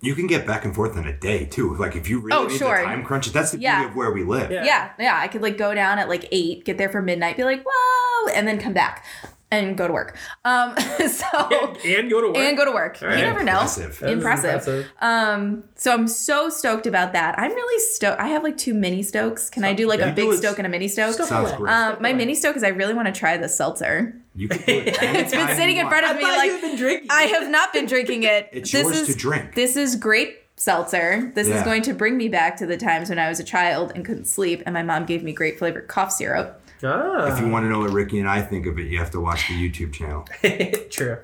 You 0.02 0.16
can 0.16 0.28
get 0.28 0.46
back 0.46 0.66
and 0.66 0.76
forth 0.76 0.98
in 0.98 1.06
a 1.06 1.18
day 1.18 1.46
too. 1.46 1.76
Like 1.76 1.96
if 1.96 2.10
you 2.10 2.20
really 2.20 2.38
Oh, 2.38 2.48
need 2.48 2.58
sure. 2.58 2.78
the 2.78 2.84
time 2.84 3.04
crunch, 3.04 3.32
that's 3.32 3.52
the 3.52 3.60
Yeah. 3.60 3.78
beauty 3.80 3.92
of 3.92 3.96
where 3.96 4.12
we 4.12 4.24
live. 4.24 4.52
Yeah. 4.52 4.66
yeah, 4.66 4.90
yeah, 5.00 5.18
I 5.22 5.28
could 5.30 5.42
like 5.42 5.58
go 5.58 5.74
down 5.74 5.98
at 6.00 6.10
like 6.10 6.28
8, 6.32 6.66
get 6.66 6.78
there 6.78 6.90
for 6.90 7.02
midnight, 7.02 7.38
be 7.38 7.44
like, 7.44 7.64
"Whoa," 7.66 8.32
and 8.34 8.48
then 8.48 8.60
come 8.60 8.74
back 8.74 9.06
and 9.54 9.78
go 9.78 9.88
to 9.88 9.94
work. 9.94 10.18
Um 10.46 10.76
so 11.08 11.76
and 11.86 12.10
go 12.10 12.22
to 12.22 12.28
work. 12.28 12.38
and 12.38 12.58
go 12.58 12.66
to 12.66 12.72
work. 12.72 13.00
right. 13.02 13.18
You 13.18 13.24
never 13.26 13.44
know. 13.44 13.60
Impressive. 13.60 14.00
That 14.00 14.10
is 14.10 14.14
Impressive. 14.14 14.88
Um, 15.02 15.64
so 15.76 15.94
I'm 15.94 16.08
so 16.08 16.50
stoked 16.50 16.88
about 16.88 17.14
that. 17.14 17.38
I'm 17.38 17.52
really 17.52 17.80
stoked. 17.92 18.20
I 18.20 18.28
have 18.28 18.44
like 18.44 18.58
two 18.58 18.74
mini 18.74 19.04
stokes. 19.04 19.50
Can 19.50 19.64
I 19.64 19.74
do 19.74 19.88
like 19.88 20.00
Yeah, 20.00 20.12
a 20.12 20.16
big 20.16 20.34
stoke 20.34 20.58
and 20.60 20.66
a 20.66 20.70
mini 20.70 20.88
stoke? 20.88 21.16
Sounds 21.16 21.52
great. 21.54 21.72
Um, 21.72 21.98
my 22.02 22.14
mini 22.14 22.36
stoke 22.36 22.56
is 22.56 22.64
I 22.64 22.70
really 22.70 22.94
want 22.94 23.08
to 23.08 23.18
try 23.18 23.38
the 23.38 23.50
seltzer. 23.50 24.16
you 24.36 24.48
can 24.48 24.60
do 24.60 24.90
it. 24.90 24.98
It's 25.02 25.32
been 25.32 25.56
sitting 25.56 25.78
in 25.78 25.88
front 25.90 26.06
of 26.06 26.12
I 26.12 26.18
me 26.18 26.24
like 26.24 26.52
you've 26.52 26.62
been 26.62 26.76
drinking. 26.78 27.08
I 27.12 27.24
have 27.24 27.50
not 27.50 27.72
been 27.74 27.86
drinking 27.86 28.24
it. 28.24 28.50
It's 28.52 28.72
this 28.72 28.84
yours 28.84 29.02
is, 29.02 29.08
to 29.10 29.16
drink. 29.16 29.56
This 29.56 29.76
is 29.76 29.96
grape 29.96 30.40
seltzer. 30.56 31.32
This 31.36 31.48
is 31.48 31.62
going 31.64 31.82
to 31.84 31.94
bring 31.94 32.16
me 32.18 32.30
back 32.30 32.58
to 32.58 32.66
the 32.66 32.78
times 32.78 33.10
when 33.10 33.20
I 33.20 33.28
was 33.30 33.40
a 33.40 33.44
child 33.44 33.92
and 33.96 34.06
couldn't 34.06 34.26
sleep, 34.26 34.62
and 34.66 34.74
my 34.74 34.84
mom 34.84 35.06
gave 35.06 35.24
me 35.24 35.34
grape 35.34 35.58
flavored 35.60 35.88
cough 35.88 36.12
syrup. 36.12 36.62
Ah, 36.84 37.34
If 37.34 37.40
you 37.40 37.48
want 37.50 37.66
to 37.66 37.70
know 37.70 37.80
what 37.80 37.92
Ricky 37.92 38.20
and 38.20 38.30
I 38.30 38.42
think 38.42 38.66
of 38.66 38.78
it, 38.80 38.88
you 38.88 39.00
have 39.00 39.12
to 39.12 39.20
watch 39.22 39.48
the 39.48 39.54
YouTube 39.54 39.94
channel. 39.94 40.26
true. 40.90 41.18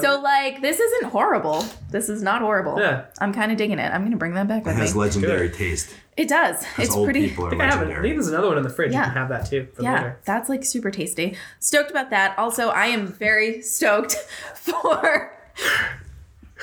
So 0.00 0.20
like, 0.20 0.60
this 0.62 0.80
isn't 0.80 1.10
horrible. 1.10 1.64
This 1.90 2.08
is 2.08 2.22
not 2.24 2.42
horrible. 2.42 2.78
Yeah. 2.80 3.04
I'm 3.20 3.32
kind 3.32 3.52
of 3.52 3.56
digging 3.58 3.78
it. 3.78 3.92
I'm 3.92 4.02
gonna 4.02 4.16
bring 4.16 4.34
that 4.34 4.48
back 4.48 4.62
It 4.62 4.66
with 4.66 4.76
has 4.76 4.94
me. 4.94 5.00
legendary 5.00 5.48
taste. 5.48 5.94
It 6.16 6.28
does. 6.28 6.58
Because 6.58 6.86
It's 6.88 6.96
old 6.96 7.06
pretty. 7.06 7.28
people 7.28 7.44
are 7.44 7.48
I 7.48 7.50
think 7.50 7.62
I 7.62 7.66
have 7.66 7.82
it. 7.88 7.96
I 7.96 8.02
think 8.02 8.16
there's 8.16 8.26
another 8.28 8.48
one 8.48 8.56
in 8.58 8.64
the 8.64 8.68
fridge. 8.68 8.92
Yeah. 8.92 8.98
You 9.06 9.12
can 9.12 9.14
have 9.16 9.28
that 9.28 9.46
too 9.46 9.68
for 9.72 9.82
Yeah, 9.82 9.94
later. 9.94 10.18
that's 10.24 10.48
like 10.48 10.64
super 10.64 10.90
tasty. 10.90 11.36
Stoked 11.60 11.90
about 11.92 12.10
that. 12.10 12.36
Also, 12.36 12.68
I 12.70 12.86
am 12.86 13.06
very 13.06 13.62
stoked 13.62 14.14
for 14.54 15.32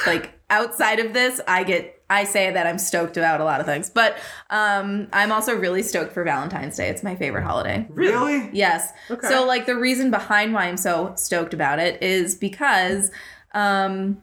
like 0.08 0.34
outside 0.50 1.00
of 1.00 1.14
this, 1.14 1.40
I 1.48 1.64
get 1.64 2.02
I 2.10 2.24
say 2.24 2.52
that 2.52 2.66
I'm 2.66 2.78
stoked 2.78 3.18
about 3.18 3.42
a 3.42 3.44
lot 3.44 3.60
of 3.60 3.66
things. 3.66 3.90
But 3.90 4.18
um 4.50 5.08
I'm 5.14 5.32
also 5.32 5.54
really 5.56 5.84
stoked 5.84 6.14
for 6.14 6.24
Valentine's 6.24 6.76
Day. 6.78 6.90
It's 6.90 7.04
my 7.04 7.16
favorite 7.16 7.44
holiday. 7.44 7.86
Really? 7.90 8.50
Yes. 8.54 8.92
Okay. 9.12 9.28
So 9.28 9.46
like 9.46 9.66
the 9.66 9.76
reason 9.76 10.10
behind 10.12 10.54
why 10.54 10.66
I'm 10.66 10.78
so 10.78 11.14
stoked 11.16 11.54
about 11.54 11.80
it 11.80 12.02
is 12.02 12.36
because 12.36 13.12
um 13.54 14.22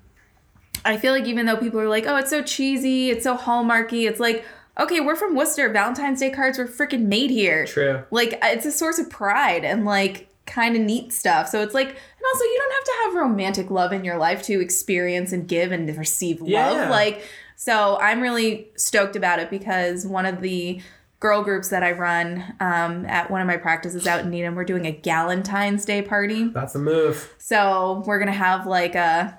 I 0.85 0.97
feel 0.99 1.12
like 1.12 1.26
even 1.26 1.47
though 1.47 1.57
people 1.57 1.80
are 1.80 1.89
like, 1.89 2.05
"Oh, 2.07 2.16
it's 2.16 2.30
so 2.30 2.43
cheesy, 2.43 3.11
it's 3.11 3.24
so 3.24 3.37
hallmarky." 3.37 4.07
It's 4.07 4.20
like, 4.20 4.45
"Okay, 4.78 5.01
we're 5.01 5.16
from 5.16 5.35
Worcester. 5.35 5.68
Valentine's 5.70 6.20
Day 6.20 6.30
cards 6.30 6.59
were 6.59 6.66
freaking 6.66 7.07
made 7.07 7.30
here." 7.30 7.64
True. 7.64 8.03
Like 8.11 8.39
it's 8.43 8.66
a 8.66 8.72
source 8.72 8.99
of 8.99 9.09
pride 9.09 9.64
and 9.64 9.87
like 9.87 10.28
kind 10.47 10.76
of 10.76 10.82
neat 10.82 11.12
stuff. 11.12 11.49
So 11.49 11.62
it's 11.62 11.74
like 11.74 11.88
and 11.88 12.26
also 12.32 12.45
you 12.45 12.59
don't 12.59 12.72
have 12.72 12.84
to 12.84 12.92
have 13.05 13.14
romantic 13.22 13.70
love 13.70 13.92
in 13.92 14.05
your 14.05 14.18
life 14.18 14.42
to 14.45 14.61
experience 14.61 15.32
and 15.32 15.49
give 15.49 15.72
and 15.72 15.95
receive 15.97 16.40
love. 16.40 16.49
Yeah. 16.51 16.90
Like 16.90 17.24
so 17.57 17.99
I'm 18.01 18.20
really 18.20 18.68
stoked 18.76 19.16
about 19.16 19.38
it 19.38 19.51
because 19.51 20.07
one 20.07 20.26
of 20.26 20.40
the 20.40 20.80
girl 21.20 21.42
groups 21.42 21.70
that 21.70 21.82
I 21.82 21.92
run 21.92 22.45
um, 22.61 23.07
at 23.07 23.30
one 23.30 23.40
of 23.40 23.47
my 23.47 23.57
practices 23.57 24.07
out 24.07 24.20
in 24.20 24.30
Needham, 24.30 24.55
we're 24.55 24.64
doing 24.64 24.84
a 24.84 24.92
Galentine's 24.92 25.86
Day 25.86 26.03
party. 26.03 26.49
That's 26.49 26.74
a 26.74 26.78
move. 26.78 27.34
So 27.38 28.03
we're 28.07 28.18
gonna 28.18 28.32
have 28.32 28.66
like 28.66 28.95
a 28.95 29.38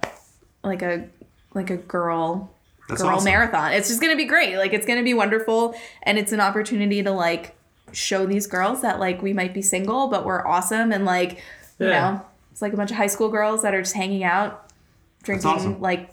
like 0.64 0.82
a 0.82 1.08
like 1.54 1.70
a 1.70 1.78
girl 1.78 2.52
That's 2.90 3.02
girl 3.02 3.12
awesome. 3.18 3.26
marathon. 3.26 3.74
It's 3.74 3.88
just 3.88 4.02
gonna 4.02 4.16
be 4.16 4.26
great. 4.26 4.58
Like 4.58 4.74
it's 4.74 4.86
gonna 4.88 5.04
be 5.04 5.14
wonderful, 5.14 5.76
and 6.04 6.18
it's 6.18 6.32
an 6.32 6.40
opportunity 6.40 7.04
to 7.04 7.12
like 7.12 7.55
show 7.92 8.26
these 8.26 8.48
girls 8.48 8.82
that 8.82 9.00
like 9.00 9.22
we 9.22 9.34
might 9.34 9.54
be 9.54 9.62
single, 9.62 10.08
but 10.08 10.26
we're 10.26 10.46
awesome, 10.46 10.92
and 10.92 11.06
like 11.06 11.34
you 11.80 11.88
Yeah. 11.88 12.12
know, 12.12 12.26
it's 12.52 12.62
like 12.62 12.74
a 12.74 12.78
bunch 12.78 12.92
of 12.92 12.98
high 12.98 13.08
school 13.08 13.30
girls 13.30 13.62
that 13.64 13.74
are 13.74 13.82
just 13.82 13.96
hanging 13.96 14.24
out, 14.24 14.70
drinking 15.24 15.50
awesome. 15.50 15.82
like 15.82 16.10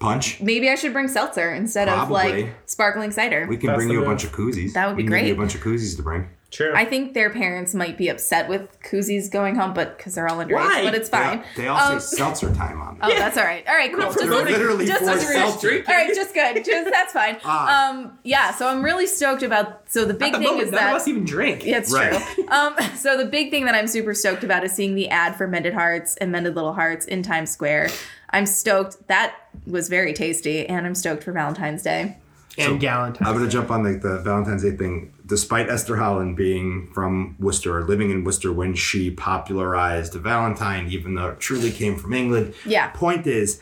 Punch. 0.00 0.40
maybe 0.40 0.68
I 0.68 0.74
should 0.74 0.92
bring 0.92 1.08
seltzer 1.08 1.52
instead 1.52 1.88
of 1.88 2.10
like 2.10 2.48
sparkling 2.66 3.10
cider. 3.12 3.46
We 3.48 3.56
can 3.56 3.68
That's 3.68 3.76
bring 3.78 3.90
you 3.90 4.02
a 4.02 4.04
bunch 4.06 4.24
of 4.24 4.32
koozies. 4.32 4.72
That 4.72 4.86
would 4.88 4.96
be 4.96 5.04
we 5.04 5.08
can 5.08 5.18
give 5.18 5.28
you 5.28 5.34
great. 5.34 5.38
a 5.38 5.42
bunch 5.42 5.54
of 5.54 5.60
koozies 5.60 5.96
to 5.96 6.02
bring. 6.02 6.28
True. 6.52 6.72
I 6.76 6.84
think 6.84 7.14
their 7.14 7.30
parents 7.30 7.74
might 7.74 7.96
be 7.96 8.08
upset 8.08 8.46
with 8.48 8.68
koozies 8.82 9.30
going 9.30 9.54
home, 9.56 9.72
but 9.72 9.96
because 9.96 10.14
they're 10.14 10.28
all 10.28 10.36
underage, 10.36 10.52
Why? 10.52 10.84
but 10.84 10.94
it's 10.94 11.08
fine. 11.08 11.42
They, 11.56 11.62
they 11.62 11.68
all 11.68 11.94
Um, 11.94 11.98
say 11.98 12.16
seltzer 12.18 12.54
time 12.54 12.80
on 12.80 12.98
them. 12.98 12.98
Oh, 13.10 13.14
that's 13.18 13.38
all 13.38 13.44
right. 13.44 13.66
All 13.66 13.74
right, 13.74 13.90
cool. 13.90 14.02
Just 14.02 14.18
Literally 14.20 14.84
just 14.86 15.02
for 15.02 15.10
as 15.10 15.26
seltzer. 15.26 15.82
All 15.88 15.94
right, 15.94 16.14
just 16.14 16.34
good. 16.34 16.62
Just 16.64 16.90
that's 16.90 17.12
fine. 17.14 17.38
Ah. 17.44 17.90
Um, 17.90 18.18
yeah. 18.22 18.52
So 18.54 18.68
I'm 18.68 18.82
really 18.84 19.06
stoked 19.06 19.42
about. 19.42 19.90
So 19.90 20.04
the 20.04 20.12
big 20.14 20.34
At 20.34 20.38
the 20.40 20.44
thing 20.44 20.48
moment, 20.48 20.66
is 20.66 20.72
none 20.72 20.82
of 20.84 20.88
that 20.90 20.96
us 20.96 21.08
even 21.08 21.24
drink. 21.24 21.64
yeah, 21.64 21.78
it's 21.78 21.92
Right. 21.92 22.12
true. 22.34 22.46
Um, 22.52 22.74
so 22.96 23.16
the 23.16 23.24
big 23.24 23.50
thing 23.50 23.64
that 23.64 23.74
I'm 23.74 23.86
super 23.88 24.12
stoked 24.12 24.44
about 24.44 24.62
is 24.62 24.72
seeing 24.72 24.94
the 24.94 25.08
ad 25.08 25.34
for 25.36 25.48
Mended 25.48 25.72
Hearts 25.72 26.16
and 26.18 26.30
Mended 26.30 26.54
Little 26.54 26.74
Hearts 26.74 27.06
in 27.06 27.22
Times 27.22 27.50
Square. 27.50 27.88
I'm 28.28 28.44
stoked. 28.44 29.08
That 29.08 29.34
was 29.66 29.88
very 29.88 30.12
tasty, 30.12 30.66
and 30.66 30.84
I'm 30.86 30.94
stoked 30.94 31.24
for 31.24 31.32
Valentine's 31.32 31.82
Day. 31.82 32.18
And 32.58 32.78
Galentine. 32.78 33.22
I'm 33.26 33.32
gonna 33.34 33.48
jump 33.48 33.70
on 33.70 33.82
like 33.82 34.02
the 34.02 34.18
Valentine's 34.18 34.62
Day 34.62 34.72
thing. 34.76 35.14
Despite 35.32 35.70
Esther 35.70 35.96
Howland 35.96 36.36
being 36.36 36.90
from 36.92 37.36
Worcester 37.38 37.78
or 37.78 37.84
living 37.84 38.10
in 38.10 38.22
Worcester 38.22 38.52
when 38.52 38.74
she 38.74 39.10
popularized 39.10 40.12
Valentine, 40.12 40.88
even 40.90 41.14
though 41.14 41.28
it 41.30 41.40
truly 41.40 41.70
came 41.70 41.96
from 41.96 42.12
England. 42.12 42.52
Yeah. 42.66 42.88
Point 42.90 43.26
is, 43.26 43.58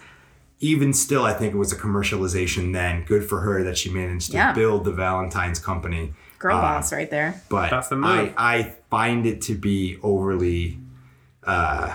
even 0.59 0.93
still, 0.93 1.25
I 1.25 1.33
think 1.33 1.55
it 1.55 1.57
was 1.57 1.73
a 1.73 1.77
commercialization 1.77 2.73
then. 2.73 3.05
Good 3.05 3.25
for 3.29 3.43
her 3.43 3.62
that 3.62 3.79
she 3.79 3.89
managed 3.89 4.33
to 4.33 4.37
Yeah. 4.39 4.53
build 4.53 4.85
the 4.85 4.91
Valentine's 4.91 5.61
company. 5.61 6.12
Girl 6.41 6.57
Uh, 6.57 6.61
boss, 6.61 6.93
right 6.93 7.09
there. 7.09 7.41
But 7.49 7.71
That's 7.71 7.87
the 7.87 7.95
I, 7.95 7.99
move. 8.25 8.35
I 8.37 8.73
find 8.91 9.25
it 9.25 9.41
to 9.43 9.55
be 9.55 9.97
overly 10.03 10.81
uh, 11.47 11.93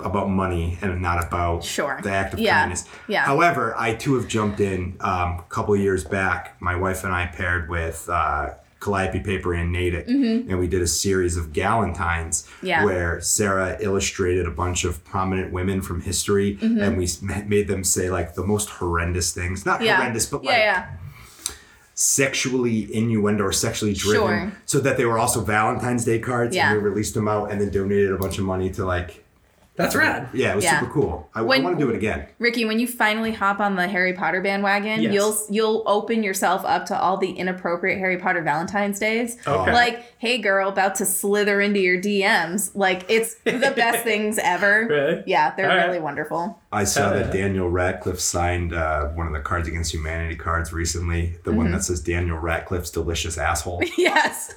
about 0.00 0.28
money 0.28 0.76
and 0.82 1.00
not 1.00 1.24
about 1.26 1.64
Sure. 1.64 1.98
the 2.02 2.10
act 2.10 2.34
of 2.34 2.40
Yeah. 2.40 2.58
kindness. 2.60 2.84
Yeah. 3.08 3.24
However, 3.24 3.74
I 3.78 3.94
too 3.94 4.16
have 4.16 4.28
jumped 4.28 4.60
in 4.60 4.96
um, 5.00 5.38
a 5.38 5.44
couple 5.48 5.72
of 5.72 5.80
years 5.80 6.04
back. 6.04 6.56
My 6.60 6.76
wife 6.76 7.04
and 7.04 7.14
I 7.14 7.24
paired 7.26 7.70
with 7.70 8.06
uh, 8.10 8.50
Calliope 8.84 9.20
Paper 9.20 9.54
and 9.54 9.72
Natick, 9.72 10.06
and 10.08 10.58
we 10.58 10.66
did 10.66 10.82
a 10.82 10.86
series 10.86 11.36
of 11.38 11.52
Galentines 11.52 12.44
Mm-hmm. 12.44 12.66
Yeah. 12.66 12.84
where 12.84 13.20
Sarah 13.20 13.76
illustrated 13.80 14.46
a 14.46 14.50
bunch 14.50 14.84
of 14.84 15.02
prominent 15.04 15.52
women 15.52 15.80
from 15.82 16.00
history, 16.02 16.58
and 16.60 16.96
we 16.98 17.08
made 17.46 17.66
them 17.68 17.82
say 17.84 18.10
like 18.10 18.34
the 18.34 18.44
most 18.44 18.68
horrendous 18.68 19.32
things. 19.32 19.64
Not 19.64 19.76
Mm-hmm. 19.76 19.86
Yeah. 19.86 19.96
horrendous, 19.96 20.26
but 20.26 20.44
yeah, 20.44 20.50
like 20.50 20.58
yeah. 20.58 20.86
sexually 21.94 22.92
innuendo 22.94 23.44
or 23.44 23.52
sexually 23.52 23.94
driven 23.94 24.50
Sure. 24.50 24.52
so 24.66 24.80
that 24.80 24.96
they 24.96 25.04
were 25.04 25.18
also 25.18 25.40
valentine's 25.40 26.04
day 26.04 26.18
cards 26.18 26.54
Yeah. 26.54 26.72
and 26.72 26.82
we 26.82 26.88
released 26.88 27.14
them 27.14 27.28
out 27.28 27.50
and 27.52 27.60
then 27.60 27.70
donated 27.70 28.10
a 28.12 28.18
bunch 28.18 28.38
of 28.38 28.44
money 28.44 28.70
to 28.70 28.84
like 28.84 29.23
That's 29.76 29.96
rad. 29.96 30.28
yeah 30.32 30.52
it 30.52 30.56
was 30.56 30.64
Yeah. 30.64 30.78
super 30.80 30.92
cool 30.92 31.28
i, 31.34 31.42
When- 31.42 31.64
want 31.64 31.78
to 31.78 31.84
do 31.84 31.90
it 31.90 31.96
again 31.96 32.26
Ricky, 32.38 32.64
when 32.64 32.78
you 32.78 32.86
finally 32.86 33.32
hop 33.32 33.58
on 33.60 33.74
the 33.76 33.88
Harry 33.88 34.12
Potter 34.12 34.40
bandwagon, 34.40 35.02
Yes. 35.02 35.12
you'll 35.14 35.36
you'll 35.50 35.82
open 35.86 36.22
yourself 36.22 36.62
up 36.64 36.86
to 36.86 36.98
all 37.00 37.16
the 37.16 37.30
inappropriate 37.32 37.98
Harry 37.98 38.18
Potter 38.18 38.42
Valentine's 38.42 38.98
days. 38.98 39.36
Okay. 39.46 39.72
Like, 39.72 40.04
hey 40.18 40.38
girl, 40.38 40.68
about 40.68 40.94
to 40.96 41.06
slither 41.06 41.60
into 41.60 41.80
your 41.80 42.00
DMs. 42.00 42.70
Like, 42.74 43.04
it's 43.08 43.34
the 43.44 43.72
best 43.74 44.04
things 44.10 44.38
ever. 44.38 44.86
Really? 44.88 45.22
Yeah, 45.26 45.54
they're 45.56 45.70
All 45.70 45.76
right. 45.76 45.86
really 45.86 46.00
wonderful. 46.00 46.60
i 46.72 46.84
saw 46.84 47.10
that 47.10 47.32
daniel 47.32 47.68
radcliffe 47.70 48.20
signed 48.20 48.72
uh, 48.74 49.06
one 49.08 49.26
of 49.26 49.32
the 49.32 49.40
cards 49.40 49.66
against 49.68 49.92
humanity 49.92 50.36
cards 50.36 50.72
recently 50.72 51.36
the 51.44 51.50
Mm-hmm. 51.50 51.56
one 51.58 51.70
that 51.72 51.82
says 51.84 52.00
daniel 52.00 52.36
radcliffe's 52.38 52.90
delicious 52.90 53.38
asshole 53.38 53.80
Yes. 53.98 54.54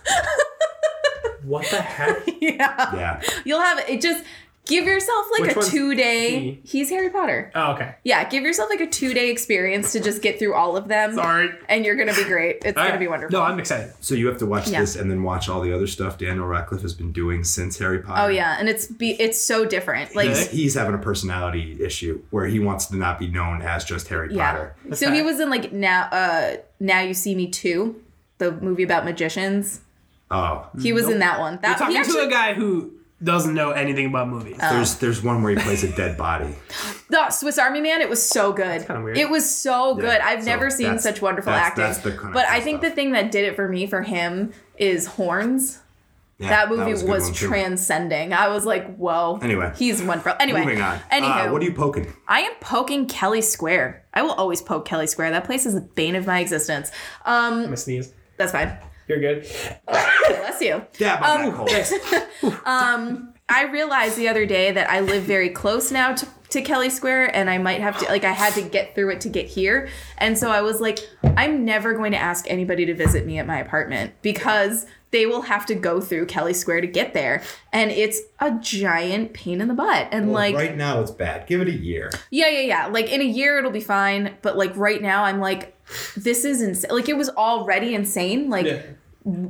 What 1.43 1.65
the 1.70 1.82
heck? 1.82 2.24
yeah. 2.41 2.95
yeah 2.95 3.22
You'll 3.45 3.61
have 3.61 3.80
it 3.88 4.01
just 4.01 4.24
give 4.68 4.86
yourself 4.86 5.26
like 5.39 5.55
Which 5.55 5.65
a 5.68 5.70
two 5.70 5.95
day 5.95 6.39
he? 6.39 6.61
he's 6.63 6.89
Harry 6.89 7.09
Potter. 7.09 7.51
Oh, 7.55 7.72
okay. 7.74 7.95
Yeah, 8.03 8.28
give 8.30 8.43
yourself 8.43 8.70
like 8.70 8.82
a 8.82 8.88
two 8.88 9.13
day 9.13 9.30
experience 9.30 9.91
to 9.93 9.99
just 9.99 10.22
get 10.22 10.39
through 10.39 10.53
all 10.53 10.78
of 10.78 10.88
them. 10.88 11.13
Sorry. 11.15 11.49
And 11.70 11.86
you're 11.86 11.95
gonna 11.95 12.13
be 12.13 12.24
great. 12.24 12.57
It's 12.65 12.76
gonna 12.76 12.97
be 12.99 13.07
wonderful. 13.07 13.38
No, 13.38 13.43
I'm 13.43 13.59
excited. 13.59 13.93
so 14.01 14.15
you 14.15 14.28
have 14.28 14.38
to 14.39 14.45
watch 14.45 14.68
Yeah. 14.68 14.82
this 14.82 14.95
and 14.95 15.09
then 15.09 15.24
watch 15.24 15.49
all 15.49 15.61
the 15.61 15.74
other 15.74 15.88
stuff 15.88 16.18
daniel 16.18 16.45
radcliffe 16.45 16.82
has 16.82 16.93
been 16.93 17.11
doing 17.11 17.43
since 17.43 17.78
harry 17.80 17.99
potter 17.99 18.22
Oh 18.24 18.28
yeah, 18.28 18.57
and 18.59 18.68
it's 18.70 18.88
be 18.88 19.11
it's 19.22 19.41
so 19.41 19.65
different. 19.65 20.15
Like 20.15 20.30
He's, 20.30 20.49
he's 20.51 20.74
having 20.76 20.95
a 20.95 20.97
personality 20.99 21.78
issue 21.84 22.22
where 22.32 22.45
he 22.47 22.59
wants 22.59 22.88
to 22.88 22.95
not 22.95 23.20
be 23.20 23.28
known 23.28 23.61
as 23.61 23.84
just 23.84 24.07
Harry 24.09 24.34
Yeah. 24.34 24.51
Potter. 24.51 24.76
So 24.95 25.11
he 25.11 25.22
was 25.22 25.39
in 25.39 25.49
like 25.49 25.72
now 25.72 26.07
uh 26.11 26.57
now 26.80 27.01
you 27.01 27.13
see 27.13 27.34
me 27.36 27.47
too, 27.47 28.01
the 28.38 28.51
movie 28.51 28.84
about 28.84 29.05
magicians. 29.05 29.82
Oh, 30.30 30.68
He 30.82 30.91
was 30.91 31.07
in 31.07 31.20
that 31.20 31.39
one. 31.39 31.55
We're 31.55 31.61
That 31.61 31.78
talking 31.78 31.95
he 31.95 31.99
actually 31.99 32.22
to 32.24 32.28
a 32.28 32.30
guy 32.30 32.53
who 32.53 32.91
doesn't 33.24 33.53
know 33.55 33.72
anything 33.72 34.05
about 34.05 34.30
movies. 34.30 34.57
there's 34.59 34.95
there's 34.95 35.24
one 35.24 35.41
where 35.41 35.55
he 35.55 35.61
plays 35.61 35.84
a 35.84 35.91
dead 35.95 36.18
body. 36.18 36.53
the 37.09 37.30
Swiss 37.32 37.57
Army 37.57 37.82
Man. 37.82 38.01
It 38.01 38.09
was 38.09 38.22
so 38.22 38.53
good. 38.53 38.86
kinda 38.86 39.01
weird. 39.01 39.18
It 39.18 39.30
was 39.30 39.49
so 39.49 39.95
good. 39.95 40.03
Yeah, 40.20 40.26
I've 40.28 40.43
so 40.43 40.49
never 40.49 40.70
seen 40.70 40.99
such 40.99 41.22
wonderful 41.22 41.51
that's- 41.51 41.68
acting. 41.70 41.84
that's 41.84 41.97
the 41.99 42.11
kind 42.11 42.28
of 42.28 42.34
but 42.34 42.45
I 42.47 42.59
think 42.61 42.80
stuff. 42.80 42.91
the 42.91 42.95
thing 42.95 43.11
that 43.13 43.32
did 43.32 43.45
it 43.45 43.55
for 43.55 43.68
me 43.68 43.88
for 43.88 44.03
him 44.03 44.53
is 44.78 45.07
Horns. 45.07 45.80
Yeah, 46.39 46.49
that 46.49 46.70
movie 46.70 46.91
was 46.91 47.03
was, 47.03 47.03
a 47.03 47.07
good 47.07 47.26
one, 47.30 47.34
too. 47.34 47.47
transcending. 47.47 48.32
I 48.34 48.49
was 48.49 48.63
like, 48.63 48.95
whoa. 48.95 49.39
Anyway. 49.41 49.74
he's 49.76 49.97
one 49.97 50.09
wonderful. 50.09 50.34
Anyway, 50.39 50.59
Moving 50.59 50.82
on. 50.82 50.99
Anywho, 51.11 51.47
Uh, 51.47 51.51
what 51.51 51.63
are 51.63 51.65
you 51.65 51.74
poking? 51.74 52.13
I 52.28 52.41
am 52.41 52.53
poking 52.61 53.07
Kelly 53.07 53.41
Square. 53.41 54.03
I 54.13 54.22
will 54.22 54.34
always 54.34 54.61
poke 54.61 54.86
Kelly 54.86 55.07
Square. 55.07 55.32
That 55.32 55.45
place 55.45 55.65
is 55.65 55.74
the 55.74 55.82
bane 55.82 56.15
of 56.15 56.28
my 56.28 56.39
existence. 56.39 56.91
Um, 57.26 57.53
I'm 57.55 57.63
gonna 57.63 57.78
sneeze. 57.78 58.13
that's 58.38 58.51
fine. 58.51 58.78
You're 59.08 59.20
good. 59.20 59.47
Bless 59.88 60.62
you. 60.62 60.86
Dab 60.97 61.24
Um, 61.24 61.41
on 61.41 61.45
that 61.45 61.53
cold. 61.55 61.70
I 63.49 63.64
realized 63.64 64.18
the 64.18 64.28
other 64.28 64.45
day 64.45 64.72
that 64.72 64.89
I 64.89 64.99
live 64.99 65.24
very 65.24 65.49
close 65.49 65.89
now 65.91 66.14
to, 66.14 66.28
to 66.49 66.62
Kelly 66.62 66.89
Square, 66.89 67.34
and 67.34 67.49
I 67.49 67.58
might 67.58 67.80
have 67.80 67.97
to, 67.99 68.05
like, 68.05 68.26
I 68.26 68.34
had 68.34 68.53
to 68.55 68.62
get 68.62 68.93
through 68.93 69.12
it 69.12 69.22
to 69.22 69.30
get 69.30 69.45
here. 69.47 69.88
And 70.18 70.38
so 70.38 70.51
I 70.51 70.62
was 70.62 70.82
like, 70.82 70.99
I'm 71.38 71.64
never 71.64 71.93
going 71.93 72.12
to 72.12 72.18
ask 72.18 72.45
anybody 72.49 72.86
to 72.86 72.93
visit 72.93 73.26
me 73.26 73.39
at 73.39 73.47
my 73.47 73.60
apartment 73.60 74.14
because 74.22 74.86
they 75.12 75.26
will 75.26 75.43
have 75.43 75.66
to 75.68 75.76
go 75.76 76.01
through 76.01 76.26
Kelly 76.26 76.53
Square 76.53 76.82
to 76.82 76.88
get 76.88 77.14
there. 77.14 77.43
And 77.72 77.91
it's 77.91 78.20
a 78.39 78.51
giant 78.60 79.34
pain 79.34 79.62
in 79.62 79.68
the 79.68 79.74
butt. 79.74 80.08
And, 80.12 80.34
like, 80.34 80.55
right 80.55 80.76
now 80.76 81.01
it's 81.01 81.12
bad. 81.12 81.47
Give 81.47 81.62
it 81.62 81.68
a 81.68 81.72
year. 81.72 82.12
yeah, 82.30 82.47
yeah, 82.47 82.62
yeah. 82.62 82.88
Like, 82.88 83.10
in 83.10 83.22
a 83.22 83.26
year, 83.26 83.58
it'll 83.58 83.72
be 83.72 83.80
fine. 83.80 84.36
But, 84.41 84.58
like, 84.58 84.76
right 84.76 85.01
now, 85.01 85.24
I'm 85.24 85.39
like, 85.39 85.76
this 86.16 86.43
is 86.43 86.62
insane. 86.62 86.91
Like, 86.91 87.10
it 87.10 87.18
was 87.18 87.30
already 87.30 87.95
insane. 87.95 88.49
Like, 88.49 88.66
Yeah. 88.66 88.82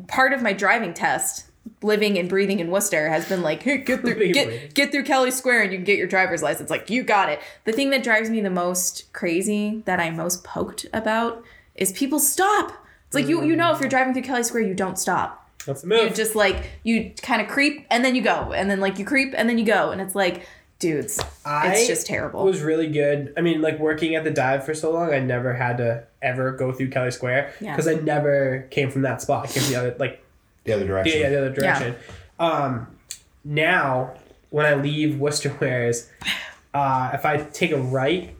part 0.07 0.33
of 0.33 0.41
my 0.41 0.53
driving 0.53 0.93
test 0.93 1.45
living 1.81 2.17
and 2.17 2.29
breathing 2.29 2.59
in 2.59 2.71
Worcester 2.71 3.09
has 3.09 3.27
been 3.27 3.41
like, 3.41 3.61
hey, 3.63 3.77
get 3.77 4.01
through 4.01 4.15
get, 4.33 4.73
get 4.73 4.91
through 4.91 5.03
Kelly 5.03 5.31
Square 5.31 5.63
and 5.63 5.71
you 5.71 5.77
can 5.77 5.85
get 5.85 5.97
your 5.97 6.07
driver's 6.07 6.41
license. 6.41 6.69
Like, 6.69 6.89
you 6.89 7.03
got 7.03 7.29
it. 7.29 7.39
The 7.65 7.73
thing 7.73 7.89
that 7.91 8.03
drives 8.03 8.29
me 8.29 8.41
the 8.41 8.49
most 8.49 9.11
crazy 9.13 9.83
that 9.85 9.99
I'm 9.99 10.15
most 10.15 10.43
poked 10.43 10.85
about 10.93 11.43
is 11.75 11.91
people 11.91 12.19
stop. 12.19 12.71
It's 13.07 13.15
like 13.15 13.27
you 13.27 13.43
you 13.43 13.53
mm. 13.53 13.57
know 13.57 13.73
if 13.73 13.79
you're 13.79 13.89
driving 13.89 14.13
through 14.13 14.23
Kelly 14.23 14.43
Square, 14.43 14.63
you 14.63 14.73
don't 14.73 14.99
stop. 14.99 15.46
That's 15.67 15.81
the 15.83 15.95
You 15.95 16.09
just 16.09 16.35
like 16.35 16.69
you 16.83 17.13
kind 17.21 17.41
of 17.41 17.47
creep 17.47 17.85
and 17.91 18.03
then 18.03 18.15
you 18.15 18.21
go. 18.23 18.51
And 18.53 18.69
then 18.69 18.79
like 18.79 18.97
you 18.97 19.05
creep 19.05 19.33
and 19.37 19.47
then 19.47 19.57
you 19.59 19.65
go. 19.65 19.91
And 19.91 20.01
it's 20.01 20.15
like, 20.15 20.47
dudes, 20.79 21.19
I 21.45 21.73
it's 21.75 21.87
just 21.87 22.07
terrible. 22.07 22.41
It 22.41 22.45
was 22.45 22.61
really 22.61 22.87
good. 22.87 23.33
I 23.37 23.41
mean, 23.41 23.61
like 23.61 23.77
working 23.79 24.15
at 24.15 24.23
the 24.23 24.31
dive 24.31 24.65
for 24.65 24.73
so 24.73 24.91
long, 24.91 25.13
I 25.13 25.19
never 25.19 25.53
had 25.53 25.77
to 25.77 26.03
ever 26.21 26.51
go 26.53 26.71
through 26.71 26.89
Kelly 26.89 27.11
Square 27.11 27.53
Yeah. 27.61 27.75
because 27.75 27.87
I 27.87 27.95
never 27.95 28.67
came 28.71 28.89
from 28.89 29.03
that 29.03 29.21
spot. 29.21 29.45
I 29.45 29.51
came 29.51 29.63
from 29.63 29.73
the 29.73 29.79
other, 29.79 29.95
like 29.99 30.23
The 30.63 30.73
other 30.73 30.87
direction. 30.87 31.19
yeah, 31.21 31.29
the 31.29 31.37
other 31.37 31.53
direction. 31.53 31.95
Um, 32.39 32.87
now 33.43 34.13
when 34.49 34.65
I 34.65 34.75
leave 34.75 35.19
Worcester 35.19 35.55
Wares, 35.59 36.09
uh, 36.73 37.11
if 37.13 37.25
I 37.25 37.37
take 37.37 37.71
a 37.71 37.77
right 37.77 38.35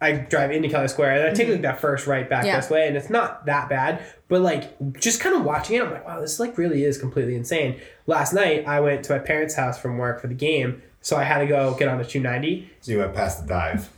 I 0.00 0.12
drive 0.12 0.52
into 0.52 0.68
Kelly 0.68 0.86
Square 0.88 1.18
and 1.20 1.30
I 1.30 1.34
take 1.34 1.48
like 1.48 1.62
that 1.62 1.80
first 1.80 2.06
right 2.06 2.28
back. 2.28 2.44
Yeah. 2.44 2.56
this 2.60 2.70
way, 2.70 2.86
and 2.86 2.96
it's 2.96 3.10
not 3.10 3.46
that 3.46 3.68
bad. 3.68 4.02
But 4.28 4.42
like 4.42 4.76
just 5.00 5.20
kind 5.20 5.34
of 5.34 5.42
watching 5.44 5.76
it, 5.76 5.82
I'm 5.82 5.90
like, 5.90 6.06
wow, 6.06 6.20
this 6.20 6.38
like 6.38 6.56
really 6.56 6.84
is 6.84 6.98
completely 6.98 7.34
insane. 7.34 7.80
Last 8.06 8.32
night 8.32 8.66
I 8.68 8.80
went 8.80 9.04
to 9.06 9.12
my 9.14 9.18
parents' 9.18 9.54
house 9.56 9.78
from 9.80 9.98
work 9.98 10.20
for 10.20 10.28
the 10.28 10.34
game, 10.34 10.82
so 11.00 11.16
I 11.16 11.24
had 11.24 11.38
to 11.38 11.46
go 11.46 11.74
get 11.74 11.88
on 11.88 11.98
the 11.98 12.04
290. 12.04 12.70
So 12.80 12.92
you 12.92 12.98
went 12.98 13.14
past 13.14 13.42
the 13.42 13.48
dive, 13.48 13.88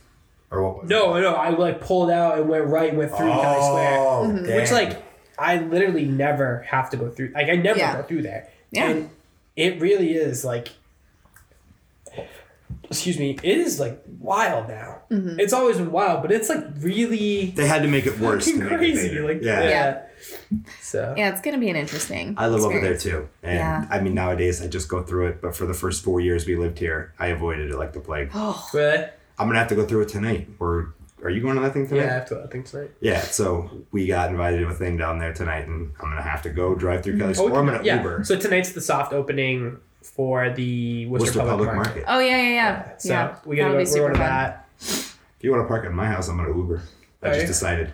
or 0.49 0.63
what 0.63 0.81
was 0.81 0.89
No, 0.89 1.19
no, 1.21 1.35
I 1.35 1.49
like 1.49 1.81
pulled 1.81 2.09
out 2.09 2.39
and 2.39 2.49
went 2.49 2.65
right, 2.65 2.89
and 2.89 2.97
went 2.97 3.11
it? 3.11 3.17
through 3.17 3.29
Kelly 3.29 3.61
Square. 3.63 3.97
Oh, 3.99 4.25
Mm-hmm. 4.27 4.45
damn. 4.45 4.55
which 4.57 4.71
like 4.71 5.03
I 5.37 5.57
literally 5.57 6.05
never 6.05 6.63
have 6.69 6.89
to 6.91 6.97
go 6.97 7.09
through. 7.09 7.31
Like 7.35 7.47
I 7.49 7.55
never 7.57 7.77
Yeah. 7.79 7.95
go 7.97 8.03
through 8.03 8.21
there. 8.23 8.47
Yeah. 8.71 8.89
And 8.89 9.09
it 9.55 9.79
really 9.81 10.13
is 10.13 10.43
like 10.45 10.69
excuse 12.91 13.17
me, 13.17 13.37
it 13.41 13.57
is 13.57 13.79
like 13.79 14.03
wild 14.19 14.67
now. 14.67 15.01
Mm-hmm. 15.09 15.39
It's 15.39 15.53
always 15.53 15.77
been 15.77 15.91
wild, 15.91 16.21
but 16.21 16.31
it's 16.31 16.49
like 16.49 16.63
really 16.79 17.51
they 17.51 17.65
had 17.67 17.81
to 17.81 17.87
make 17.87 18.05
it 18.05 18.19
worse. 18.19 18.45
To 18.45 18.51
fucking 18.51 18.65
it 18.67 18.77
crazy. 18.77 19.19
Like 19.19 19.41
yeah. 19.41 19.63
yeah. 19.63 20.01
So 20.81 21.15
Yeah, 21.17 21.29
it's 21.31 21.41
gonna 21.41 21.57
be 21.57 21.69
an 21.69 21.75
interesting. 21.75 22.35
I 22.37 22.47
live 22.47 22.63
over 22.63 22.79
there 22.79 22.97
too, 22.97 23.29
and 23.41 23.55
Yeah. 23.57 23.87
I 23.89 23.99
mean 24.01 24.13
nowadays 24.13 24.61
I 24.61 24.67
just 24.67 24.89
go 24.89 25.01
through 25.03 25.27
it. 25.27 25.41
But 25.41 25.55
for 25.55 25.65
the 25.65 25.73
first 25.73 26.03
four 26.03 26.19
years 26.19 26.45
we 26.45 26.55
lived 26.55 26.77
here, 26.79 27.13
I 27.17 27.27
avoided 27.27 27.71
it 27.71 27.77
like 27.77 27.93
the 27.93 27.99
plague. 28.01 28.29
Oh, 28.33 28.69
really? 28.73 29.05
I'm 29.39 29.47
gonna 29.47 29.59
have 29.59 29.69
to 29.69 29.75
go 29.75 29.85
through 29.85 30.01
it 30.01 30.09
tonight. 30.09 30.49
Or 30.59 30.93
are 31.23 31.29
you 31.29 31.39
going 31.41 31.55
to 31.55 31.61
that 31.61 31.73
thing 31.73 31.87
tonight? 31.87 32.01
Yeah, 32.05 32.09
I 32.09 32.13
have 32.13 32.29
to 32.29 32.43
I 32.43 32.47
think 32.47 32.65
tonight. 32.65 32.91
Yeah, 32.99 33.21
so 33.21 33.69
we 33.91 34.07
got 34.07 34.31
invited 34.31 34.59
to 34.59 34.67
a 34.67 34.73
thing 34.73 34.97
down 34.97 35.19
there 35.19 35.33
tonight, 35.33 35.67
and 35.67 35.93
I'm 36.01 36.09
gonna 36.09 36.21
have 36.21 36.41
to 36.43 36.49
go 36.49 36.75
drive 36.75 37.03
through 37.03 37.17
Kelly 37.19 37.31
Oh, 37.37 37.45
Square. 37.45 37.55
I'm 37.59 37.65
gonna 37.67 37.83
yeah. 37.83 37.97
Uber. 37.97 38.23
So 38.23 38.37
tonight's 38.37 38.71
the 38.71 38.81
soft 38.81 39.13
opening 39.13 39.77
for 40.01 40.49
the 40.51 41.05
Worcester, 41.07 41.25
Worcester 41.25 41.39
Public, 41.39 41.69
Public 41.69 41.75
Market. 41.75 41.89
Market. 41.95 42.05
oh 42.07 42.19
yeah, 42.19 42.37
yeah, 42.37 42.49
yeah. 42.49 42.97
So 42.97 43.09
yeah. 43.09 43.35
we 43.45 43.55
gotta 43.55 43.69
That'll 43.73 43.85
go 43.85 43.93
be 43.93 43.99
we're 43.99 44.07
going 44.07 44.13
to 44.13 44.19
that. 44.19 44.67
If 44.79 45.17
you 45.41 45.51
want 45.51 45.63
to 45.63 45.67
park 45.67 45.85
at 45.85 45.91
my 45.93 46.07
house, 46.07 46.27
I'm 46.27 46.37
gonna 46.37 46.55
Uber. 46.55 46.81
I 47.23 47.27
Oh, 47.27 47.29
just 47.29 47.41
yeah? 47.41 47.47
decided. 47.47 47.93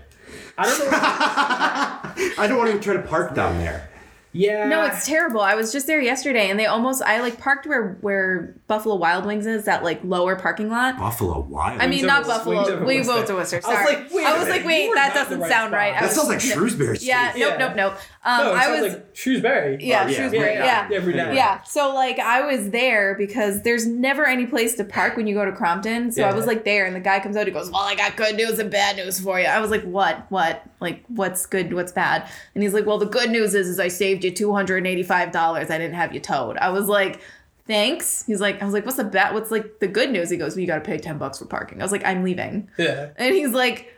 I 0.58 0.66
don't 0.66 0.80
know. 0.80 0.90
I 2.44 2.48
don't 2.48 2.58
want 2.58 2.68
to 2.68 2.72
even 2.78 2.82
try 2.82 2.96
to 2.96 3.02
park 3.08 3.34
down 3.36 3.58
there. 3.60 3.90
Yeah. 4.38 4.68
No, 4.68 4.86
it's 4.86 5.06
terrible. 5.06 5.42
I 5.42 5.56
was 5.56 5.72
just 5.72 5.88
there 5.88 6.00
yesterday, 6.02 6.50
and 6.50 6.60
they 6.60 6.66
almost 6.66 7.02
I 7.02 7.22
like 7.22 7.40
parked 7.40 7.66
where 7.68 7.98
where 8.02 8.56
Buffalo 8.68 8.96
Wild 8.96 9.26
Wings 9.26 9.46
is, 9.46 9.66
that 9.66 9.84
like 9.84 10.00
lower 10.04 10.36
parking 10.36 10.70
lot. 10.70 10.98
Buffalo 10.98 11.40
Wild. 11.42 11.82
I 11.82 11.88
mean, 11.88 12.06
not 12.06 12.22
over- 12.22 12.30
Buffalo. 12.30 12.86
We 12.86 12.98
Worcester. 12.98 13.14
moved 13.16 13.28
to 13.28 13.34
Worcester. 13.36 13.62
I 13.66 13.68
was 13.70 13.78
Sorry. 13.78 13.96
like, 13.96 14.14
wait 14.14 14.24
a 14.26 14.28
I 14.30 14.40
was 14.40 14.50
like, 14.50 14.66
wait, 14.66 14.92
that 14.94 15.14
doesn't 15.14 15.40
right 15.40 15.50
sound 15.52 15.74
right. 15.74 15.96
I 15.96 16.00
that 16.02 16.08
was, 16.08 16.16
sounds 16.16 16.30
like 16.30 16.40
Shrewsbury 16.42 16.98
Street. 16.98 17.08
yeah, 17.10 17.34
nope, 17.36 17.56
nope, 17.60 17.76
nope. 17.76 17.94
Um, 18.24 18.44
no, 18.44 18.52
it 18.54 18.58
I 18.58 18.82
was. 18.82 18.94
like 18.94 19.06
Shrewsbury. 19.16 19.78
yeah, 19.82 20.04
Oh, 20.06 20.08
yeah. 20.10 20.16
Shrewsbury. 20.18 20.54
Yeah, 20.54 20.66
Yeah. 20.66 20.88
yeah. 20.92 20.98
Every 20.98 21.14
day. 21.14 21.36
Yeah, 21.36 21.64
so 21.64 21.94
like 21.94 22.20
I 22.20 22.42
was 22.46 22.70
there 22.72 23.16
because 23.16 23.62
there's 23.64 23.86
never 23.88 24.26
any 24.26 24.46
place 24.46 24.76
to 24.76 24.84
park 24.84 25.16
when 25.18 25.28
you 25.28 25.34
go 25.34 25.46
to 25.46 25.52
Crompton. 25.52 26.12
So 26.12 26.24
I 26.24 26.34
was 26.34 26.46
like 26.46 26.64
there, 26.66 26.86
and 26.86 26.96
the 26.96 27.00
guy 27.00 27.20
comes 27.20 27.36
out. 27.38 27.46
He 27.48 27.52
goes, 27.54 27.72
"Well, 27.72 27.82
I 27.82 27.96
got 27.96 28.16
good 28.18 28.36
news 28.36 28.60
and 28.60 28.70
bad 28.70 28.98
news 28.98 29.20
for 29.20 29.40
you." 29.40 29.46
I 29.48 29.60
was 29.60 29.72
like, 29.72 29.84
"What? 29.84 30.26
What? 30.30 30.64
Like, 30.80 31.04
what's 31.08 31.46
good? 31.46 31.74
What's 31.74 31.92
bad?" 31.92 32.28
And 32.54 32.64
he's 32.64 32.74
like, 32.74 32.86
"Well, 32.86 32.98
the 32.98 33.06
good 33.06 33.30
news 33.32 33.56
is, 33.56 33.68
is 33.70 33.80
I 33.80 33.88
saved 33.88 34.24
you 34.24 34.27
two 34.32 34.54
hundred 34.54 34.78
and 34.78 34.88
eighty-five 34.88 35.32
dollars. 35.32 35.70
I 35.70 35.78
didn't 35.78 35.96
have 35.96 36.14
you 36.14 36.20
towed." 36.20 36.58
I 36.58 36.70
was 36.70 36.88
like. 36.88 37.20
Thanks. 37.66 38.24
He's 38.26 38.40
like, 38.40 38.62
I 38.62 38.66
was 38.66 38.74
like, 38.74 38.86
what's 38.86 38.96
the 38.96 39.04
bet? 39.04 39.34
What's 39.34 39.52
like 39.52 39.80
the 39.82 39.90
good 39.90 40.10
news? 40.10 40.30
He 40.30 40.38
goes, 40.38 40.54
well, 40.56 40.62
you 40.62 40.68
got 40.68 40.76
to 40.76 40.82
pay 40.86 40.98
ten 40.98 41.18
bucks 41.18 41.40
for 41.40 41.46
parking. 41.48 41.82
I 41.82 41.84
was 41.84 41.92
like, 41.92 42.06
I'm 42.06 42.24
leaving. 42.24 42.70
Yeah. 42.78 43.10
And 43.18 43.36
he's 43.36 43.50
like, 43.52 43.94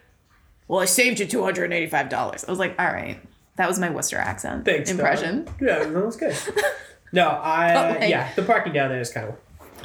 well, 0.67 0.79
I 0.79 0.85
saved 0.85 1.19
you 1.19 1.27
two 1.27 1.43
hundred 1.43 1.65
and 1.65 1.73
eighty-five 1.73 2.09
dollars. 2.09 2.43
I 2.43 2.49
was 2.49 2.57
like, 2.57 2.73
all 2.79 2.87
right, 2.87 3.19
that 3.57 3.67
was 3.67 3.77
my 3.77 3.91
Worcester 3.91 4.17
accent 4.17 4.65
Thanks. 4.65 4.89
impression. 4.89 5.45
Dog. 5.45 5.55
Yeah, 5.61 5.83
that 5.83 6.03
was 6.03 6.15
good. 6.15 6.35
no, 7.13 7.27
I 7.27 7.73
oh, 7.95 7.99
like- 7.99 8.09
yeah, 8.09 8.33
the 8.33 8.41
parking 8.41 8.73
down 8.73 8.89
there 8.89 9.01
is 9.01 9.11
kind 9.11 9.27
of 9.29 9.35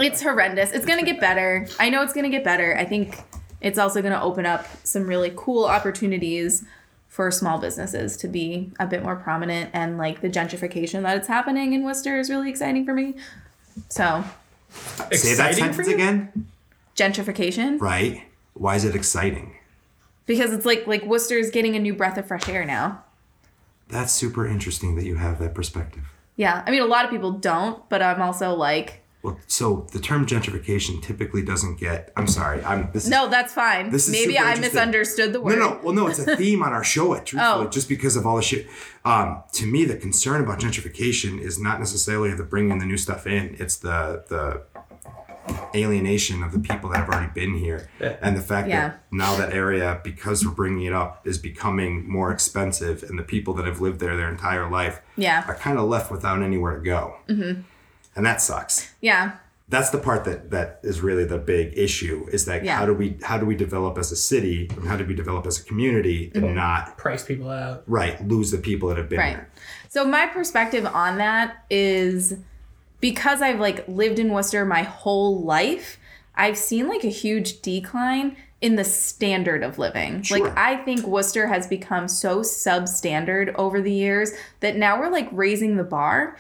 It's 0.01 0.23
horrendous. 0.23 0.73
It's 0.73 0.87
gonna 0.87 1.03
get 1.05 1.21
better. 1.21 1.67
I 1.79 1.91
know 1.91 2.03
it's 2.03 2.15
gonna 2.15 2.31
get 2.31 2.43
better. 2.43 2.75
I 2.79 2.87
think 2.87 3.19
it's 3.61 3.79
also 3.79 4.01
gonna 4.01 4.23
open 4.23 4.47
up 4.47 4.67
some 4.83 5.07
really 5.07 5.35
cool 5.37 5.67
opportunities 5.67 6.65
for 7.15 7.31
small 7.31 7.59
businesses 7.59 8.17
to 8.17 8.27
be 8.27 8.73
a 8.81 8.87
bit 8.89 9.01
more 9.05 9.15
prominent 9.15 9.71
and 9.73 9.97
like 9.97 10.21
the 10.21 10.29
gentrification 10.29 11.03
that 11.03 11.17
it's 11.17 11.29
happening 11.29 11.73
in 11.73 11.85
Worcester 11.85 12.19
is 12.19 12.29
really 12.29 12.51
exciting 12.51 12.85
for 12.85 12.93
me. 12.93 13.15
So 13.89 14.25
Say 15.13 15.37
that 15.37 15.55
sentence 15.55 15.87
again. 15.87 16.49
gentrification 16.97 17.81
Right? 17.81 18.25
Why 18.55 18.75
is 18.75 18.85
it 18.85 18.97
exciting? 18.97 19.55
because 20.27 20.53
it's 20.53 20.67
like 20.67 20.89
like 20.89 21.05
Worcester's 21.05 21.53
getting 21.53 21.77
a 21.77 21.79
new 21.79 21.95
breath 21.95 22.19
of 22.19 22.27
fresh 22.27 22.49
air 22.49 22.65
now. 22.65 23.05
That's 23.89 24.13
super 24.13 24.45
interesting 24.45 24.97
that 24.97 25.05
you 25.05 25.15
have 25.15 25.39
that 25.39 25.55
perspective. 25.55 26.03
Yeah, 26.35 26.65
I 26.67 26.73
mean 26.73 26.83
a 26.83 26.87
lot 26.87 27.05
of 27.05 27.13
people 27.13 27.31
don't, 27.31 27.89
but 27.89 28.03
I'm 28.03 28.21
also 28.21 28.55
like, 28.57 29.04
Well, 29.25 29.41
so 29.47 29.87
the 29.93 29.99
term 29.99 30.27
gentrification 30.27 31.03
typically 31.03 31.43
doesn't 31.43 31.81
get. 31.81 32.13
I'm 32.17 32.27
sorry. 32.29 32.63
I'm 32.63 32.91
this. 32.93 33.09
no, 33.09 33.29
that's 33.29 33.55
fine. 33.55 33.91
This 33.91 34.09
Maybe 34.09 34.35
super 34.35 34.45
I 34.47 34.59
misunderstood 34.61 35.33
the 35.33 35.41
word. 35.41 35.59
No, 35.59 35.71
no, 35.71 35.81
well, 35.83 35.95
no, 35.95 36.07
it's 36.09 36.19
a 36.19 36.37
theme 36.43 36.63
on 36.63 36.73
our 36.75 36.85
show. 36.85 37.15
It 37.15 37.25
truthfully, 37.25 37.67
Oh. 37.67 37.69
just 37.71 37.89
because 37.89 38.17
of 38.17 38.27
all 38.27 38.37
the 38.37 38.43
shit. 38.43 38.67
Um, 39.05 39.43
to 39.53 39.67
me, 39.67 39.85
the 39.87 39.97
concern 39.97 40.43
about 40.45 40.61
gentrification 40.61 41.41
is 41.41 41.59
not 41.59 41.79
necessarily 41.81 42.35
the 42.35 42.45
bringing 42.45 42.79
the 42.79 42.85
new 42.87 42.99
stuff 42.99 43.27
in; 43.27 43.57
it's 43.59 43.77
the 43.77 44.25
the 44.29 44.63
alienation 45.75 46.43
of 46.43 46.53
the 46.53 46.59
people 46.59 46.89
that 46.91 46.99
have 46.99 47.09
already 47.09 47.31
been 47.35 47.55
here, 47.55 47.89
Yeah. 48.01 48.17
and 48.23 48.37
the 48.37 48.41
fact 48.41 48.69
Yeah. 48.69 48.89
that 48.89 49.03
now 49.11 49.37
that 49.37 49.53
area, 49.53 50.01
because 50.03 50.45
we're 50.45 50.53
bringing 50.53 50.85
it 50.87 50.93
up, 50.93 51.21
is 51.27 51.37
becoming 51.39 52.09
more 52.09 52.31
expensive, 52.31 53.03
and 53.03 53.19
the 53.19 53.23
people 53.23 53.53
that 53.55 53.67
have 53.67 53.81
lived 53.81 54.01
there 54.01 54.17
their 54.17 54.31
entire 54.31 54.69
life 54.71 55.01
Yeah. 55.17 55.45
are 55.47 55.55
kind 55.55 55.79
of 55.79 55.89
left 55.89 56.11
without 56.11 56.43
anywhere 56.43 56.77
to 56.79 56.83
go, 56.85 57.17
mm-hmm. 57.29 57.61
And 58.17 58.25
that 58.27 58.41
sucks 58.41 58.93
Yeah. 59.01 59.33
that's 59.69 59.91
the 59.91 59.99
part 59.99 60.25
that 60.25 60.51
that 60.51 60.81
is 60.83 61.01
really 61.01 61.25
the 61.25 61.39
big 61.39 61.77
issue 61.77 62.27
is 62.33 62.45
that 62.47 62.65
Yeah. 62.65 62.77
how 62.77 62.87
do 62.87 62.95
we 62.95 63.17
how 63.23 63.39
do 63.39 63.47
we 63.47 63.55
develop 63.57 63.99
as 63.99 64.13
a 64.13 64.17
city 64.17 64.69
and 64.77 64.87
how 64.87 64.97
do 64.97 65.05
we 65.05 65.15
develop 65.15 65.47
as 65.47 65.59
a 65.61 65.65
community 65.65 66.31
Mm-hmm. 66.35 66.45
and 66.45 66.55
not 66.55 66.97
price 66.99 67.25
people 67.25 67.51
out. 67.51 67.83
right 67.87 68.23
lose 68.27 68.51
the 68.51 68.59
people 68.59 68.89
that 68.91 68.99
have 68.99 69.09
been 69.09 69.19
Right. 69.19 69.37
there 69.37 69.49
So 69.89 70.05
my 70.05 70.27
perspective 70.27 70.85
on 70.87 71.19
that 71.19 71.65
is 71.71 72.37
because 73.01 73.43
I've 73.43 73.61
like 73.61 73.87
lived 73.87 74.19
in 74.19 74.33
Worcester 74.33 74.65
my 74.65 74.83
whole 74.83 75.43
life, 75.43 75.99
I've 76.35 76.57
seen 76.59 76.89
like 76.89 77.05
a 77.05 77.09
huge 77.11 77.61
decline 77.63 78.37
in 78.61 78.77
the 78.77 78.85
standard 78.85 79.63
of 79.63 79.79
living. 79.79 80.23
Sure. 80.23 80.39
Like 80.39 80.57
I 80.57 80.77
think 80.85 81.07
Worcester 81.07 81.47
has 81.49 81.67
become 81.67 82.09
so 82.09 82.41
substandard 82.41 83.55
over 83.57 83.81
the 83.83 83.93
years 83.93 84.33
that 84.61 84.77
now 84.77 84.99
we're 84.99 85.11
like 85.11 85.29
raising 85.33 85.77
the 85.77 85.85
bar. 85.85 86.37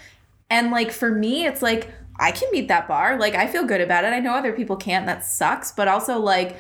And 0.51 0.71
like 0.71 0.91
for 0.93 1.11
me, 1.11 1.47
it's 1.47 1.63
like 1.63 1.91
I 2.19 2.31
can 2.31 2.49
meet 2.53 2.69
that 2.69 2.87
bar. 2.87 3.19
Like 3.19 3.35
I 3.35 3.47
feel 3.47 3.65
good 3.65 3.81
about 3.81 4.05
it. 4.05 4.09
I 4.09 4.21
know 4.21 4.35
other 4.35 4.53
people 4.53 4.77
can't. 4.77 5.07
That 5.07 5.25
sucks. 5.25 5.73
But 5.73 5.89
also 5.89 6.19
like 6.19 6.57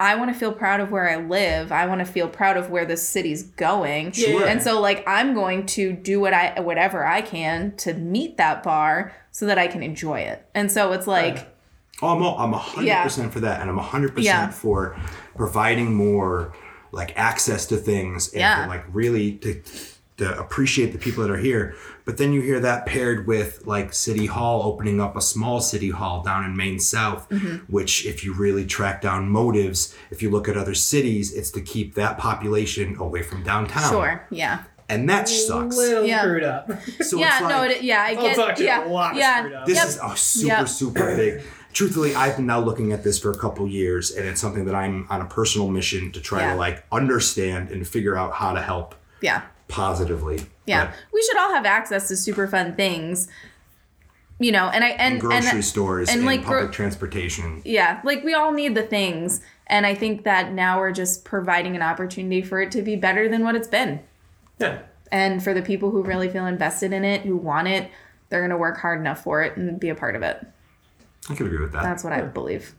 I 0.00 0.16
want 0.16 0.32
to 0.32 0.38
feel 0.38 0.52
proud 0.52 0.80
of 0.80 0.90
where 0.90 1.08
I 1.08 1.16
live. 1.16 1.70
I 1.70 1.86
want 1.86 2.00
to 2.00 2.04
feel 2.04 2.26
proud 2.28 2.56
of 2.56 2.70
where 2.70 2.84
the 2.84 2.96
city's 2.96 3.44
going. 3.44 4.10
Sure. 4.12 4.44
And 4.46 4.60
so 4.60 4.80
like 4.80 5.04
I'm 5.06 5.34
going 5.34 5.66
to 5.66 5.92
do 5.92 6.18
what 6.20 6.32
I 6.34 6.58
whatever 6.60 7.06
I 7.06 7.20
can 7.22 7.76
to 7.78 7.94
meet 7.94 8.36
that 8.38 8.62
bar 8.64 9.14
so 9.30 9.46
that 9.46 9.58
I 9.58 9.68
can 9.68 9.82
enjoy 9.82 10.20
it. 10.20 10.44
And 10.54 10.72
so 10.72 10.92
it's 10.92 11.06
like 11.06 11.48
oh 12.00 12.08
i'm, 12.08 12.22
all, 12.22 12.36
I'm 12.38 12.52
100% 12.52 12.84
Yeah. 12.84 13.06
for 13.28 13.40
that 13.40 13.60
and 13.60 13.70
i'm 13.70 13.78
100% 13.78 14.12
Yeah. 14.24 14.50
for 14.50 14.98
providing 15.36 15.94
more 15.94 16.52
like 16.90 17.16
access 17.16 17.66
to 17.66 17.76
things 17.76 18.28
and 18.32 18.40
Yeah. 18.40 18.62
to, 18.64 18.68
like 18.68 18.84
really 18.92 19.32
to 19.36 19.62
to 20.16 20.38
appreciate 20.38 20.92
the 20.92 20.98
people 20.98 21.22
that 21.22 21.30
are 21.30 21.36
here 21.38 21.76
but 22.04 22.18
then 22.18 22.32
you 22.32 22.40
hear 22.40 22.60
that 22.60 22.86
paired 22.86 23.26
with 23.26 23.66
like 23.66 23.92
city 23.92 24.26
hall 24.26 24.62
opening 24.64 25.00
up 25.00 25.16
a 25.16 25.20
small 25.20 25.60
city 25.60 25.90
hall 25.90 26.22
down 26.22 26.44
in 26.44 26.56
main 26.56 26.78
south 26.78 27.28
Mm-hmm. 27.30 27.56
which 27.72 28.04
if 28.06 28.24
you 28.24 28.34
really 28.34 28.64
track 28.66 29.00
down 29.02 29.28
motives 29.28 29.94
if 30.10 30.22
you 30.22 30.30
look 30.30 30.48
at 30.48 30.56
other 30.56 30.74
cities 30.74 31.32
it's 31.32 31.50
to 31.52 31.60
keep 31.60 31.94
that 31.94 32.18
population 32.18 32.96
away 32.98 33.22
from 33.22 33.42
downtown 33.42 33.90
sure. 33.90 34.26
Yeah. 34.30 34.64
and 34.88 35.08
that 35.08 35.28
sucks 35.28 35.76
Little 35.76 36.04
Yeah. 36.04 36.20
screwed 36.22 36.42
up. 36.44 36.70
so 37.00 37.18
yeah, 37.18 37.32
it's 37.34 37.42
like, 37.42 37.50
no, 37.56 37.62
it, 37.62 37.82
yeah, 37.82 38.02
I 38.02 38.14
Oh, 38.14 38.22
get 38.22 38.30
it's 38.32 38.38
actually 38.38 38.64
yeah, 38.66 38.86
a 38.86 38.88
lot 38.88 39.14
yeah, 39.16 39.38
screwed 39.40 39.54
up. 39.54 39.66
this 39.66 39.76
yep. 39.76 39.86
is 39.88 39.96
a 40.02 40.16
super 40.16 40.46
Yep. 40.48 40.68
super 40.68 41.16
big 41.16 41.42
truthfully 41.72 42.14
i've 42.14 42.36
been 42.36 42.44
now 42.44 42.60
looking 42.60 42.92
at 42.92 43.02
this 43.02 43.18
for 43.18 43.30
a 43.30 43.38
couple 43.38 43.66
years 43.66 44.10
and 44.10 44.28
it's 44.28 44.38
something 44.40 44.66
that 44.66 44.74
i'm 44.74 45.06
on 45.08 45.22
a 45.22 45.24
personal 45.24 45.68
mission 45.68 46.12
to 46.12 46.20
try 46.20 46.40
Yeah. 46.40 46.52
to 46.52 46.58
like 46.58 46.84
understand 46.92 47.70
and 47.70 47.88
figure 47.88 48.14
out 48.14 48.34
how 48.34 48.52
to 48.52 48.60
help 48.60 48.94
yeah. 49.22 49.40
positively 49.68 50.44
Yeah. 50.66 50.86
But 50.86 50.94
We 51.12 51.22
should 51.22 51.36
all 51.38 51.52
have 51.54 51.66
access 51.66 52.08
to 52.08 52.16
super 52.16 52.46
fun 52.46 52.74
things. 52.74 53.28
You 54.38 54.50
know, 54.50 54.68
and 54.68 54.82
I 54.82 54.88
and 54.90 55.20
grocery 55.20 55.50
and, 55.50 55.64
stores 55.64 56.08
and, 56.08 56.18
and, 56.18 56.26
like, 56.26 56.44
gro- 56.44 56.58
public 56.60 56.72
transportation 56.72 57.62
yeah, 57.64 58.00
like 58.02 58.24
we 58.24 58.34
all 58.34 58.50
need 58.50 58.74
the 58.74 58.82
things. 58.82 59.40
And 59.68 59.86
I 59.86 59.94
think 59.94 60.24
that 60.24 60.52
now 60.52 60.78
we're 60.80 60.90
just 60.92 61.24
providing 61.24 61.76
an 61.76 61.82
opportunity 61.82 62.42
for 62.42 62.60
it 62.60 62.72
to 62.72 62.82
be 62.82 62.96
better 62.96 63.28
than 63.28 63.44
what 63.44 63.54
it's 63.54 63.68
been. 63.68 64.00
Yeah. 64.58 64.80
And 65.12 65.42
for 65.44 65.54
the 65.54 65.62
people 65.62 65.90
who 65.90 66.02
really 66.02 66.28
feel 66.28 66.46
invested 66.46 66.92
in 66.92 67.04
it, 67.04 67.20
who 67.22 67.36
want 67.36 67.68
it, 67.68 67.90
they're 68.30 68.40
going 68.40 68.50
to 68.50 68.56
work 68.56 68.78
hard 68.78 68.98
enough 68.98 69.22
for 69.22 69.42
it 69.42 69.56
and 69.56 69.78
be 69.78 69.90
a 69.90 69.94
part 69.94 70.16
of 70.16 70.22
it. 70.22 70.44
i 71.30 71.34
can 71.34 71.46
agree 71.46 71.60
with 71.60 71.72
that 71.72 71.82
That's 71.84 72.02
what 72.02 72.12
I 72.12 72.22
believe. 72.22 72.74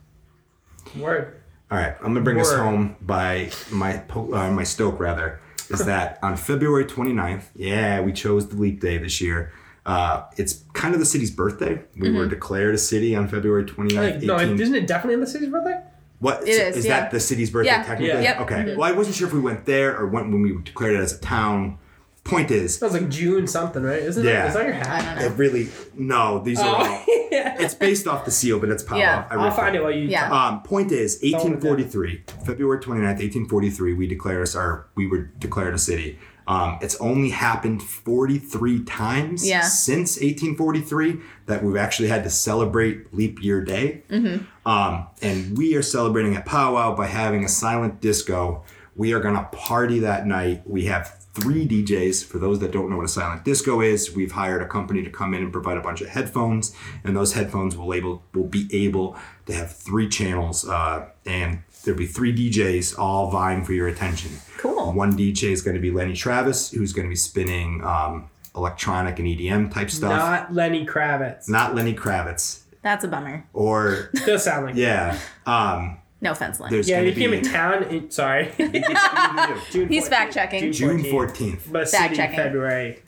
Word. 0.98 1.40
all 1.70 1.78
right 1.78 1.94
i'm 2.00 2.08
gonna 2.08 2.20
bring 2.20 2.38
us 2.38 2.52
home 2.52 2.96
by 3.00 3.50
my 3.70 4.02
uh, 4.10 4.50
my 4.50 4.64
stoke 4.64 5.00
rather 5.00 5.40
is 5.80 5.86
that 5.86 6.18
on 6.22 6.36
february 6.36 6.84
29th 6.84 7.44
yeah 7.54 8.00
we 8.00 8.12
chose 8.12 8.48
the 8.48 8.56
leap 8.56 8.80
day 8.80 8.98
this 8.98 9.20
year 9.20 9.52
uh, 9.86 10.24
it's 10.38 10.64
kind 10.72 10.94
of 10.94 10.98
the 11.00 11.04
city's 11.04 11.30
birthday. 11.30 11.74
We 11.94 12.08
Mm-hmm. 12.08 12.16
were 12.16 12.26
declared 12.26 12.74
a 12.74 12.78
city 12.78 13.14
on 13.14 13.28
February 13.28 13.64
29th. 13.66 13.94
Like, 14.14 14.22
no, 14.22 14.38
isn't 14.38 14.74
it 14.74 14.86
definitely 14.86 15.20
the 15.20 15.26
city's 15.30 15.50
birthday? 15.50 15.78
What 16.20 16.40
It 16.40 16.48
is, 16.48 16.76
is 16.78 16.86
yeah. 16.86 17.00
that 17.00 17.10
the 17.10 17.20
city's 17.20 17.50
birthday 17.50 17.72
Yeah. 17.72 17.82
technically? 17.82 18.06
Yeah. 18.06 18.20
Yep. 18.22 18.40
Okay. 18.40 18.76
Well, 18.76 18.90
I 18.90 18.92
wasn't 18.92 19.16
sure 19.16 19.28
if 19.28 19.34
we 19.34 19.40
went 19.40 19.66
there 19.66 19.94
or 19.94 20.06
went 20.06 20.30
when 20.32 20.40
we 20.40 20.56
declared 20.62 20.94
it 20.94 21.00
as 21.00 21.12
a 21.12 21.20
town. 21.20 21.76
Point 22.24 22.50
is, 22.50 22.76
Sounds 22.76 22.94
like 22.94 23.10
June 23.10 23.46
something, 23.46 23.82
right? 23.82 24.00
Isn't 24.02 24.24
Yeah. 24.24 24.44
it? 24.44 24.48
Is 24.48 24.54
that 24.54 24.64
your 24.64 24.72
hat? 24.74 25.22
it 25.22 25.36
really 25.36 25.68
no. 25.94 26.38
These 26.42 26.58
are 26.58 26.66
all. 26.68 26.76
Oh, 26.82 27.04
yeah. 27.30 27.56
It's 27.60 27.74
based 27.74 28.06
off 28.06 28.24
the 28.24 28.30
seal, 28.30 28.58
but 28.58 28.70
it's 28.70 28.82
Powwow. 28.82 28.98
Yeah. 29.00 29.26
I 29.30 29.34
I'll 29.36 29.50
find 29.50 29.76
it 29.76 29.82
while 29.82 29.90
you. 29.90 30.08
Yeah. 30.08 30.30
Um, 30.32 30.62
point 30.62 30.90
is, 30.90 31.18
1843, 31.22 32.24
February 32.46 32.78
29th, 32.80 33.20
1843, 33.20 33.92
we 33.94 34.06
declared 34.06 34.42
us 34.42 34.54
our, 34.56 34.86
we 34.94 35.06
were 35.06 35.18
declared 35.38 35.74
a 35.74 35.78
city. 35.78 36.18
Um, 36.46 36.78
it's 36.82 36.96
only 36.96 37.30
happened 37.30 37.82
43 37.82 38.84
times 38.84 39.46
Yeah. 39.46 39.60
since 39.62 40.16
1843 40.20 41.20
that 41.46 41.62
we've 41.62 41.76
actually 41.76 42.08
had 42.08 42.22
to 42.24 42.30
celebrate 42.30 43.14
leap 43.14 43.42
year 43.42 43.62
day. 43.62 44.02
Mm-hmm. 44.10 44.44
Um, 44.68 45.06
and 45.22 45.56
we 45.56 45.74
are 45.76 45.82
celebrating 45.82 46.36
at 46.36 46.44
Powwow 46.46 46.94
by 46.96 47.06
having 47.06 47.44
a 47.44 47.48
silent 47.48 48.00
disco. 48.00 48.62
We 48.96 49.12
are 49.12 49.20
going 49.20 49.34
to 49.36 49.44
party 49.52 50.00
that 50.00 50.26
night. 50.26 50.62
We 50.66 50.84
have 50.86 51.23
three 51.34 51.66
DJs. 51.66 52.24
For 52.24 52.38
those 52.38 52.60
that 52.60 52.70
don't 52.72 52.88
know 52.90 52.96
what 52.96 53.04
a 53.04 53.08
silent 53.08 53.44
disco 53.44 53.80
is, 53.80 54.14
we've 54.14 54.32
hired 54.32 54.62
a 54.62 54.66
company 54.66 55.02
to 55.02 55.10
come 55.10 55.34
in 55.34 55.42
and 55.42 55.52
provide 55.52 55.76
a 55.76 55.80
bunch 55.80 56.00
of 56.00 56.08
headphones, 56.08 56.74
and 57.02 57.16
those 57.16 57.32
headphones 57.34 57.76
will 57.76 57.92
able 57.92 58.22
will 58.32 58.44
be 58.46 58.68
able 58.72 59.16
to 59.46 59.52
have 59.52 59.74
three 59.76 60.08
channels, 60.08 60.66
uh, 60.68 61.06
and 61.26 61.60
there'll 61.84 61.98
be 61.98 62.06
three 62.06 62.34
DJs 62.34 62.98
all 62.98 63.30
vying 63.30 63.64
for 63.64 63.72
your 63.72 63.88
attention. 63.88 64.30
Cool. 64.58 64.92
One 64.92 65.12
DJ 65.16 65.50
is 65.50 65.60
going 65.60 65.74
to 65.74 65.80
be 65.82 65.90
Lenny 65.90 66.14
Travis, 66.14 66.70
who's 66.70 66.92
going 66.92 67.06
to 67.06 67.10
be 67.10 67.16
spinning 67.16 67.84
um, 67.84 68.30
electronic 68.56 69.18
and 69.18 69.28
EDM 69.28 69.72
type 69.72 69.90
stuff. 69.90 70.10
Not 70.10 70.54
Lenny 70.54 70.86
Kravitz. 70.86 71.48
Not 71.48 71.74
Lenny 71.74 71.94
Kravitz, 71.94 72.62
That's 72.82 73.04
a 73.04 73.08
bummer. 73.08 73.44
or 73.52 74.10
Does 74.24 74.44
sound 74.44 74.66
like. 74.66 74.76
yeah. 74.76 75.18
Um, 75.44 75.98
No 76.24 76.32
offense, 76.32 76.58
Lynn. 76.58 76.70
there's 76.72 76.88
Yeah, 76.88 77.02
going 77.02 77.14
he 77.14 77.20
came 77.20 77.32
in 77.34 77.42
town. 77.44 77.82
In, 77.84 78.10
sorry. 78.10 78.50
June 78.58 79.88
He's 79.88 80.06
14th. 80.06 80.08
fact 80.08 80.32
checking. 80.34 80.72
June 80.72 81.02
14th. 81.04 81.12
14th. 81.12 81.70
But 81.72 81.88
Fact 81.88 82.16
checking. 82.16 82.36
February 82.36 83.02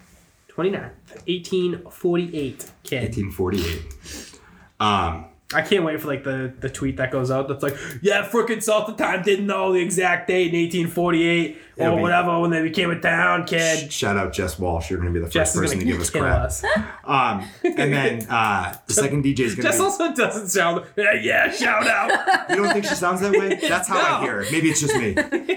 29th, 0.51 0.93
1848. 1.27 2.71
Kid. 2.85 3.03
1848. 3.17 4.41
Um, 4.79 5.25
I 5.55 5.63
can't 5.63 5.85
wait 5.85 6.01
for 6.01 6.09
like 6.09 6.25
the, 6.25 6.53
the 6.59 6.69
tweet 6.69 6.97
that 6.97 7.13
goes 7.13 7.31
out 7.31 7.47
that's 7.47 7.63
like, 7.63 7.77
yeah, 8.03 8.27
frickin' 8.29 8.61
Seltzer 8.61 8.95
Time 8.97 9.23
didn't 9.23 9.47
know 9.47 9.73
the 9.73 9.79
exact 9.81 10.27
date 10.27 10.53
in 10.53 10.61
1848 10.61 11.57
It'll 11.77 11.93
or 11.93 11.97
be- 11.97 12.03
whatever 12.03 12.41
when 12.41 12.51
they 12.51 12.63
became 12.63 12.91
a 12.91 12.99
town, 12.99 13.45
kid. 13.47 13.93
shout 13.93 14.17
out 14.17 14.33
Jess 14.33 14.59
Walsh. 14.59 14.91
You're 14.91 14.99
going 14.99 15.13
to 15.15 15.21
be 15.21 15.25
the 15.25 15.31
Jess 15.31 15.55
first 15.55 15.57
is 15.57 15.61
person 15.71 15.79
gonna 15.79 15.93
give 15.93 16.01
us 16.01 16.11
kill 16.11 16.23
crap. 16.23 16.41
us. 16.43 16.65
Um, 17.05 17.49
and 17.63 17.93
then 17.93 18.27
uh, 18.29 18.77
the 18.89 18.93
second 18.95 19.25
DJ 19.25 19.41
is 19.41 19.55
going 19.55 19.63
to 19.67 19.69
Jess 19.71 19.77
to 19.77 19.85
also 19.85 20.13
doesn't 20.13 20.49
sound. 20.49 20.85
Yeah, 20.97 21.13
yeah 21.13 21.53
shout 21.53 21.87
out. 21.87 22.51
You 22.51 22.57
don't 22.57 22.73
think 22.73 22.85
she 22.87 22.95
sounds 22.97 23.21
that 23.21 23.31
way? 23.33 23.55
That's 23.69 23.87
how 23.89 24.19
I 24.19 24.23
hear 24.23 24.41
it. 24.41 24.51
Maybe 24.51 24.69
it's 24.71 24.81
just 24.81 24.97
me. 24.97 25.15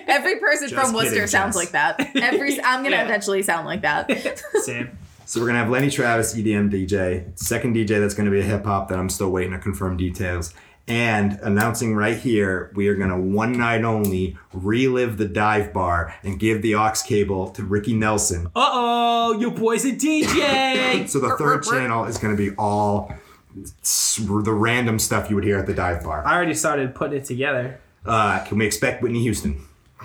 Every 0.07 0.35
person 0.39 0.69
Just 0.69 0.79
from 0.79 0.93
Worcester 0.93 1.13
kidding, 1.15 1.27
sounds 1.27 1.55
Jess. 1.55 1.55
like 1.55 1.71
that. 1.71 2.15
Every 2.15 2.61
I'm 2.63 2.83
gonna 2.83 2.97
Yeah. 2.97 3.05
eventually 3.05 3.41
sound 3.41 3.65
like 3.65 3.81
that. 3.81 4.43
Same. 4.61 4.95
So 5.29 5.39
we're 5.39 5.45
to 5.57 5.59
have 5.59 5.69
Lenny 5.69 5.91
Travis, 5.91 6.33
EDM 6.33 6.71
DJ. 6.71 7.37
Second 7.37 7.75
DJ 7.75 7.99
that's 7.99 8.15
to 8.25 8.31
be 8.31 8.39
a 8.39 8.43
hip 8.43 8.65
hop 8.65 8.89
that 8.89 8.97
I'm 8.97 9.09
still 9.09 9.29
waiting 9.29 9.51
to 9.51 9.59
confirm 9.59 9.95
details. 9.95 10.55
And 10.87 11.33
announcing 11.43 11.93
right 11.93 12.17
here, 12.17 12.71
we 12.73 12.87
are 12.87 12.95
to 13.11 13.15
one 13.15 13.51
night 13.51 13.83
only 13.83 14.39
relive 14.53 15.17
the 15.19 15.27
dive 15.27 15.71
bar 15.71 16.15
and 16.23 16.39
give 16.39 16.63
the 16.63 16.73
aux 16.73 16.93
cable 17.05 17.51
to 17.51 17.63
Ricky 17.63 17.93
Nelson. 17.93 18.47
Uh 18.55 18.69
oh, 18.73 19.39
your 19.39 19.51
boy's 19.51 19.85
a 19.85 19.91
DJ. 19.91 21.07
So 21.07 21.19
the 21.19 21.35
third 21.37 21.61
channel 21.61 22.05
is 22.05 22.17
to 22.35 22.49
be 22.49 22.55
all 22.55 23.13
the 23.53 24.51
random 24.51 24.97
stuff 24.97 25.29
you 25.29 25.35
would 25.35 25.45
hear 25.45 25.59
at 25.59 25.67
the 25.67 25.75
dive 25.75 26.03
bar. 26.03 26.25
I 26.25 26.33
already 26.33 26.55
started 26.55 26.95
putting 26.95 27.19
it 27.19 27.25
together. 27.25 27.79
Uh, 28.03 28.43
can 28.45 28.57
we 28.57 28.65
expect 28.65 29.03
Whitney 29.03 29.21
Houston? 29.21 29.63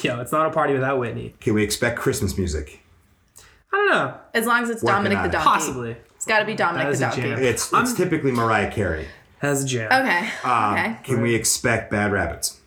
Yo, 0.00 0.20
it's 0.20 0.30
not 0.30 0.46
a 0.46 0.50
party 0.50 0.74
without 0.74 1.00
Whitney. 1.00 1.34
Can 1.40 1.54
we 1.54 1.64
expect 1.64 1.98
Christmas 1.98 2.38
music? 2.38 2.79
I 3.72 3.76
don't 3.76 3.88
know. 3.90 4.14
As 4.34 4.46
long 4.46 4.62
as 4.62 4.70
it's 4.70 4.82
Working 4.82 4.96
Dominick 5.04 5.18
on 5.18 5.22
the 5.24 5.28
it. 5.28 5.32
donkey. 5.32 5.48
Possibly. 5.48 5.96
It's 6.16 6.26
got 6.26 6.40
to 6.40 6.44
be 6.44 6.54
Dominick 6.54 6.86
That 6.86 6.92
is 6.92 6.98
the 7.00 7.06
a 7.06 7.08
donkey. 7.10 7.22
jam. 7.22 7.38
It's 7.42 7.72
it's 7.72 7.94
typically 7.94 8.32
Mariah 8.32 8.70
Carey. 8.70 9.06
Has 9.38 9.64
a 9.64 9.66
jam. 9.66 9.86
Okay. 9.92 10.28
Um, 10.44 10.74
okay. 10.74 10.96
Can 11.04 11.22
we 11.22 11.34
expect 11.34 11.90
Bad 11.90 12.12
Rabbits? 12.12 12.60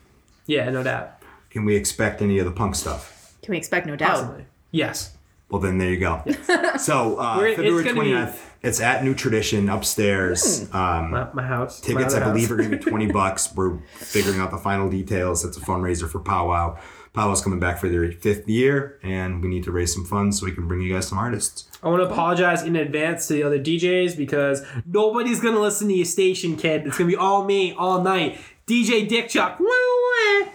Yeah, 0.46 0.68
no 0.70 0.82
doubt. 0.82 1.12
Can 1.50 1.64
we 1.64 1.76
expect 1.76 2.20
any 2.20 2.38
of 2.38 2.46
the 2.46 2.50
punk 2.52 2.74
stuff? 2.74 3.36
Can 3.42 3.52
we 3.52 3.58
expect 3.58 3.86
no 3.86 3.94
doubt? 3.96 4.10
Possibly. 4.16 4.46
Yes. 4.72 5.16
Well, 5.50 5.60
then 5.60 5.78
there 5.78 5.90
you 5.90 5.98
go. 6.00 6.22
So 6.78 7.20
uh, 7.20 7.36
We're- 7.38 7.50
it's 7.52 7.60
February 7.60 7.84
gonna 7.84 8.00
be- 8.02 8.10
29th, 8.10 8.38
it's 8.62 8.80
at 8.80 9.04
New 9.04 9.14
Tradition 9.14 9.68
upstairs. 9.68 10.62
Um, 10.74 11.10
My, 11.12 11.32
my 11.32 11.46
house. 11.46 11.80
my 11.82 11.86
tickets, 11.86 12.14
I 12.14 12.16
other 12.22 12.32
believe, 12.32 12.48
house. 12.48 12.52
are 12.52 12.56
going 12.56 12.70
to 12.72 12.76
be 12.78 12.82
20 12.82 13.06
bucks. 13.12 13.54
We're 13.54 13.78
figuring 13.98 14.40
out 14.40 14.50
the 14.50 14.58
final 14.58 14.90
details. 14.90 15.44
It's 15.44 15.56
a 15.56 15.60
fundraiser 15.60 16.08
for 16.10 16.18
Powwow. 16.18 16.76
Powwow's 17.14 17.40
coming 17.40 17.60
back 17.60 17.78
for 17.78 17.88
their 17.88 18.10
fifth 18.10 18.48
year, 18.48 18.98
and 19.02 19.40
we 19.40 19.48
need 19.48 19.62
to 19.64 19.70
raise 19.70 19.94
some 19.94 20.04
funds 20.04 20.40
so 20.40 20.46
we 20.46 20.52
can 20.52 20.66
bring 20.66 20.80
you 20.80 20.92
guys 20.92 21.06
some 21.06 21.16
artists. 21.16 21.68
I 21.80 21.88
want 21.88 22.02
to 22.02 22.08
apologize 22.10 22.64
in 22.64 22.74
advance 22.74 23.28
to 23.28 23.34
the 23.34 23.44
other 23.44 23.58
DJs 23.58 24.16
because 24.16 24.66
nobody's 24.84 25.40
gonna 25.40 25.60
listen 25.60 25.86
to 25.88 25.94
your 25.94 26.06
station, 26.06 26.56
kid. 26.56 26.86
It's 26.86 26.98
gonna 26.98 27.08
be 27.08 27.16
all 27.16 27.44
me 27.44 27.72
all 27.72 28.02
night. 28.02 28.40
DJ 28.66 29.08
Dick 29.08 29.28
Chuck. 29.28 29.60
Woo, 29.60 29.66
woo. 29.68 30.46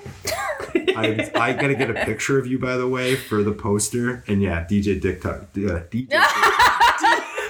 I, 0.95 1.31
I 1.35 1.53
got 1.53 1.67
to 1.67 1.75
get 1.75 1.89
a 1.89 1.93
picture 1.93 2.37
of 2.39 2.47
you, 2.47 2.59
by 2.59 2.75
the 2.75 2.87
way, 2.87 3.15
for 3.15 3.43
the 3.43 3.51
poster. 3.51 4.23
And 4.27 4.41
yeah, 4.41 4.65
DJ 4.65 4.99
Dick 4.99 5.21
Tuck. 5.21 5.43
Uh, 5.55 5.85
DJ 5.91 6.07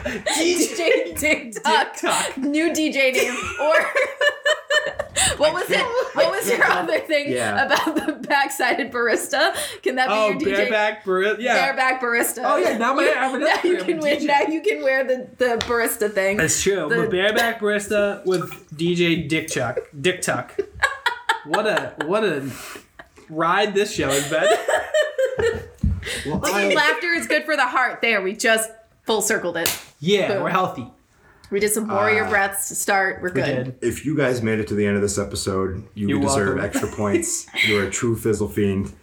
DJ 0.06 1.18
TikTok. 1.18 1.94
TikTok. 1.94 2.38
New 2.38 2.72
DJ 2.72 3.14
name. 3.14 3.36
Or 3.62 3.74
what 5.38 5.54
was 5.54 5.70
it? 5.70 5.82
What 6.16 6.32
was 6.32 6.50
your 6.50 6.64
other 6.64 7.00
thing 7.00 7.32
Yeah. 7.32 7.66
about 7.66 7.96
the 7.96 8.28
backsided 8.28 8.92
barista? 8.92 9.56
Can 9.82 9.96
that 9.96 10.08
be 10.08 10.14
Oh, 10.14 10.30
your 10.30 10.40
DJ? 10.40 10.46
bareback 10.70 11.04
barista. 11.04 11.40
Yeah. 11.40 11.56
Bareback 11.56 12.02
barista. 12.02 12.42
Oh, 12.46 12.58
yeah, 12.58 12.78
now 12.78 12.94
my- 12.94 13.04
I 13.04 13.08
have 13.08 13.34
an 13.34 13.42
now 13.42 13.60
you 13.64 13.78
can 13.84 14.00
wear 14.00 14.20
now 14.22 14.42
you 14.42 14.62
can 14.62 14.82
wear 14.84 15.04
the, 15.04 15.28
the 15.38 15.58
barista 15.66 16.12
thing. 16.12 16.38
That's 16.38 16.62
true. 16.62 16.88
The- 16.90 16.96
but 16.96 17.12
bareback 17.12 17.60
barista 17.60 18.26
with 18.26 18.52
DJ 18.76 19.28
Dick 19.28 19.48
Chuck. 19.50 19.80
Dick 20.00 20.22
Tuck. 20.22 20.58
What 21.46 21.66
a 21.68 21.94
what 22.06 22.24
a 22.24 22.50
ride 23.30 23.74
this 23.74 23.94
show 23.94 24.10
has 24.10 24.30
been. 24.30 24.44
well, 26.26 26.42
I- 26.44 26.74
laughter 26.74 27.08
is 27.14 27.28
good 27.28 27.46
for 27.46 27.56
the 27.56 27.66
heart. 27.68 28.02
There, 28.02 28.22
we 28.22 28.34
just 28.36 28.70
full 29.04 29.22
circled 29.22 29.58
it. 29.58 29.70
Yeah, 30.00 30.28
Boom. 30.34 30.44
we're 30.44 30.50
healthy. 30.50 30.88
We 31.52 31.60
did 31.60 31.72
some 31.72 31.88
warrior 31.88 32.26
Ah. 32.26 32.30
breaths 32.30 32.68
to 32.70 32.76
start. 32.76 33.22
We're 33.22 33.30
We 33.30 33.42
good. 33.42 33.80
did. 33.80 33.88
if 33.88 34.06
you 34.06 34.16
guys 34.16 34.42
made 34.44 34.60
it 34.60 34.68
to 34.68 34.76
the 34.76 34.86
end 34.86 34.96
of 34.96 35.02
this 35.02 35.18
episode, 35.18 35.84
you 35.96 36.08
You're 36.10 36.20
deserve 36.22 36.56
welcome. 36.58 36.66
extra 36.66 36.88
points. 36.96 37.48
You're 37.68 37.86
a 37.86 37.90
true 37.90 38.16
fizzle 38.16 38.48
fiend. 38.48 38.94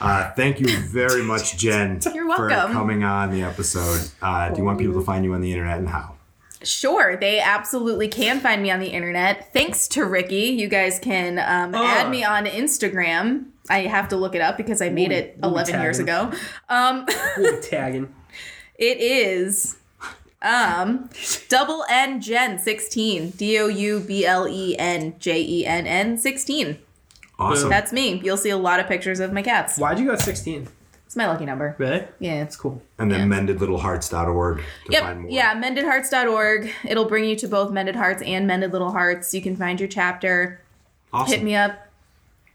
Uh, 0.00 0.30
thank 0.32 0.60
you 0.60 0.68
very 0.88 1.22
much, 1.22 1.56
Jenn, 1.56 2.00
You're 2.14 2.28
welcome. 2.28 2.68
for 2.68 2.72
coming 2.72 3.02
on 3.02 3.30
the 3.30 3.42
episode. 3.42 4.08
Uh, 4.20 4.50
do 4.50 4.58
you 4.58 4.64
want 4.64 4.78
people 4.78 4.94
to 4.94 5.00
find 5.04 5.24
you 5.24 5.32
on 5.32 5.40
the 5.40 5.50
internet 5.52 5.78
and 5.78 5.88
how? 5.88 6.14
Sure, 6.62 7.16
they 7.16 7.40
absolutely 7.40 8.06
can 8.08 8.40
find 8.40 8.62
me 8.62 8.70
on 8.70 8.78
the 8.80 8.88
internet. 8.88 9.52
Thanks 9.52 9.88
to 9.88 10.04
Ricky, 10.04 10.46
you 10.48 10.68
guys 10.68 10.98
can 10.98 11.38
um, 11.38 11.74
Uh. 11.74 11.82
add 11.84 12.10
me 12.10 12.24
on 12.24 12.44
Instagram. 12.46 13.46
I 13.70 13.80
have 13.80 14.08
to 14.08 14.16
look 14.16 14.34
it 14.34 14.40
up 14.40 14.56
because 14.56 14.80
I 14.82 14.90
made 14.90 15.08
We'll- 15.10 15.18
it 15.18 15.38
we'll 15.40 15.50
be 15.50 15.54
11 15.54 15.80
years 15.80 15.98
ago. 15.98 16.30
Um, 16.68 17.06
We'll 17.38 17.56
be 17.60 17.66
tagging. 17.66 18.14
it 18.78 18.98
is 19.00 19.76
um, 20.42 21.10
double 21.48 21.84
N 21.88 22.20
Jen 22.20 22.58
16. 22.58 23.30
D 23.30 23.58
O 23.58 23.66
U 23.68 24.00
B 24.00 24.24
L 24.26 24.46
E 24.48 24.76
N 24.78 25.14
J 25.18 25.40
E 25.42 25.66
N 25.66 25.86
N 25.86 26.18
16. 26.18 26.78
Awesome. 27.38 27.68
That's 27.68 27.92
me. 27.92 28.20
You'll 28.24 28.36
see 28.36 28.50
a 28.50 28.56
lot 28.56 28.80
of 28.80 28.86
pictures 28.86 29.20
of 29.20 29.32
my 29.32 29.42
cats. 29.42 29.78
Why'd 29.78 29.98
you 29.98 30.06
go 30.06 30.16
16? 30.16 30.68
It's 31.04 31.16
my 31.16 31.26
lucky 31.28 31.44
number. 31.44 31.74
Really? 31.78 32.02
Yeah. 32.18 32.42
It's 32.42 32.56
cool. 32.56 32.82
and 32.98 33.10
then 33.12 33.30
yeah. 33.30 33.38
mendedlittlehearts.org 33.38 34.58
to 34.58 34.64
Yep. 34.92 35.02
find 35.02 35.20
more. 35.20 35.30
Yeah, 35.30 35.54
mendedhearts.org. 35.54 36.70
It'll 36.84 37.04
bring 37.04 37.24
you 37.24 37.36
to 37.36 37.46
both 37.48 37.70
Mended 37.70 37.94
Hearts 37.96 38.22
and 38.22 38.46
Mended 38.46 38.72
Little 38.72 38.90
Hearts. 38.92 39.32
You 39.34 39.42
can 39.42 39.54
find 39.56 39.78
your 39.78 39.88
chapter. 39.88 40.60
Awesome. 41.12 41.32
Hit 41.34 41.42
me 41.44 41.54
up. 41.54 41.78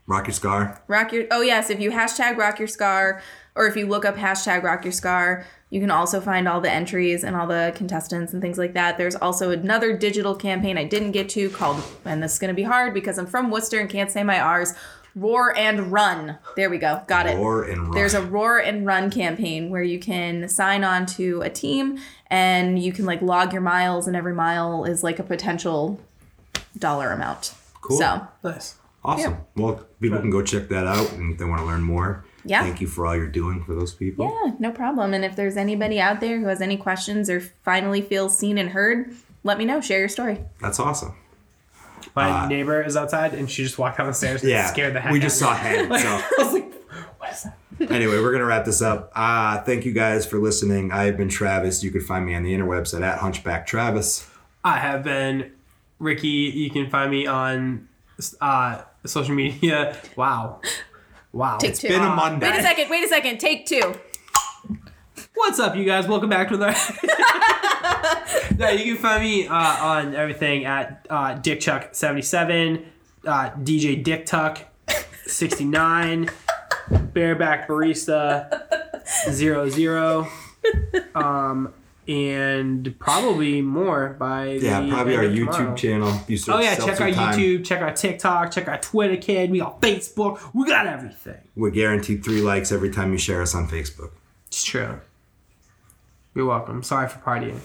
Rock 0.08 0.28
your 0.28 0.34
scar. 0.34 0.82
Rock 0.88 1.14
your 1.14 1.26
oh 1.32 1.42
yes, 1.42 1.70
if 1.70 1.80
you 1.80 1.92
hashtag 1.92 2.36
rock 2.36 2.60
your 2.60 2.68
scar 2.68 3.22
or 3.56 3.68
if 3.68 3.76
you 3.76 3.88
look 3.88 4.06
up 4.06 4.16
hashtag 4.16 4.64
rock 4.64 4.84
your 4.84 4.92
scar, 4.92 5.46
you 5.70 5.80
can 5.80 5.92
also 5.92 6.20
find 6.20 6.48
all 6.48 6.60
the 6.62 6.72
entries 6.72 7.24
and 7.24 7.36
all 7.36 7.48
the 7.48 7.72
contestants 7.76 8.34
and 8.34 8.42
things 8.42 8.58
like 8.58 8.74
that. 8.74 8.98
There's 8.98 9.16
also 9.16 9.52
another 9.52 9.96
digital 9.98 10.36
campaign 10.36 10.78
I 10.78 10.84
didn't 10.84 11.12
get 11.12 11.30
to 11.30 11.50
called 11.50 11.82
and 12.06 12.22
this 12.22 12.34
is 12.34 12.40
gonna 12.40 12.54
be 12.54 12.64
hard 12.64 12.94
because 12.94 13.18
I'm 13.18 13.26
from 13.26 13.52
Worcester 13.52 13.80
and 13.80 13.90
can't 13.90 14.12
say 14.12 14.24
my 14.24 14.40
R's. 14.40 14.74
Roar 15.14 15.56
and 15.58 15.92
run. 15.92 16.38
There 16.56 16.70
we 16.70 16.78
go. 16.78 17.02
Got 17.08 17.28
it. 17.28 17.36
Roar 17.36 17.64
and 17.64 17.82
run. 17.84 17.92
There's 17.92 18.14
a 18.14 18.22
roar 18.22 18.60
and 18.60 18.86
run 18.86 19.12
campaign 19.12 19.70
where 19.70 19.84
you 19.84 20.00
can 20.00 20.48
sign 20.48 20.86
on 20.86 21.06
to 21.08 21.42
a 21.42 21.50
team 21.50 22.00
and 22.28 22.82
you 22.82 22.94
can 22.94 23.06
like 23.06 23.22
log 23.22 23.52
your 23.52 23.62
miles 23.62 24.08
and 24.08 24.16
every 24.16 24.34
mile 24.34 24.86
is 24.86 25.04
like 25.04 25.20
a 25.20 25.24
potential 25.24 26.00
dollar 26.78 27.12
amount. 27.12 27.54
Cool. 27.82 27.98
So 27.98 28.28
Nice. 28.44 28.76
Awesome. 29.04 29.38
Well, 29.56 29.86
people 30.00 30.20
can 30.20 30.30
go 30.30 30.42
check 30.44 30.70
that 30.70 30.86
out 30.86 31.12
and 31.14 31.34
if 31.34 31.40
they 31.40 31.46
want 31.46 31.60
to 31.60 31.66
learn 31.66 31.82
more. 31.82 32.24
Yeah. 32.44 32.64
Thank 32.64 32.82
you 32.82 32.88
for 32.88 33.06
all 33.06 33.16
you're 33.16 33.28
doing 33.28 33.64
for 33.64 33.76
those 33.76 33.94
people. 33.94 34.26
Yeah, 34.46 34.54
no 34.60 34.72
problem. 34.72 35.14
And 35.14 35.24
if 35.24 35.36
there's 35.36 35.58
anybody 35.58 36.00
out 36.00 36.20
there 36.22 36.40
who 36.40 36.48
has 36.48 36.62
any 36.62 36.78
questions 36.78 37.30
or 37.30 37.40
finally 37.40 38.02
feels 38.02 38.38
seen 38.38 38.58
and 38.58 38.70
heard, 38.70 39.14
let 39.44 39.58
me 39.58 39.66
know. 39.66 39.80
Share 39.82 40.00
your 40.00 40.10
story. 40.10 40.44
That's 40.60 40.80
awesome. 40.80 41.16
My 42.16 42.30
Uh, 42.30 42.48
neighbor 42.48 42.82
is 42.82 42.98
outside, 42.98 43.34
and 43.34 43.50
she 43.50 43.64
just 43.64 43.78
walked 43.78 43.98
down 44.00 44.08
the 44.08 44.14
stairs 44.14 44.42
and 44.42 44.50
Yeah, 44.52 44.66
scared 44.68 44.96
the 44.96 45.00
heck 45.00 45.12
we 45.12 45.20
out 45.20 45.24
just 45.24 45.38
saw 45.40 45.52
me. 45.54 45.60
head. 45.60 45.90
Like, 45.90 46.02
So 46.04 46.08
I 46.10 46.32
was 46.40 46.54
like, 46.54 46.74
what 47.20 47.32
is 47.32 47.44
that? 47.44 47.92
anyway, 47.92 48.20
we're 48.20 48.32
gonna 48.32 48.46
wrap 48.46 48.66
this 48.66 48.82
up. 48.82 49.12
Uh, 49.16 49.62
thank 49.62 49.86
you 49.86 49.92
guys 49.94 50.26
for 50.26 50.38
listening. 50.40 50.92
I 50.92 51.04
have 51.06 51.18
been 51.18 51.30
Travis. 51.30 51.84
You 51.84 51.92
can 51.92 52.02
find 52.02 52.26
me 52.26 52.36
on 52.36 52.44
the 52.44 52.54
interwebs 52.54 52.94
at, 52.96 53.02
at 53.04 53.20
Hunchback 53.20 53.66
Travis. 53.68 54.28
I 54.64 54.78
have 54.80 55.04
been 55.04 55.52
Ricky. 56.00 56.28
You 56.28 56.70
can 56.72 56.90
find 56.90 57.10
me 57.12 57.28
on 57.28 57.88
uh, 58.42 58.82
social 59.06 59.36
media. 59.36 59.96
Wow. 60.16 60.60
Wow. 61.34 61.58
Take 61.58 61.76
two. 61.76 61.88
Been 61.88 62.02
a 62.02 62.16
Monday. 62.16 62.50
Wait 62.50 62.60
a 62.60 62.62
second. 62.62 62.90
Wait 62.90 63.04
a 63.04 63.08
second. 63.08 63.40
Take 63.40 63.66
two. 63.66 63.96
What's 65.34 65.60
up, 65.60 65.76
you 65.76 65.86
guys? 65.86 66.08
Welcome 66.08 66.30
back 66.30 66.50
to 66.50 66.58
the. 66.58 66.72
no, 68.58 68.70
you 68.70 68.94
can 68.94 69.02
find 69.02 69.24
me 69.24 69.48
uh, 69.48 69.54
on 69.54 70.14
everything 70.14 70.66
at 70.66 71.06
uh, 71.10 71.36
DickChuck77, 71.36 72.86
uh, 73.26 73.50
DJ 73.52 74.04
Dick 74.04 74.26
Tuck 74.26 74.60
69, 75.26 76.30
Bareback 77.14 77.68
Barista 77.68 78.62
00, 79.32 80.28
um, 81.16 81.74
and 82.08 82.96
probably 83.00 83.62
more 83.62 84.16
by 84.20 84.58
the 84.60 84.66
Yeah, 84.66 84.88
probably 84.90 85.16
our 85.16 85.24
YouTube 85.24 85.52
tomorrow. 85.56 85.76
channel. 85.76 86.14
You 86.28 86.38
Oh 86.50 86.60
yeah, 86.60 86.76
check 86.76 87.00
our 87.00 87.12
Time. 87.12 87.38
YouTube, 87.40 87.64
check 87.66 87.82
our 87.82 87.94
TikTok, 87.94 88.52
check 88.52 88.68
our 88.68 88.80
Twitter, 88.80 89.18
kid. 89.18 89.52
We 89.52 89.60
got 89.60 89.82
Facebook. 89.82 90.40
We 90.54 90.66
got 90.68 90.88
everything. 90.88 91.38
We're 91.56 91.70
guaranteed 91.70 92.24
three 92.24 92.42
likes 92.42 92.72
every 92.72 92.90
time 92.90 93.12
you 93.12 93.18
share 93.18 93.42
us 93.42 93.54
on 93.56 93.68
Facebook. 93.68 94.12
It's 94.48 94.64
true. 94.64 95.00
You're 96.34 96.46
welcome. 96.46 96.82
Sorry 96.84 97.08
for 97.08 97.20
partying. 97.20 97.60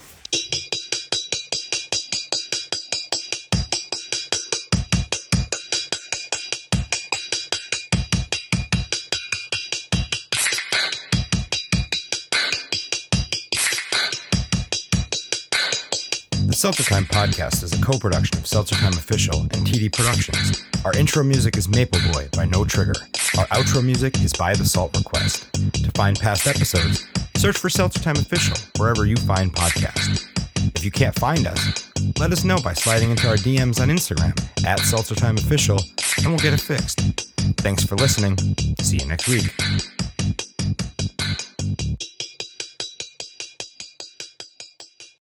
Seltzer 16.67 16.83
Time 16.83 17.05
podcast 17.05 17.63
is 17.63 17.73
a 17.73 17.81
co-production 17.81 18.39
of 18.39 18.45
Seltzer 18.49 18.75
Time 18.75 18.95
Official 18.95 19.43
and 19.43 19.65
TD 19.65 19.93
Productions. 19.93 20.65
Our 20.85 20.93
intro 20.97 21.23
music 21.23 21.57
is 21.57 21.69
Maple 21.69 22.01
Boy 22.13 22.29
by 22.37 22.45
No 22.45 22.65
Trigger. 22.65 22.95
Our 23.39 23.47
outro 23.47 23.85
music 23.85 24.21
is 24.21 24.33
by 24.33 24.53
The 24.53 24.65
Salt 24.65 24.97
Request. 24.97 25.47
To 25.53 25.91
find 25.93 26.19
past 26.19 26.49
episodes, 26.49 27.07
search 27.37 27.57
for 27.57 27.71
Seltzer 27.71 28.01
Time 28.01 28.17
Official 28.17 28.57
wherever 28.79 29.07
you 29.07 29.15
find 29.15 29.55
podcasts. 29.55 30.27
If 30.75 30.85
you 30.85 30.91
can't 30.91 31.15
find 31.15 31.47
us, 31.47 31.89
let 32.19 32.33
us 32.33 32.43
know 32.43 32.59
by 32.65 32.73
sliding 32.73 33.13
into 33.13 33.29
our 33.29 33.37
DMs 33.37 33.81
on 33.81 33.87
Instagram 33.87 34.37
at 34.67 34.81
Seltzer 34.81 35.15
Time 35.15 35.37
Official, 35.37 35.79
and 36.19 36.27
we'll 36.27 36.39
get 36.39 36.53
it 36.53 36.61
fixed. 36.61 36.99
Thanks 37.59 37.85
for 37.85 37.95
listening. 37.95 38.37
See 38.81 38.97
you 38.97 39.07
next 39.07 39.29
week. 39.29 39.55